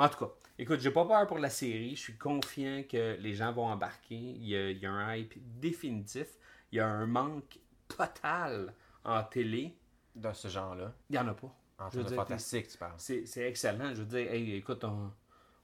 En 0.00 0.08
tout 0.08 0.18
cas, 0.24 0.30
écoute, 0.58 0.80
j'ai 0.80 0.90
pas 0.90 1.04
peur 1.04 1.26
pour 1.26 1.38
la 1.38 1.50
série. 1.50 1.94
Je 1.94 2.00
suis 2.00 2.16
confiant 2.16 2.82
que 2.88 3.16
les 3.20 3.34
gens 3.34 3.52
vont 3.52 3.66
embarquer. 3.66 4.16
Il 4.16 4.46
y 4.48 4.56
a, 4.56 4.70
il 4.70 4.78
y 4.78 4.86
a 4.86 4.90
un 4.90 5.14
hype 5.14 5.34
définitif. 5.60 6.26
Il 6.72 6.76
y 6.76 6.80
a 6.80 6.86
un 6.88 7.06
manque 7.06 7.58
total 7.88 8.74
en 9.04 9.22
télé. 9.22 9.76
Dans 10.14 10.34
ce 10.34 10.48
genre-là. 10.48 10.92
Il 11.08 11.16
y 11.16 11.18
en 11.18 11.28
a 11.28 11.34
pas. 11.34 11.54
En 11.78 11.88
de 11.88 12.02
dire, 12.02 12.16
fantastique, 12.16 12.68
tu 12.68 12.76
parles. 12.78 12.94
C'est 12.98 13.24
excellent. 13.48 13.94
Je 13.94 14.00
veux 14.02 14.06
dire, 14.06 14.30
hey, 14.30 14.56
écoute, 14.56 14.82
on, 14.84 15.12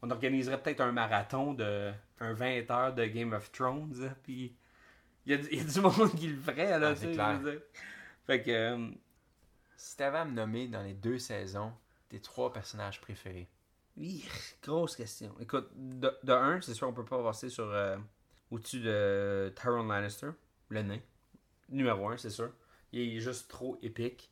on 0.03 0.11
organiserait 0.11 0.63
peut-être 0.63 0.81
un 0.83 0.93
marathon 0.93 1.53
de 1.53 1.93
un 2.21 2.33
20 2.33 2.71
heures 2.71 2.95
de 2.95 3.05
Game 3.07 3.33
of 3.33 3.51
Thrones, 3.53 3.93
hein, 4.05 4.15
puis 4.23 4.55
il 5.27 5.33
y, 5.33 5.35
a 5.35 5.39
du- 5.39 5.49
il 5.51 5.59
y 5.59 5.61
a 5.61 5.65
du 5.65 5.81
monde 5.83 6.15
qui 6.17 6.29
le 6.29 6.41
ferait, 6.41 6.79
là, 6.79 6.91
Ah, 6.91 6.95
tu 6.95 7.01
c'est 7.01 7.15
sais. 7.15 7.67
Fait 8.27 8.43
que, 8.43 8.51
euh, 8.51 8.91
Si 9.77 9.97
t'avais 9.97 10.19
à 10.19 10.25
me 10.25 10.33
nommer 10.33 10.69
dans 10.69 10.83
les 10.83 10.95
deux 10.95 11.19
saisons 11.19 11.73
tes 12.09 12.21
trois 12.21 12.53
personnages 12.53 13.01
préférés, 13.01 13.49
oui, 13.97 14.27
grosse 14.63 14.97
question. 14.97 15.35
Écoute, 15.41 15.69
de, 15.75 16.13
de 16.23 16.33
un, 16.33 16.61
c'est 16.61 16.75
sûr, 16.75 16.89
on 16.89 16.93
peut 16.93 17.05
pas 17.05 17.23
passer 17.23 17.49
sur 17.49 17.65
euh, 17.71 17.97
au-dessus 18.51 18.81
de 18.81 19.53
Tyrion 19.57 19.85
Lannister, 19.87 20.31
le 20.69 20.83
nain. 20.83 20.99
Numéro 21.69 22.09
un, 22.11 22.17
c'est 22.17 22.31
sûr. 22.31 22.51
Il 22.93 23.17
est 23.17 23.21
juste 23.21 23.49
trop 23.51 23.79
épique. 23.83 24.31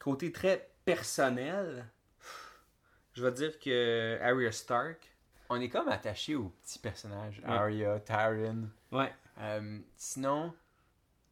Côté 0.00 0.32
très 0.32 0.70
personnel, 0.84 1.86
je 3.14 3.24
vais 3.24 3.32
dire 3.32 3.58
que 3.58 4.18
Arya 4.22 4.52
Stark. 4.52 5.10
on 5.50 5.60
est 5.60 5.68
comme 5.68 5.88
attaché 5.88 6.34
aux 6.34 6.48
petits 6.62 6.78
personnages. 6.78 7.40
Ouais. 7.44 7.50
Arya, 7.52 8.00
Tyrion. 8.00 8.68
Ouais. 8.90 9.12
Euh, 9.38 9.78
sinon, 9.96 10.54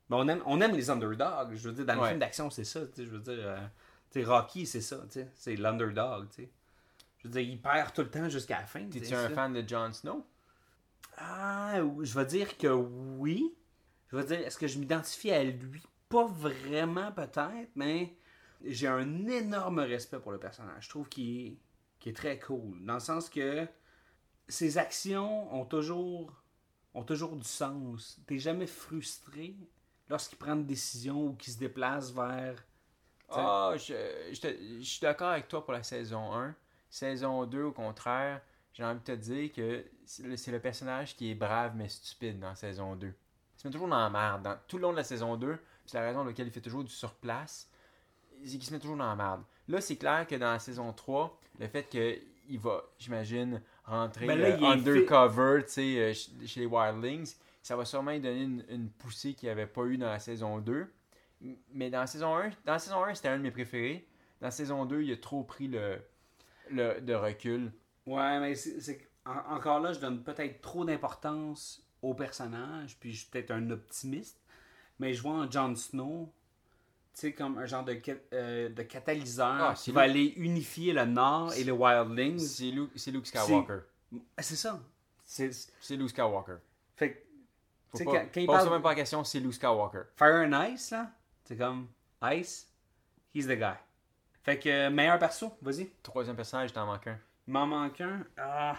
Mais 0.08 0.16
on 0.16 0.26
aime, 0.28 0.42
on 0.44 0.60
aime 0.60 0.74
les 0.74 0.90
underdogs. 0.90 1.54
Je 1.54 1.68
veux 1.68 1.74
dire, 1.74 1.86
dans 1.86 1.94
les 1.94 2.00
Ouais. 2.00 2.08
films 2.08 2.18
d'action, 2.20 2.50
c'est 2.50 2.64
ça. 2.64 2.80
Je 2.96 3.02
veux 3.04 3.20
dire, 3.20 3.38
euh, 3.38 4.24
Rocky, 4.26 4.66
c'est 4.66 4.80
ça. 4.80 4.98
C'est 5.34 5.54
l'underdog. 5.56 6.28
tu 6.30 6.42
sais. 6.42 6.50
Je 7.22 7.28
veux 7.28 7.32
dire, 7.32 7.42
il 7.42 7.60
perd 7.60 7.92
tout 7.92 8.02
le 8.02 8.10
temps 8.10 8.28
jusqu'à 8.28 8.60
la 8.60 8.66
fin. 8.66 8.88
tu 8.88 9.00
t'es-tu 9.00 9.14
un 9.14 9.28
ça. 9.28 9.34
fan 9.34 9.52
de 9.52 9.66
Jon 9.66 9.92
Snow? 9.92 10.26
Ah, 11.16 11.74
je 12.00 12.14
vais 12.18 12.24
dire 12.24 12.56
que 12.56 12.68
oui. 12.68 13.54
Je 14.08 14.16
vais 14.16 14.24
dire, 14.24 14.38
est-ce 14.46 14.58
que 14.58 14.66
je 14.66 14.78
m'identifie 14.78 15.30
à 15.30 15.44
lui? 15.44 15.82
Pas 16.08 16.26
vraiment, 16.26 17.12
peut-être, 17.12 17.70
mais 17.74 18.16
j'ai 18.64 18.88
un 18.88 19.26
énorme 19.26 19.80
respect 19.80 20.18
pour 20.18 20.32
le 20.32 20.38
personnage. 20.38 20.84
Je 20.84 20.88
trouve 20.88 21.08
qu'il 21.08 21.58
est, 22.04 22.08
est 22.08 22.16
très 22.16 22.38
cool. 22.38 22.84
Dans 22.84 22.94
le 22.94 23.00
sens 23.00 23.28
que 23.28 23.66
ses 24.48 24.78
actions 24.78 25.54
ont 25.54 25.64
toujours, 25.66 26.32
ont 26.94 27.04
toujours 27.04 27.36
du 27.36 27.46
sens. 27.46 28.18
T'es 28.26 28.38
jamais 28.38 28.66
frustré 28.66 29.54
lorsqu'il 30.08 30.38
prend 30.38 30.54
une 30.54 30.66
décision 30.66 31.26
ou 31.26 31.34
qu'il 31.34 31.52
se 31.52 31.58
déplace 31.58 32.10
vers. 32.12 32.56
Ah, 33.28 33.74
je, 33.76 33.94
je 34.32 34.78
je 34.80 34.84
suis 34.84 35.00
d'accord 35.00 35.28
avec 35.28 35.46
toi 35.46 35.62
pour 35.64 35.72
la 35.72 35.84
saison 35.84 36.32
1. 36.34 36.54
Saison 36.90 37.46
2, 37.46 37.62
au 37.64 37.72
contraire, 37.72 38.40
j'ai 38.74 38.84
envie 38.84 39.00
de 39.00 39.04
te 39.04 39.12
dire 39.12 39.52
que 39.52 39.84
c'est 40.04 40.50
le, 40.50 40.58
personnage 40.58 41.16
qui 41.16 41.30
est 41.30 41.34
brave 41.34 41.72
mais 41.76 41.88
stupide 41.88 42.38
dans 42.40 42.54
saison 42.54 42.96
2. 42.96 43.06
Il 43.06 43.60
se 43.60 43.68
met 43.68 43.72
toujours 43.72 43.88
dans 43.88 43.98
la 43.98 44.10
merde. 44.10 44.42
Dans, 44.42 44.56
tout 44.66 44.76
le 44.76 44.82
long 44.82 44.92
de 44.92 44.96
la 44.96 45.04
saison 45.04 45.36
2, 45.36 45.58
c'est 45.86 45.98
la 45.98 46.04
raison 46.04 46.18
pour 46.20 46.26
laquelle 46.28 46.46
il 46.48 46.52
fait 46.52 46.60
toujours 46.60 46.84
du 46.84 46.90
surplace. 46.92 47.70
C'est 48.44 48.52
qu'il 48.58 48.64
se 48.64 48.72
met 48.72 48.78
toujours 48.78 48.96
dans 48.96 49.08
la 49.08 49.16
merde. 49.16 49.42
Là, 49.68 49.80
c'est 49.80 49.96
clair 49.96 50.26
que 50.26 50.34
dans 50.34 50.52
la 50.52 50.58
saison 50.58 50.92
3, 50.92 51.38
le 51.58 51.68
fait 51.68 51.88
qu'il 51.88 52.58
va, 52.58 52.82
j'imagine, 52.98 53.62
rentrer 53.84 54.26
Ben 54.26 54.38
là, 54.38 54.48
euh, 54.48 54.72
undercover 54.72 55.62
tu 55.64 55.70
sais, 55.72 55.98
euh, 55.98 56.14
ch- 56.14 56.30
chez 56.46 56.60
les 56.60 56.66
Wildlings, 56.66 57.34
ça 57.62 57.76
va 57.76 57.84
sûrement 57.84 58.12
lui 58.12 58.20
donner 58.20 58.42
une, 58.42 58.64
une 58.68 58.88
poussée 58.88 59.34
qu'il 59.34 59.46
n'y 59.48 59.50
avait 59.52 59.66
pas 59.66 59.84
eu 59.84 59.98
dans 59.98 60.08
la 60.08 60.18
saison 60.18 60.58
2. 60.58 60.90
M- 61.42 61.56
Mais 61.72 61.90
dans 61.90 62.00
la 62.00 62.06
saison 62.06 62.34
1, 62.36 62.48
dans 62.64 62.72
la 62.72 62.78
saison 62.78 63.04
1, 63.04 63.14
c'était 63.14 63.28
un 63.28 63.36
de 63.36 63.42
mes 63.42 63.50
préférés. 63.50 64.06
Dans 64.40 64.46
la 64.46 64.50
saison 64.52 64.86
2, 64.86 65.02
il 65.02 65.12
a 65.12 65.16
trop 65.18 65.42
pris 65.44 65.68
le, 65.68 66.00
le 66.70 67.00
de 67.00 67.14
recul. 67.14 67.72
Ouais, 68.06 68.40
mais 68.40 68.54
c'est. 68.54 68.80
c'est- 68.80 69.08
en- 69.26 69.54
encore 69.56 69.80
là, 69.80 69.92
je 69.92 70.00
donne 70.00 70.22
peut-être 70.22 70.60
trop 70.60 70.84
d'importance 70.84 71.82
au 72.02 72.14
personnage, 72.14 72.96
puis 72.98 73.12
je 73.12 73.20
suis 73.20 73.28
peut-être 73.30 73.50
un 73.50 73.70
optimiste, 73.70 74.40
mais 74.98 75.12
je 75.12 75.20
vois 75.22 75.32
en 75.34 75.50
Jon 75.50 75.74
Snow, 75.76 76.32
tu 77.12 77.20
sais, 77.20 77.32
comme 77.34 77.58
un 77.58 77.66
genre 77.66 77.84
de, 77.84 78.00
euh, 78.32 78.68
de 78.70 78.82
catalyseur 78.82 79.46
Ah, 79.70 79.74
qui 79.76 79.92
va 79.92 80.02
aller 80.02 80.32
unifier 80.36 80.92
le 80.94 81.04
Nord 81.04 81.52
et 81.54 81.64
les 81.64 81.72
Wildlings. 81.72 82.38
C'est 82.38 82.70
Luke, 82.70 82.90
c'est 82.96 83.10
Luke 83.10 83.26
Skywalker. 83.26 83.80
Ah, 84.36 84.42
C'est 84.42 84.56
ça. 84.56 84.80
C'est, 85.24 85.50
Luke 85.96 86.08
Skywalker. 86.10 86.56
fait 86.96 87.12
que, 87.12 87.18
Faut 87.88 87.98
pas, 87.98 88.04
quand, 88.04 88.26
quand 88.34 88.40
il 88.40 88.46
parle 88.46 88.70
même 88.70 88.82
pas 88.82 88.88
la 88.90 88.94
question, 88.96 89.22
c'est 89.22 89.38
Luke 89.40 89.54
Skywalker. 89.54 90.02
Fire 90.16 90.46
and 90.48 90.72
Ice, 90.72 90.90
là, 90.92 91.10
c'est 91.44 91.56
comme 91.56 91.88
Ice, 92.32 92.66
he's 93.34 93.46
the 93.46 93.50
guy. 93.58 93.74
Fait 94.42 94.58
que, 94.58 94.68
euh, 94.68 94.90
meilleur 94.90 95.18
perso, 95.18 95.52
vas-y. 95.62 95.88
Troisième 96.02 96.36
personnage, 96.36 96.72
t'en 96.72 96.86
manques 96.86 97.06
un. 97.08 97.18
M'en 97.46 97.66
manque 97.66 98.00
un. 98.00 98.24
Ah. 98.38 98.76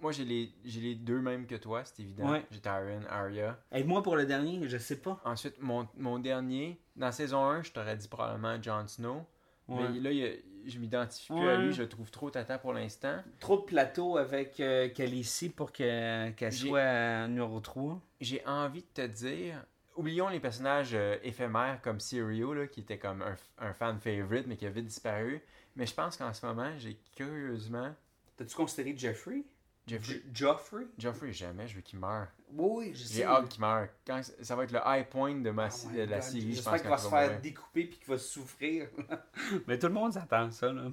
Moi, 0.00 0.12
j'ai 0.12 0.24
les, 0.24 0.52
j'ai 0.64 0.80
les 0.80 0.94
deux 0.94 1.20
mêmes 1.20 1.46
que 1.46 1.54
toi, 1.54 1.82
c'est 1.84 2.02
évident. 2.02 2.30
Ouais. 2.30 2.44
J'ai 2.50 2.60
Tyrion, 2.60 3.00
Arya. 3.08 3.58
Aide-moi 3.72 4.02
pour 4.02 4.16
le 4.16 4.26
dernier, 4.26 4.60
je 4.68 4.76
sais 4.78 4.96
pas. 5.00 5.18
Ensuite, 5.24 5.54
mon, 5.60 5.88
mon 5.96 6.18
dernier, 6.18 6.78
dans 6.96 7.10
saison 7.10 7.44
1, 7.44 7.62
je 7.62 7.72
t'aurais 7.72 7.96
dit 7.96 8.08
probablement 8.08 8.60
Jon 8.60 8.86
Snow. 8.86 9.24
Ouais. 9.68 9.88
Mais 9.88 10.00
là, 10.00 10.10
il 10.12 10.24
a- 10.26 10.36
je 10.66 10.78
m'identifie 10.78 11.32
plus 11.32 11.48
à 11.48 11.56
lui, 11.56 11.72
je 11.72 11.82
le 11.82 11.88
trouve 11.88 12.10
trop 12.10 12.30
tata 12.30 12.58
pour 12.58 12.72
l'instant. 12.72 13.16
Trop 13.38 13.56
de 13.58 13.62
plateaux 13.64 14.16
avec 14.16 14.58
euh, 14.60 14.88
Khaleesi 14.88 15.50
pour 15.50 15.72
que- 15.72 16.30
qu'elle 16.30 16.52
soit 16.52 16.78
euh, 16.78 17.26
numéro 17.26 17.60
3. 17.60 18.00
J'ai 18.20 18.42
envie 18.46 18.80
de 18.82 18.86
te 19.02 19.06
dire, 19.06 19.62
oublions 19.96 20.28
les 20.28 20.40
personnages 20.40 20.90
euh, 20.94 21.16
éphémères 21.22 21.80
comme 21.82 22.00
Sirio, 22.00 22.54
là, 22.54 22.66
qui 22.66 22.80
était 22.80 22.98
comme 22.98 23.22
un, 23.22 23.36
un 23.58 23.72
fan 23.72 23.98
favorite, 23.98 24.46
mais 24.46 24.56
qui 24.56 24.66
a 24.66 24.70
vite 24.70 24.86
disparu. 24.86 25.40
Mais 25.76 25.86
je 25.86 25.94
pense 25.94 26.16
qu'en 26.16 26.32
ce 26.32 26.44
moment, 26.46 26.72
j'ai 26.78 26.98
curieusement. 27.16 27.94
T'as-tu 28.36 28.54
considéré 28.54 28.94
Jeffrey? 28.96 29.42
Jeffrey. 29.86 30.22
Joffrey? 30.32 30.86
Geoffrey, 30.96 31.32
jamais, 31.32 31.68
je 31.68 31.76
veux 31.76 31.82
qu'il 31.82 31.98
meure. 31.98 32.28
Oui, 32.52 32.86
oui, 32.86 32.94
je 32.94 33.04
sais. 33.04 33.14
J'ai 33.16 33.24
hâte 33.24 33.48
qu'il 33.50 33.60
meure. 33.60 33.88
Quand, 34.06 34.22
ça 34.40 34.56
va 34.56 34.64
être 34.64 34.72
le 34.72 34.80
high 34.84 35.06
point 35.06 35.34
de, 35.34 35.50
ma, 35.50 35.68
Oh 35.68 35.90
de 35.92 35.98
la 35.98 36.06
God, 36.06 36.22
série, 36.22 36.40
je 36.50 36.54
J'espère 36.56 36.80
qu'il 36.80 36.88
va 36.90 36.96
se 36.98 37.08
faire 37.08 37.22
mourir. 37.26 37.40
découper 37.42 37.84
puis 37.84 37.98
qu'il 37.98 38.08
va 38.08 38.18
souffrir. 38.18 38.88
Mais 39.66 39.78
tout 39.78 39.88
le 39.88 39.92
monde 39.92 40.14
s'attend 40.14 40.46
à 40.46 40.50
ça. 40.50 40.72
Là. 40.72 40.84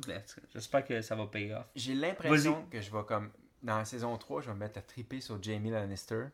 J'espère 0.54 0.84
que 0.84 1.02
ça 1.02 1.16
va 1.16 1.26
payer 1.28 1.54
off. 1.54 1.68
J'ai 1.76 1.94
l'impression 1.96 2.66
que 2.70 2.82
je 2.82 2.92
vais 2.92 3.04
comme. 3.08 3.30
Dans 3.64 3.78
la 3.78 3.86
saison 3.86 4.18
3, 4.18 4.42
je 4.42 4.48
vais 4.48 4.54
me 4.56 4.60
mettre 4.60 4.80
à 4.80 4.82
triper 4.82 5.22
sur 5.22 5.42
Jamie 5.42 5.70
Lannister. 5.70 6.26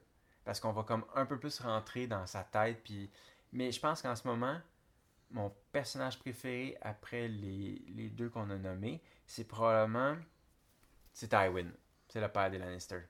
Parce 0.47 0.61
qu'on 0.61 0.71
va 0.71 0.83
comme 0.83 1.03
un 1.13 1.25
peu 1.25 1.37
plus 1.37 1.59
rentrer 1.59 2.07
dans 2.07 2.25
sa 2.25 2.41
tête. 2.41 2.81
Puis... 2.81 3.11
Mais 3.51 3.69
je 3.69 3.81
pense 3.81 4.01
qu'en 4.01 4.15
ce 4.15 4.25
moment, 4.25 4.57
mon 5.31 5.53
personnage 5.73 6.17
préféré 6.19 6.77
après 6.81 7.27
les, 7.27 7.83
les 7.89 8.09
deux 8.09 8.29
qu'on 8.29 8.49
a 8.49 8.57
nommés, 8.57 9.01
c'est 9.25 9.43
probablement. 9.43 10.15
C'est 11.11 11.27
Tywin. 11.27 11.67
C'est 12.07 12.21
le 12.21 12.29
père 12.29 12.49
des 12.49 12.59
Lannister. 12.59 13.01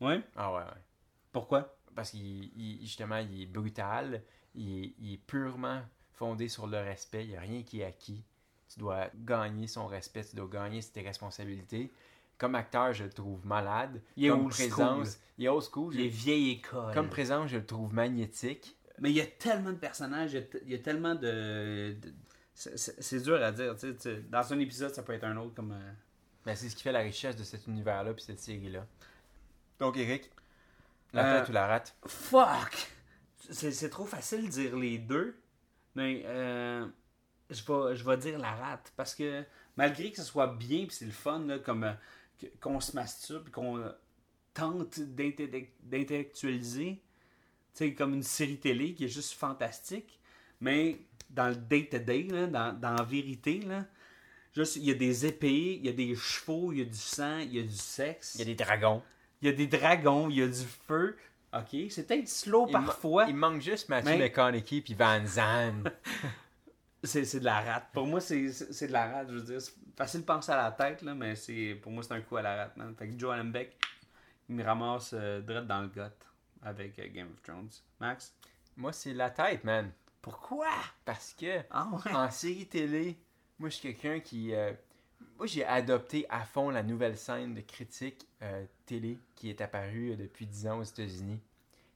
Oui 0.00 0.20
Ah 0.34 0.52
ouais, 0.52 0.62
ouais. 0.62 0.82
Pourquoi? 1.30 1.76
Parce 1.94 2.10
qu'il 2.10 2.50
il- 2.58 2.80
justement, 2.80 3.18
il 3.18 3.42
est 3.42 3.46
brutal. 3.46 4.24
Il 4.56 4.84
est, 4.84 4.94
il 4.98 5.12
est 5.12 5.16
purement 5.18 5.82
fondé 6.12 6.48
sur 6.48 6.66
le 6.66 6.78
respect. 6.78 7.24
Il 7.24 7.30
n'y 7.30 7.36
a 7.36 7.40
rien 7.40 7.62
qui 7.62 7.82
est 7.82 7.84
acquis. 7.84 8.24
Tu 8.68 8.80
dois 8.80 9.10
gagner 9.14 9.68
son 9.68 9.86
respect, 9.86 10.24
tu 10.24 10.34
dois 10.34 10.48
gagner 10.48 10.82
tes 10.82 11.02
responsabilités. 11.02 11.92
Comme 12.40 12.54
acteur, 12.54 12.92
je 12.94 13.04
le 13.04 13.10
trouve 13.10 13.46
malade. 13.46 14.00
Il 14.16 14.24
est 14.24 14.28
comme 14.30 14.46
old 14.46 14.52
school. 14.54 14.68
présence, 14.70 15.18
il 15.36 15.44
est 15.44 15.48
old 15.48 15.62
school. 15.62 15.94
Il 15.94 16.00
est 16.00 16.08
vieille 16.08 16.50
école. 16.52 16.94
Comme 16.94 17.10
présence, 17.10 17.50
je 17.50 17.58
le 17.58 17.66
trouve 17.66 17.92
magnétique. 17.94 18.74
Mais 18.98 19.10
il 19.10 19.16
y 19.16 19.20
a 19.20 19.26
tellement 19.26 19.70
de 19.70 19.76
personnages, 19.76 20.32
il 20.64 20.70
y 20.70 20.74
a, 20.74 20.78
tellement 20.78 21.14
de. 21.14 21.94
de- 22.00 22.14
c'est- 22.54 23.22
dur 23.22 23.42
à 23.42 23.52
dire. 23.52 23.74
tu 23.74 23.80
sais, 23.88 23.94
tu 23.94 24.00
sais, 24.00 24.22
dans 24.30 24.52
un 24.54 24.58
épisode, 24.58 24.94
ça 24.94 25.02
peut 25.02 25.12
être 25.12 25.24
un 25.24 25.36
autre 25.36 25.54
comme. 25.54 25.72
euh, 25.72 25.92
Mais 26.46 26.56
c'est 26.56 26.70
ce 26.70 26.74
qui 26.76 26.82
fait 26.82 26.92
la 26.92 27.00
richesse 27.00 27.36
de 27.36 27.44
cet 27.44 27.66
univers-là 27.66 28.14
puis 28.14 28.22
cette 28.24 28.40
série-là. 28.40 28.86
Donc, 29.78 29.98
Eric, 29.98 30.30
la 31.12 31.26
Euh, 31.26 31.40
tête 31.40 31.48
ou 31.50 31.52
la 31.52 31.66
rate? 31.66 31.94
Fuck! 32.06 32.90
C'est 33.50 33.72
c'est 33.72 33.90
trop 33.90 34.06
facile 34.06 34.44
de 34.46 34.50
dire 34.50 34.76
les 34.76 34.96
deux, 34.98 35.36
mais 35.94 36.22
euh, 36.24 36.86
je, 37.50 37.62
vais, 37.64 37.96
je 37.96 38.04
vais 38.04 38.16
dire 38.16 38.38
la 38.38 38.52
rate. 38.54 38.92
Parce 38.96 39.14
que 39.14 39.44
malgré 39.76 40.10
que 40.10 40.16
ce 40.18 40.24
soit 40.24 40.46
bien, 40.46 40.86
puis 40.86 40.94
c'est 40.96 41.04
le 41.06 41.10
fun, 41.10 41.40
là, 41.46 41.58
comme 41.58 41.84
euh, 41.84 41.92
qu'on 42.60 42.80
se 42.80 42.94
masturbe, 42.94 43.50
qu'on 43.50 43.82
tente 44.54 44.98
d'intellec- 44.98 45.70
d'intellectualiser, 45.82 47.00
tu 47.74 47.94
comme 47.94 48.14
une 48.14 48.22
série 48.22 48.58
télé 48.58 48.94
qui 48.94 49.04
est 49.04 49.08
juste 49.08 49.32
fantastique, 49.34 50.18
mais 50.60 50.98
dans 51.30 51.48
le 51.48 51.54
day-to-day, 51.56 52.24
dans, 52.48 52.72
dans 52.78 52.92
la 52.94 53.04
vérité, 53.04 53.60
là, 53.60 53.84
juste, 54.54 54.76
il 54.76 54.84
y 54.84 54.90
a 54.90 54.94
des 54.94 55.26
épées, 55.26 55.76
il 55.76 55.86
y 55.86 55.88
a 55.88 55.92
des 55.92 56.14
chevaux, 56.16 56.72
il 56.72 56.78
y 56.80 56.82
a 56.82 56.84
du 56.84 56.98
sang, 56.98 57.38
il 57.38 57.54
y 57.54 57.58
a 57.60 57.62
du 57.62 57.76
sexe. 57.76 58.34
Il 58.34 58.40
y 58.40 58.42
a 58.42 58.44
des 58.46 58.54
dragons. 58.56 59.02
Il 59.40 59.46
y 59.46 59.48
a 59.48 59.54
des 59.54 59.66
dragons, 59.68 60.28
il 60.28 60.36
y 60.38 60.42
a 60.42 60.48
du 60.48 60.64
feu. 60.86 61.16
Ok, 61.52 61.76
c'est 61.90 62.06
peut-être 62.06 62.28
slow 62.28 62.66
Il, 62.68 62.72
parfois. 62.72 63.26
il 63.28 63.34
manque 63.36 63.60
juste 63.62 63.88
Matthew 63.88 64.06
Mais- 64.06 64.18
McConaughey 64.18 64.80
puis 64.82 64.94
Van 64.94 65.24
Zandt. 65.26 65.90
C'est 67.02 67.24
c'est 67.24 67.40
de 67.40 67.44
la 67.46 67.60
rate. 67.60 67.88
Pour 67.92 68.06
moi, 68.06 68.20
c'est 68.20 68.42
de 68.46 68.92
la 68.92 69.06
rate. 69.10 69.28
Je 69.30 69.34
veux 69.36 69.42
dire, 69.42 69.60
c'est 69.60 69.72
facile 69.96 70.20
de 70.20 70.26
penser 70.26 70.52
à 70.52 70.56
la 70.56 70.70
tête, 70.72 71.02
là, 71.02 71.14
mais 71.14 71.34
c'est 71.34 71.74
pour 71.80 71.92
moi, 71.92 72.02
c'est 72.02 72.12
un 72.12 72.20
coup 72.20 72.36
à 72.36 72.42
la 72.42 72.56
rate. 72.56 72.76
man. 72.76 72.94
Fait 72.94 73.08
que 73.08 73.18
Joe 73.18 73.32
Allenbeck, 73.32 73.76
il 74.48 74.54
me 74.56 74.62
ramasse 74.64 75.12
euh, 75.14 75.40
direct 75.40 75.66
dans 75.66 75.80
le 75.82 75.88
gut 75.88 76.00
avec 76.62 76.98
euh, 76.98 77.08
Game 77.08 77.28
of 77.32 77.40
Thrones. 77.42 77.70
Max? 78.00 78.34
Moi, 78.76 78.92
c'est 78.92 79.14
la 79.14 79.30
tête, 79.30 79.64
man. 79.64 79.90
Pourquoi? 80.20 80.68
Parce 81.04 81.32
que 81.32 81.60
Ah 81.70 81.88
ouais? 81.90 82.12
en 82.12 82.30
série 82.30 82.66
télé, 82.66 83.16
moi 83.58 83.70
je 83.70 83.76
suis 83.76 83.94
quelqu'un 83.94 84.20
qui. 84.20 84.54
euh, 84.54 84.70
moi 85.38 85.46
j'ai 85.46 85.64
adopté 85.64 86.26
à 86.28 86.44
fond 86.44 86.68
la 86.68 86.82
nouvelle 86.82 87.16
scène 87.16 87.54
de 87.54 87.62
critique 87.62 88.26
euh, 88.42 88.66
télé 88.84 89.18
qui 89.34 89.48
est 89.48 89.62
apparue 89.62 90.14
depuis 90.16 90.46
10 90.46 90.66
ans 90.68 90.78
aux 90.80 90.82
États-Unis. 90.84 91.40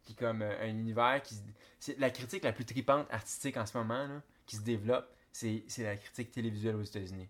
Qui 0.04 0.12
est 0.12 0.16
comme 0.16 0.40
un 0.40 0.66
univers 0.68 1.20
qui. 1.22 1.34
C'est 1.78 1.98
la 1.98 2.08
critique 2.08 2.44
la 2.44 2.52
plus 2.52 2.64
tripante 2.64 3.06
artistique 3.10 3.58
en 3.58 3.66
ce 3.66 3.76
moment, 3.76 4.06
là, 4.06 4.22
qui 4.46 4.56
se 4.56 4.62
développe, 4.62 5.08
c'est 5.32 5.64
la 5.78 5.96
critique 5.96 6.30
télévisuelle 6.32 6.76
aux 6.76 6.82
États-Unis. 6.82 7.28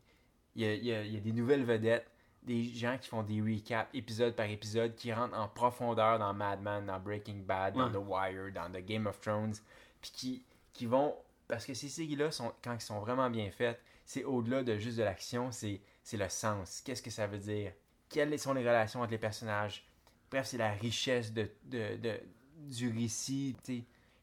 Il 0.56 0.62
y, 0.62 0.66
a, 0.66 0.74
il, 0.74 1.06
il 1.06 1.14
y 1.14 1.16
a 1.16 1.20
des 1.20 1.32
nouvelles 1.32 1.64
vedettes, 1.64 2.06
des 2.42 2.64
gens 2.64 2.98
qui 3.00 3.08
font 3.08 3.22
des 3.22 3.40
recaps 3.40 3.88
épisode 3.94 4.36
par 4.36 4.46
épisode, 4.46 4.94
qui 4.94 5.12
rentrent 5.12 5.36
en 5.38 5.48
profondeur 5.48 6.18
dans 6.18 6.34
Mad 6.34 6.60
Men, 6.60 6.86
dans 6.86 7.00
Breaking 7.00 7.42
Bad, 7.46 7.74
dans 7.74 7.86
Ouais. 7.86 7.92
The 7.92 7.96
Wire, 8.36 8.52
dans 8.52 8.70
The 8.70 8.84
Game 8.84 9.06
of 9.06 9.20
Thrones, 9.20 9.54
puis 10.00 10.10
qui, 10.12 10.44
qui 10.72 10.86
vont. 10.86 11.14
Parce 11.48 11.64
que 11.66 11.74
ces 11.74 11.88
séries-là, 11.88 12.30
quand 12.62 12.72
elles 12.72 12.80
sont 12.80 13.00
vraiment 13.00 13.30
bien 13.30 13.50
faites, 13.50 13.80
c'est 14.04 14.24
au-delà 14.24 14.62
de 14.62 14.76
juste 14.78 14.98
de 14.98 15.02
l'action, 15.02 15.50
c'est 15.50 15.80
le 16.12 16.28
sens. 16.28 16.82
Qu'est-ce 16.84 17.02
que 17.02 17.10
ça 17.10 17.26
veut 17.26 17.38
dire? 17.38 17.72
Quelles 18.10 18.38
sont 18.38 18.52
les 18.54 18.60
relations 18.62 19.00
entre 19.00 19.10
les 19.12 19.18
personnages? 19.18 19.86
Bref, 20.30 20.46
c'est 20.46 20.58
la 20.58 20.72
richesse 20.72 21.32
de, 21.32 21.50
de, 21.64 21.96
de- 21.96 22.20
du 22.68 22.90
récit. 22.90 23.56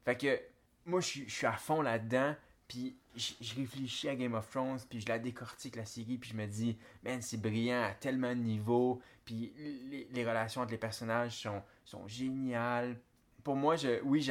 Fait 0.06 0.16
que 0.18 0.39
moi, 0.86 1.02
je 1.02 1.24
suis 1.28 1.46
à 1.48 1.54
fond 1.54 1.82
là-dedans, 1.82 2.36
puis 2.72 2.95
je 3.17 3.55
réfléchis 3.57 4.07
à 4.07 4.15
Game 4.15 4.34
of 4.34 4.49
Thrones, 4.49 4.80
puis 4.89 5.01
je 5.01 5.07
la 5.09 5.19
décortique, 5.19 5.76
la 5.76 5.84
série, 5.84 6.17
puis 6.17 6.30
je 6.30 6.38
me 6.38 6.47
dis, 6.47 6.78
man, 7.03 7.22
c'est 7.22 7.36
brillant 7.36 7.84
à 7.84 7.91
tellement 7.91 8.30
de 8.30 8.39
niveaux, 8.39 9.01
puis 9.26 9.51
les, 9.89 10.07
les 10.09 10.26
relations 10.26 10.61
entre 10.61 10.72
les 10.72 10.78
personnages 10.78 11.41
sont, 11.41 11.61
sont 11.84 12.07
géniales. 12.07 12.95
Pour 13.43 13.57
moi, 13.57 13.76
je, 13.76 14.01
oui, 14.03 14.26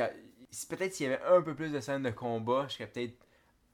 peut-être 0.70 0.94
s'il 0.94 1.10
y 1.10 1.12
avait 1.12 1.22
un 1.22 1.42
peu 1.42 1.54
plus 1.54 1.70
de 1.70 1.80
scènes 1.80 2.02
de 2.02 2.10
combat, 2.10 2.64
je 2.68 2.76
serais 2.76 2.86
peut-être 2.86 3.14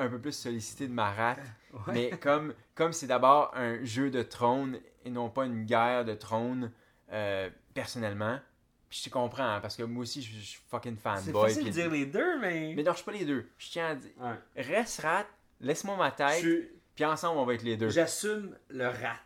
un 0.00 0.08
peu 0.08 0.20
plus 0.20 0.32
sollicité 0.32 0.88
de 0.88 0.92
ma 0.92 1.12
rate. 1.12 1.46
Mais 1.86 2.10
comme 2.10 2.52
comme 2.74 2.92
c'est 2.92 3.06
d'abord 3.06 3.52
un 3.54 3.84
jeu 3.84 4.10
de 4.10 4.22
trône 4.22 4.80
et 5.04 5.10
non 5.10 5.30
pas 5.30 5.46
une 5.46 5.64
guerre 5.64 6.04
de 6.04 6.14
trône, 6.14 6.72
euh, 7.12 7.48
personnellement, 7.72 8.40
puis 8.88 8.98
je 9.00 9.04
te 9.04 9.10
comprends, 9.10 9.54
hein, 9.56 9.60
parce 9.60 9.76
que 9.76 9.82
moi 9.82 10.02
aussi, 10.02 10.22
je 10.22 10.38
suis 10.38 10.60
fucking 10.68 10.96
C'est 10.96 11.02
fanboy. 11.02 11.48
facile 11.48 11.64
de 11.66 11.70
dire 11.70 11.90
les 11.90 12.06
deux, 12.06 12.38
mais. 12.40 12.72
Mais 12.76 12.82
non, 12.82 12.92
je 12.92 12.96
suis 12.96 13.04
pas 13.04 13.12
les 13.12 13.24
deux. 13.24 13.46
Je 13.58 13.68
tiens 13.70 13.88
à 13.88 13.94
dire, 13.94 14.10
Ouais. 14.20 14.62
reste 14.62 15.00
rat, 15.00 15.26
laisse-moi 15.60 15.96
ma 15.96 16.10
tête, 16.12 16.42
Je- 16.44 16.68
puis 16.94 17.04
ensemble, 17.04 17.38
on 17.38 17.44
va 17.44 17.54
être 17.54 17.62
les 17.62 17.76
deux. 17.76 17.88
J'assume 17.90 18.56
le 18.68 18.86
rat. 18.88 19.18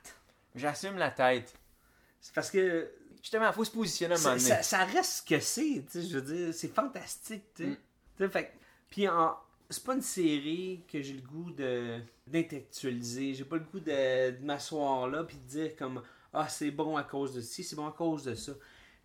J'assume 0.54 0.96
la 0.96 1.10
tête. 1.10 1.54
C'est 2.20 2.34
parce 2.34 2.50
que 2.50 2.90
Justement, 3.22 3.48
il 3.48 3.52
faut 3.52 3.64
se 3.66 3.70
positionner 3.70 4.14
à 4.14 4.16
un 4.16 4.20
moment 4.22 4.38
ça, 4.38 4.48
donné. 4.48 4.62
ça- 4.62 4.78
ça 4.78 4.84
reste 4.86 5.12
ce 5.12 5.22
que 5.22 5.38
c'est, 5.40 5.84
tu 5.84 6.00
sais, 6.00 6.02
je 6.08 6.18
veux 6.18 6.34
dire, 6.34 6.54
c'est 6.54 6.74
fantastique, 6.74 7.44
tu 7.54 7.64
sais. 7.64 7.68
Mm. 7.68 7.76
Tu 8.16 8.24
sais, 8.24 8.28
fait 8.30 8.52
puis 8.88 9.06
en- 9.08 9.36
c'est 9.68 9.84
pas 9.84 9.92
une 9.94 10.00
série 10.00 10.82
que 10.90 11.02
j'ai 11.02 11.12
le 11.12 11.20
goût 11.20 11.50
de 11.50 12.00
d'intellectualiser, 12.26 13.34
j'ai 13.34 13.44
pas 13.44 13.56
le 13.56 13.64
goût 13.64 13.78
de, 13.80 14.30
de 14.30 14.44
m'asseoir 14.44 15.06
là 15.08 15.22
puis 15.24 15.36
de 15.36 15.46
dire 15.48 15.76
comme 15.76 16.02
ah 16.32 16.48
c'est 16.48 16.70
bon 16.70 16.96
à 16.96 17.02
cause 17.02 17.34
de 17.34 17.40
ci, 17.40 17.62
c'est 17.62 17.76
bon 17.76 17.86
à 17.86 17.92
cause 17.92 18.24
de 18.24 18.34
ça. 18.34 18.52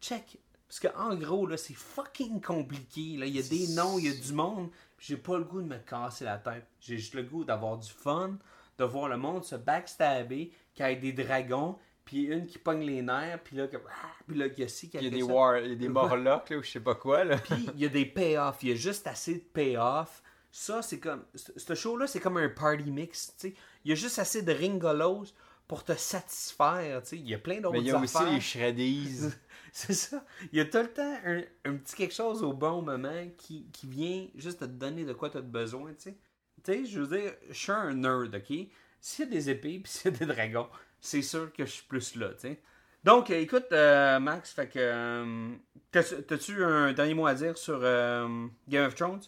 Check 0.01 0.37
parce 0.81 0.93
que 0.93 0.99
en 0.99 1.15
gros 1.15 1.47
là, 1.47 1.55
c'est 1.55 1.73
fucking 1.73 2.41
compliqué 2.41 3.15
là, 3.17 3.25
il 3.25 3.35
y 3.35 3.39
a 3.39 3.43
des 3.43 3.73
noms, 3.73 3.97
il 3.97 4.07
y 4.07 4.09
a 4.09 4.13
du 4.13 4.33
monde, 4.33 4.69
j'ai 4.99 5.15
pas 5.15 5.37
le 5.37 5.45
goût 5.45 5.61
de 5.61 5.67
me 5.67 5.77
casser 5.77 6.25
la 6.25 6.37
tête. 6.37 6.65
J'ai 6.81 6.97
juste 6.97 7.13
le 7.13 7.23
goût 7.23 7.45
d'avoir 7.45 7.77
du 7.77 7.89
fun, 7.89 8.37
de 8.77 8.83
voir 8.83 9.07
le 9.07 9.17
monde 9.17 9.45
se 9.45 9.55
backstabber, 9.55 10.51
qu'il 10.73 10.85
y 10.85 10.89
ait 10.89 10.95
des 10.97 11.13
dragons, 11.13 11.77
puis 12.03 12.23
une 12.23 12.45
qui 12.45 12.57
pogne 12.57 12.81
les 12.81 13.01
nerfs, 13.01 13.39
puis 13.43 13.55
là, 13.55 13.67
ah, 13.73 14.07
puis 14.27 14.37
là, 14.37 14.47
il 14.47 14.59
y 14.59 14.63
a 14.63 14.67
ci 14.67 14.89
Il 14.93 15.03
y 15.03 15.07
a 15.07 15.09
des 15.09 15.21
ça. 15.21 15.25
war, 15.25 15.59
il 15.59 15.69
y 15.69 15.73
a 15.73 15.75
des 15.75 15.89
morlocks, 15.89 16.49
là, 16.49 16.57
ou 16.57 16.63
je 16.63 16.69
sais 16.69 16.79
pas 16.81 16.95
quoi, 16.95 17.23
là. 17.23 17.37
Puis 17.37 17.69
il 17.75 17.79
y 17.79 17.85
a 17.85 17.89
des 17.89 18.05
payoffs, 18.05 18.61
il 18.63 18.69
y 18.69 18.71
a 18.73 18.75
juste 18.75 19.07
assez 19.07 19.35
de 19.35 19.43
payoffs. 19.43 20.21
Ça, 20.51 20.81
c'est 20.81 20.99
comme. 20.99 21.23
Ce 21.35 21.51
ce 21.57 21.73
show-là, 21.73 22.07
c'est 22.07 22.19
comme 22.19 22.37
un 22.37 22.49
party 22.49 22.91
mix. 22.91 23.33
tu 23.37 23.49
sais. 23.49 23.55
Il 23.83 23.89
y 23.89 23.91
a 23.91 23.95
juste 23.95 24.19
assez 24.19 24.41
de 24.41 24.53
ringolos 24.53 25.25
pour 25.67 25.83
te 25.83 25.93
satisfaire. 25.93 27.01
tu 27.03 27.09
sais. 27.09 27.17
Il 27.17 27.27
y 27.29 27.33
a 27.33 27.39
plein 27.39 27.55
d'autres 27.59 27.71
Mais 27.73 27.79
il 27.81 27.87
y 27.87 27.91
a 27.91 27.99
aussi 27.99 28.17
affaires. 28.17 28.31
les 28.33 28.41
shreddies. 28.41 29.19
C'est 29.71 29.93
ça. 29.93 30.23
Il 30.51 30.57
y 30.57 30.61
a 30.61 30.65
tout 30.65 30.77
le 30.77 30.87
temps 30.91 31.17
un, 31.25 31.41
un 31.65 31.75
petit 31.77 31.95
quelque 31.95 32.13
chose 32.13 32.43
au 32.43 32.53
bon 32.53 32.81
moment 32.81 33.27
qui, 33.37 33.67
qui 33.73 33.87
vient 33.87 34.27
juste 34.35 34.59
te 34.59 34.65
donner 34.65 35.03
de 35.05 35.13
quoi 35.13 35.29
tu 35.29 35.37
as 35.37 35.41
besoin, 35.41 35.91
tu 35.93 36.03
sais. 36.11 36.17
Tu 36.63 36.73
sais, 36.73 36.85
je 36.85 37.01
veux 37.01 37.17
dire, 37.19 37.33
je 37.49 37.53
suis 37.53 37.71
un 37.71 37.93
nerd, 37.93 38.33
ok? 38.35 38.57
S'il 39.01 39.25
y 39.25 39.27
a 39.27 39.31
des 39.31 39.49
épées 39.49 39.79
puis 39.83 39.91
s'il 39.91 40.11
y 40.11 40.15
a 40.15 40.17
des 40.17 40.25
dragons, 40.25 40.69
c'est 40.99 41.21
sûr 41.21 41.51
que 41.51 41.65
je 41.65 41.71
suis 41.71 41.83
plus 41.85 42.15
là, 42.15 42.29
tu 42.29 42.41
sais. 42.47 42.61
Donc, 43.03 43.29
euh, 43.29 43.39
écoute, 43.39 43.67
euh, 43.71 44.19
Max, 44.19 44.51
fait 44.53 44.67
que. 44.67 44.79
euh, 44.79 45.51
t'as- 45.91 46.21
T'as-tu 46.23 46.63
un 46.63 46.91
dernier 46.93 47.13
mot 47.13 47.27
à 47.27 47.35
dire 47.35 47.55
sur 47.57 47.79
euh, 47.83 48.47
Game 48.67 48.85
of 48.87 48.95
Thrones? 48.95 49.21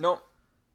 non. 0.00 0.20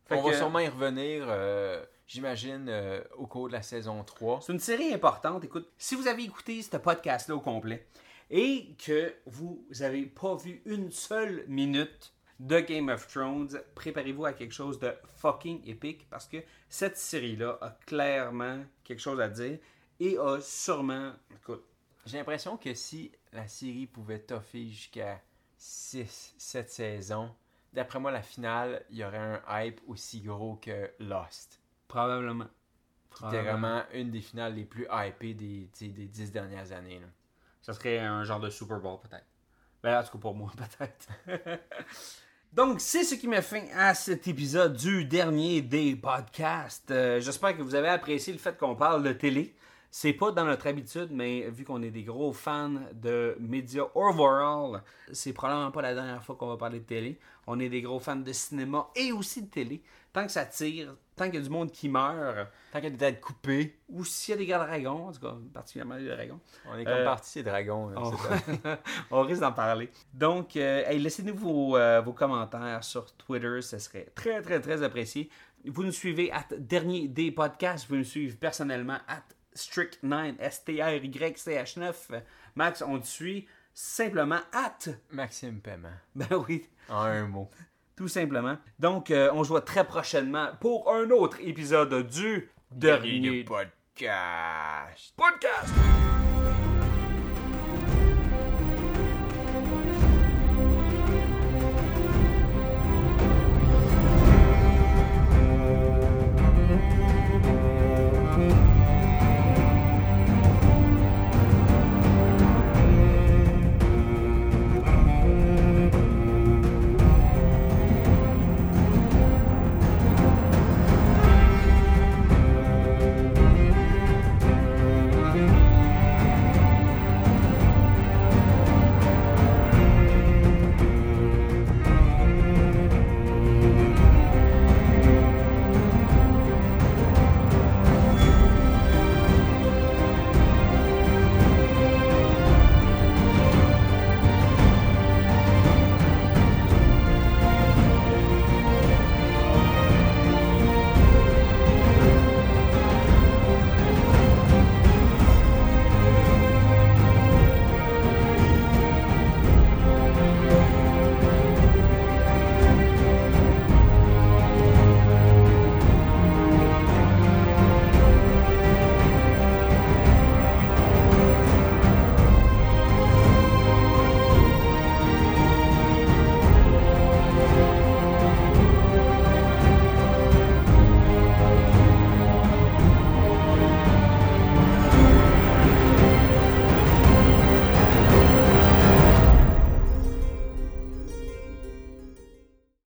Fait 0.08 0.16
On 0.16 0.24
va 0.24 0.34
sûrement 0.38 0.60
y 0.60 0.68
revenir, 0.68 1.26
euh, 1.30 1.86
j'imagine, 2.10 2.66
euh, 2.68 3.02
au 3.16 3.28
cours 3.28 3.48
de 3.48 3.54
la 3.54 3.62
saison 3.62 4.04
3. 4.04 4.42
C'est 4.42 4.52
une 4.52 4.60
série 4.60 4.94
importante. 4.94 5.46
Écoute, 5.46 5.72
si 5.78 5.96
vous 5.96 6.08
avez 6.08 6.24
écouté 6.24 6.62
ce 6.62 6.76
podcast-là 6.76 7.36
au 7.36 7.40
complet 7.40 7.88
et 8.32 8.76
que 8.84 9.14
vous 9.28 9.66
avez 9.80 10.06
pas 10.06 10.36
vu 10.36 10.62
une 10.66 10.92
seule 10.92 11.46
minute 11.48 12.14
de 12.40 12.60
Game 12.60 12.90
of 12.90 13.08
Thrones, 13.08 13.62
préparez-vous 13.76 14.26
à 14.26 14.34
quelque 14.34 14.54
chose 14.54 14.80
de 14.80 14.94
fucking 15.18 15.62
épique 15.68 16.10
parce 16.10 16.28
que 16.28 16.38
cette 16.68 16.98
série-là 16.98 17.58
a 17.62 17.78
clairement 17.86 18.64
quelque 18.84 19.02
chose 19.02 19.22
à 19.22 19.30
dire 19.30 19.60
et 20.00 20.18
a 20.18 20.40
sûrement. 20.42 21.14
Écoute, 21.36 21.64
J'ai 22.06 22.18
l'impression 22.18 22.58
que 22.58 22.74
si 22.74 23.12
la 23.34 23.48
série 23.48 23.86
pouvait 23.86 24.20
toffer 24.20 24.68
jusqu'à 24.68 25.22
6, 25.58 26.34
7 26.38 26.70
saisons, 26.72 27.30
d'après 27.74 28.00
moi, 28.00 28.10
la 28.10 28.24
finale, 28.24 28.84
il 28.90 28.98
y 28.98 29.04
aurait 29.04 29.18
un 29.18 29.42
hype 29.50 29.82
aussi 29.88 30.22
gros 30.22 30.56
que 30.56 30.90
Lost. 31.00 31.59
Probablement. 31.90 32.48
C'était 33.16 33.42
vraiment 33.42 33.82
une 33.94 34.12
des 34.12 34.22
finales 34.22 34.54
les 34.56 34.64
plus 34.64 34.88
hypées 34.90 35.34
des, 35.34 35.70
des 35.82 36.06
10 36.06 36.32
dernières 36.32 36.72
années. 36.72 37.00
là. 37.00 37.08
Ça 37.62 37.74
serait 37.74 38.00
un 38.00 38.24
genre 38.24 38.40
de 38.40 38.50
Super 38.50 38.80
Bowl, 38.80 39.00
peut-être. 39.02 39.26
Ben, 39.84 40.00
en 40.00 40.04
tout 40.04 40.12
cas, 40.14 40.18
pour 40.20 40.36
moi, 40.36 40.52
peut-être. 40.78 41.08
Donc, 42.54 42.80
c'est 42.80 43.04
ce 43.04 43.16
qui 43.16 43.28
met 43.28 43.42
fin 43.42 43.64
à 43.76 43.94
cet 43.94 44.28
épisode 44.28 44.76
du 44.78 45.04
dernier 45.06 45.62
des 45.62 45.96
podcasts. 45.96 46.90
Euh, 46.92 47.20
J'espère 47.20 47.58
que 47.58 47.62
vous 47.62 47.76
avez 47.76 47.90
apprécié 47.90 48.32
le 48.32 48.40
fait 48.40 48.58
qu'on 48.58 48.76
parle 48.76 49.04
de 49.04 49.12
télé. 49.12 49.56
C'est 49.92 50.14
pas 50.14 50.32
dans 50.32 50.46
notre 50.46 50.68
habitude, 50.68 51.10
mais 51.12 51.50
vu 51.50 51.66
qu'on 51.66 51.82
est 51.82 51.90
des 51.92 52.04
gros 52.04 52.32
fans 52.32 52.76
de 52.94 53.36
médias 53.40 53.86
overall, 53.96 54.84
c'est 55.12 55.34
probablement 55.34 55.72
pas 55.72 55.82
la 55.82 55.96
dernière 55.96 56.24
fois 56.24 56.36
qu'on 56.36 56.48
va 56.48 56.58
parler 56.58 56.80
de 56.80 56.86
télé. 56.86 57.20
On 57.48 57.60
est 57.60 57.70
des 57.70 57.82
gros 57.82 58.00
fans 58.00 58.16
de 58.16 58.32
cinéma 58.32 58.88
et 58.96 59.12
aussi 59.12 59.42
de 59.42 59.50
télé. 59.50 59.82
Tant 60.12 60.26
que 60.26 60.32
ça 60.32 60.44
tire, 60.46 60.96
tant 61.16 61.26
qu'il 61.26 61.36
y 61.36 61.38
a 61.38 61.42
du 61.42 61.50
monde 61.52 61.72
qui 61.72 61.88
meurt, 61.88 62.48
Tant 62.72 62.80
qu'il 62.80 62.86
y 62.86 62.88
a 62.88 62.90
des 62.90 62.98
têtes 62.98 63.22
coupées, 63.22 63.80
ou 63.90 64.04
s'il 64.04 64.32
y 64.32 64.36
a 64.36 64.38
des 64.38 64.46
gars 64.48 64.58
dragons, 64.58 65.08
en 65.08 65.12
tout 65.12 65.20
cas, 65.22 65.36
particulièrement 65.54 65.98
des 65.98 66.08
dragons, 66.10 66.40
on 66.68 66.78
est 66.78 66.84
comme 66.84 66.94
Euh, 66.94 67.06
partis 67.06 67.30
ces 67.30 67.44
dragons. 67.44 67.90
là, 67.90 67.98
on, 69.12 69.18
on 69.20 69.22
risque 69.22 69.42
d'en 69.42 69.52
parler. 69.54 69.92
Donc, 70.14 70.56
euh, 70.56 70.84
hey, 70.88 70.98
laissez-nous 71.00 71.36
vos, 71.36 71.78
euh, 71.78 72.02
vos 72.02 72.14
commentaires 72.14 72.84
sur 72.84 73.12
Twitter, 73.18 73.62
ce 73.62 73.78
serait 73.78 74.08
très, 74.16 74.42
très, 74.42 74.60
très 74.60 74.82
apprécié. 74.82 75.30
Vous 75.66 75.84
nous 75.84 75.92
suivez 75.92 76.32
à 76.32 76.44
Dernier 76.58 77.08
des 77.08 77.32
podcasts, 77.32 77.88
vous 77.90 77.98
nous 77.98 78.04
suivre 78.04 78.38
personnellement 78.38 78.98
à 79.08 79.22
Strict9, 79.56 80.38
S-T-R-Y-C-H-9. 80.40 82.22
Max, 82.56 82.82
on 82.82 83.00
te 83.00 83.06
suit 83.08 83.48
simplement 83.74 84.40
at. 84.54 84.92
Maxime 85.12 85.62
Paiement. 85.62 85.90
Ben 86.16 86.28
oui, 86.48 86.68
En 86.90 87.02
un 87.04 87.28
mot. 87.28 87.50
Tout 88.00 88.08
simplement. 88.08 88.56
Donc, 88.80 89.12
euh, 89.12 89.30
on 89.34 89.44
se 89.44 89.50
voit 89.50 89.60
très 89.60 89.86
prochainement 89.86 90.52
pour 90.62 90.90
un 90.90 91.10
autre 91.10 91.38
épisode 91.42 92.08
du 92.08 92.50
Dernier 92.72 93.44
podcast. 93.44 95.14
podcast. 95.18 96.29